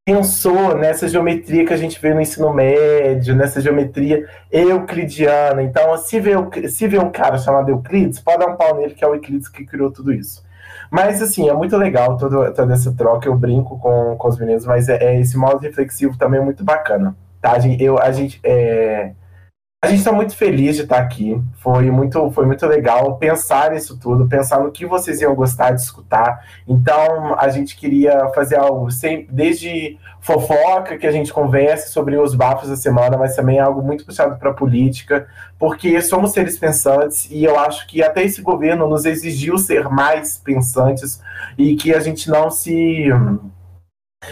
pensou 0.08 0.74
nessa 0.74 1.06
geometria 1.06 1.66
que 1.66 1.74
a 1.74 1.78
gente 1.78 2.00
vê 2.00 2.14
no 2.14 2.22
ensino 2.22 2.54
médio, 2.54 3.36
nessa 3.36 3.60
geometria 3.60 4.26
euclidiana. 4.50 5.62
Então, 5.62 5.98
se 5.98 6.18
vê, 6.18 6.32
se 6.70 6.88
vê 6.88 6.98
um 6.98 7.12
cara 7.12 7.38
chamado 7.38 7.68
Euclides, 7.68 8.22
pode 8.22 8.38
dar 8.38 8.48
um 8.48 8.56
pau 8.56 8.74
nele, 8.78 8.94
que 8.94 9.04
é 9.04 9.08
o 9.08 9.16
Euclides 9.16 9.50
que 9.50 9.66
criou 9.66 9.92
tudo 9.92 10.14
isso. 10.14 10.46
Mas, 10.90 11.22
assim, 11.22 11.50
é 11.50 11.54
muito 11.54 11.76
legal 11.76 12.16
todo, 12.16 12.54
toda 12.54 12.74
essa 12.74 12.96
troca. 12.96 13.28
Eu 13.28 13.36
brinco 13.36 13.78
com, 13.80 14.16
com 14.16 14.28
os 14.30 14.40
meninos, 14.40 14.66
mas 14.66 14.88
é, 14.88 14.96
é 14.96 15.20
esse 15.20 15.38
modo 15.38 15.60
reflexivo 15.60 16.18
também 16.18 16.40
é 16.40 16.44
muito 16.44 16.64
bacana. 16.64 17.14
Tá? 17.42 17.52
A 17.52 17.60
gente, 17.60 17.84
eu, 17.84 18.00
a 18.00 18.10
gente, 18.10 18.40
é, 18.46 19.12
a 19.80 19.90
gente 19.90 20.00
está 20.00 20.12
muito 20.12 20.36
feliz 20.36 20.76
de 20.76 20.82
estar 20.82 20.98
aqui. 20.98 21.40
Foi 21.60 21.92
muito, 21.92 22.32
foi 22.32 22.48
muito 22.48 22.66
legal 22.66 23.16
pensar 23.18 23.72
nisso 23.72 24.00
tudo, 24.00 24.28
pensar 24.28 24.60
no 24.60 24.72
que 24.72 24.88
vocês 24.88 25.22
iam 25.22 25.36
gostar 25.36 25.72
de 25.72 25.82
escutar. 25.82 26.44
Então, 26.68 27.38
a 27.38 27.48
gente 27.50 27.78
queria 27.78 28.28
fazer 28.34 28.58
algo 28.58 28.90
sem, 28.90 29.28
desde 29.30 30.00
fofoca, 30.20 30.98
que 30.98 31.06
a 31.06 31.12
gente 31.12 31.32
converse 31.32 31.92
sobre 31.92 32.18
os 32.18 32.34
bafos 32.34 32.70
da 32.70 32.76
semana, 32.76 33.20
mas 33.20 33.36
também 33.36 33.60
algo 33.60 33.84
muito 33.84 34.04
puxado 34.04 34.36
para 34.38 34.52
política, 34.52 35.28
porque 35.60 36.02
somos 36.02 36.32
seres 36.32 36.58
pensantes 36.58 37.30
e 37.30 37.44
eu 37.44 37.60
acho 37.60 37.88
que 37.88 38.02
até 38.02 38.24
esse 38.24 38.42
governo 38.42 38.90
nos 38.90 39.06
exigiu 39.06 39.60
ser 39.60 39.88
mais 39.90 40.40
pensantes 40.40 41.22
e 41.56 41.76
que 41.76 41.94
a 41.94 42.00
gente 42.00 42.32
não 42.32 42.50
se 42.50 43.12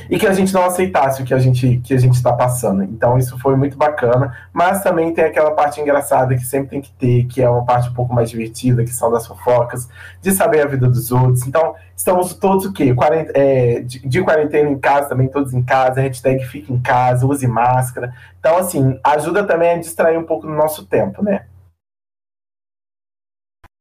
e 0.10 0.18
que 0.18 0.26
a 0.26 0.34
gente 0.34 0.54
não 0.54 0.66
aceitasse 0.66 1.22
o 1.22 1.26
que 1.26 1.34
a 1.34 1.38
gente 1.38 1.80
que 1.84 1.94
a 1.94 1.98
gente 1.98 2.16
está 2.16 2.34
passando. 2.34 2.84
Então 2.84 3.18
isso 3.18 3.38
foi 3.40 3.56
muito 3.56 3.78
bacana, 3.78 4.36
mas 4.52 4.82
também 4.82 5.14
tem 5.14 5.26
aquela 5.26 5.52
parte 5.52 5.80
engraçada 5.80 6.36
que 6.36 6.44
sempre 6.44 6.70
tem 6.70 6.82
que 6.82 6.92
ter, 6.94 7.26
que 7.26 7.42
é 7.42 7.50
uma 7.50 7.64
parte 7.64 7.90
um 7.90 7.94
pouco 7.94 8.14
mais 8.14 8.30
divertida, 8.30 8.84
que 8.84 8.94
são 8.94 9.12
das 9.12 9.28
fofocas, 9.28 9.88
de 10.22 10.32
saber 10.32 10.62
a 10.62 10.68
vida 10.68 10.88
dos 10.88 11.12
outros. 11.12 11.46
Então 11.48 11.76
estamos 11.96 12.34
todos 12.34 12.66
o 12.66 12.74
quê? 12.74 12.96
É, 13.34 13.82
de, 13.82 14.08
de 14.08 14.24
quarentena 14.24 14.70
em 14.70 14.80
casa 14.80 15.10
também, 15.10 15.28
todos 15.28 15.54
em 15.54 15.64
casa, 15.64 16.02
hashtag 16.02 16.44
fica 16.46 16.74
em 16.74 16.82
casa, 16.82 17.26
use 17.26 17.48
máscara. 17.48 18.14
Então 18.40 18.58
assim, 18.58 19.00
ajuda 19.04 19.46
também 19.46 19.72
a 19.72 19.78
distrair 19.78 20.18
um 20.18 20.26
pouco 20.26 20.48
no 20.48 20.56
nosso 20.56 20.86
tempo, 20.86 21.24
né? 21.24 21.46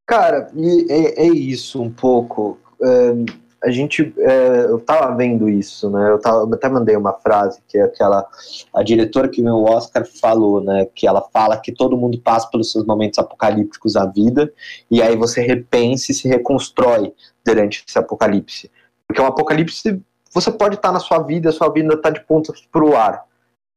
Cara, 0.07 0.49
é, 0.89 1.23
é 1.23 1.27
isso 1.29 1.83
um 1.83 1.91
pouco. 1.91 2.59
É, 2.83 3.44
a 3.65 3.71
gente, 3.71 4.15
é, 4.19 4.67
eu 4.67 4.79
tava 4.79 5.17
vendo 5.17 5.49
isso, 5.49 5.89
né? 5.89 6.11
Eu, 6.11 6.21
tava, 6.21 6.39
eu 6.41 6.53
até 6.53 6.69
mandei 6.69 6.95
uma 6.97 7.15
frase 7.15 7.61
que 7.67 7.79
é 7.79 7.83
aquela 7.83 8.29
a 8.73 8.83
diretora 8.83 9.29
que 9.29 9.41
ganhou 9.41 9.63
o 9.63 9.71
Oscar 9.71 10.07
falou, 10.07 10.63
né? 10.63 10.87
Que 10.95 11.07
ela 11.07 11.23
fala 11.33 11.57
que 11.57 11.73
todo 11.73 11.97
mundo 11.97 12.21
passa 12.21 12.49
pelos 12.51 12.71
seus 12.71 12.85
momentos 12.85 13.19
apocalípticos 13.19 13.95
da 13.95 14.05
vida 14.05 14.53
e 14.91 15.01
aí 15.01 15.17
você 15.17 15.41
repensa 15.41 16.13
e 16.13 16.15
se 16.15 16.29
reconstrói 16.29 17.13
durante 17.45 17.85
esse 17.89 17.99
apocalipse, 17.99 18.71
porque 19.07 19.21
um 19.21 19.27
apocalipse 19.27 20.03
você 20.33 20.51
pode 20.51 20.75
estar 20.75 20.93
na 20.93 21.01
sua 21.01 21.21
vida, 21.21 21.49
a 21.49 21.53
sua 21.53 21.69
vida 21.71 21.97
tá 21.97 22.11
de 22.11 22.21
pontas 22.21 22.61
pro 22.71 22.97
ar. 22.97 23.25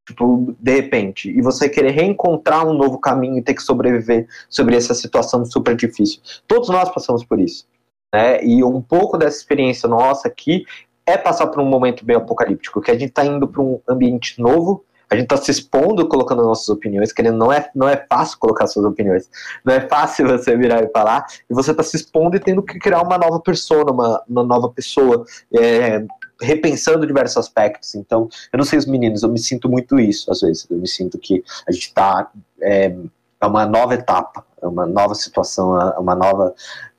Tipo, 0.08 0.56
de 0.60 0.74
repente, 0.74 1.30
e 1.30 1.42
você 1.42 1.70
querer 1.70 1.92
reencontrar 1.92 2.66
um 2.66 2.74
novo 2.74 2.98
caminho 2.98 3.38
e 3.38 3.42
ter 3.42 3.54
que 3.54 3.62
sobreviver 3.62 4.26
sobre 4.50 4.76
essa 4.76 4.94
situação 4.94 5.46
super 5.46 5.76
difícil. 5.76 6.22
Todos 6.48 6.70
nós 6.70 6.90
passamos 6.90 7.24
por 7.26 7.40
isso. 7.40 7.68
Né? 8.14 8.44
E 8.44 8.64
um 8.64 8.82
pouco 8.82 9.18
dessa 9.18 9.38
experiência 9.38 9.88
nossa 9.88 10.28
aqui 10.28 10.66
é 11.06 11.18
passar 11.18 11.48
por 11.48 11.62
um 11.62 11.66
momento 11.66 12.06
bem 12.06 12.18
apocalíptico, 12.18 12.82
que 12.82 12.92
a 12.92 12.94
gente 12.94 13.10
está 13.10 13.26
indo 13.26 13.48
para 13.48 13.62
um 13.62 13.80
ambiente 13.88 14.42
novo, 14.42 14.84
a 15.10 15.16
gente 15.16 15.24
está 15.24 15.38
se 15.38 15.50
expondo, 15.52 16.08
colocando 16.08 16.44
nossas 16.44 16.68
opiniões, 16.68 17.14
querendo, 17.14 17.38
não 17.38 17.52
é, 17.52 17.70
não 17.74 17.88
é 17.88 18.06
fácil 18.10 18.38
colocar 18.40 18.68
suas 18.68 18.86
opiniões, 18.86 19.30
não 19.64 19.74
é 19.74 19.88
fácil 19.88 20.28
você 20.38 20.56
virar 20.58 20.84
e 20.84 20.90
falar, 20.90 21.26
e 21.50 21.54
você 21.54 21.72
está 21.72 21.82
se 21.82 21.96
expondo 21.96 22.36
e 22.36 22.40
tendo 22.40 22.62
que 22.62 22.78
criar 22.78 23.02
uma 23.02 23.18
nova 23.18 23.40
persona, 23.40 23.90
uma, 23.92 24.22
uma 24.28 24.44
nova 24.44 24.70
pessoa, 24.70 25.26
é, 25.58 26.04
repensando 26.42 27.08
diversos 27.08 27.38
aspectos. 27.38 27.96
Então, 27.96 28.28
eu 28.52 28.58
não 28.58 28.66
sei 28.66 28.78
os 28.78 28.86
meninos, 28.86 29.24
eu 29.24 29.30
me 29.30 29.40
sinto 29.40 29.70
muito 29.70 29.98
isso, 29.98 30.30
às 30.30 30.42
vezes, 30.42 30.68
eu 30.70 30.78
me 30.78 30.88
sinto 30.88 31.18
que 31.18 31.42
a 31.68 31.72
gente 31.72 31.88
está 31.88 32.30
é, 32.62 32.94
é 33.40 33.46
uma 33.46 33.66
nova 33.66 33.94
etapa, 33.94 34.46
é 34.62 34.68
uma 34.68 34.86
nova 34.86 35.16
situação, 35.16 35.80
é 35.80 35.98
uma 36.00 36.16
nova 36.16 36.54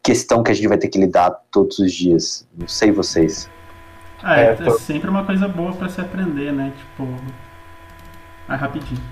questão 0.08 0.42
que 0.42 0.50
a 0.50 0.54
gente 0.54 0.66
vai 0.66 0.78
ter 0.78 0.88
que 0.88 0.98
lidar 0.98 1.30
todos 1.52 1.78
os 1.78 1.92
dias. 1.92 2.48
Não 2.56 2.66
sei 2.66 2.90
vocês. 2.90 3.50
Ah, 4.22 4.40
é, 4.40 4.56
É, 4.58 4.66
é 4.66 4.70
sempre 4.70 5.10
uma 5.10 5.22
coisa 5.22 5.46
boa 5.46 5.72
pra 5.72 5.90
se 5.90 6.00
aprender, 6.00 6.50
né? 6.50 6.72
Tipo. 6.78 7.14
Ah, 8.48 8.56
rapidinho. 8.56 9.02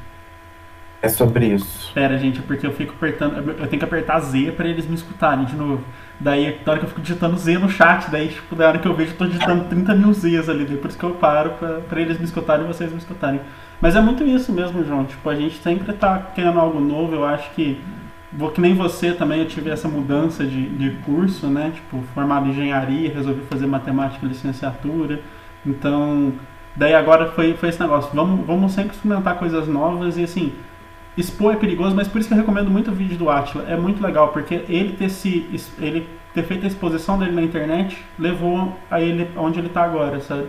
É 1.03 1.09
sobre 1.11 1.49
isso. 1.49 1.93
Pera, 1.93 2.17
gente, 2.17 2.39
é 2.39 2.43
porque 2.43 2.67
eu 2.67 2.73
fico 2.73 2.95
apertando. 2.95 3.37
Eu 3.37 3.67
tenho 3.67 3.79
que 3.79 3.85
apertar 3.85 4.19
Z 4.21 4.53
pra 4.53 4.67
eles 4.67 4.87
me 4.87 4.95
escutarem 4.95 5.45
de 5.45 5.55
novo. 5.55 5.85
Daí, 6.19 6.59
na 6.65 6.73
hora 6.73 6.81
que 6.81 6.87
eu 6.87 6.89
fico 6.89 7.03
digitando 7.03 7.37
Z 7.37 7.59
no 7.59 7.69
chat, 7.69 8.11
daí, 8.11 8.29
tipo, 8.29 8.57
da 8.57 8.69
hora 8.69 8.79
que 8.79 8.89
eu 8.89 8.95
vejo, 8.95 9.13
eu 9.13 9.19
tô 9.19 9.27
digitando 9.27 9.65
30 9.65 9.95
mil 9.95 10.15
Zs 10.15 10.49
ali. 10.49 10.65
Daí 10.65 10.79
por 10.79 10.89
isso 10.89 10.99
que 10.99 11.05
eu 11.05 11.15
paro 11.17 11.51
pra, 11.59 11.81
pra 11.81 12.01
eles 12.01 12.19
me 12.19 12.25
escutarem 12.25 12.65
e 12.65 12.69
vocês 12.69 12.91
me 12.91 12.97
escutarem. 12.97 13.43
Mas 13.83 13.95
é 13.95 14.01
muito 14.01 14.25
isso 14.25 14.51
mesmo, 14.51 14.83
João. 14.83 15.05
Tipo, 15.05 15.29
a 15.29 15.35
gente 15.35 15.59
sempre 15.59 15.93
tá 15.93 16.19
querendo 16.35 16.59
algo 16.59 16.81
novo. 16.81 17.15
Eu 17.15 17.27
acho 17.27 17.51
que. 17.51 17.79
Vou- 18.37 18.51
Que 18.51 18.61
nem 18.61 18.75
você 18.75 19.13
também, 19.13 19.41
eu 19.41 19.47
tive 19.49 19.71
essa 19.71 19.89
mudança 19.89 20.45
de, 20.45 20.69
de 20.71 20.91
curso, 21.05 21.47
né? 21.49 21.73
Tipo, 21.75 22.03
formado 22.15 22.47
em 22.47 22.51
engenharia, 22.51 23.13
resolvi 23.13 23.43
fazer 23.43 23.67
matemática 23.67 24.27
licenciatura. 24.27 25.21
Então, 25.65 26.33
daí 26.77 26.95
agora 26.95 27.27
foi, 27.33 27.55
foi 27.55 27.69
esse 27.71 27.81
negócio. 27.81 28.11
Vamos, 28.15 28.47
vamos 28.47 28.73
sempre 28.73 28.95
experimentar 28.95 29.37
coisas 29.39 29.67
novas 29.69 30.17
e 30.19 30.25
assim 30.25 30.53
expor 31.17 31.55
é 31.55 31.57
perigoso, 31.57 31.97
mas 31.97 32.09
por 32.09 32.19
isso 32.21 32.29
que 32.29 32.35
eu 32.35 32.39
recomendo 32.39 32.71
muito 32.71 32.91
o 32.91 32.95
vídeo 32.95 33.17
do 33.17 33.31
Atila. 33.31 33.65
É 33.69 33.77
muito 33.77 34.03
legal, 34.03 34.29
porque 34.29 34.65
ele 34.69 34.93
ter, 34.95 35.09
se, 35.09 35.49
ele 35.79 36.07
ter 36.35 36.43
feito 36.45 36.65
a 36.65 36.67
exposição 36.69 37.19
dele 37.19 37.33
na 37.33 37.43
internet 37.43 37.97
levou 38.19 38.77
a 38.91 39.01
ele 39.01 39.29
onde 39.37 39.59
ele 39.59 39.69
está 39.69 39.83
agora, 39.85 40.21
sabe? 40.21 40.45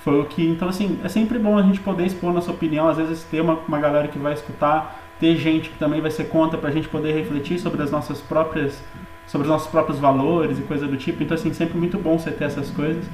Foi 0.00 0.20
o 0.20 0.24
que. 0.24 0.44
Então, 0.46 0.68
assim, 0.68 0.98
é 1.04 1.08
sempre 1.08 1.38
bom 1.38 1.56
a 1.58 1.62
gente 1.62 1.80
poder 1.80 2.06
expor 2.06 2.32
nossa 2.32 2.50
opinião, 2.50 2.88
às 2.88 2.96
vezes 2.96 3.22
ter 3.24 3.40
uma, 3.40 3.54
uma 3.68 3.78
galera 3.78 4.08
que 4.08 4.18
vai 4.18 4.32
escutar, 4.32 5.00
ter 5.20 5.36
gente 5.36 5.70
que 5.70 5.78
também 5.78 6.00
vai 6.00 6.10
ser 6.10 6.24
contra 6.24 6.58
pra 6.58 6.70
gente 6.70 6.88
poder 6.88 7.12
refletir 7.12 7.58
sobre 7.58 7.82
as 7.82 7.90
nossas 7.90 8.20
próprias. 8.20 8.82
sobre 9.26 9.46
os 9.46 9.52
nossos 9.52 9.68
próprios 9.68 9.98
valores 9.98 10.58
e 10.58 10.62
coisa 10.62 10.86
do 10.86 10.96
tipo. 10.96 11.22
Então, 11.22 11.34
assim, 11.34 11.52
sempre 11.52 11.76
muito 11.76 11.98
bom 11.98 12.18
você 12.18 12.30
ter 12.30 12.44
essas 12.44 12.70
coisas. 12.70 13.04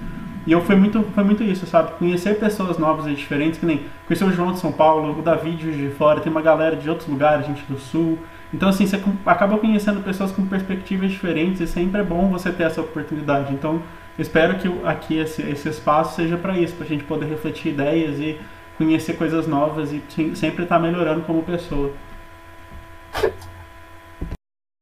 E 0.47 0.53
eu 0.53 0.61
foi 0.61 0.77
muito, 0.77 1.03
foi 1.15 1.25
muito 1.25 1.43
isso, 1.43 1.67
sabe? 1.67 1.93
Conhecer 1.93 2.39
pessoas 2.39 2.77
novas 2.79 3.07
e 3.07 3.15
diferentes, 3.15 3.59
que 3.59 3.65
nem 3.65 3.81
conhecer 4.07 4.25
o 4.25 4.31
João 4.31 4.53
de 4.53 4.59
São 4.59 4.71
Paulo, 4.71 5.19
o 5.19 5.23
Davi 5.23 5.53
de 5.53 5.91
Fora, 5.97 6.21
tem 6.21 6.31
uma 6.31 6.43
galera 6.43 6.77
de 6.77 6.89
outros 6.89 7.09
lugares, 7.09 7.47
gente 7.47 7.65
do 7.65 7.79
Sul. 7.79 8.19
Então, 8.53 8.69
assim, 8.69 8.87
você 8.87 9.03
acaba 9.25 9.57
conhecendo 9.59 10.03
pessoas 10.03 10.31
com 10.31 10.47
perspectivas 10.47 11.11
diferentes 11.11 11.61
e 11.61 11.67
sempre 11.67 12.01
é 12.01 12.05
bom 12.05 12.29
você 12.29 12.53
ter 12.53 12.65
essa 12.65 12.81
oportunidade. 12.81 13.53
Então, 13.55 13.83
espero 14.19 14.57
que 14.59 14.71
aqui 14.85 15.19
esse, 15.19 15.43
esse 15.43 15.69
espaço 15.69 16.15
seja 16.15 16.37
para 16.37 16.57
isso, 16.59 16.75
para 16.75 16.85
a 16.85 16.89
gente 16.89 17.05
poder 17.05 17.27
refletir 17.27 17.71
ideias 17.73 18.21
e 18.21 18.39
conhecer 18.77 19.17
coisas 19.17 19.47
novas 19.47 19.93
e 19.93 20.03
sempre 20.37 20.65
estar 20.65 20.79
melhorando 20.79 21.25
como 21.25 21.45
pessoa. 21.45 21.93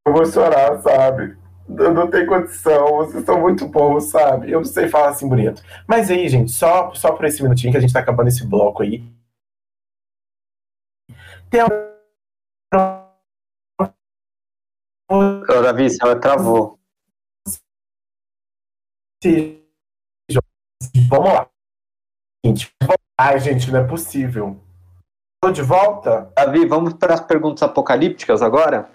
Eu 0.07 0.13
vou 0.13 0.27
chorar, 0.27 0.81
sabe? 0.81 1.37
Eu 1.69 1.95
não 1.95 2.11
tenho 2.11 2.27
condição, 2.27 2.97
vocês 2.97 3.25
são 3.25 3.41
muito 3.41 3.67
bons, 3.69 4.11
sabe? 4.11 4.51
Eu 4.51 4.59
não 4.61 4.65
sei 4.65 4.89
falar 4.89 5.11
assim 5.11 5.29
bonito. 5.29 5.63
Mas 5.87 6.11
aí, 6.11 6.29
gente, 6.29 6.51
só, 6.51 6.93
só 6.95 7.13
por 7.13 7.25
esse 7.25 7.43
minutinho 7.43 7.73
que 7.73 7.79
a 7.79 7.81
gente 7.81 7.93
tá 7.93 8.01
acabando 8.01 8.29
esse 8.29 8.47
bloco 8.47 8.83
aí. 8.83 9.03
Tem 11.49 11.61
Ô, 15.13 15.63
Davi, 15.63 15.91
você 15.91 15.99
travou. 16.21 16.79
Vamos 21.11 21.33
lá. 21.33 21.52
Ai, 23.19 23.39
gente, 23.39 23.71
não 23.71 23.81
é 23.81 23.85
possível. 23.85 24.57
Tô 25.41 25.51
de 25.51 25.63
volta? 25.63 26.31
Davi, 26.37 26.67
vamos 26.67 26.95
para 26.95 27.15
as 27.15 27.21
perguntas 27.21 27.63
apocalípticas 27.63 28.43
agora? 28.43 28.89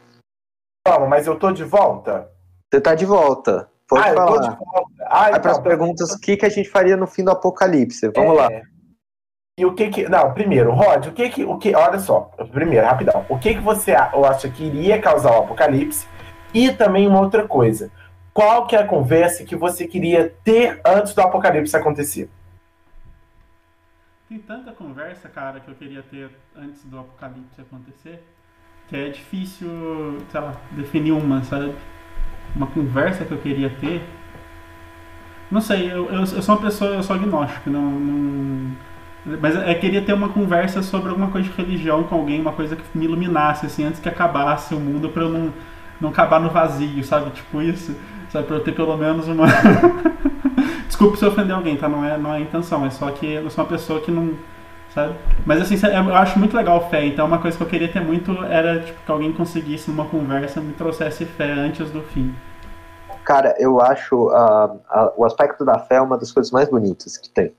Vamos, 0.87 1.09
mas 1.09 1.27
eu 1.27 1.37
tô 1.37 1.51
de 1.51 1.63
volta? 1.63 2.29
Você 2.69 2.81
tá 2.81 2.93
de 2.95 3.05
volta. 3.05 3.69
Pode 3.87 4.03
ah, 4.03 4.11
eu 4.11 4.15
tô 4.15 4.39
de 4.39 4.47
falar. 4.47 4.57
volta. 4.57 5.05
Ah, 5.05 5.31
Vai 5.31 5.39
para 5.39 5.51
as 5.51 5.59
perguntas, 5.59 6.11
o 6.11 6.19
que, 6.19 6.35
que 6.35 6.45
a 6.45 6.49
gente 6.49 6.69
faria 6.69 6.97
no 6.97 7.07
fim 7.07 7.23
do 7.23 7.31
apocalipse? 7.31 8.11
Vamos 8.13 8.35
lá. 8.35 8.51
É. 8.51 8.63
E 9.59 9.65
o 9.65 9.73
que 9.73 9.89
que. 9.89 10.09
Não, 10.09 10.33
primeiro, 10.33 10.71
Rod, 10.71 11.07
o 11.07 11.13
que 11.13 11.29
que. 11.29 11.43
O 11.43 11.57
que, 11.57 11.73
olha 11.73 11.99
só, 11.99 12.31
primeiro, 12.51 12.85
rapidão. 12.85 13.25
O 13.29 13.39
que 13.39 13.55
que 13.55 13.61
você 13.61 13.93
acha 13.93 14.49
que 14.49 14.65
iria 14.65 15.01
causar 15.01 15.31
o 15.31 15.43
apocalipse? 15.43 16.05
E 16.53 16.71
também 16.71 17.07
uma 17.07 17.21
outra 17.21 17.47
coisa. 17.47 17.89
Qual 18.33 18.67
que 18.67 18.75
é 18.75 18.79
a 18.79 18.87
conversa 18.87 19.43
que 19.43 19.55
você 19.55 19.87
queria 19.87 20.33
ter 20.43 20.79
antes 20.85 21.13
do 21.13 21.21
apocalipse 21.21 21.75
acontecer? 21.75 22.29
Tem 24.29 24.39
tanta 24.39 24.71
conversa, 24.73 25.29
cara, 25.29 25.59
que 25.59 25.69
eu 25.69 25.75
queria 25.75 26.03
ter 26.03 26.29
antes 26.55 26.83
do 26.83 26.99
apocalipse 26.99 27.61
acontecer, 27.61 28.21
que 28.89 28.95
é 28.95 29.09
difícil, 29.09 29.69
sei 30.29 30.41
lá, 30.41 30.53
definir 30.71 31.13
uma, 31.13 31.43
sabe? 31.43 31.73
Uma 32.55 32.67
conversa 32.67 33.23
que 33.23 33.31
eu 33.31 33.37
queria 33.37 33.69
ter. 33.69 34.01
Não 35.49 35.61
sei, 35.61 35.89
eu, 35.89 36.07
eu, 36.11 36.19
eu 36.19 36.25
sou 36.41 36.55
uma 36.55 36.61
pessoa, 36.61 36.91
eu 36.95 37.03
sou 37.03 37.15
agnóstico, 37.15 37.69
não, 37.69 37.81
não- 37.89 38.75
Mas 39.41 39.55
eu 39.55 39.79
queria 39.79 40.01
ter 40.01 40.11
uma 40.13 40.27
conversa 40.29 40.81
sobre 40.81 41.09
alguma 41.09 41.29
coisa 41.31 41.49
de 41.49 41.55
religião 41.55 42.03
com 42.03 42.15
alguém, 42.15 42.41
uma 42.41 42.51
coisa 42.53 42.75
que 42.75 42.97
me 42.97 43.05
iluminasse, 43.05 43.65
assim, 43.65 43.85
antes 43.85 43.99
que 44.01 44.09
acabasse 44.09 44.73
o 44.75 44.79
mundo, 44.79 45.07
pra 45.09 45.23
eu 45.23 45.29
não, 45.29 45.53
não 46.01 46.09
acabar 46.09 46.39
no 46.41 46.49
vazio, 46.49 47.01
sabe? 47.03 47.31
Tipo 47.31 47.61
isso, 47.61 47.95
sabe? 48.29 48.45
Pra 48.45 48.57
eu 48.57 48.63
ter 48.63 48.73
pelo 48.73 48.95
menos 48.97 49.27
uma. 49.29 49.45
Desculpe 50.87 51.17
se 51.17 51.25
eu 51.25 51.29
ofender 51.29 51.55
alguém, 51.55 51.77
tá? 51.77 51.87
Não 51.87 52.03
é, 52.03 52.17
não 52.17 52.33
é 52.33 52.37
a 52.37 52.39
intenção, 52.39 52.85
é 52.85 52.89
só 52.89 53.11
que 53.11 53.33
eu 53.33 53.49
sou 53.49 53.63
uma 53.63 53.69
pessoa 53.69 54.01
que 54.01 54.11
não. 54.11 54.37
Sabe? 54.93 55.15
Mas 55.45 55.61
assim, 55.61 55.75
eu 55.85 56.15
acho 56.15 56.39
muito 56.39 56.55
legal 56.55 56.89
fé, 56.89 57.05
então 57.05 57.27
uma 57.27 57.39
coisa 57.39 57.55
que 57.55 57.63
eu 57.63 57.67
queria 57.67 57.91
ter 57.91 58.01
muito 58.01 58.31
era 58.45 58.81
tipo, 58.81 58.99
que 59.05 59.11
alguém 59.11 59.31
conseguisse 59.33 59.91
numa 59.91 60.07
conversa 60.07 60.59
me 60.59 60.73
trouxesse 60.73 61.25
fé 61.25 61.51
antes 61.51 61.91
do 61.91 62.01
fim. 62.01 62.33
Cara, 63.23 63.55
eu 63.59 63.81
acho 63.81 64.29
ah, 64.29 64.75
ah, 64.89 65.13
o 65.15 65.25
aspecto 65.25 65.65
da 65.65 65.77
fé 65.77 65.95
é 65.95 66.01
uma 66.01 66.17
das 66.17 66.31
coisas 66.31 66.51
mais 66.51 66.69
bonitas 66.69 67.17
que 67.17 67.29
tem, 67.29 67.49
se 67.49 67.53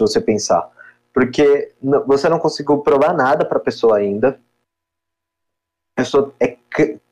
você 0.00 0.20
pensar. 0.20 0.68
Porque 1.12 1.72
você 2.06 2.28
não 2.28 2.40
conseguiu 2.40 2.78
provar 2.78 3.14
nada 3.14 3.44
pra 3.44 3.60
pessoa 3.60 3.98
ainda. 3.98 4.40
A 5.96 6.02
pessoa 6.02 6.34
é 6.40 6.56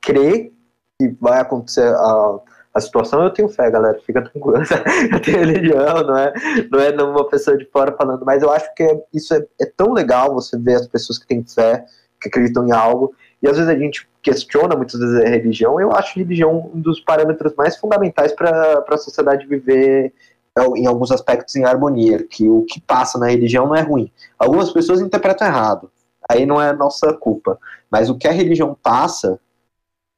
crê 0.01 0.53
que 1.01 1.09
vai 1.21 1.41
acontecer 1.41 1.87
a, 1.95 2.41
a 2.75 2.81
situação. 2.81 3.23
Eu 3.23 3.31
tenho 3.31 3.49
fé, 3.49 3.71
galera, 3.71 3.99
fica 4.05 4.23
tranquilo. 4.23 4.63
Eu 5.13 5.21
tenho 5.21 5.39
religião, 5.39 6.03
não 6.07 6.17
é, 6.17 6.33
não 6.71 6.81
é 6.81 7.03
uma 7.03 7.29
pessoa 7.29 7.57
de 7.57 7.65
fora 7.67 7.93
falando. 7.97 8.25
Mas 8.25 8.43
eu 8.43 8.51
acho 8.51 8.73
que 8.75 8.83
é- 8.83 9.03
isso 9.13 9.35
é, 9.35 9.45
é 9.61 9.67
tão 9.67 9.93
legal 9.93 10.33
você 10.35 10.59
ver 10.59 10.75
as 10.77 10.87
pessoas 10.87 11.19
que 11.19 11.27
têm 11.27 11.45
fé, 11.45 11.85
que 12.21 12.29
acreditam 12.29 12.67
em 12.67 12.73
algo. 12.73 13.15
E 13.43 13.49
às 13.49 13.57
vezes 13.57 13.69
a 13.71 13.77
gente 13.79 14.09
questiona 14.23 14.77
muitas 14.77 14.99
vezes 15.01 15.17
a 15.21 15.29
religião. 15.29 15.81
Eu 15.81 15.93
acho 15.93 16.11
a 16.19 16.23
religião 16.23 16.71
um 16.75 16.81
dos 16.81 17.01
parâmetros 17.01 17.55
mais 17.57 17.77
fundamentais 17.77 18.33
para 18.33 18.85
a 18.89 18.97
sociedade 18.99 19.47
viver 19.47 20.13
é, 20.57 20.63
em 20.77 20.87
alguns 20.87 21.11
aspectos 21.11 21.57
em 21.57 21.65
harmonia, 21.65 22.23
que 22.25 22.49
o 22.49 22.63
que 22.65 22.81
passa 22.81 23.19
na 23.19 23.29
religião 23.29 23.67
não 23.67 23.75
é 23.75 23.81
ruim. 23.81 24.11
Algumas 24.39 24.71
pessoas 24.71 25.01
interpretam 25.01 25.47
errado, 25.47 25.91
aí 26.31 26.47
não 26.47 26.61
é 26.61 26.73
nossa 26.73 27.13
culpa. 27.15 27.59
Mas 27.91 28.09
o 28.09 28.17
que 28.17 28.29
a 28.29 28.33
religião 28.33 28.77
passa 28.83 29.41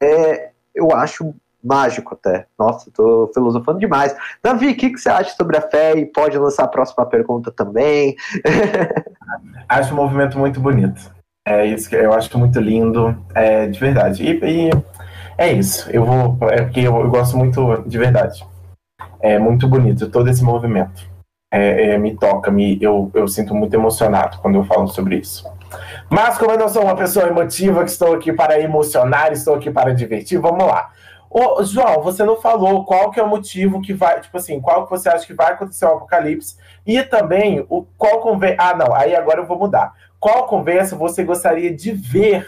é, 0.03 0.51
eu 0.75 0.93
acho 0.93 1.35
mágico 1.65 2.15
até. 2.15 2.47
Nossa, 2.59 2.91
tô 2.91 3.31
filosofando 3.33 3.79
demais. 3.79 4.15
Davi, 4.43 4.69
o 4.69 4.77
que, 4.77 4.91
que 4.91 4.99
você 4.99 5.09
acha 5.09 5.35
sobre 5.35 5.57
a 5.57 5.63
fé? 5.63 5.97
E 5.97 6.07
pode 6.07 6.37
lançar 6.39 6.65
a 6.65 6.69
próxima 6.69 7.07
pergunta 7.07 7.51
também. 7.51 8.15
Acho 9.69 9.95
um 9.95 9.97
movimento 9.97 10.39
muito 10.39 10.61
bonito. 10.61 11.13
É 11.47 11.67
isso 11.67 11.89
que 11.91 11.97
eu 11.97 12.15
acho 12.15 12.39
muito 12.39 12.59
lindo, 12.59 13.15
é, 13.35 13.67
de 13.67 13.79
verdade. 13.79 14.25
E, 14.25 14.69
e 14.69 14.71
é 15.37 15.53
isso. 15.53 15.91
Eu 15.91 16.05
vou. 16.05 16.39
É 16.49 16.63
porque 16.63 16.81
eu, 16.81 16.97
eu 16.97 17.11
gosto 17.11 17.37
muito 17.37 17.83
de 17.87 17.99
verdade. 17.99 18.47
É 19.21 19.39
muito 19.39 19.69
bonito 19.69 20.09
todo 20.09 20.29
esse 20.31 20.43
movimento. 20.43 21.07
É, 21.53 21.91
é, 21.91 21.99
me 21.99 22.17
toca, 22.17 22.51
me, 22.51 22.79
eu, 22.81 23.11
eu 23.15 23.29
sinto 23.29 23.55
muito 23.55 23.75
emocionado 23.75 24.39
quando 24.39 24.57
eu 24.57 24.65
falo 24.65 24.89
sobre 24.89 25.17
isso. 25.17 25.45
Mas 26.11 26.37
como 26.37 26.53
eu 26.53 26.59
não 26.59 26.69
sou 26.69 26.83
uma 26.83 26.97
pessoa 26.97 27.29
emotiva, 27.29 27.85
que 27.85 27.91
estou 27.91 28.15
aqui 28.15 28.33
para 28.33 28.59
emocionar, 28.61 29.33
estou 29.33 29.55
aqui 29.55 29.71
para 29.71 29.95
divertir, 29.95 30.39
vamos 30.39 30.67
lá. 30.67 30.91
Ô, 31.37 31.65
João, 31.65 32.01
você 32.01 32.23
não 32.23 32.37
falou 32.41 32.85
qual 32.85 33.11
que 33.11 33.19
é 33.19 33.23
o 33.23 33.29
motivo 33.29 33.83
que 33.83 33.93
vai, 33.93 34.21
tipo 34.21 34.37
assim, 34.37 34.61
qual 34.61 34.85
que 34.85 34.91
você 34.91 35.09
acha 35.09 35.27
que 35.27 35.35
vai 35.35 35.53
acontecer 35.53 35.85
o 35.85 35.89
apocalipse 35.89 36.57
e 36.87 37.03
também 37.03 37.67
o 37.69 37.83
qual 37.99 38.21
conversa. 38.21 38.57
Ah, 38.61 38.77
não, 38.77 38.95
aí 38.95 39.17
agora 39.17 39.41
eu 39.41 39.47
vou 39.47 39.59
mudar. 39.59 39.93
Qual 40.21 40.47
conversa 40.47 40.95
você 40.95 41.25
gostaria 41.25 41.75
de 41.75 41.91
ver 41.91 42.47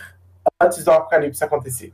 antes 0.63 0.85
do 0.85 0.93
apocalipse 0.93 1.43
acontecer? 1.43 1.93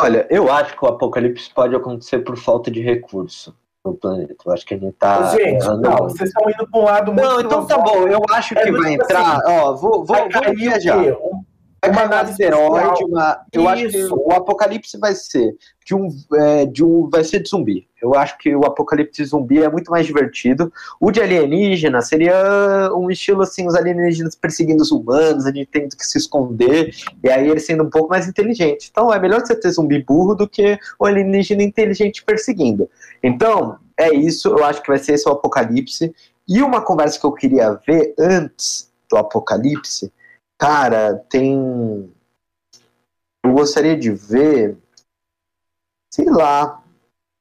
Olha, 0.00 0.26
eu 0.28 0.52
acho 0.52 0.76
que 0.76 0.84
o 0.84 0.88
apocalipse 0.88 1.48
pode 1.54 1.74
acontecer 1.74 2.18
por 2.18 2.36
falta 2.36 2.70
de 2.70 2.82
recurso 2.82 3.56
no 3.82 3.94
planeta. 3.94 4.34
Eu 4.44 4.52
acho 4.52 4.66
que 4.66 4.74
a 4.74 4.78
gente 4.78 4.92
tá. 4.96 5.30
Gente, 5.30 5.64
não, 5.64 5.76
muito. 5.78 6.10
vocês 6.10 6.28
estão 6.28 6.50
indo 6.50 6.68
para 6.68 6.80
um 6.80 6.84
lado 6.84 7.12
muito 7.12 7.26
Não, 7.26 7.40
então 7.40 7.66
tá 7.66 7.78
bom. 7.78 8.06
Eu 8.06 8.20
acho 8.32 8.54
que 8.54 8.60
É 8.60 8.66
do 8.70 8.78
vai 8.82 8.90
tipo 8.92 9.02
entrar. 9.04 9.36
assim, 9.38 9.50
Ó, 9.52 9.74
vou, 9.76 10.04
vou, 10.04 10.06
Vai 10.06 10.22
vou 10.28 10.42
cair 10.42 10.52
o 10.52 10.56
viajar. 10.56 11.02
quê? 11.02 11.12
Um- 11.12 11.44
Uma 11.90 12.06
nave 12.06 12.30
asteroide, 12.30 13.04
uma... 13.04 13.44
eu 13.52 13.68
acho 13.68 13.88
que 13.88 14.04
o 14.04 14.32
apocalipse 14.32 14.98
vai 14.98 15.14
ser 15.14 15.56
de 15.84 15.94
um, 15.94 16.08
é, 16.34 16.66
de 16.66 16.84
um 16.84 17.08
vai 17.10 17.22
ser 17.24 17.40
de 17.40 17.48
zumbi. 17.48 17.86
Eu 18.00 18.14
acho 18.14 18.36
que 18.38 18.54
o 18.54 18.64
apocalipse 18.64 19.24
zumbi 19.24 19.62
é 19.62 19.70
muito 19.70 19.90
mais 19.90 20.06
divertido. 20.06 20.72
O 21.00 21.10
de 21.10 21.20
alienígena 21.20 22.02
seria 22.02 22.90
um 22.94 23.10
estilo 23.10 23.42
assim, 23.42 23.66
os 23.66 23.74
alienígenas 23.74 24.34
perseguindo 24.34 24.82
os 24.82 24.90
humanos, 24.90 25.46
a 25.46 25.52
gente 25.52 25.68
tendo 25.70 25.96
que 25.96 26.06
se 26.06 26.18
esconder, 26.18 26.94
e 27.22 27.30
aí 27.30 27.48
ele 27.48 27.60
sendo 27.60 27.84
um 27.84 27.90
pouco 27.90 28.08
mais 28.08 28.28
inteligente. 28.28 28.88
Então 28.90 29.12
é 29.12 29.18
melhor 29.18 29.40
você 29.40 29.54
ter 29.54 29.70
zumbi 29.70 30.02
burro 30.02 30.34
do 30.34 30.48
que 30.48 30.78
o 30.98 31.06
alienígena 31.06 31.62
inteligente 31.62 32.24
perseguindo. 32.24 32.88
Então, 33.22 33.78
é 33.98 34.12
isso, 34.14 34.48
eu 34.48 34.64
acho 34.64 34.82
que 34.82 34.88
vai 34.88 34.98
ser 34.98 35.14
esse 35.14 35.28
o 35.28 35.32
apocalipse. 35.32 36.14
E 36.46 36.62
uma 36.62 36.82
conversa 36.82 37.18
que 37.18 37.24
eu 37.24 37.32
queria 37.32 37.78
ver 37.86 38.14
antes 38.18 38.90
do 39.10 39.16
apocalipse 39.16 40.12
Cara, 40.58 41.16
tem. 41.28 42.12
Eu 43.44 43.52
gostaria 43.52 43.96
de 43.96 44.10
ver. 44.10 44.78
Sei 46.12 46.26
lá. 46.26 46.82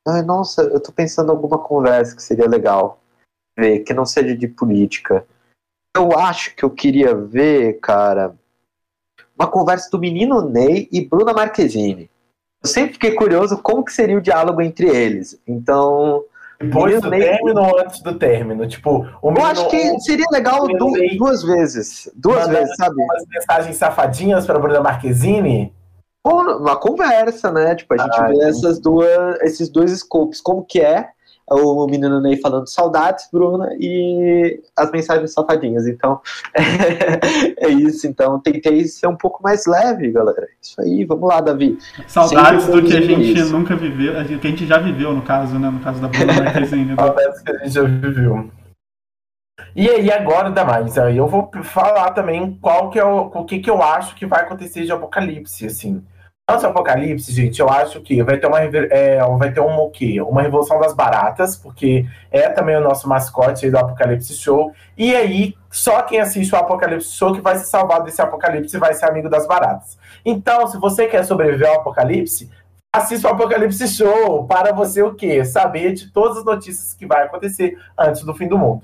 Ai, 0.06 0.22
nossa, 0.22 0.64
eu 0.64 0.82
tô 0.82 0.92
pensando 0.92 1.32
em 1.32 1.36
alguma 1.36 1.58
conversa 1.58 2.16
que 2.16 2.22
seria 2.22 2.48
legal 2.48 3.02
ver, 3.58 3.80
que 3.80 3.94
não 3.94 4.06
seja 4.06 4.36
de 4.36 4.48
política. 4.48 5.26
Eu 5.96 6.18
acho 6.18 6.56
que 6.56 6.64
eu 6.64 6.70
queria 6.70 7.16
ver, 7.16 7.80
cara, 7.80 8.36
uma 9.38 9.50
conversa 9.50 9.90
do 9.90 10.00
menino 10.00 10.42
Ney 10.42 10.90
e 10.92 11.06
Bruna 11.06 11.34
Marquezine. 11.34 12.10
Eu 12.62 12.68
sempre 12.68 12.94
fiquei 12.94 13.14
curioso 13.16 13.62
como 13.62 13.84
que 13.84 13.94
seria 13.94 14.18
o 14.18 14.22
diálogo 14.22 14.62
entre 14.62 14.88
eles. 14.88 15.40
Então, 15.46 16.26
depois 16.64 17.02
do 17.02 17.10
término 17.10 17.62
ou 17.62 17.80
antes 17.80 18.02
do 18.02 18.16
término? 18.16 18.68
Tipo, 18.68 19.08
o 19.22 19.32
Eu 19.32 19.46
acho 19.46 19.70
que 19.70 20.00
seria 20.00 20.26
legal 20.32 20.68
du 20.68 20.92
duas 21.18 21.44
vezes. 21.44 22.10
Duas 22.16 22.48
vezes, 22.48 22.76
sabe? 22.76 22.96
Umas 23.02 23.24
mensagens 23.28 23.78
safadinhas 23.78 24.46
para 24.46 24.60
Bruna 24.60 24.82
Marquezine? 24.82 25.74
Uma 26.26 26.78
conversa, 26.78 27.52
né? 27.52 27.76
Tipo, 27.76 27.96
a 27.96 27.98
gente 27.98 28.20
ah, 28.20 28.28
vê 28.28 28.44
essas 28.44 28.80
duas, 28.80 29.42
esses 29.42 29.70
dois 29.70 29.92
scopes, 29.92 30.40
como 30.40 30.64
que 30.64 30.80
é 30.80 31.10
o 31.48 31.86
menino 31.88 32.22
Ney 32.22 32.38
falando 32.38 32.68
saudades, 32.68 33.28
Bruna, 33.32 33.70
e 33.80 34.62
as 34.78 34.92
mensagens 34.92 35.34
safadinhas. 35.34 35.88
Então, 35.88 36.22
é 37.58 37.68
isso. 37.70 38.08
Então, 38.08 38.40
tentei 38.40 38.86
ser 38.86 39.08
um 39.08 39.16
pouco 39.16 39.44
mais 39.44 39.66
leve, 39.66 40.12
galera. 40.12 40.48
Isso 40.62 40.82
aí, 40.82 41.06
vamos 41.06 41.28
lá, 41.28 41.42
Davi. 41.42 41.78
Saudades 42.08 42.68
do 42.68 42.82
que 42.82 42.96
a 42.96 43.02
gente 43.02 43.40
isso. 43.40 43.52
nunca 43.52 43.76
viveu, 43.76 44.14
que 44.26 44.48
a 44.48 44.50
gente 44.50 44.66
já 44.66 44.78
viveu, 44.78 45.14
no 45.14 45.22
caso, 45.22 45.60
né? 45.60 45.70
No 45.70 45.80
caso 45.80 46.02
da 46.02 46.08
Bruna 46.08 46.34
Marquezine. 46.34 46.86
Né? 46.86 46.96
Saudades 46.96 47.42
que 47.42 47.52
a 47.52 47.58
gente 47.58 47.70
já 47.72 47.84
viveu. 47.84 48.50
E 49.76 49.90
aí, 49.90 50.12
agora, 50.12 50.48
ainda 50.48 50.64
mais, 50.64 50.98
aí 50.98 51.18
eu 51.18 51.28
vou 51.28 51.50
falar 51.64 52.12
também 52.12 52.58
qual 52.62 52.90
que 52.90 53.00
é 53.00 53.06
o, 53.06 53.26
o 53.26 53.46
que, 53.46 53.60
que 53.60 53.70
eu 53.70 53.82
acho 53.82 54.16
que 54.16 54.26
vai 54.26 54.42
acontecer 54.42 54.86
de 54.86 54.92
apocalipse, 54.92 55.66
assim. 55.66 56.04
Nosso 56.50 56.68
Apocalipse, 56.68 57.32
gente, 57.32 57.62
eu 57.62 57.70
acho 57.70 58.02
que 58.02 58.22
vai 58.22 58.38
ter 58.38 58.48
uma 58.48 58.60
é, 58.60 59.18
vai 59.38 59.54
ter 59.54 59.62
uma 59.62 59.80
o 59.80 59.90
quê? 59.90 60.20
Uma 60.22 60.42
revolução 60.42 60.78
das 60.78 60.94
baratas, 60.94 61.56
porque 61.56 62.06
é 62.30 62.50
também 62.50 62.76
o 62.76 62.82
nosso 62.82 63.08
mascote 63.08 63.72
do 63.72 63.78
Apocalipse 63.78 64.34
Show. 64.34 64.74
E 64.98 65.16
aí, 65.16 65.56
só 65.72 66.02
quem 66.02 66.20
assiste 66.20 66.54
o 66.54 66.58
Apocalipse 66.58 67.14
Show 67.14 67.34
que 67.34 67.40
vai 67.40 67.58
se 67.58 67.66
salvar 67.70 68.04
desse 68.04 68.22
apocalipse 68.22 68.78
vai 68.78 68.94
ser 68.94 69.06
amigo 69.06 69.30
das 69.30 69.48
baratas. 69.48 69.98
Então, 70.26 70.68
se 70.68 70.78
você 70.78 71.08
quer 71.08 71.24
sobreviver 71.24 71.70
ao 71.70 71.76
apocalipse, 71.76 72.52
assista 72.94 73.30
o 73.30 73.32
Apocalipse 73.32 73.88
Show 73.88 74.46
para 74.46 74.74
você 74.74 75.02
o 75.02 75.16
quê? 75.16 75.46
Saber 75.46 75.94
de 75.94 76.12
todas 76.12 76.40
as 76.40 76.44
notícias 76.44 76.94
que 76.94 77.06
vai 77.06 77.24
acontecer 77.24 77.78
antes 77.98 78.22
do 78.22 78.36
fim 78.36 78.50
do 78.50 78.58
mundo. 78.58 78.84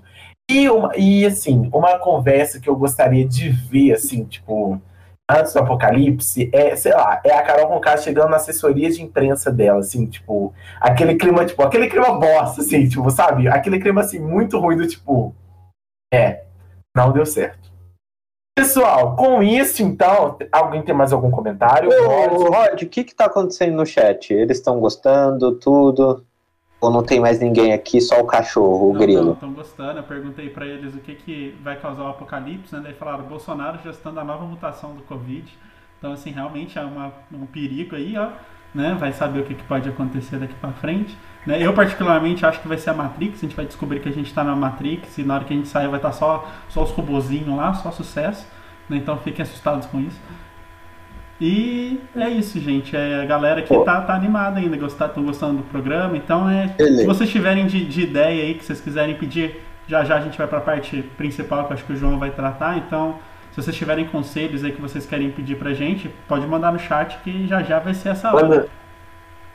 E, 0.49 0.69
uma, 0.69 0.95
e 0.95 1.25
assim, 1.25 1.69
uma 1.73 1.99
conversa 1.99 2.57
que 2.59 2.69
eu 2.69 2.75
gostaria 2.77 3.27
de 3.27 3.49
ver, 3.49 3.91
assim, 3.91 4.23
tipo, 4.23 4.81
antes 5.29 5.53
do 5.53 5.59
apocalipse, 5.59 6.49
é, 6.51 6.75
sei 6.75 6.91
lá, 6.91 7.21
é 7.23 7.31
a 7.33 7.43
Carol 7.43 7.67
Conká 7.67 7.95
chegando 7.97 8.29
na 8.29 8.37
assessoria 8.37 8.89
de 8.89 9.03
imprensa 9.03 9.51
dela, 9.51 9.79
assim, 9.79 10.07
tipo, 10.07 10.51
aquele 10.81 11.15
clima, 11.15 11.45
tipo, 11.45 11.61
aquele 11.61 11.87
clima 11.87 12.19
bosta, 12.19 12.61
assim, 12.61 12.87
tipo, 12.89 13.07
sabe? 13.11 13.47
Aquele 13.47 13.79
clima, 13.79 14.01
assim, 14.01 14.19
muito 14.19 14.57
ruim 14.57 14.77
do 14.77 14.87
tipo, 14.87 15.35
é, 16.11 16.45
não 16.95 17.11
deu 17.11 17.25
certo. 17.25 17.69
Pessoal, 18.57 19.15
com 19.15 19.41
isso, 19.43 19.83
então, 19.83 20.37
alguém 20.51 20.81
tem 20.81 20.93
mais 20.93 21.13
algum 21.13 21.31
comentário? 21.31 21.89
Ô, 21.89 22.49
Rod, 22.49 22.81
o 22.81 22.89
que 22.89 23.03
que 23.03 23.15
tá 23.15 23.25
acontecendo 23.25 23.75
no 23.75 23.85
chat? 23.85 24.33
Eles 24.33 24.57
estão 24.57 24.79
gostando, 24.79 25.55
tudo? 25.59 26.25
Ou 26.81 26.89
não 26.89 27.03
tem 27.03 27.19
mais 27.19 27.39
ninguém 27.39 27.73
aqui, 27.73 27.99
só 27.99 28.21
o 28.21 28.25
cachorro, 28.25 28.89
o 28.89 28.93
não, 28.93 28.99
grilo? 28.99 29.33
Estão 29.33 29.51
gostando. 29.51 29.99
Eu 29.99 30.03
perguntei 30.03 30.49
para 30.49 30.65
eles 30.65 30.95
o 30.95 30.99
que, 30.99 31.15
que 31.15 31.57
vai 31.61 31.75
causar 31.77 32.03
o 32.03 32.07
apocalipse, 32.07 32.73
né? 32.73 32.81
Daí 32.83 32.93
falaram, 32.93 33.25
Bolsonaro 33.25 33.79
gestando 33.83 34.19
a 34.19 34.23
nova 34.23 34.45
mutação 34.45 34.95
do 34.95 35.03
Covid. 35.03 35.45
Então, 35.97 36.13
assim, 36.13 36.31
realmente 36.31 36.79
é 36.79 36.81
uma, 36.81 37.11
um 37.33 37.45
perigo 37.45 37.95
aí, 37.95 38.17
ó. 38.17 38.29
Né? 38.73 38.95
Vai 38.97 39.11
saber 39.11 39.41
o 39.41 39.43
que, 39.43 39.55
que 39.55 39.63
pode 39.63 39.89
acontecer 39.89 40.37
daqui 40.37 40.53
para 40.53 40.71
frente. 40.71 41.17
Né? 41.45 41.61
Eu, 41.61 41.73
particularmente, 41.73 42.45
acho 42.45 42.61
que 42.61 42.67
vai 42.67 42.77
ser 42.77 42.91
a 42.91 42.93
Matrix. 42.93 43.39
A 43.39 43.41
gente 43.41 43.55
vai 43.55 43.65
descobrir 43.65 43.99
que 43.99 44.07
a 44.07 44.13
gente 44.13 44.27
está 44.27 44.43
na 44.43 44.55
Matrix 44.55 45.17
e 45.17 45.23
na 45.23 45.35
hora 45.35 45.43
que 45.43 45.53
a 45.53 45.57
gente 45.57 45.67
sair 45.67 45.87
vai 45.87 45.99
estar 45.99 46.11
tá 46.11 46.15
só, 46.15 46.47
só 46.69 46.83
os 46.83 46.91
robozinhos 46.91 47.57
lá, 47.57 47.73
só 47.73 47.91
sucesso. 47.91 48.47
Né? 48.87 48.97
Então, 48.97 49.17
fiquem 49.17 49.43
assustados 49.43 49.85
com 49.87 49.99
isso. 49.99 50.19
E 51.41 52.01
é 52.15 52.29
isso, 52.29 52.59
gente. 52.59 52.95
É 52.95 53.21
a 53.21 53.25
galera 53.25 53.61
que 53.61 53.73
tá, 53.85 54.01
tá 54.01 54.13
animada 54.13 54.59
ainda, 54.59 54.75
estão 54.85 55.23
gostando 55.23 55.57
do 55.57 55.63
programa. 55.63 56.17
Então, 56.17 56.49
é, 56.49 56.75
se 56.77 57.05
vocês 57.05 57.29
tiverem 57.29 57.65
de, 57.65 57.85
de, 57.85 58.01
ideia 58.01 58.43
aí 58.43 58.55
que 58.55 58.65
vocês 58.65 58.81
quiserem 58.81 59.15
pedir, 59.15 59.61
já 59.87 60.03
já 60.03 60.17
a 60.17 60.21
gente 60.21 60.37
vai 60.37 60.47
para 60.47 60.57
a 60.57 60.61
parte 60.61 61.01
principal 61.17 61.65
que 61.65 61.71
eu 61.71 61.73
acho 61.75 61.85
que 61.85 61.93
o 61.93 61.95
João 61.95 62.19
vai 62.19 62.31
tratar. 62.31 62.77
Então, 62.77 63.17
se 63.51 63.61
vocês 63.61 63.75
tiverem 63.75 64.05
conselhos 64.07 64.63
aí 64.63 64.73
que 64.73 64.81
vocês 64.81 65.05
querem 65.05 65.31
pedir 65.31 65.55
pra 65.57 65.73
gente, 65.73 66.13
pode 66.27 66.45
mandar 66.45 66.73
no 66.73 66.79
chat 66.79 67.17
que 67.23 67.47
já 67.47 67.63
já 67.63 67.79
vai 67.79 67.93
ser 67.93 68.09
essa 68.09 68.33
hora. 68.33 68.47
Manda, 68.47 68.69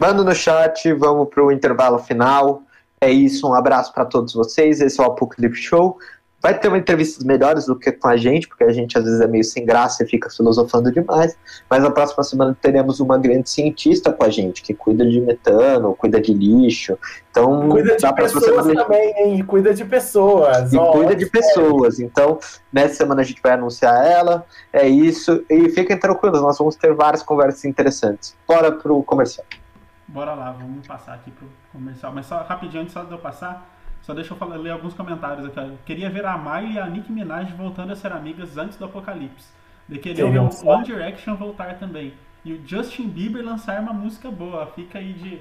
manda 0.00 0.24
no 0.24 0.34
chat, 0.34 0.90
vamos 0.94 1.28
pro 1.28 1.52
intervalo 1.52 1.98
final. 1.98 2.62
É 2.98 3.10
isso, 3.10 3.46
um 3.46 3.52
abraço 3.52 3.92
para 3.92 4.06
todos 4.06 4.32
vocês. 4.32 4.80
Esse 4.80 4.98
é 4.98 5.04
o 5.04 5.06
Apocalipse 5.08 5.60
Show. 5.60 5.98
Vai 6.44 6.52
ter 6.58 6.68
uma 6.68 6.76
entrevistas 6.76 7.24
melhores 7.24 7.64
do 7.64 7.74
que 7.74 7.90
com 7.90 8.06
a 8.06 8.18
gente, 8.18 8.46
porque 8.46 8.64
a 8.64 8.70
gente 8.70 8.98
às 8.98 9.02
vezes 9.02 9.18
é 9.18 9.26
meio 9.26 9.42
sem 9.42 9.64
graça 9.64 10.04
e 10.04 10.06
fica 10.06 10.28
filosofando 10.28 10.92
demais. 10.92 11.38
Mas 11.70 11.82
na 11.82 11.90
próxima 11.90 12.22
semana 12.22 12.54
teremos 12.60 13.00
uma 13.00 13.16
grande 13.16 13.48
cientista 13.48 14.12
com 14.12 14.22
a 14.22 14.28
gente, 14.28 14.62
que 14.62 14.74
cuida 14.74 15.08
de 15.08 15.22
metano, 15.22 15.94
cuida 15.94 16.20
de 16.20 16.34
lixo. 16.34 16.98
Então, 17.30 17.70
cuida 17.70 17.96
de 17.96 18.14
pessoas 18.14 18.44
semana... 18.44 18.84
também, 18.84 19.14
hein? 19.16 19.42
Cuida 19.42 19.72
de 19.72 19.86
pessoas. 19.86 20.70
E 20.70 20.78
cuida 20.78 21.16
de 21.16 21.24
pessoas. 21.24 21.98
Então, 21.98 22.38
nessa 22.70 22.96
semana 22.96 23.22
a 23.22 23.24
gente 23.24 23.40
vai 23.42 23.52
anunciar 23.52 24.06
ela. 24.06 24.44
É 24.70 24.86
isso. 24.86 25.42
E 25.48 25.70
fiquem 25.70 25.98
tranquilos, 25.98 26.42
nós 26.42 26.58
vamos 26.58 26.76
ter 26.76 26.92
várias 26.92 27.22
conversas 27.22 27.64
interessantes. 27.64 28.36
Bora 28.46 28.70
pro 28.70 29.02
comercial. 29.02 29.46
Bora 30.06 30.34
lá, 30.34 30.52
vamos 30.52 30.86
passar 30.86 31.14
aqui 31.14 31.30
pro 31.30 31.48
comercial. 31.72 32.12
Mas 32.14 32.26
só 32.26 32.42
rapidinho, 32.42 32.82
antes 32.82 32.92
só 32.92 33.02
de 33.02 33.12
eu 33.12 33.18
passar 33.18 33.73
só 34.04 34.12
deixa 34.12 34.34
eu 34.34 34.36
falar, 34.36 34.56
ler 34.56 34.70
alguns 34.70 34.92
comentários 34.92 35.46
aqui. 35.46 35.72
Queria 35.86 36.10
ver 36.10 36.26
a 36.26 36.36
Miley 36.36 36.74
e 36.74 36.78
a 36.78 36.86
Nicki 36.86 37.10
Minaj 37.10 37.50
voltando 37.54 37.92
a 37.92 37.96
ser 37.96 38.12
amigas 38.12 38.58
antes 38.58 38.76
do 38.76 38.84
apocalipse. 38.84 39.48
De 39.88 39.98
querer 39.98 40.30
ver 40.30 40.40
o 40.40 40.50
One 40.68 40.84
Direction 40.84 41.34
voltar 41.36 41.78
também. 41.78 42.12
E 42.44 42.52
o 42.52 42.60
Justin 42.66 43.08
Bieber 43.08 43.42
lançar 43.42 43.80
uma 43.80 43.94
música 43.94 44.30
boa. 44.30 44.66
Fica 44.66 44.98
aí 44.98 45.14
de. 45.14 45.40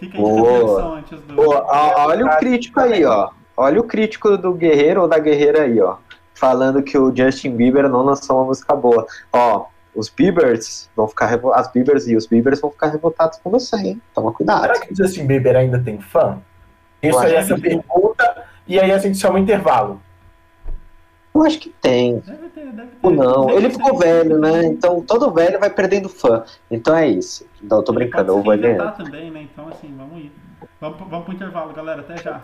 Fica 0.00 0.18
aí 0.18 0.24
de 0.24 0.40
reflexão 0.40 0.94
antes 0.94 1.20
do. 1.20 1.40
olha 1.40 2.26
o 2.26 2.36
crítico 2.38 2.80
aí, 2.80 3.04
ó. 3.04 3.30
Olha 3.56 3.80
o 3.80 3.84
crítico 3.84 4.36
do 4.36 4.54
guerreiro 4.54 5.02
ou 5.02 5.08
da 5.08 5.18
guerreira 5.20 5.62
aí, 5.62 5.80
ó. 5.80 5.98
Falando 6.34 6.82
que 6.82 6.98
o 6.98 7.14
Justin 7.14 7.56
Bieber 7.56 7.88
não 7.88 8.02
lançou 8.02 8.38
uma 8.38 8.46
música 8.46 8.74
boa. 8.74 9.06
Ó, 9.32 9.66
os 9.94 10.08
Biebers 10.08 10.90
vão 10.96 11.06
ficar 11.06 11.40
as 11.54 11.72
Biebers 11.72 12.08
e 12.08 12.16
os 12.16 12.26
Biebers 12.26 12.60
vão 12.60 12.72
ficar 12.72 12.88
revoltados 12.88 13.38
com 13.38 13.50
você, 13.50 13.76
hein? 13.76 14.02
Toma 14.14 14.32
cuidado. 14.32 14.62
Será 14.62 14.80
que 14.80 14.92
o 14.92 14.96
Justin 14.96 15.26
Bieber 15.26 15.56
ainda 15.56 15.78
tem 15.78 16.00
fã? 16.00 16.40
Isso 17.02 17.18
aí, 17.18 17.34
essa 17.34 17.58
pergunta, 17.58 18.44
e 18.66 18.78
aí 18.78 18.90
a 18.90 18.98
gente 18.98 19.18
chama 19.18 19.38
intervalo. 19.38 20.00
Eu 21.34 21.42
acho 21.44 21.58
que 21.60 21.70
tem. 21.70 22.18
Deve 22.18 22.48
ter, 22.48 22.66
deve 22.66 22.88
ter. 22.88 22.98
Ou 23.06 23.10
não, 23.12 23.50
ele 23.50 23.70
ficou 23.70 23.96
velho, 23.96 24.38
né? 24.38 24.64
Então 24.66 25.00
todo 25.02 25.32
velho 25.32 25.60
vai 25.60 25.70
perdendo 25.70 26.08
fã. 26.08 26.44
Então 26.68 26.96
é 26.96 27.06
isso. 27.06 27.46
Não, 27.62 27.82
tô 27.82 27.92
brincando, 27.92 28.32
eu 28.32 28.42
vou 28.42 28.58
ganhar. 28.58 28.96
também, 28.96 29.30
né? 29.30 29.46
Então 29.52 29.68
assim, 29.68 29.94
vamos 29.96 30.24
ir. 30.24 30.32
Vamos, 30.80 30.98
vamos 31.08 31.24
pro 31.24 31.34
intervalo, 31.34 31.72
galera. 31.72 32.00
Até 32.00 32.16
já. 32.16 32.42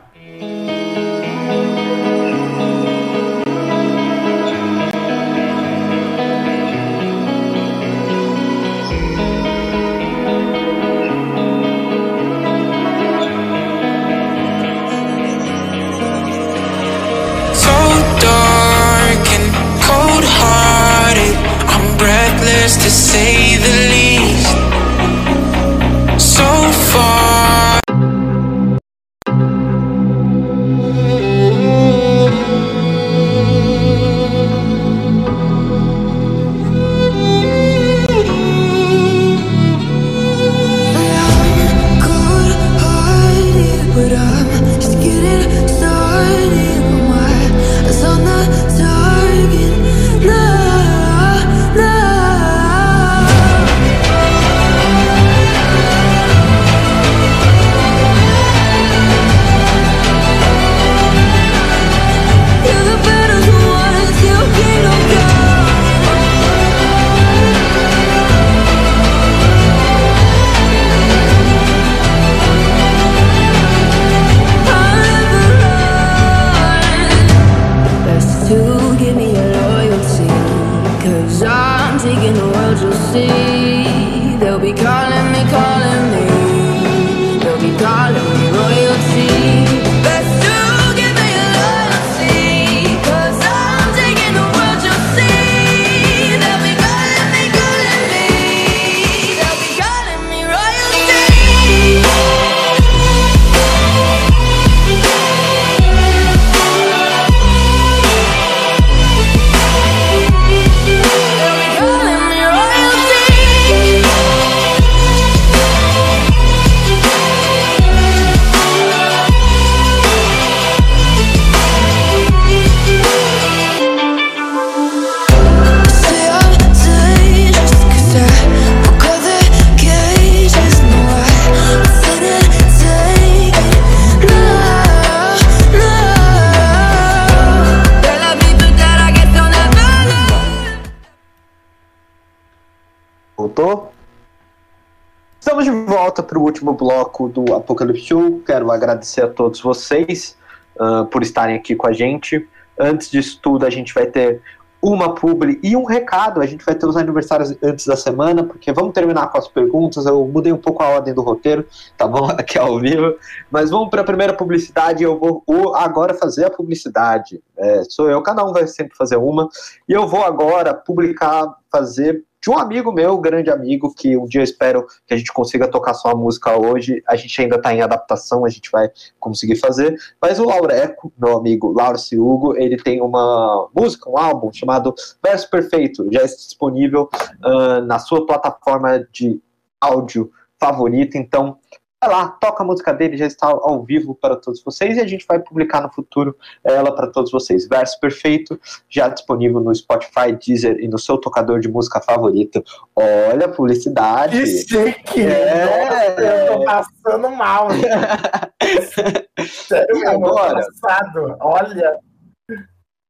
Agradecer 149.05 149.22
a 149.22 149.28
todos 149.28 149.60
vocês 149.60 150.36
uh, 150.76 151.05
por 151.06 151.22
estarem 151.22 151.55
aqui 151.55 151.76
com 151.76 151.86
a 151.86 151.93
gente. 151.93 152.48
Antes 152.78 153.10
disso 153.10 153.39
tudo, 153.40 153.66
a 153.66 153.70
gente 153.70 153.93
vai 153.93 154.06
ter 154.06 154.40
uma 154.82 155.14
publi 155.14 155.60
e 155.62 155.76
um 155.76 155.85
recado. 155.85 156.40
A 156.40 156.47
gente 156.47 156.64
vai 156.64 156.74
ter 156.74 156.86
os 156.86 156.97
aniversários 156.97 157.55
antes 157.62 157.86
da 157.86 157.97
semana, 157.97 158.43
porque 158.43 158.72
vamos 158.72 158.93
terminar 158.93 159.28
com 159.28 159.39
as 159.39 159.47
perguntas. 159.47 160.06
Eu 160.06 160.26
mudei 160.26 160.52
um 160.52 160.59
pouco 160.59 160.82
a 160.82 160.89
ordem 160.89 161.14
do 161.14 161.22
roteiro, 161.22 161.66
tá 161.97 162.06
bom? 162.09 162.26
Aqui 162.32 162.59
ao 162.59 162.81
vivo. 162.81 163.14
Mas 163.51 163.70
vamos 163.70 163.90
para 163.90 164.01
a 164.01 164.05
primeira 164.05 164.32
publicidade. 164.32 165.05
Eu 165.05 165.18
vou 165.18 165.74
agora 165.74 166.14
fazer 166.14 166.47
a 166.47 166.51
publicidade. 166.51 167.40
É, 167.56 167.85
sou 167.85 168.10
eu, 168.10 168.20
cada 168.22 168.44
um 168.44 168.52
vai 168.52 168.66
sempre 168.66 168.97
fazer 168.97 169.16
uma. 169.16 169.48
E 169.89 169.93
eu 169.93 170.09
vou 170.09 170.24
agora 170.24 170.74
publicar, 170.74 171.55
fazer 171.70 172.24
de 172.45 172.51
um 172.51 172.59
amigo 172.59 172.93
meu, 172.93 173.16
grande 173.16 173.49
amigo, 173.49 173.95
que 173.95 174.19
um 174.19 174.27
dia 174.27 174.43
eu 174.43 174.45
espero 174.45 174.87
que 175.07 175.15
a 175.15 175.16
gente 175.16 175.33
consiga 175.33 175.66
tocar 175.66 175.95
sua 175.95 176.15
música 176.15 176.55
hoje. 176.55 177.03
A 177.09 177.16
gente 177.16 177.41
ainda 177.41 177.57
está 177.57 177.73
em 177.73 177.81
adaptação, 177.81 178.45
a 178.45 178.51
gente 178.51 178.71
vai 178.71 178.91
conseguir 179.19 179.57
fazer. 179.57 179.97
Mas 180.21 180.39
o 180.39 180.45
Laureco, 180.45 181.11
meu 181.16 181.39
amigo 181.39 181.73
Lauro 181.73 181.99
Hugo, 182.12 182.55
ele 182.55 182.77
tem 182.77 183.01
uma 183.01 183.66
música, 183.75 184.11
um 184.11 184.19
álbum 184.19 184.53
chamado 184.53 184.95
Verso 185.25 185.49
Perfeito, 185.49 186.07
já 186.12 186.23
está 186.23 186.37
disponível 186.37 187.09
uh, 187.43 187.81
na 187.87 187.99
sua 187.99 188.27
plataforma 188.27 189.09
de 189.11 189.41
áudio 189.81 190.31
favorita. 190.61 191.16
Então, 191.16 191.57
vai 192.05 192.09
lá, 192.09 192.28
toca 192.28 192.62
a 192.62 192.66
música 192.66 192.93
dele, 192.93 193.16
já 193.16 193.26
está 193.26 193.48
ao 193.48 193.82
vivo 193.82 194.14
para 194.14 194.36
todos 194.36 194.62
vocês 194.62 194.97
e 194.97 195.01
a 195.01 195.06
gente 195.06 195.26
vai 195.26 195.39
publicar 195.39 195.81
no 195.81 195.93
futuro 195.93 196.36
ela 196.62 196.94
para 196.94 197.06
todos 197.06 197.31
vocês. 197.31 197.66
Verso 197.66 197.98
Perfeito, 197.98 198.60
já 198.89 199.09
disponível 199.09 199.60
no 199.60 199.74
Spotify, 199.74 200.32
Deezer 200.32 200.78
e 200.81 200.89
no 200.89 200.98
seu 200.98 201.18
tocador 201.18 201.60
de 201.60 201.68
música 201.68 202.01
favorito. 202.01 202.62
Olha 202.94 203.47
a 203.47 203.48
publicidade. 203.48 204.39
Que 204.39 204.47
chique! 204.47 205.22
É. 205.22 205.64
Nossa, 205.64 206.20
eu 206.20 206.59
tô 206.59 206.64
passando 206.64 207.31
mal. 207.31 207.68
Sério 209.48 210.01
mesmo, 210.01 210.26
Agora, 210.26 210.66
passado. 210.81 211.36
Olha. 211.40 211.98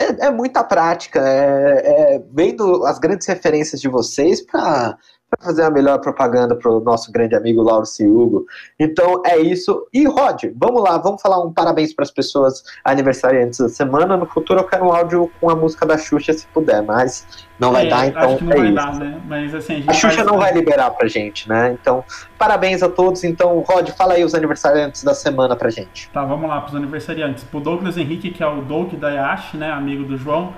É, 0.01 0.27
é, 0.27 0.31
muita 0.31 0.65
prática, 0.65 1.21
é, 1.21 2.17
é, 2.17 2.23
vendo 2.33 2.85
as 2.85 2.99
grandes 2.99 3.29
referências 3.29 3.81
de 3.81 3.89
vocês 3.89 4.45
para 4.45 4.99
para 5.37 5.47
fazer 5.47 5.63
a 5.63 5.71
melhor 5.71 5.99
propaganda 5.99 6.55
para 6.55 6.71
o 6.71 6.81
nosso 6.81 7.11
grande 7.11 7.35
amigo 7.35 7.63
Lauro 7.63 7.87
Ciugo. 7.87 8.47
Então 8.79 9.23
é 9.25 9.39
isso. 9.39 9.87
E 9.93 10.07
Rod, 10.07 10.45
vamos 10.57 10.83
lá, 10.83 10.99
vamos 10.99 11.21
falar 11.21 11.43
um 11.43 11.53
parabéns 11.53 11.93
para 11.93 12.05
as 12.05 12.11
pessoas 12.11 12.63
aniversariantes 12.85 13.59
da 13.59 13.69
semana. 13.69 14.17
No 14.17 14.27
futuro 14.27 14.61
eu 14.61 14.65
quero 14.65 14.85
um 14.85 14.93
áudio 14.93 15.31
com 15.41 15.51
a 15.51 15.55
música 15.55 15.87
da 15.87 15.99
Xuxa, 15.99 16.33
se 16.33 16.47
puder, 16.49 16.83
mas 16.83 17.27
não 17.59 17.73
vai 17.73 17.87
é, 17.87 17.91
dar, 17.91 18.07
então 18.07 18.23
é 18.51 18.59
isso. 18.59 18.75
Dar, 18.75 18.95
né? 18.99 19.21
Mas, 19.27 19.55
assim, 19.55 19.85
a, 19.87 19.91
a 19.91 19.95
Xuxa 19.95 20.17
faz... 20.17 20.27
não 20.27 20.39
vai 20.39 20.53
liberar 20.53 20.91
pra 20.91 21.07
gente, 21.07 21.49
né? 21.49 21.77
Então, 21.81 22.05
parabéns 22.39 22.83
a 22.83 22.89
todos. 22.89 23.23
Então, 23.25 23.61
Rod, 23.61 23.91
fala 23.91 24.15
aí 24.15 24.25
os 24.25 24.35
aniversariantes 24.35 25.05
da 25.05 25.15
semana 25.15 25.55
pra 25.55 25.71
gente. 25.71 26.11
Tá, 26.11 26.25
vamos 26.25 26.49
lá 26.49 26.61
pros 26.61 26.75
aniversariantes. 26.75 27.45
Pro 27.45 27.61
Douglas 27.61 27.97
Henrique, 27.97 28.31
que 28.31 28.43
é 28.43 28.47
o 28.47 28.63
Doug 28.63 28.95
da 28.95 29.11
Yash, 29.11 29.55
né? 29.55 29.71
Amigo 29.71 30.05
do 30.05 30.17
João. 30.17 30.53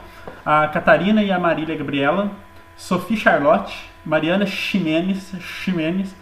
A 0.44 0.68
Catarina 0.68 1.22
e 1.22 1.30
a 1.30 1.38
Marília 1.38 1.76
Gabriela. 1.76 2.30
Sophie 2.76 3.16
Charlotte, 3.16 3.90
Mariana 4.06 4.46
Ximenes, 4.46 5.34
Ximenes 5.40 6.14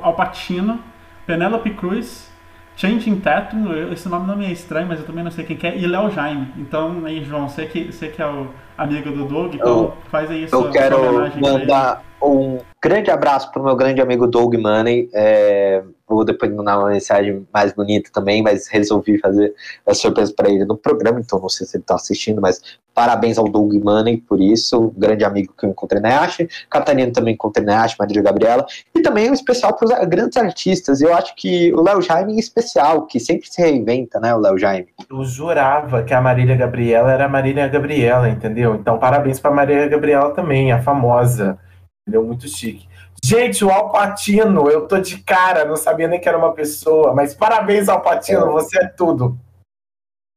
Alpatino, 0.00 0.80
Penélope 1.26 1.70
Cruz, 1.70 2.30
Changing 2.76 3.20
Tatum, 3.20 3.66
esse 3.92 4.08
nome 4.08 4.26
não 4.26 4.40
é 4.40 4.50
estranho, 4.50 4.86
mas 4.86 4.98
eu 4.98 5.04
também 5.04 5.22
não 5.22 5.30
sei 5.30 5.44
quem 5.44 5.58
é, 5.70 5.76
e 5.76 5.86
Léo 5.86 6.10
Jaime. 6.10 6.48
Então, 6.56 7.02
aí, 7.04 7.22
João, 7.22 7.48
você 7.48 7.66
que, 7.66 7.92
você 7.92 8.08
que 8.08 8.22
é 8.22 8.26
o 8.26 8.48
amigo 8.78 9.10
do 9.10 9.24
Doug, 9.26 9.54
então 9.54 9.68
eu, 9.68 9.96
faz 10.10 10.30
aí 10.30 10.48
sua, 10.48 10.66
Eu 10.66 10.70
quero 10.70 10.96
sua 10.96 11.40
mandar 11.40 12.02
um 12.22 12.58
grande 12.82 13.10
abraço 13.10 13.50
para 13.50 13.60
o 13.60 13.64
meu 13.64 13.76
grande 13.76 14.00
amigo 14.00 14.26
Doug 14.26 14.54
Money. 14.54 15.08
É, 15.12 15.82
vou 16.08 16.24
depois 16.24 16.52
mandar 16.52 16.78
uma 16.78 16.90
mensagem 16.90 17.46
mais 17.52 17.72
bonita 17.72 18.10
também, 18.12 18.42
mas 18.42 18.68
resolvi 18.68 19.18
fazer 19.18 19.54
a 19.86 19.94
surpresa 19.94 20.32
para 20.36 20.50
ele 20.50 20.64
no 20.64 20.76
programa, 20.76 21.20
então 21.20 21.40
não 21.40 21.48
sei 21.48 21.66
se 21.66 21.76
ele 21.76 21.82
está 21.82 21.94
assistindo, 21.94 22.40
mas 22.40 22.60
parabéns 22.94 23.38
ao 23.38 23.48
Doug 23.48 23.72
Money 23.74 24.18
por 24.18 24.40
isso, 24.40 24.92
grande 24.96 25.24
amigo 25.24 25.54
que 25.58 25.64
eu 25.64 25.70
encontrei 25.70 26.00
na 26.00 26.10
Yash, 26.10 26.46
Catarina 26.68 27.10
também 27.10 27.34
encontrei 27.34 27.64
na 27.64 27.72
Yash, 27.82 27.96
Maria 27.98 28.22
Gabriela, 28.22 28.66
e 28.94 29.00
também 29.00 29.30
um 29.30 29.34
especial 29.34 29.74
para 29.74 29.86
os 29.86 30.08
grandes 30.08 30.36
artistas. 30.36 31.00
Eu 31.00 31.14
acho 31.14 31.34
que 31.34 31.72
o 31.72 31.82
Léo 31.82 32.02
Jaime 32.02 32.34
em 32.34 32.38
especial, 32.38 33.06
que 33.06 33.18
sempre 33.18 33.48
se 33.48 33.62
reinventa, 33.62 34.20
né, 34.20 34.34
o 34.34 34.38
Léo 34.38 34.58
Jaime. 34.58 34.88
Eu 35.10 35.24
jurava 35.24 36.02
que 36.02 36.12
a 36.12 36.20
Marília 36.20 36.56
Gabriela 36.56 37.10
era 37.10 37.24
a 37.24 37.28
Marília 37.28 37.66
Gabriela, 37.68 38.28
entendeu? 38.28 38.74
Então 38.74 38.98
parabéns 38.98 39.40
para 39.40 39.50
Marília 39.50 39.88
Gabriela 39.88 40.30
também, 40.32 40.72
a 40.72 40.82
famosa. 40.82 41.58
Entendeu? 42.02 42.24
Muito 42.24 42.48
chique. 42.48 42.88
Gente, 43.24 43.64
o 43.64 43.70
Alpatino, 43.70 44.68
eu 44.68 44.88
tô 44.88 44.98
de 44.98 45.18
cara, 45.18 45.64
não 45.64 45.76
sabia 45.76 46.08
nem 46.08 46.20
que 46.20 46.28
era 46.28 46.36
uma 46.36 46.52
pessoa, 46.52 47.14
mas 47.14 47.34
parabéns, 47.34 47.88
Alpatino, 47.88 48.46
é. 48.46 48.50
você 48.50 48.82
é 48.82 48.88
tudo. 48.88 49.38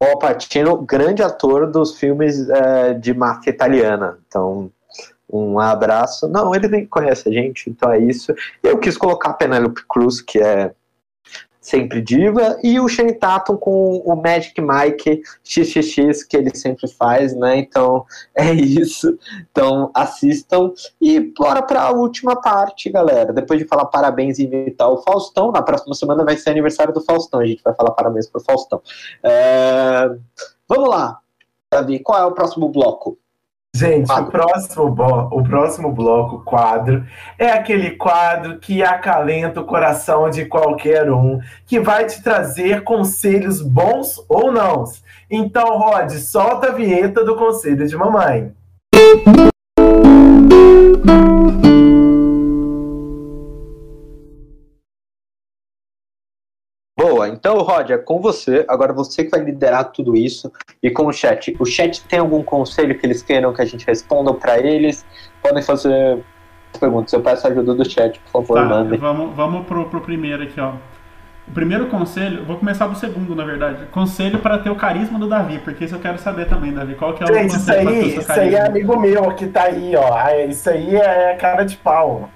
O 0.01 0.05
Alpatino, 0.05 0.77
grande 0.77 1.23
ator 1.23 1.71
dos 1.71 1.97
filmes 1.97 2.47
é, 2.49 2.93
de 2.93 3.13
máfia 3.13 3.49
italiana. 3.49 4.19
Então, 4.27 4.71
um 5.31 5.59
abraço. 5.59 6.27
Não, 6.27 6.53
ele 6.53 6.67
nem 6.67 6.85
conhece 6.85 7.27
a 7.27 7.31
gente, 7.31 7.69
então 7.69 7.91
é 7.91 7.97
isso. 7.97 8.33
Eu 8.61 8.77
quis 8.77 8.97
colocar 8.97 9.31
a 9.31 9.33
Penelope 9.33 9.83
Cruz, 9.87 10.21
que 10.21 10.39
é 10.39 10.73
sempre 11.65 11.99
diva, 11.99 12.59
e 12.63 12.79
o 12.79 12.87
Shane 12.87 13.13
Tatum 13.13 13.57
com 13.57 13.97
o 14.05 14.15
Magic 14.15 14.53
Mike 14.61 15.23
XXX 15.43 16.23
que 16.23 16.37
ele 16.37 16.55
sempre 16.55 16.87
faz, 16.87 17.35
né? 17.35 17.57
Então 17.57 18.05
é 18.37 18.53
isso. 18.53 19.17
Então 19.51 19.89
assistam 19.95 20.71
e 21.01 21.19
bora 21.19 21.63
para 21.63 21.81
a 21.81 21.91
última 21.91 22.39
parte, 22.39 22.91
galera. 22.91 23.33
Depois 23.33 23.59
de 23.59 23.67
falar 23.67 23.85
parabéns 23.85 24.37
e 24.37 24.45
invitar 24.45 24.87
o 24.89 25.01
Faustão, 25.01 25.51
na 25.51 25.63
próxima 25.63 25.95
semana 25.95 26.23
vai 26.23 26.37
ser 26.37 26.51
aniversário 26.51 26.93
do 26.93 27.01
Faustão. 27.01 27.39
A 27.39 27.45
gente 27.47 27.63
vai 27.63 27.73
falar 27.73 27.91
parabéns 27.91 28.29
pro 28.29 28.43
Faustão. 28.43 28.79
É... 29.23 30.15
Vamos 30.69 30.89
lá, 30.89 31.19
Davi, 31.71 31.97
qual 31.99 32.19
é 32.19 32.25
o 32.25 32.31
próximo 32.31 32.69
bloco? 32.69 33.17
Gente, 33.75 34.09
o 34.09 34.25
próximo, 34.27 34.85
o 35.31 35.43
próximo 35.43 35.91
bloco, 35.91 36.41
quadro, 36.45 37.05
é 37.37 37.51
aquele 37.51 37.91
quadro 37.91 38.57
que 38.57 38.81
acalenta 38.81 39.59
o 39.59 39.65
coração 39.65 40.29
de 40.29 40.45
qualquer 40.45 41.11
um, 41.11 41.41
que 41.65 41.77
vai 41.81 42.05
te 42.05 42.23
trazer 42.23 42.85
conselhos 42.85 43.61
bons 43.61 44.23
ou 44.29 44.49
não. 44.49 44.85
Então, 45.29 45.77
Rod, 45.77 46.09
solta 46.11 46.67
a 46.67 46.71
vinheta 46.71 47.25
do 47.25 47.35
conselho 47.35 47.85
de 47.85 47.97
mamãe. 47.97 48.53
Então, 57.45 57.59
Roger, 57.59 58.03
com 58.03 58.19
você. 58.19 58.65
Agora 58.67 58.91
você 58.91 59.23
que 59.23 59.29
vai 59.29 59.39
liderar 59.39 59.91
tudo 59.91 60.15
isso 60.15 60.51
e 60.81 60.89
com 60.89 61.05
o 61.05 61.13
chat. 61.13 61.55
O 61.59 61.65
chat 61.65 62.03
tem 62.05 62.17
algum 62.17 62.41
conselho 62.41 62.97
que 62.97 63.05
eles 63.05 63.21
queiram 63.21 63.53
que 63.53 63.61
a 63.61 63.65
gente 63.65 63.85
responda 63.85 64.33
para 64.33 64.57
eles? 64.57 65.05
Podem 65.43 65.61
fazer 65.61 66.23
perguntas. 66.79 67.13
Eu 67.13 67.21
peço 67.21 67.45
a 67.45 67.51
ajuda 67.51 67.75
do 67.75 67.87
chat, 67.87 68.19
por 68.19 68.31
favor, 68.31 68.55
tá, 68.55 68.65
mandem. 68.65 68.99
Vamos, 68.99 69.35
vamos 69.35 69.67
pro, 69.67 69.85
pro 69.85 70.01
primeiro 70.01 70.41
aqui, 70.41 70.59
ó. 70.59 70.73
O 71.47 71.51
primeiro 71.51 71.85
conselho, 71.85 72.43
vou 72.45 72.57
começar 72.57 72.87
do 72.87 72.97
segundo, 72.97 73.35
na 73.35 73.45
verdade. 73.45 73.85
Conselho 73.91 74.39
para 74.39 74.57
ter 74.57 74.71
o 74.71 74.75
carisma 74.75 75.19
do 75.19 75.29
Davi, 75.29 75.59
porque 75.59 75.85
isso 75.85 75.93
eu 75.93 75.99
quero 75.99 76.17
saber 76.17 76.47
também, 76.47 76.73
Davi. 76.73 76.95
Qual 76.95 77.13
que 77.13 77.21
é 77.21 77.27
o 77.27 77.31
Gente, 77.31 77.51
conselho 77.51 77.89
isso 77.91 78.01
aí, 78.01 78.17
isso 78.17 78.31
aí 78.31 78.55
é 78.55 78.65
amigo 78.65 78.99
meu 78.99 79.35
que 79.35 79.45
tá 79.45 79.65
aí, 79.65 79.95
ó. 79.95 80.17
Ah, 80.17 80.35
isso 80.45 80.67
aí 80.67 80.95
é 80.95 81.35
cara 81.35 81.63
de 81.63 81.77
pau. 81.77 82.27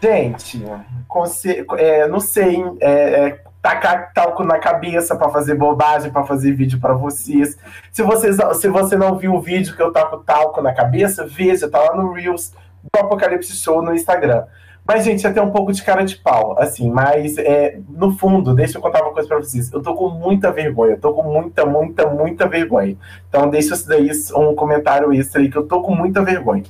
Gente, 0.00 0.64
conselho, 1.08 1.66
é, 1.76 2.06
não 2.06 2.20
sei, 2.20 2.62
é, 2.80 3.26
é 3.26 3.51
tacar 3.62 4.12
talco 4.12 4.42
na 4.42 4.58
cabeça 4.58 5.14
para 5.14 5.30
fazer 5.30 5.54
bobagem, 5.54 6.10
para 6.10 6.24
fazer 6.24 6.52
vídeo 6.52 6.80
para 6.80 6.94
vocês. 6.94 7.56
Se, 7.92 8.02
vocês. 8.02 8.36
se 8.56 8.68
você 8.68 8.96
não 8.96 9.16
viu 9.16 9.34
o 9.34 9.40
vídeo 9.40 9.76
que 9.76 9.82
eu 9.82 9.92
taco 9.92 10.18
talco 10.18 10.60
na 10.60 10.74
cabeça, 10.74 11.24
veja, 11.24 11.70
tá 11.70 11.78
lá 11.78 11.96
no 11.96 12.12
Reels 12.12 12.52
do 12.82 13.00
Apocalipse 13.00 13.54
Show 13.54 13.80
no 13.80 13.94
Instagram. 13.94 14.44
Mas, 14.84 15.04
gente, 15.04 15.24
até 15.24 15.40
um 15.40 15.52
pouco 15.52 15.72
de 15.72 15.80
cara 15.80 16.04
de 16.04 16.16
pau, 16.16 16.60
assim, 16.60 16.90
mas 16.90 17.38
é, 17.38 17.78
no 17.88 18.18
fundo, 18.18 18.52
deixa 18.52 18.78
eu 18.78 18.82
contar 18.82 19.00
uma 19.00 19.12
coisa 19.12 19.28
pra 19.28 19.38
vocês. 19.38 19.72
Eu 19.72 19.80
tô 19.80 19.94
com 19.94 20.10
muita 20.10 20.50
vergonha, 20.50 20.94
eu 20.94 21.00
tô 21.00 21.14
com 21.14 21.22
muita, 21.22 21.64
muita, 21.64 22.10
muita 22.10 22.48
vergonha. 22.48 22.96
Então, 23.28 23.48
deixa 23.48 23.74
isso 23.74 23.88
daí 23.88 24.10
um 24.34 24.56
comentário 24.56 25.12
extra 25.12 25.40
aí, 25.40 25.48
que 25.48 25.56
eu 25.56 25.68
tô 25.68 25.82
com 25.82 25.94
muita 25.94 26.20
vergonha. 26.24 26.64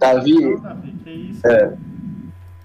Davi, 0.00 0.56
é, 1.44 1.72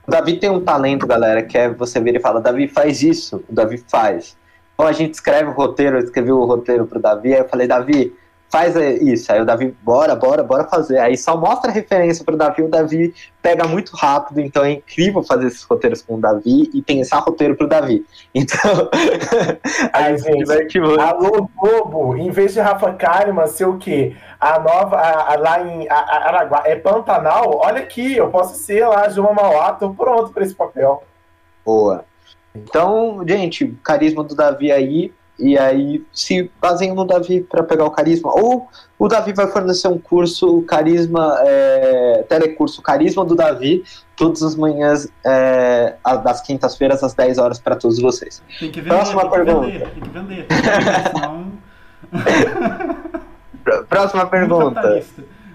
o 0.08 0.12
Davi 0.12 0.40
tem 0.40 0.50
um 0.50 0.62
talento, 0.62 1.06
galera, 1.06 1.44
que 1.44 1.58
é 1.58 1.70
você 1.70 2.00
vir 2.00 2.16
e 2.16 2.20
fala, 2.20 2.42
Davi, 2.42 2.68
faz 2.68 3.02
isso. 3.02 3.44
O 3.48 3.54
Davi 3.54 3.78
faz. 3.78 4.38
Então 4.74 4.88
a 4.88 4.92
gente 4.92 5.14
escreve 5.14 5.50
o 5.50 5.54
roteiro, 5.54 5.98
eu 5.98 6.04
escrevi 6.04 6.32
o 6.32 6.44
roteiro 6.44 6.88
pro 6.88 7.00
Davi, 7.00 7.34
aí 7.34 7.40
eu 7.40 7.48
falei, 7.48 7.68
Davi, 7.68 8.16
faz 8.52 8.76
é, 8.76 8.94
isso. 8.96 9.32
Aí 9.32 9.42
o 9.42 9.46
Davi, 9.46 9.74
bora, 9.82 10.14
bora, 10.14 10.44
bora 10.44 10.66
fazer. 10.66 11.00
Aí 11.00 11.18
só 11.18 11.38
mostra 11.38 11.72
a 11.72 11.74
referência 11.74 12.26
pro 12.26 12.36
Davi, 12.36 12.62
o 12.62 12.70
Davi 12.70 13.14
pega 13.42 13.66
muito 13.66 13.96
rápido, 13.96 14.42
então 14.42 14.64
é 14.64 14.72
incrível 14.72 15.24
fazer 15.24 15.48
esses 15.48 15.64
roteiros 15.64 16.02
com 16.02 16.16
o 16.16 16.22
Davi 16.22 16.70
e 16.74 16.82
pensar 16.82 17.20
roteiro 17.20 17.56
pro 17.56 17.68
Davi. 17.68 18.06
Então, 18.34 18.90
aí 19.94 20.16
muito. 20.22 21.00
Alô, 21.00 21.50
Globo, 21.56 22.16
em 22.16 22.32
vez 22.32 22.54
de 22.54 22.60
Rafa 22.60 22.94
Kalimann 22.94 23.48
ser 23.48 23.66
o 23.66 23.78
quê? 23.78 24.16
A 24.40 24.58
nova, 24.60 24.96
a, 24.96 25.34
a, 25.34 25.38
lá 25.38 25.62
em 25.62 25.88
Araguá, 25.90 26.64
é 26.66 26.76
Pantanal? 26.76 27.60
Olha 27.62 27.82
aqui, 27.82 28.16
eu 28.16 28.30
posso 28.30 28.56
ser 28.56 28.88
lá, 28.88 29.08
Juma 29.10 29.34
Mauá, 29.34 29.74
tô 29.74 29.94
pronto 29.94 30.32
para 30.32 30.44
esse 30.44 30.56
papel. 30.56 31.04
Boa. 31.64 32.06
Então, 32.56 33.24
gente, 33.28 33.78
carisma 33.84 34.24
do 34.24 34.34
Davi 34.34 34.72
aí, 34.72 35.14
e 35.42 35.58
aí 35.58 36.06
se 36.14 36.52
baseiam 36.62 36.96
no 36.96 37.04
Davi 37.06 37.42
para 37.42 37.64
pegar 37.64 37.86
o 37.86 37.92
carisma. 37.92 38.32
Ou 38.34 38.70
o 38.98 39.08
Davi 39.08 39.34
vai 39.34 39.48
fornecer 39.48 39.88
um 39.88 39.98
curso 39.98 40.62
carisma, 40.64 41.38
é, 41.42 42.24
telecurso 42.30 42.82
carisma 42.82 43.26
do 43.26 43.36
Davi, 43.36 43.84
todas 44.16 44.44
as 44.44 44.56
manhãs, 44.56 45.12
é, 45.26 45.96
das 46.24 46.42
quintas-feiras, 46.42 47.04
às 47.04 47.14
10 47.16 47.40
horas 47.40 47.60
para 47.60 47.76
todos 47.76 48.00
vocês. 48.00 48.44
Tem 48.60 48.72
que 48.72 48.80
vender, 48.80 48.96
Próxima 48.96 49.22
tem 49.22 49.32
pergunta. 49.32 49.66
Que 49.66 49.72
vender, 49.72 49.90
tem 49.90 50.04
que 50.04 50.10
vender. 50.10 50.48
Senão... 51.12 51.52
Próxima 53.90 54.26
pergunta. 54.26 55.04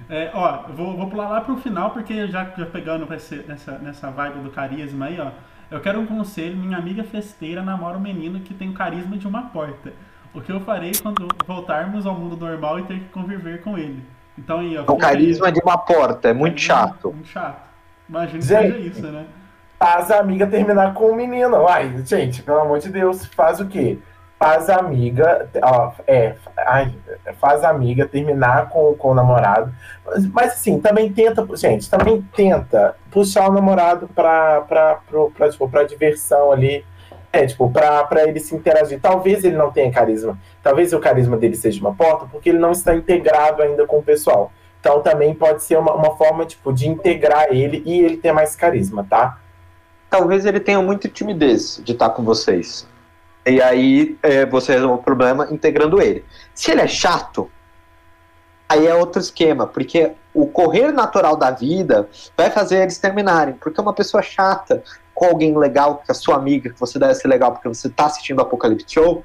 É, 0.09 0.31
ó, 0.33 0.63
vou, 0.69 0.97
vou 0.97 1.11
pular 1.11 1.29
lá 1.29 1.41
pro 1.41 1.57
final, 1.57 1.91
porque 1.91 2.29
já, 2.29 2.45
já 2.57 2.67
pegando 2.67 3.07
nessa, 3.07 3.79
nessa 3.79 4.11
vibe 4.11 4.41
do 4.41 4.51
carisma 4.51 5.07
aí, 5.07 5.21
ó. 5.21 5.31
Eu 5.71 5.81
quero 5.81 6.01
um 6.01 6.07
conselho. 6.07 6.57
Minha 6.57 6.79
amiga 6.79 7.03
festeira 7.03 7.63
namora 7.63 7.97
um 7.97 8.01
menino 8.01 8.41
que 8.41 8.55
tem 8.55 8.71
o 8.71 8.75
carisma 8.75 9.17
de 9.17 9.27
uma 9.27 9.43
porta. 9.43 9.93
O 10.33 10.41
que 10.41 10.53
eu 10.53 10.61
farei 10.61 10.93
quando 11.03 11.29
voltarmos 11.47 12.07
ao 12.07 12.15
mundo 12.15 12.37
normal 12.37 12.79
e 12.79 12.83
ter 12.85 13.01
que 13.01 13.09
conviver 13.09 13.63
com 13.63 13.77
ele? 13.77 14.03
Então 14.39 14.61
aí, 14.61 14.77
ó. 14.77 14.83
O 14.83 14.97
carisma 14.97 15.47
aí. 15.47 15.53
de 15.53 15.61
uma 15.61 15.79
porta, 15.79 16.29
é 16.29 16.33
muito 16.33 16.61
chato. 16.61 17.13
Muito 17.13 17.29
chato. 17.29 17.67
Imagina 18.09 18.39
que 18.39 18.45
seja 18.45 18.79
isso, 18.79 19.03
né? 19.03 19.27
Faz 19.79 20.11
a 20.11 20.21
amiga 20.21 20.47
terminar 20.47 20.95
com 20.95 21.11
o 21.11 21.17
menino. 21.17 21.67
Ai, 21.67 22.03
gente, 22.05 22.43
pelo 22.43 22.61
amor 22.61 22.79
de 22.79 22.91
Deus, 22.91 23.27
faz 23.27 23.61
o 23.61 23.67
quê? 23.67 23.99
Faz 24.39 24.69
a 24.69 24.77
amiga, 24.77 25.49
ó, 25.63 25.93
é, 26.07 26.35
ai, 26.59 26.95
faz 27.41 27.65
a 27.65 27.71
amiga 27.71 28.07
terminar 28.07 28.69
com, 28.69 28.95
com 28.95 29.11
o 29.11 29.15
namorado. 29.15 29.73
Mas, 30.05 30.27
mas, 30.27 30.53
assim, 30.53 30.79
também 30.79 31.13
tenta, 31.13 31.47
gente, 31.57 31.89
também 31.89 32.23
tenta 32.35 32.97
puxar 33.11 33.49
o 33.49 33.53
namorado 33.53 34.09
pra, 34.09 34.61
pra, 34.63 34.95
pra, 34.97 35.25
pra, 35.35 35.51
tipo, 35.51 35.69
pra 35.69 35.85
diversão 35.85 36.53
ali. 36.53 36.85
É, 37.33 37.45
tipo, 37.47 37.71
pra, 37.71 38.05
pra 38.05 38.27
ele 38.27 38.41
se 38.41 38.55
interagir. 38.55 38.99
Talvez 39.01 39.45
ele 39.45 39.57
não 39.57 39.71
tenha 39.71 39.93
carisma. 39.93 40.39
Talvez 40.63 40.93
o 40.95 41.01
carisma 41.01 41.37
dele 41.37 41.55
seja 41.55 41.81
uma 41.81 41.95
porta, 41.95 42.27
porque 42.31 42.49
ele 42.49 42.59
não 42.59 42.73
está 42.73 42.95
integrado 42.95 43.63
ainda 43.63 43.87
com 43.87 43.99
o 43.99 44.03
pessoal. 44.03 44.51
Então 44.81 45.03
também 45.03 45.35
pode 45.35 45.63
ser 45.63 45.77
uma, 45.77 45.93
uma 45.93 46.17
forma, 46.17 46.47
tipo, 46.47 46.73
de 46.73 46.89
integrar 46.89 47.49
ele 47.51 47.83
e 47.85 48.01
ele 48.01 48.17
ter 48.17 48.33
mais 48.33 48.55
carisma, 48.55 49.05
tá? 49.09 49.39
Talvez 50.09 50.47
ele 50.47 50.61
tenha 50.61 50.81
muita 50.81 51.09
timidez 51.09 51.81
de 51.85 51.93
estar 51.93 52.11
com 52.11 52.23
vocês. 52.23 52.87
E 53.47 53.62
aí 53.62 54.18
é, 54.23 54.44
você 54.44 54.73
resolve 54.73 55.01
o 55.01 55.02
problema 55.02 55.47
integrando 55.51 56.02
ele. 56.02 56.24
Se 56.52 56.73
ele 56.73 56.81
é 56.81 56.89
chato, 56.89 57.48
aí 58.68 58.86
é 58.86 58.94
outro 58.94 59.20
esquema, 59.20 59.66
porque 59.66 60.12
o 60.35 60.48
correr 60.48 60.90
natural 60.90 61.36
da 61.36 61.52
vida 61.52 62.09
vai 62.36 62.51
fazer 62.51 62.82
eles 62.82 62.98
terminarem. 62.98 63.55
Porque 63.55 63.81
uma 63.81 63.93
pessoa 63.93 64.20
chata 64.20 64.82
com 65.14 65.27
alguém 65.27 65.56
legal, 65.56 65.98
que 65.98 66.10
é 66.10 66.12
a 66.12 66.14
sua 66.14 66.35
amiga, 66.35 66.70
que 66.70 66.78
você 66.78 66.98
deve 66.98 67.14
ser 67.14 67.28
legal 67.28 67.52
porque 67.52 67.68
você 67.68 67.86
está 67.86 68.06
assistindo 68.06 68.39
o 68.39 68.43
Apocalipse 68.43 68.86
Show, 68.89 69.24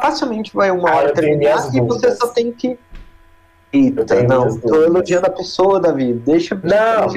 facilmente 0.00 0.54
vai 0.54 0.70
uma 0.70 0.90
hora 0.90 1.12
terminar 1.12 1.68
e 1.74 1.80
você 1.80 2.10
só 2.16 2.28
tem 2.28 2.50
que. 2.50 2.78
Eita, 3.70 4.22
não, 4.22 4.58
tô 4.58 4.82
elogiando 4.82 5.26
a 5.26 5.30
pessoa, 5.30 5.78
Davi. 5.78 6.14
Deixa. 6.14 6.58
Não, 6.64 7.08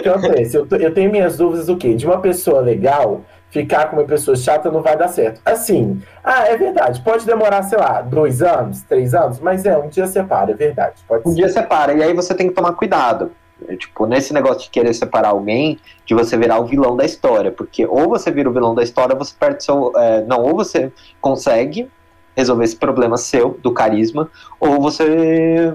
que 0.00 0.08
acontece? 0.08 0.56
Eu, 0.56 0.66
eu 0.70 0.94
tenho 0.94 1.10
minhas 1.10 1.36
dúvidas 1.36 1.68
o 1.68 1.76
quê? 1.76 1.94
De 1.94 2.06
uma 2.06 2.18
pessoa 2.20 2.60
legal 2.60 3.22
ficar 3.50 3.86
com 3.90 3.96
uma 3.96 4.04
pessoa 4.04 4.36
chata 4.36 4.70
não 4.70 4.82
vai 4.82 4.96
dar 4.96 5.08
certo. 5.08 5.40
Assim, 5.44 6.00
ah, 6.22 6.46
é 6.46 6.56
verdade, 6.56 7.02
pode 7.02 7.26
demorar, 7.26 7.62
sei 7.64 7.78
lá, 7.78 8.00
dois 8.00 8.42
anos, 8.42 8.82
três 8.82 9.14
anos, 9.14 9.40
mas 9.40 9.64
é, 9.66 9.76
um 9.76 9.88
dia 9.88 10.06
separa, 10.06 10.52
é 10.52 10.54
verdade. 10.54 11.02
Pode 11.06 11.28
um 11.28 11.32
ser. 11.32 11.36
dia 11.36 11.48
separa, 11.48 11.92
e 11.92 12.02
aí 12.02 12.14
você 12.14 12.34
tem 12.34 12.48
que 12.48 12.54
tomar 12.54 12.72
cuidado. 12.72 13.32
Tipo, 13.76 14.06
nesse 14.06 14.32
negócio 14.32 14.62
de 14.62 14.70
querer 14.70 14.94
separar 14.94 15.30
alguém, 15.30 15.78
de 16.06 16.14
você 16.14 16.36
virar 16.36 16.58
o 16.60 16.64
vilão 16.64 16.96
da 16.96 17.04
história, 17.04 17.52
porque 17.52 17.84
ou 17.84 18.08
você 18.08 18.30
vira 18.30 18.48
o 18.48 18.52
vilão 18.52 18.74
da 18.74 18.82
história, 18.82 19.14
você 19.14 19.34
perde 19.38 19.62
seu. 19.62 19.92
É, 19.96 20.22
não, 20.22 20.42
ou 20.42 20.54
você 20.54 20.90
consegue 21.20 21.90
resolver 22.34 22.64
esse 22.64 22.76
problema 22.76 23.18
seu, 23.18 23.58
do 23.62 23.72
carisma, 23.72 24.30
ou 24.58 24.80
você. 24.80 25.74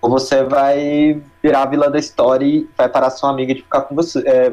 Ou 0.00 0.10
você 0.10 0.42
vai 0.42 1.22
virar 1.40 1.62
a 1.62 1.66
vilã 1.66 1.88
da 1.88 1.98
história 1.98 2.44
e 2.44 2.68
vai 2.76 2.88
parar 2.88 3.10
sua 3.10 3.30
amiga 3.30 3.54
de 3.54 3.62
ficar 3.62 3.82
com 3.82 3.94
você. 3.94 4.18
É, 4.26 4.52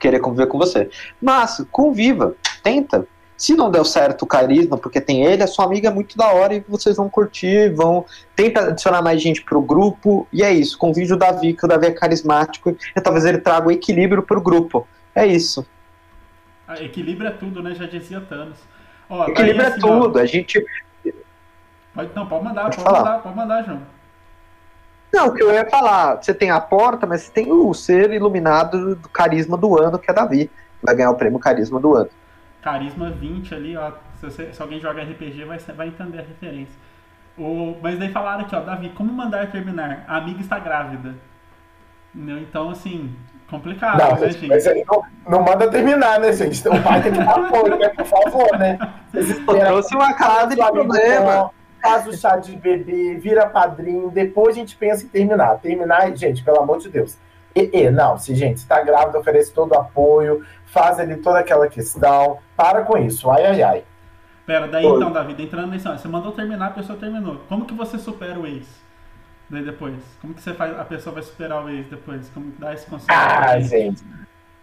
querer 0.00 0.18
conviver 0.18 0.46
com 0.46 0.58
você. 0.58 0.90
Mas 1.20 1.64
conviva, 1.70 2.34
tenta. 2.62 3.06
Se 3.36 3.54
não 3.54 3.70
deu 3.70 3.84
certo 3.84 4.22
o 4.22 4.26
carisma, 4.26 4.76
porque 4.76 5.00
tem 5.00 5.24
ele, 5.24 5.42
a 5.42 5.46
sua 5.46 5.64
amiga 5.64 5.88
é 5.88 5.92
muito 5.92 6.16
da 6.16 6.30
hora 6.30 6.54
e 6.54 6.64
vocês 6.68 6.96
vão 6.96 7.08
curtir, 7.08 7.72
vão. 7.72 8.04
Tenta 8.36 8.68
adicionar 8.68 9.00
mais 9.00 9.22
gente 9.22 9.42
pro 9.42 9.62
grupo. 9.62 10.26
E 10.30 10.42
é 10.42 10.52
isso. 10.52 10.76
Convide 10.76 11.14
o 11.14 11.16
Davi, 11.16 11.54
que 11.54 11.64
o 11.64 11.68
Davi 11.68 11.86
é 11.86 11.90
carismático. 11.90 12.76
E 12.94 13.00
talvez 13.00 13.24
ele 13.24 13.38
traga 13.38 13.68
o 13.68 13.70
equilíbrio 13.70 14.22
pro 14.22 14.42
grupo. 14.42 14.86
É 15.14 15.24
isso. 15.26 15.66
Ah, 16.68 16.82
equilíbrio 16.82 17.28
é 17.28 17.32
tudo, 17.32 17.62
né? 17.62 17.74
Já 17.74 17.86
dizia 17.86 18.20
Thanos. 18.20 18.58
Ó, 19.08 19.26
equilíbrio 19.28 19.62
é 19.62 19.66
assim, 19.68 19.78
é 19.78 19.80
tudo. 19.80 20.18
Ó, 20.18 20.22
a 20.22 20.26
gente. 20.26 20.64
Pode, 21.94 22.10
não, 22.14 22.26
pode 22.26 22.44
mandar, 22.44 22.64
pode, 22.64 22.76
pode 22.76 22.98
mandar, 22.98 23.18
pode 23.22 23.36
mandar, 23.36 23.64
João. 23.64 23.82
Não, 25.12 25.26
o 25.26 25.34
que 25.34 25.42
eu 25.42 25.52
ia 25.52 25.68
falar, 25.68 26.22
você 26.22 26.32
tem 26.32 26.50
a 26.50 26.60
porta, 26.60 27.06
mas 27.06 27.22
você 27.22 27.32
tem 27.32 27.52
o 27.52 27.74
ser 27.74 28.12
iluminado 28.12 28.94
do 28.94 29.08
carisma 29.08 29.56
do 29.56 29.78
ano, 29.80 29.98
que 29.98 30.10
é 30.10 30.14
Davi. 30.14 30.50
Vai 30.82 30.94
ganhar 30.94 31.10
o 31.10 31.16
prêmio 31.16 31.38
carisma 31.38 31.80
do 31.80 31.94
ano. 31.94 32.10
Carisma 32.62 33.10
20 33.10 33.54
ali, 33.54 33.76
ó. 33.76 33.92
Se, 34.20 34.26
você, 34.26 34.52
se 34.52 34.62
alguém 34.62 34.78
joga 34.78 35.02
RPG, 35.02 35.44
vai, 35.44 35.58
vai 35.58 35.88
entender 35.88 36.18
a 36.18 36.22
referência. 36.22 36.74
O, 37.36 37.76
mas 37.82 37.98
daí 37.98 38.12
falaram 38.12 38.42
aqui, 38.42 38.54
ó, 38.54 38.60
Davi, 38.60 38.90
como 38.90 39.12
mandar 39.12 39.50
terminar? 39.50 40.04
A 40.06 40.18
amiga 40.18 40.40
está 40.40 40.58
grávida. 40.58 41.14
Então, 42.14 42.70
assim, 42.70 43.14
complicado, 43.48 43.98
não, 43.98 44.20
né, 44.20 44.30
gente? 44.30 44.48
Mas 44.48 44.66
aí 44.66 44.84
não, 44.86 45.02
não 45.28 45.42
manda 45.44 45.68
terminar, 45.70 46.20
né, 46.20 46.32
gente? 46.32 46.66
O 46.68 46.82
pai 46.82 47.02
tem 47.02 47.12
que 47.12 47.18
dar 47.18 47.34
apoio, 47.34 47.78
né? 47.78 47.88
Por 47.88 48.06
favor, 48.06 48.58
né? 48.58 48.78
Vocês 49.12 49.38
trouxe 49.44 49.94
uma 49.94 50.12
cara 50.14 50.46
de 50.46 50.56
problema 50.56 51.50
faz 51.80 52.06
o 52.06 52.16
chá 52.16 52.36
de 52.36 52.56
bebê, 52.56 53.14
vira 53.14 53.46
padrinho, 53.46 54.10
depois 54.10 54.56
a 54.56 54.60
gente 54.60 54.76
pensa 54.76 55.04
em 55.04 55.08
terminar. 55.08 55.58
Terminar, 55.58 56.14
gente, 56.16 56.42
pelo 56.42 56.60
amor 56.60 56.78
de 56.78 56.88
Deus. 56.88 57.16
E, 57.54 57.70
e 57.72 57.90
não, 57.90 58.16
se 58.16 58.34
gente 58.34 58.58
está 58.58 58.82
grávida, 58.82 59.18
oferece 59.18 59.52
todo 59.52 59.72
o 59.72 59.78
apoio, 59.78 60.44
faz 60.66 61.00
ali 61.00 61.16
toda 61.16 61.40
aquela 61.40 61.68
questão. 61.68 62.38
Para 62.56 62.82
com 62.82 62.96
isso, 62.98 63.30
ai, 63.30 63.46
ai, 63.46 63.62
ai. 63.62 63.84
Pera, 64.46 64.66
daí 64.66 64.84
Oi. 64.84 64.96
então, 64.96 65.12
David, 65.12 65.42
entrando 65.42 65.70
nisso, 65.70 65.88
você 65.88 66.08
mandou 66.08 66.32
terminar, 66.32 66.66
a 66.66 66.70
pessoa 66.70 66.98
terminou. 66.98 67.40
Como 67.48 67.64
que 67.64 67.74
você 67.74 67.98
supera 67.98 68.38
o 68.38 68.46
ex? 68.46 68.66
Daí 69.48 69.64
depois? 69.64 69.96
Como 70.20 70.32
que 70.34 70.42
você 70.42 70.54
faz, 70.54 70.78
a 70.78 70.84
pessoa 70.84 71.14
vai 71.14 71.22
superar 71.22 71.64
o 71.64 71.68
ex 71.68 71.86
depois? 71.88 72.28
Como 72.30 72.52
dá 72.58 72.72
esse 72.72 72.86
conselho? 72.86 73.08
Ah, 73.10 73.58
gente. 73.60 74.02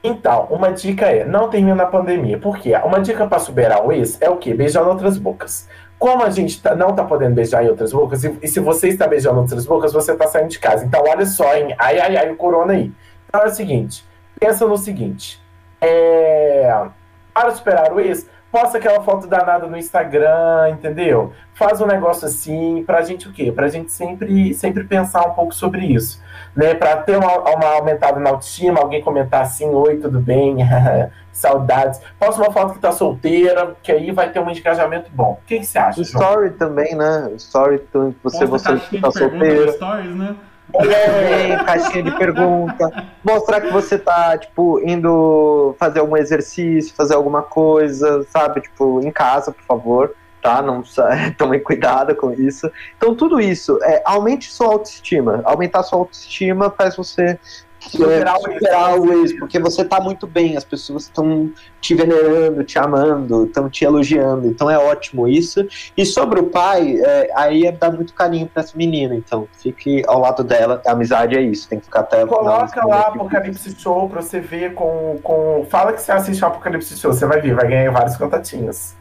Então, 0.03 0.45
uma 0.49 0.71
dica 0.71 1.05
é, 1.05 1.25
não 1.25 1.49
termina 1.49 1.75
na 1.75 1.85
pandemia. 1.85 2.37
Por 2.37 2.57
quê? 2.57 2.73
Uma 2.83 3.01
dica 3.01 3.27
para 3.27 3.39
superar 3.39 3.85
o 3.85 3.91
ex 3.91 4.21
é 4.21 4.29
o 4.29 4.37
quê? 4.37 4.53
Beijar 4.53 4.87
outras 4.87 5.17
bocas. 5.17 5.67
Como 5.99 6.23
a 6.23 6.29
gente 6.29 6.61
tá, 6.61 6.75
não 6.75 6.93
tá 6.93 7.03
podendo 7.03 7.35
beijar 7.35 7.63
em 7.63 7.69
outras 7.69 7.91
bocas, 7.91 8.23
e, 8.23 8.37
e 8.41 8.47
se 8.47 8.59
você 8.59 8.89
está 8.89 9.07
beijando 9.07 9.39
outras 9.39 9.65
bocas, 9.65 9.93
você 9.93 10.15
tá 10.15 10.27
saindo 10.27 10.49
de 10.49 10.59
casa. 10.59 10.85
Então, 10.85 11.03
olha 11.07 11.25
só, 11.25 11.55
hein? 11.55 11.75
Ai, 11.77 11.99
ai, 11.99 12.17
ai, 12.17 12.31
o 12.31 12.35
corona 12.35 12.73
aí. 12.73 12.91
Então 13.27 13.41
é 13.41 13.47
o 13.47 13.53
seguinte, 13.53 14.05
pensa 14.39 14.67
no 14.67 14.77
seguinte. 14.77 15.41
É, 15.81 16.87
para 17.33 17.51
superar 17.51 17.93
o 17.93 17.99
ex, 17.99 18.27
posta 18.51 18.77
aquela 18.77 19.01
foto 19.03 19.27
danada 19.27 19.67
no 19.67 19.77
Instagram, 19.77 20.69
entendeu? 20.71 21.33
Faz 21.53 21.81
um 21.81 21.85
negócio 21.85 22.25
assim, 22.25 22.83
pra 22.85 23.01
gente 23.01 23.27
o 23.27 23.33
quê? 23.33 23.51
Pra 23.51 23.67
gente 23.67 23.91
sempre, 23.91 24.53
sempre 24.53 24.83
pensar 24.83 25.27
um 25.27 25.33
pouco 25.33 25.53
sobre 25.53 25.85
isso, 25.85 26.21
né? 26.55 26.73
Pra 26.73 26.97
ter 26.97 27.17
uma, 27.17 27.37
uma 27.37 27.67
aumentada 27.75 28.19
na 28.19 28.31
autoestima, 28.31 28.79
alguém 28.79 29.01
comentar 29.01 29.41
assim, 29.41 29.69
oi, 29.69 29.97
tudo 29.97 30.19
bem? 30.19 30.57
Saudades. 31.37 32.01
Posta 32.19 32.41
uma 32.41 32.51
foto 32.51 32.73
que 32.73 32.79
tá 32.79 32.91
solteira, 32.91 33.75
que 33.83 33.91
aí 33.91 34.11
vai 34.11 34.31
ter 34.31 34.39
um 34.39 34.49
engajamento 34.49 35.11
bom. 35.13 35.39
O 35.43 35.45
que, 35.45 35.59
que 35.59 35.65
você 35.65 35.77
acha? 35.77 36.01
Story 36.01 36.47
João? 36.47 36.57
também, 36.57 36.95
né? 36.95 37.31
Story, 37.35 37.81
você, 38.23 38.45
você 38.45 38.75
que 38.77 38.99
tá 38.99 39.11
solteiro. 39.11 39.71
Stories, 39.73 40.15
né? 40.15 40.35
É, 40.73 41.55
caixinha 41.63 42.03
de 42.03 42.11
pergunta. 42.17 43.05
Mostrar 43.23 43.61
que 43.61 43.71
você 43.71 43.99
tá, 43.99 44.35
tipo, 44.37 44.81
indo 44.83 45.75
fazer 45.77 45.99
algum 45.99 46.17
exercício, 46.17 46.95
fazer 46.95 47.13
alguma 47.13 47.43
coisa, 47.43 48.25
sabe? 48.31 48.61
Tipo, 48.61 48.99
em 49.01 49.11
casa, 49.11 49.51
por 49.51 49.63
favor, 49.63 50.15
tá? 50.41 50.59
Não 50.61 50.81
tomem 51.37 51.61
cuidado 51.61 52.15
com 52.15 52.33
isso. 52.33 52.69
Então, 52.97 53.13
tudo 53.13 53.39
isso, 53.39 53.77
é, 53.83 54.01
aumente 54.03 54.51
sua 54.51 54.67
autoestima. 54.67 55.41
Aumentar 55.43 55.83
sua 55.83 55.99
autoestima 55.99 56.71
faz 56.71 56.95
você 56.95 57.39
superar, 57.79 58.35
é, 58.35 58.39
superar 58.39 58.99
o 58.99 59.13
ex, 59.13 59.37
porque 59.37 59.59
você 59.59 59.83
tá 59.83 59.99
muito 59.99 60.25
bem, 60.25 60.57
as 60.57 60.63
pessoas 60.63 61.03
estão 61.03 61.51
te 61.79 61.93
venerando, 61.93 62.63
te 62.63 62.77
amando, 62.79 63.45
estão 63.45 63.69
te 63.69 63.85
elogiando, 63.85 64.47
então 64.47 64.69
é 64.69 64.77
ótimo 64.77 65.27
isso. 65.27 65.67
E 65.95 66.05
sobre 66.05 66.39
o 66.39 66.47
pai, 66.47 66.97
é, 66.99 67.31
aí 67.35 67.65
é 67.65 67.71
dar 67.71 67.91
muito 67.91 68.13
carinho 68.13 68.47
pra 68.47 68.63
essa 68.63 68.77
menina, 68.77 69.15
então 69.15 69.47
fique 69.61 70.03
ao 70.07 70.19
lado 70.19 70.43
dela, 70.43 70.81
a 70.85 70.91
amizade 70.91 71.37
é 71.37 71.41
isso, 71.41 71.67
tem 71.69 71.79
que 71.79 71.85
ficar 71.85 72.01
até. 72.01 72.25
Coloca 72.25 72.85
lá 72.85 73.01
Apocalipse 73.07 73.75
Show 73.79 74.09
pra 74.09 74.21
você 74.21 74.39
ver 74.39 74.73
com, 74.73 75.19
com. 75.21 75.65
Fala 75.69 75.93
que 75.93 76.01
você 76.01 76.11
assiste 76.11 76.43
o 76.43 76.47
Apocalipse 76.47 76.97
Show, 76.97 77.13
você 77.13 77.25
vai 77.25 77.41
ver, 77.41 77.55
vai 77.55 77.67
ganhar 77.67 77.91
vários 77.91 78.17
contatinhos. 78.17 78.95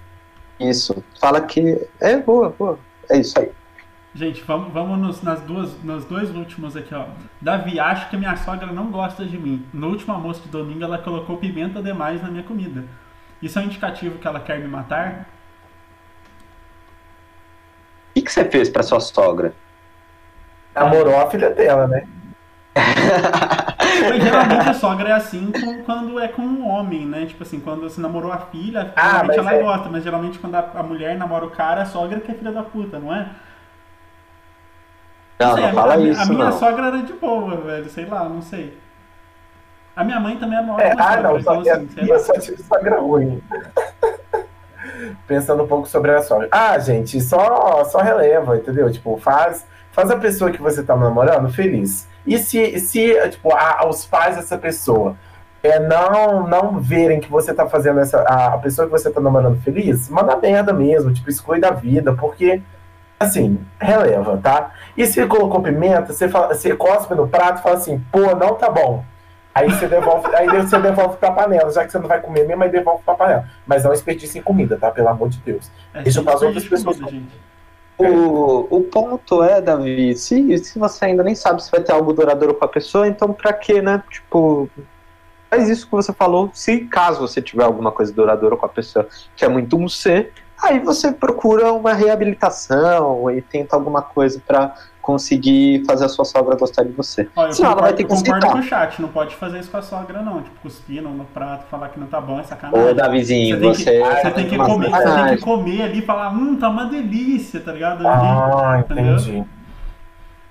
Isso, 0.58 1.02
fala 1.20 1.40
que. 1.40 1.86
É 2.00 2.16
boa, 2.16 2.54
boa. 2.56 2.78
É 3.10 3.18
isso 3.18 3.38
aí. 3.38 3.50
Gente, 4.16 4.42
vamos, 4.44 4.72
vamos 4.72 4.98
nos, 4.98 5.22
nas 5.22 5.42
duas, 5.42 5.82
nos 5.84 6.06
dois 6.06 6.34
últimos 6.34 6.74
aqui, 6.74 6.94
ó. 6.94 7.04
Davi, 7.38 7.78
acho 7.78 8.08
que 8.08 8.16
minha 8.16 8.34
sogra 8.34 8.68
não 8.68 8.90
gosta 8.90 9.26
de 9.26 9.36
mim. 9.36 9.66
No 9.74 9.88
último 9.88 10.14
almoço 10.14 10.40
de 10.40 10.48
domingo, 10.48 10.82
ela 10.82 10.96
colocou 10.96 11.36
pimenta 11.36 11.82
demais 11.82 12.22
na 12.22 12.30
minha 12.30 12.42
comida. 12.42 12.82
Isso 13.42 13.58
é 13.58 13.62
um 13.62 13.66
indicativo 13.66 14.16
que 14.18 14.26
ela 14.26 14.40
quer 14.40 14.58
me 14.58 14.68
matar? 14.68 15.28
O 18.08 18.14
que, 18.14 18.22
que 18.22 18.32
você 18.32 18.46
fez 18.46 18.70
pra 18.70 18.82
sua 18.82 19.00
sogra? 19.00 19.52
Namorou 20.74 21.20
a 21.20 21.30
filha 21.30 21.50
dela, 21.50 21.86
né? 21.86 22.08
Mas 22.74 24.22
geralmente 24.22 24.68
a 24.70 24.74
sogra 24.74 25.10
é 25.10 25.12
assim 25.12 25.52
com, 25.52 25.82
quando 25.82 26.18
é 26.18 26.28
com 26.28 26.40
um 26.40 26.66
homem, 26.66 27.04
né? 27.04 27.26
Tipo 27.26 27.42
assim, 27.42 27.60
quando 27.60 27.82
você 27.82 28.00
namorou 28.00 28.32
a 28.32 28.38
filha, 28.38 28.94
ah, 28.96 29.10
geralmente 29.10 29.38
ela 29.38 29.54
é... 29.54 29.62
gosta, 29.62 29.90
mas 29.90 30.02
geralmente 30.02 30.38
quando 30.38 30.54
a, 30.54 30.70
a 30.74 30.82
mulher 30.82 31.18
namora 31.18 31.44
o 31.44 31.50
cara, 31.50 31.82
a 31.82 31.86
sogra 31.86 32.18
que 32.20 32.30
é 32.30 32.34
filha 32.34 32.52
da 32.52 32.62
puta, 32.62 32.98
não 32.98 33.14
é? 33.14 33.28
Não, 35.38 35.54
sei, 35.54 35.62
não 35.62 35.70
a, 35.70 35.72
fala 35.74 35.94
a, 35.94 35.98
isso. 35.98 36.22
A 36.22 36.26
minha 36.26 36.44
não. 36.46 36.58
sogra 36.58 36.86
era 36.86 37.02
de 37.02 37.12
boa, 37.14 37.56
velho. 37.56 37.88
Sei 37.90 38.06
lá, 38.06 38.28
não 38.28 38.40
sei. 38.42 38.76
A 39.94 40.04
minha 40.04 40.20
mãe 40.20 40.36
também 40.36 40.58
era 40.58 40.66
uma 40.66 40.80
é, 40.82 40.88
ótima 40.88 41.02
Ah, 41.02 41.12
sogra, 41.14 41.22
não, 41.22 41.38
então, 41.38 41.64
só, 41.64 41.70
assim, 41.72 41.88
sei 41.88 42.02
minha 42.02 42.14
lá. 42.16 42.20
só 42.20 42.32
tive 42.34 42.62
sogra 42.62 43.00
ruim. 43.00 43.42
Pensando 45.26 45.62
um 45.62 45.66
pouco 45.66 45.88
sobre 45.88 46.10
a 46.12 46.22
sogra. 46.22 46.48
Ah, 46.50 46.78
gente, 46.78 47.20
só, 47.20 47.84
só 47.84 47.98
releva, 48.00 48.56
entendeu? 48.56 48.90
Tipo, 48.90 49.16
faz, 49.18 49.66
faz 49.92 50.10
a 50.10 50.16
pessoa 50.16 50.50
que 50.50 50.60
você 50.60 50.82
tá 50.82 50.96
namorando 50.96 51.50
feliz. 51.52 52.08
E 52.26 52.38
se, 52.38 52.78
se 52.80 53.28
tipo, 53.30 53.54
a, 53.54 53.86
os 53.88 54.04
pais 54.04 54.36
dessa 54.36 54.58
pessoa 54.58 55.16
é, 55.62 55.78
não, 55.80 56.46
não 56.46 56.78
verem 56.80 57.20
que 57.20 57.30
você 57.30 57.52
tá 57.52 57.66
fazendo 57.66 58.00
essa. 58.00 58.20
A, 58.22 58.54
a 58.54 58.58
pessoa 58.58 58.86
que 58.86 58.92
você 58.92 59.10
tá 59.10 59.20
namorando 59.20 59.60
feliz, 59.62 60.08
manda 60.08 60.36
merda 60.36 60.72
mesmo, 60.72 61.12
tipo, 61.12 61.28
exclui 61.28 61.60
da 61.60 61.70
vida, 61.70 62.14
porque 62.14 62.62
assim, 63.18 63.58
releva, 63.80 64.36
tá? 64.36 64.72
E 64.96 65.06
se 65.06 65.24
colocou 65.26 65.62
pimenta, 65.62 66.12
você, 66.12 66.28
fala, 66.28 66.54
você 66.54 66.74
cospe 66.74 67.14
no 67.14 67.28
prato 67.28 67.60
e 67.60 67.62
fala 67.62 67.76
assim, 67.76 67.98
pô, 68.12 68.34
não 68.34 68.54
tá 68.54 68.70
bom. 68.70 69.04
Aí 69.54 69.70
você 69.70 69.88
devolve, 69.88 70.34
aí 70.36 70.46
você 70.48 70.78
devolve 70.78 71.16
pra 71.16 71.30
panela, 71.32 71.70
já 71.70 71.82
que 71.84 71.90
você 71.90 71.98
não 71.98 72.06
vai 72.06 72.20
comer 72.20 72.46
mesmo, 72.46 72.62
aí 72.62 72.68
devolve 72.68 73.02
pra 73.02 73.14
panela. 73.14 73.48
Mas 73.66 73.84
não 73.84 73.90
desperdice 73.90 74.38
em 74.38 74.42
comida, 74.42 74.76
tá? 74.76 74.90
Pelo 74.90 75.08
amor 75.08 75.30
de 75.30 75.38
Deus. 75.38 75.70
É, 75.94 76.02
Deixa 76.02 76.22
para 76.22 76.34
as 76.34 76.42
outras 76.42 76.68
pessoas. 76.68 77.00
comida. 77.00 77.24
O, 77.98 78.66
o 78.76 78.82
ponto 78.82 79.42
é, 79.42 79.62
Davi, 79.62 80.14
se, 80.14 80.58
se 80.58 80.78
você 80.78 81.06
ainda 81.06 81.22
nem 81.22 81.34
sabe 81.34 81.64
se 81.64 81.70
vai 81.70 81.80
ter 81.80 81.92
algo 81.92 82.12
duradouro 82.12 82.52
com 82.52 82.66
a 82.66 82.68
pessoa, 82.68 83.08
então 83.08 83.32
pra 83.32 83.54
quê, 83.54 83.80
né? 83.80 84.02
Tipo, 84.10 84.68
faz 85.48 85.70
isso 85.70 85.86
que 85.86 85.92
você 85.92 86.12
falou. 86.12 86.50
Se 86.52 86.80
caso 86.80 87.20
você 87.20 87.40
tiver 87.40 87.64
alguma 87.64 87.90
coisa 87.90 88.12
duradoura 88.12 88.56
com 88.56 88.66
a 88.66 88.68
pessoa 88.68 89.08
que 89.34 89.42
é 89.42 89.48
muito 89.48 89.78
um 89.78 89.88
ser, 89.88 90.34
aí 90.62 90.78
você 90.78 91.12
procura 91.12 91.72
uma 91.72 91.92
reabilitação 91.92 93.30
e 93.30 93.40
tenta 93.40 93.76
alguma 93.76 94.02
coisa 94.02 94.40
pra 94.46 94.74
conseguir 95.06 95.84
fazer 95.86 96.06
a 96.06 96.08
sua 96.08 96.24
sogra 96.24 96.56
gostar 96.56 96.82
de 96.82 96.90
você. 96.90 97.28
Eu 97.36 97.52
Senão 97.52 97.70
ela 97.70 97.82
vai 97.82 97.92
concordo, 97.92 97.96
ter 97.96 98.02
eu 98.02 98.08
que 98.08 98.24
concordo 98.24 98.46
com 98.50 98.58
o 98.58 98.62
chat, 98.62 99.00
não 99.00 99.08
pode 99.08 99.36
fazer 99.36 99.60
isso 99.60 99.70
com 99.70 99.76
a 99.76 99.82
sogra, 99.82 100.20
não. 100.20 100.42
Tipo, 100.42 100.60
cuspir 100.62 101.00
no, 101.00 101.24
prato, 101.26 101.66
falar 101.70 101.90
que 101.90 102.00
não 102.00 102.08
tá 102.08 102.20
bom, 102.20 102.40
é 102.40 102.42
Ô, 102.42 102.44
sacanagem. 102.44 102.94
Davizinho, 102.94 103.60
tem 103.60 103.68
você. 103.68 103.84
que, 103.84 103.98
você 104.00 104.30
tem 104.32 104.48
que 104.48 104.56
comer, 104.56 104.90
você 104.90 105.14
tem 105.14 105.36
que 105.36 105.42
comer 105.42 105.82
ali 105.82 105.98
e 106.00 106.02
falar, 106.02 106.30
hum, 106.30 106.56
tá 106.56 106.68
uma 106.68 106.86
delícia, 106.86 107.60
tá 107.60 107.70
ligado? 107.70 108.06
Ah, 108.06 108.80
Entendeu? 108.80 109.46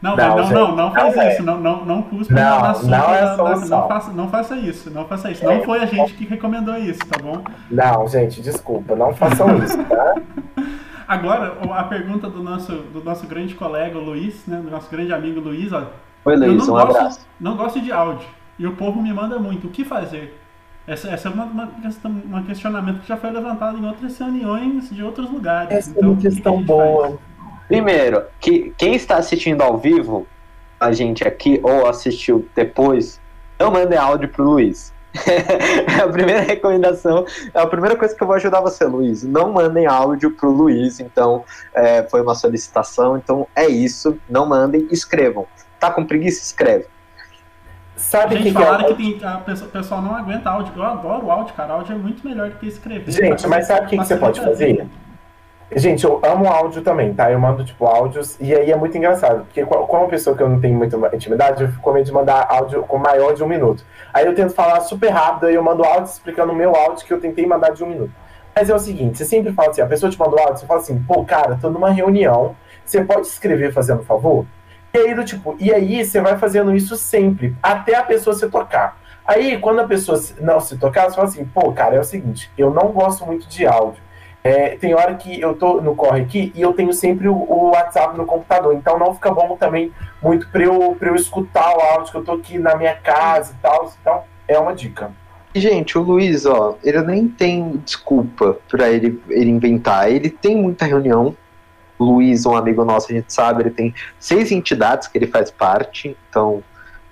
Não, 0.05 0.15
Não, 0.15 0.35
não, 0.37 0.49
não, 0.51 0.75
não 0.75 0.91
faz 0.93 1.15
não 1.15 1.21
é. 1.23 1.33
isso, 1.33 1.43
não, 1.43 1.59
não, 1.59 1.85
não 1.85 2.01
cuspa 2.03 2.33
Não, 2.33 2.61
na 2.61 2.67
não 2.67 2.75
sopa 2.75 2.95
é 3.15 3.21
da- 3.21 3.35
solução. 3.35 3.79
não, 3.81 3.87
faça, 3.87 4.11
não 4.13 4.29
faça 4.29 4.55
isso, 4.57 4.89
não 4.91 5.05
faça 5.05 5.31
isso. 5.31 5.43
É. 5.49 5.55
Não 5.57 5.63
foi 5.63 5.79
a 5.79 5.85
gente 5.87 6.13
que 6.13 6.25
recomendou 6.25 6.75
isso, 6.77 6.99
tá 7.09 7.17
bom? 7.21 7.41
Não, 7.71 8.07
gente, 8.07 8.39
desculpa, 8.41 8.95
não 8.95 9.13
façam 9.15 9.57
isso, 9.63 9.83
tá? 9.85 10.15
Agora, 11.07 11.57
a 11.73 11.83
pergunta 11.83 12.29
do 12.29 12.41
nosso, 12.43 12.71
do 12.71 13.03
nosso 13.03 13.27
grande 13.27 13.53
colega, 13.55 13.97
o 13.97 14.01
Luiz, 14.03 14.45
né, 14.47 14.57
do 14.63 14.69
nosso 14.71 14.89
grande 14.89 15.13
amigo 15.13 15.39
Luiz, 15.39 15.71
ó. 15.71 15.83
Oi, 16.25 16.33
Eu 16.33 16.39
Luiz, 16.39 16.67
não 16.67 16.75
um 16.75 16.77
gosto, 16.79 16.97
abraço. 16.97 17.27
não 17.39 17.57
gosto 17.57 17.79
de 17.81 17.91
áudio. 17.91 18.27
E 18.57 18.65
o 18.65 18.73
povo 18.75 19.01
me 19.01 19.13
manda 19.13 19.37
muito. 19.37 19.67
O 19.67 19.69
que 19.69 19.83
fazer? 19.83 20.39
Essa, 20.87 21.09
essa 21.09 21.29
é 21.29 21.31
uma, 21.31 21.45
uma 21.45 21.67
questão, 21.81 22.11
um 22.11 22.43
questionamento 22.43 23.01
que 23.01 23.07
já 23.07 23.17
foi 23.17 23.31
levantado 23.31 23.77
em 23.77 23.85
outras 23.87 24.17
reuniões 24.19 24.89
de 24.89 25.03
outros 25.03 25.29
lugares. 25.31 25.71
Essa 25.71 25.89
é 25.89 25.93
então, 25.97 26.09
uma 26.09 26.13
o 26.13 26.15
que 26.15 26.21
que 26.21 26.27
a 26.27 26.31
questão 26.31 26.57
gente 26.57 26.65
boa. 26.67 27.07
faz? 27.07 27.19
Primeiro, 27.67 28.23
que 28.39 28.73
quem 28.77 28.95
está 28.95 29.17
assistindo 29.17 29.61
ao 29.61 29.77
vivo, 29.77 30.27
a 30.79 30.91
gente 30.91 31.27
aqui, 31.27 31.59
ou 31.63 31.87
assistiu 31.87 32.47
depois, 32.55 33.19
não 33.59 33.71
mandem 33.71 33.97
áudio 33.97 34.29
pro 34.29 34.43
Luiz. 34.43 34.93
é 35.15 36.01
a 36.03 36.07
primeira 36.09 36.41
recomendação, 36.41 37.25
é 37.53 37.59
a 37.61 37.65
primeira 37.65 37.95
coisa 37.95 38.13
que 38.13 38.21
eu 38.21 38.27
vou 38.27 38.35
ajudar 38.35 38.59
você, 38.59 38.83
Luiz. 38.83 39.23
Não 39.23 39.53
mandem 39.53 39.85
áudio 39.85 40.31
pro 40.31 40.51
Luiz, 40.51 40.99
então 40.99 41.45
é, 41.73 42.03
foi 42.03 42.21
uma 42.21 42.35
solicitação, 42.35 43.15
então 43.17 43.47
é 43.55 43.65
isso, 43.65 44.19
não 44.29 44.45
mandem, 44.45 44.87
escrevam. 44.91 45.47
Tá 45.79 45.89
com 45.89 46.05
preguiça? 46.05 46.43
Escreve. 46.43 46.87
Sabe 47.95 48.35
o 48.35 48.37
Gente, 48.37 48.47
que, 48.49 48.55
que 48.55 48.61
é? 48.61 48.65
falaram 48.65 48.95
que 48.95 49.13
tem, 49.13 49.25
a 49.29 49.37
pessoa- 49.37 49.69
o 49.69 49.71
pessoal 49.71 50.01
não 50.01 50.15
aguenta 50.15 50.49
áudio. 50.49 50.73
Eu 50.75 50.83
adoro 50.83 51.31
áudio, 51.31 51.53
cara. 51.53 51.73
Áudio 51.73 51.93
é 51.93 51.97
muito 51.97 52.27
melhor 52.27 52.49
do 52.49 52.57
que 52.57 52.67
escrever. 52.67 53.09
Gente, 53.09 53.47
mas 53.47 53.67
sabe 53.67 53.85
o 53.85 53.89
que, 53.89 53.97
que 53.97 54.05
você 54.05 54.17
pode 54.17 54.41
fazer? 54.41 54.85
Gente, 55.71 56.03
eu 56.05 56.21
amo 56.23 56.47
áudio 56.47 56.81
também, 56.83 57.11
tá? 57.13 57.31
Eu 57.31 57.39
mando, 57.39 57.65
tipo, 57.65 57.85
áudios, 57.87 58.37
e 58.39 58.53
aí 58.53 58.71
é 58.71 58.75
muito 58.75 58.95
engraçado, 58.97 59.45
porque 59.45 59.65
co- 59.65 59.87
como 59.87 60.07
pessoa 60.07 60.35
que 60.37 60.43
eu 60.43 60.47
não 60.47 60.61
tenho 60.61 60.77
muita 60.77 60.95
intimidade, 61.15 61.63
eu 61.63 61.69
fico 61.69 61.81
com 61.81 61.91
medo 61.91 62.05
de 62.05 62.11
mandar 62.11 62.45
áudio 62.47 62.83
com 62.83 62.97
maior 62.99 63.33
de 63.33 63.43
um 63.43 63.47
minuto. 63.47 63.83
Aí 64.13 64.25
eu 64.27 64.35
tento 64.35 64.53
falar 64.53 64.79
super 64.81 65.09
rápido, 65.09 65.47
aí 65.47 65.55
eu 65.55 65.63
mando 65.63 65.83
áudio 65.83 66.05
explicando 66.11 66.53
o 66.53 66.55
meu 66.55 66.75
áudio 66.75 67.03
que 67.05 67.11
eu 67.11 67.19
tentei 67.19 67.47
mandar 67.47 67.71
de 67.71 67.83
um 67.83 67.87
minuto. 67.87 68.11
Mas 68.55 68.69
é 68.69 68.75
o 68.75 68.79
seguinte, 68.79 69.17
você 69.17 69.25
sempre 69.25 69.51
fala 69.53 69.71
assim, 69.71 69.81
a 69.81 69.87
pessoa 69.87 70.09
te 70.11 70.19
manda 70.19 70.35
o 70.35 70.39
áudio, 70.39 70.57
você 70.59 70.65
fala 70.67 70.79
assim, 70.79 70.99
pô, 71.03 71.25
cara, 71.25 71.57
tô 71.59 71.69
numa 71.69 71.89
reunião, 71.89 72.55
você 72.85 73.03
pode 73.03 73.25
escrever 73.27 73.73
fazendo 73.73 74.03
favor? 74.03 74.45
E 74.93 74.97
aí, 74.99 75.13
do 75.15 75.25
tipo, 75.25 75.55
e 75.59 75.73
aí 75.73 76.05
você 76.05 76.21
vai 76.21 76.37
fazendo 76.37 76.73
isso 76.75 76.95
sempre, 76.95 77.55
até 77.61 77.95
a 77.95 78.03
pessoa 78.03 78.35
se 78.35 78.47
tocar. 78.49 78.97
Aí, 79.25 79.57
quando 79.57 79.79
a 79.81 79.87
pessoa 79.87 80.17
não 80.39 80.59
se 80.59 80.77
tocar, 80.77 81.09
você 81.09 81.15
fala 81.15 81.27
assim, 81.27 81.43
pô, 81.43 81.73
cara, 81.73 81.95
é 81.95 81.99
o 81.99 82.03
seguinte, 82.03 82.51
eu 82.55 82.69
não 82.69 82.89
gosto 82.91 83.25
muito 83.25 83.47
de 83.47 83.65
áudio. 83.65 84.04
É, 84.45 84.77
tem 84.77 84.93
hora 84.93 85.15
que 85.15 85.41
eu 85.41 85.55
tô 85.55 85.81
no 85.81 85.95
corre 85.95 86.21
aqui 86.21 86.51
e 86.53 86.61
eu 86.61 86.71
tenho 86.71 86.93
sempre 86.93 87.27
o, 87.27 87.33
o 87.33 87.71
WhatsApp 87.71 88.15
no 88.15 88.27
computador, 88.27 88.75
então 88.75 88.99
não 88.99 89.11
fica 89.15 89.31
bom 89.31 89.57
também 89.57 89.91
muito 90.21 90.47
pra 90.49 90.61
eu, 90.61 90.95
pra 90.99 91.09
eu 91.09 91.15
escutar 91.15 91.75
o 91.75 91.81
áudio 91.81 92.11
que 92.11 92.17
eu 92.19 92.23
tô 92.23 92.33
aqui 92.33 92.59
na 92.59 92.75
minha 92.75 92.93
casa 92.93 93.53
e 93.53 93.55
tal. 93.59 93.91
Então, 93.99 94.21
é 94.47 94.59
uma 94.59 94.75
dica. 94.75 95.11
Gente, 95.55 95.97
o 95.97 96.01
Luiz, 96.03 96.45
ó, 96.45 96.77
ele 96.83 97.01
nem 97.01 97.27
tem 97.27 97.81
desculpa 97.83 98.59
pra 98.69 98.87
ele, 98.87 99.19
ele 99.29 99.49
inventar. 99.49 100.11
Ele 100.11 100.29
tem 100.29 100.55
muita 100.55 100.85
reunião. 100.85 101.35
Luiz, 101.99 102.45
um 102.45 102.55
amigo 102.55 102.85
nosso, 102.85 103.11
a 103.11 103.15
gente 103.15 103.33
sabe, 103.33 103.63
ele 103.63 103.71
tem 103.71 103.95
seis 104.19 104.51
entidades 104.51 105.07
que 105.07 105.17
ele 105.17 105.25
faz 105.25 105.49
parte, 105.49 106.15
então, 106.29 106.63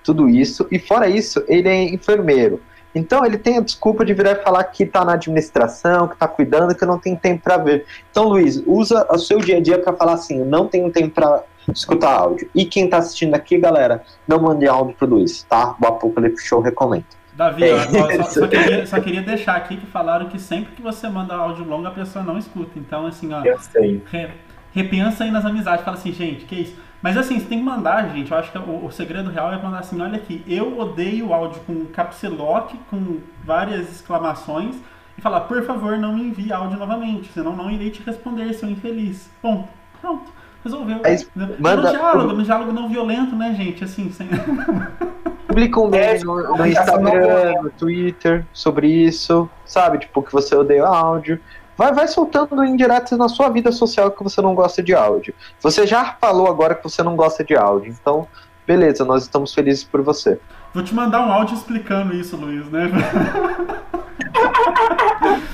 tudo 0.04 0.30
isso. 0.30 0.68
E 0.70 0.78
fora 0.78 1.10
isso, 1.10 1.44
ele 1.48 1.68
é 1.68 1.84
enfermeiro. 1.84 2.62
Então, 2.96 3.26
ele 3.26 3.38
tem 3.38 3.58
a 3.58 3.62
desculpa 3.62 4.06
de 4.06 4.14
virar 4.14 4.32
e 4.32 4.44
falar 4.44 4.64
que 4.66 4.86
tá 4.86 5.04
na 5.04 5.14
administração, 5.14 6.08
que 6.08 6.16
tá 6.18 6.28
cuidando, 6.28 6.76
que 6.76 6.86
não 6.86 7.00
tem 7.00 7.16
tempo 7.16 7.44
pra 7.44 7.58
ver. 7.58 7.86
Então, 8.12 8.26
Luiz, 8.30 8.62
usa 8.68 9.08
o 9.12 9.18
seu 9.18 9.40
dia 9.40 9.58
a 9.58 9.62
dia 9.62 9.80
pra 9.80 9.94
falar 9.94 10.14
assim: 10.14 10.40
eu 10.40 10.46
não 10.46 10.68
tenho 10.68 10.92
tempo 10.92 11.10
pra 11.16 11.44
escutar 11.74 12.14
áudio. 12.14 12.50
E 12.54 12.66
quem 12.66 12.90
tá 12.90 12.98
assistindo 12.98 13.34
aqui, 13.36 13.58
galera, 13.58 14.04
não 14.28 14.40
mande 14.40 14.68
áudio 14.68 14.96
pro 14.96 15.08
Luiz, 15.08 15.44
tá? 15.44 15.76
O 15.82 15.88
Apocalipse 15.88 16.46
Show 16.46 16.62
recomenda. 16.62 17.06
Davi, 17.36 17.64
É 17.64 17.74
ó, 17.74 17.80
só, 18.24 18.42
só 18.42 18.48
queria, 18.48 18.86
só 18.86 19.00
queria 19.00 19.22
deixar 19.24 19.56
aqui 19.56 19.78
que 19.78 19.88
falaram 19.88 20.28
que 20.28 20.40
sempre 20.40 20.76
que 20.76 20.82
você 20.84 21.10
manda 21.10 21.34
áudio 21.34 21.66
longo, 21.66 21.88
a 21.88 21.92
pessoa 21.92 22.24
não 22.24 22.38
escuta. 22.38 22.78
Então, 22.78 23.08
assim, 23.08 23.34
ó, 23.34 23.44
Eu 23.44 23.58
sei. 23.58 24.04
re- 24.12 24.30
repensa 24.72 25.24
aí 25.24 25.32
nas 25.32 25.44
amizades. 25.46 25.84
Fala 25.84 25.98
assim, 25.98 26.12
gente, 26.12 26.46
que 26.46 26.56
isso? 26.56 26.76
Mas 27.04 27.18
assim, 27.18 27.38
você 27.38 27.46
tem 27.46 27.60
que 27.60 27.64
mandar, 27.66 28.10
gente. 28.16 28.32
Eu 28.32 28.38
acho 28.38 28.52
que 28.52 28.58
o, 28.58 28.86
o 28.86 28.92
segredo 28.92 29.30
real 29.30 29.52
é 29.54 29.62
mandar 29.62 29.80
assim, 29.80 30.02
olha 30.02 30.16
aqui, 30.16 30.42
eu 30.48 30.80
odeio 30.80 31.34
áudio 31.34 31.60
com 31.68 31.86
caps 31.88 32.24
lock, 32.24 32.76
com 32.90 33.18
várias 33.44 33.92
exclamações, 33.92 34.78
e 35.18 35.22
falar, 35.22 35.42
por 35.42 35.62
favor, 35.64 35.98
não 35.98 36.14
me 36.14 36.24
envie 36.24 36.52
áudio 36.54 36.80
novamente, 36.80 37.30
senão 37.34 37.56
não 37.56 37.70
irei 37.70 37.90
te 37.92 38.02
responder, 38.02 38.54
seu 38.54 38.70
infeliz. 38.70 39.30
Ponto. 39.42 39.68
Pronto. 40.02 40.32
Resolveu. 40.64 41.02
Mas 41.04 41.30
No 41.36 41.44
manda- 41.60 41.92
diálogo, 41.92 42.34
no 42.34 42.42
diálogo 42.44 42.72
não 42.72 42.88
violento, 42.88 43.36
né, 43.36 43.54
gente? 43.54 43.84
Assim, 43.84 44.10
sem... 44.12 44.30
Publica 45.46 45.80
um 45.80 45.94
É, 45.94 46.14
meme 46.14 46.24
no, 46.24 46.38
no 46.38 46.44
comunicação 46.48 47.02
não 47.02 47.10
Instagram, 47.14 47.62
no 47.64 47.70
Twitter 47.72 48.46
sobre 48.54 48.88
isso, 48.88 49.48
sabe? 49.66 50.00
Tipo, 50.00 50.24
que 50.24 50.32
você 50.32 50.56
odeia 50.56 50.86
áudio. 50.86 51.40
Vai, 51.78 51.94
vai 51.94 52.08
soltando 52.08 52.64
indiretas 52.64 53.18
na 53.18 53.28
sua 53.28 53.50
vida 53.50 53.72
social 53.72 54.12
que 54.12 54.24
você 54.24 54.42
não 54.42 54.54
gosta 54.54 54.84
de 54.84 54.94
áudio. 54.94 55.34
Você 55.60 55.88
já 55.88 56.16
falou 56.20 56.48
agora 56.48 56.76
que 56.76 56.84
você 56.84 57.02
não 57.02 57.16
gosta 57.16 57.44
de 57.44 57.56
áudio, 57.56 57.92
então, 57.92 58.28
beleza, 58.66 59.04
nós 59.04 59.24
estamos 59.24 59.54
felizes 59.54 59.84
por 59.84 60.02
você. 60.02 60.40
Vou 60.74 60.84
te 60.84 60.94
mandar 60.94 61.22
um 61.22 61.32
áudio 61.32 61.56
explicando 61.56 62.16
isso, 62.16 62.36
Luiz, 62.36 62.68
né? 62.70 62.90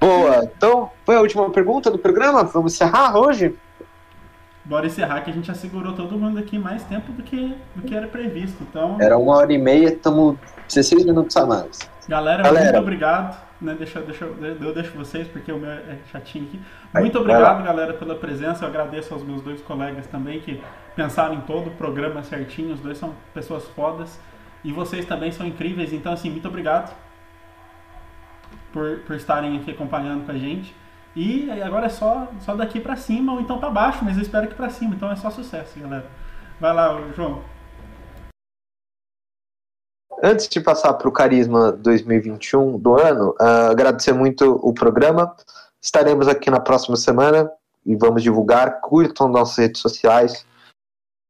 Boa. 0.00 0.44
Então, 0.56 0.90
foi 1.04 1.16
a 1.16 1.20
última 1.20 1.48
pergunta 1.50 1.90
do 1.90 1.98
programa. 1.98 2.42
Vamos 2.44 2.74
encerrar 2.74 3.16
hoje? 3.16 3.54
Bora 4.64 4.86
encerrar 4.86 5.20
que 5.22 5.30
a 5.30 5.34
gente 5.34 5.46
já 5.46 5.54
segurou 5.54 5.94
todo 5.94 6.16
mundo 6.18 6.38
aqui 6.38 6.58
mais 6.58 6.82
tempo 6.84 7.12
do 7.12 7.22
que, 7.22 7.56
do 7.74 7.82
que 7.82 7.94
era 7.94 8.06
previsto. 8.06 8.62
Então, 8.62 8.96
Era 9.00 9.18
uma 9.18 9.36
hora 9.36 9.52
e 9.52 9.58
meia, 9.58 9.88
estamos 9.88 10.36
16 10.68 11.04
minutos 11.04 11.36
a 11.36 11.44
mais. 11.44 11.80
galera, 12.08 12.42
Galera. 12.42 12.64
muito 12.66 12.82
obrigado. 12.82 13.49
Né? 13.60 13.74
Deixa, 13.78 14.00
deixa, 14.00 14.24
eu- 14.24 14.72
deixo 14.74 14.96
vocês, 14.96 15.28
porque 15.28 15.52
o 15.52 15.58
meu 15.58 15.70
é 15.70 15.98
chatinho 16.10 16.46
aqui. 16.46 16.60
Muito 17.02 17.18
obrigado, 17.18 17.62
galera, 17.64 17.92
pela 17.92 18.14
presença. 18.14 18.64
Eu 18.64 18.68
agradeço 18.68 19.12
aos 19.12 19.22
meus 19.22 19.42
dois 19.42 19.60
colegas 19.60 20.06
também 20.06 20.40
que 20.40 20.62
pensaram 20.96 21.34
em 21.34 21.40
todo 21.42 21.66
o 21.68 21.70
programa 21.72 22.22
certinho. 22.22 22.72
Os 22.72 22.80
dois 22.80 22.96
são 22.96 23.14
pessoas 23.34 23.68
fodas. 23.68 24.18
E 24.64 24.72
vocês 24.72 25.04
também 25.04 25.30
são 25.30 25.46
incríveis. 25.46 25.92
Então, 25.92 26.12
assim, 26.12 26.30
muito 26.30 26.48
obrigado 26.48 26.94
por, 28.72 28.98
por 29.06 29.16
estarem 29.16 29.56
aqui 29.58 29.70
acompanhando 29.70 30.24
com 30.26 30.32
a 30.32 30.38
gente. 30.38 30.74
E 31.14 31.50
agora 31.62 31.86
é 31.86 31.88
só, 31.90 32.28
só 32.40 32.54
daqui 32.54 32.78
pra 32.80 32.94
cima 32.96 33.32
ou 33.32 33.40
então 33.40 33.58
pra 33.58 33.68
baixo, 33.68 34.04
mas 34.04 34.16
eu 34.16 34.22
espero 34.22 34.46
que 34.46 34.54
pra 34.54 34.68
cima. 34.70 34.94
Então 34.94 35.10
é 35.10 35.16
só 35.16 35.28
sucesso, 35.30 35.78
galera. 35.80 36.06
Vai 36.60 36.72
lá, 36.72 36.98
João. 37.16 37.42
Antes 40.22 40.48
de 40.48 40.60
passar 40.60 40.92
para 40.94 41.08
o 41.08 41.12
Carisma 41.12 41.72
2021 41.72 42.78
do 42.78 42.94
ano, 42.94 43.34
ah, 43.40 43.70
agradecer 43.70 44.12
muito 44.12 44.60
o 44.62 44.74
programa. 44.74 45.34
Estaremos 45.80 46.28
aqui 46.28 46.50
na 46.50 46.60
próxima 46.60 46.96
semana 46.96 47.50
e 47.86 47.96
vamos 47.96 48.22
divulgar. 48.22 48.82
Curtam 48.82 49.28
nossas 49.28 49.56
redes 49.56 49.80
sociais 49.80 50.44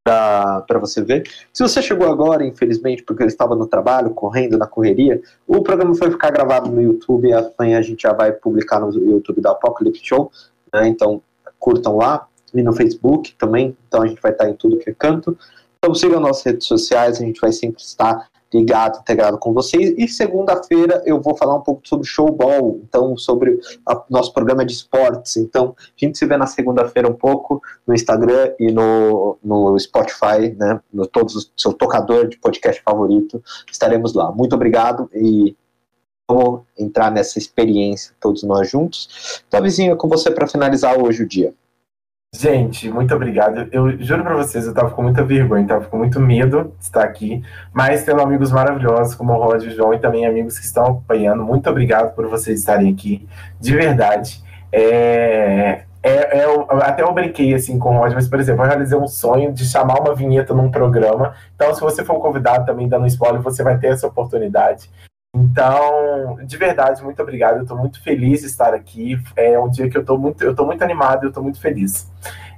para 0.03 0.79
você 0.81 1.05
ver. 1.05 1.23
Se 1.53 1.63
você 1.63 1.81
chegou 1.81 2.11
agora, 2.11 2.45
infelizmente, 2.45 3.05
porque 3.05 3.23
eu 3.23 3.29
estava 3.29 3.55
no 3.55 3.69
trabalho, 3.69 4.11
correndo 4.11 4.59
na 4.59 4.67
correria, 4.67 5.23
o 5.47 5.63
programa 5.63 5.95
foi 5.95 6.11
ficar 6.11 6.33
gravado 6.33 6.69
no 6.69 6.83
YouTube 6.83 7.33
amanhã 7.33 7.79
a 7.79 7.83
gente 7.83 8.03
já 8.03 8.13
vai 8.13 8.33
publicar 8.33 8.81
no 8.81 8.93
YouTube 8.93 9.41
da 9.41 9.53
Apocalypse 9.53 10.05
Show. 10.05 10.33
né? 10.73 10.89
Então, 10.89 11.23
curtam 11.61 11.97
lá 11.97 12.27
e 12.53 12.61
no 12.61 12.73
Facebook 12.73 13.35
também. 13.39 13.77
Então, 13.87 14.03
a 14.03 14.07
gente 14.09 14.21
vai 14.21 14.33
estar 14.33 14.49
em 14.49 14.55
tudo 14.55 14.79
que 14.79 14.91
é 14.91 14.95
canto. 14.95 15.39
Então, 15.79 15.95
sigam 15.95 16.19
nossas 16.19 16.43
redes 16.43 16.67
sociais, 16.67 17.21
a 17.21 17.25
gente 17.25 17.41
vai 17.41 17.53
sempre 17.53 17.81
estar 17.81 18.29
ligado, 18.53 18.99
integrado 18.99 19.39
com 19.39 19.53
vocês. 19.53 19.95
E 19.97 20.09
segunda-feira 20.09 21.03
eu 21.07 21.21
vou 21.21 21.37
falar 21.37 21.55
um 21.55 21.61
pouco 21.61 21.87
sobre 21.87 22.07
showball, 22.07 22.81
então 22.83 23.17
sobre 23.17 23.61
o 23.87 24.03
nosso 24.11 24.33
programa 24.33 24.65
de 24.65 24.73
esportes. 24.73 25.37
Então 25.37 25.75
a 25.79 25.93
gente 25.97 26.19
se 26.19 26.27
vê 26.27 26.37
na 26.37 26.47
segunda-feira 26.47 27.09
um 27.09 27.15
pouco 27.15 27.63
no 27.87 27.95
Instagram 27.95 28.53
e 28.59 28.73
no, 28.73 29.39
no 29.43 29.79
Spotify, 29.79 30.55
né? 30.57 30.81
No 30.93 31.07
todos 31.07 31.37
o 31.37 31.51
seu 31.57 31.73
tocador 31.73 32.29
de 32.29 32.39
podcast 32.39 32.83
favorito. 32.83 33.43
Estaremos 33.71 34.15
lá. 34.15 34.31
Muito 34.33 34.55
obrigado 34.55 35.09
e 35.15 35.57
vamos 36.29 36.63
entrar 36.79 37.11
nessa 37.11 37.39
experiência 37.39 38.15
todos 38.21 38.43
nós 38.43 38.69
juntos. 38.71 39.43
Davizinho, 39.51 39.93
é 39.93 39.97
com 39.97 40.09
você 40.09 40.31
para 40.31 40.47
finalizar 40.47 41.01
hoje 41.01 41.23
o 41.23 41.29
dia. 41.29 41.55
Gente, 42.33 42.89
muito 42.89 43.13
obrigado. 43.13 43.69
Eu 43.73 44.01
juro 44.01 44.23
pra 44.23 44.37
vocês, 44.37 44.65
eu 44.65 44.73
tava 44.73 44.93
com 44.93 45.03
muita 45.03 45.25
vergonha, 45.25 45.67
tava 45.67 45.87
com 45.87 45.99
muito 45.99 46.21
medo 46.21 46.73
de 46.79 46.85
estar 46.85 47.03
aqui, 47.03 47.43
mas 47.73 48.05
tendo 48.05 48.23
amigos 48.23 48.53
maravilhosos 48.53 49.17
como 49.17 49.33
o 49.33 49.37
Rod 49.37 49.65
e 49.65 49.67
o 49.67 49.71
João 49.73 49.93
e 49.93 49.99
também 49.99 50.25
amigos 50.25 50.57
que 50.57 50.65
estão 50.65 50.85
acompanhando. 50.85 51.43
Muito 51.43 51.69
obrigado 51.69 52.15
por 52.15 52.29
vocês 52.29 52.61
estarem 52.61 52.93
aqui, 52.93 53.29
de 53.59 53.75
verdade. 53.75 54.43
É, 54.73 55.83
é, 56.03 56.39
é, 56.39 56.45
até 56.83 57.03
eu 57.03 57.13
brinquei 57.13 57.53
assim 57.53 57.79
com 57.81 57.97
o 57.97 57.99
Rod, 57.99 58.15
mas, 58.15 58.29
por 58.29 58.39
exemplo, 58.39 58.63
eu 58.63 58.69
realizei 58.69 58.97
um 58.97 59.09
sonho 59.09 59.53
de 59.53 59.65
chamar 59.65 60.01
uma 60.01 60.15
vinheta 60.15 60.55
num 60.55 60.71
programa. 60.71 61.35
Então, 61.57 61.75
se 61.75 61.81
você 61.81 62.05
for 62.05 62.21
convidado 62.21 62.65
também 62.65 62.89
dando 62.89 63.09
spoiler, 63.09 63.43
você 63.43 63.65
vai 63.65 63.77
ter 63.77 63.89
essa 63.89 64.07
oportunidade. 64.07 64.89
Então, 65.51 66.39
de 66.45 66.57
verdade, 66.57 67.03
muito 67.03 67.21
obrigado. 67.21 67.57
Eu 67.57 67.63
estou 67.63 67.77
muito 67.77 68.01
feliz 68.03 68.41
de 68.41 68.47
estar 68.47 68.73
aqui. 68.73 69.21
É 69.35 69.59
um 69.59 69.69
dia 69.69 69.91
que 69.91 69.97
eu 69.97 70.01
estou 70.01 70.17
muito, 70.17 70.43
eu 70.45 70.55
tô 70.55 70.65
muito 70.65 70.83
animado, 70.83 71.25
eu 71.25 71.29
estou 71.29 71.43
muito 71.43 71.61
feliz. 71.61 72.09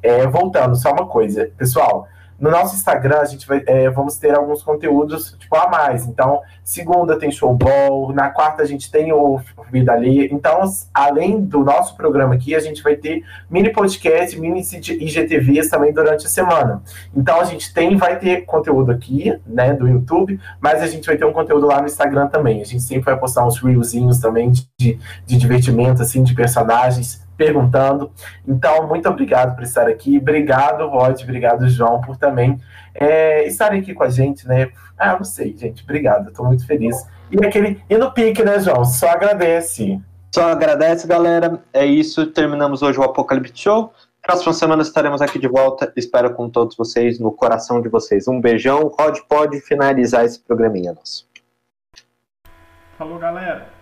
É, 0.03 0.27
voltando, 0.27 0.77
só 0.77 0.93
uma 0.93 1.07
coisa, 1.07 1.51
pessoal. 1.57 2.07
No 2.43 2.51
nosso 2.51 2.75
Instagram, 2.75 3.21
a 3.21 3.25
gente 3.25 3.47
vai, 3.47 3.63
é, 3.69 3.89
vamos 3.89 4.17
ter 4.17 4.35
alguns 4.35 4.65
conteúdos 4.65 5.37
tipo, 5.39 5.55
a 5.55 5.69
mais. 5.69 6.09
Então, 6.09 6.41
segunda 6.65 7.17
tem 7.17 7.31
showball, 7.31 8.13
na 8.13 8.31
quarta 8.31 8.65
a 8.65 8.67
gente 8.67 8.91
tem 8.91 9.13
o 9.13 9.41
Vida 9.71 9.93
Alheia. 9.93 10.29
Então, 10.29 10.61
além 10.93 11.41
do 11.41 11.61
nosso 11.61 11.97
programa 11.97 12.35
aqui, 12.35 12.57
a 12.57 12.59
gente 12.59 12.83
vai 12.83 12.97
ter 12.97 13.23
mini 13.49 13.71
podcast, 13.71 14.37
mini 14.41 14.61
IGTVs 14.61 15.71
também 15.71 15.93
durante 15.93 16.27
a 16.27 16.29
semana. 16.29 16.83
Então, 17.15 17.41
a 17.41 17.45
gente 17.45 17.73
tem, 17.73 17.97
vai 17.97 18.19
ter 18.19 18.45
conteúdo 18.45 18.91
aqui, 18.91 19.39
né, 19.47 19.73
do 19.73 19.87
YouTube, 19.87 20.41
mas 20.61 20.83
a 20.83 20.89
gente 20.89 21.07
vai 21.07 21.17
ter 21.17 21.25
um 21.25 21.33
conteúdo 21.33 21.69
lá 21.69 21.81
no 21.81 21.87
Instagram 21.87 22.27
também. 22.27 22.61
A 22.61 22.65
gente 22.65 22.83
sempre 22.83 23.05
vai 23.05 23.17
postar 23.17 23.47
uns 23.47 23.57
reelzinhos 23.61 24.19
também 24.19 24.51
de, 24.51 24.99
de 25.25 25.37
divertimento, 25.39 26.03
assim, 26.03 26.25
de 26.25 26.35
personagens 26.35 27.23
perguntando. 27.43 28.13
Então, 28.47 28.87
muito 28.87 29.09
obrigado 29.09 29.57
por 29.57 29.65
estar 29.65 29.89
aqui. 29.89 30.19
Obrigado, 30.19 30.87
Rod. 30.87 31.21
Obrigado, 31.23 31.69
João, 31.69 32.01
por 32.01 32.17
também 32.17 32.61
é, 32.95 33.45
estarem 33.49 33.81
aqui 33.81 33.93
com 33.93 34.05
a 34.05 34.09
gente, 34.09 34.47
né? 34.47 34.71
Ah, 34.97 35.17
não 35.17 35.25
sei, 35.25 35.57
gente. 35.57 35.83
Obrigado. 35.83 36.29
Estou 36.29 36.47
muito 36.47 36.65
feliz. 36.65 36.97
E 37.33 37.45
aquele 37.45 37.83
e 37.91 37.99
no 37.99 38.13
pique, 38.13 38.45
né, 38.45 38.61
João? 38.61 38.85
Só 38.85 39.09
agradece. 39.09 40.01
Só 40.33 40.53
agradece, 40.53 41.07
galera. 41.09 41.61
É 41.73 41.85
isso. 41.85 42.27
Terminamos 42.29 42.81
hoje 42.81 43.01
o 43.01 43.03
Apocalipse 43.03 43.53
Show. 43.57 43.93
Próxima 44.23 44.53
semana 44.53 44.83
estaremos 44.83 45.21
aqui 45.21 45.41
de 45.41 45.49
volta. 45.49 45.93
Espero 45.97 46.33
com 46.35 46.49
todos 46.49 46.77
vocês, 46.77 47.19
no 47.19 47.33
coração 47.33 47.81
de 47.83 47.89
vocês. 47.89 48.29
Um 48.29 48.41
beijão. 48.41 48.95
Rod 48.99 49.19
pode 49.29 49.61
finalizar 49.61 50.25
esse 50.25 50.39
programinha 50.39 50.93
nosso. 50.93 51.29
Falou, 52.97 53.19
galera. 53.19 53.82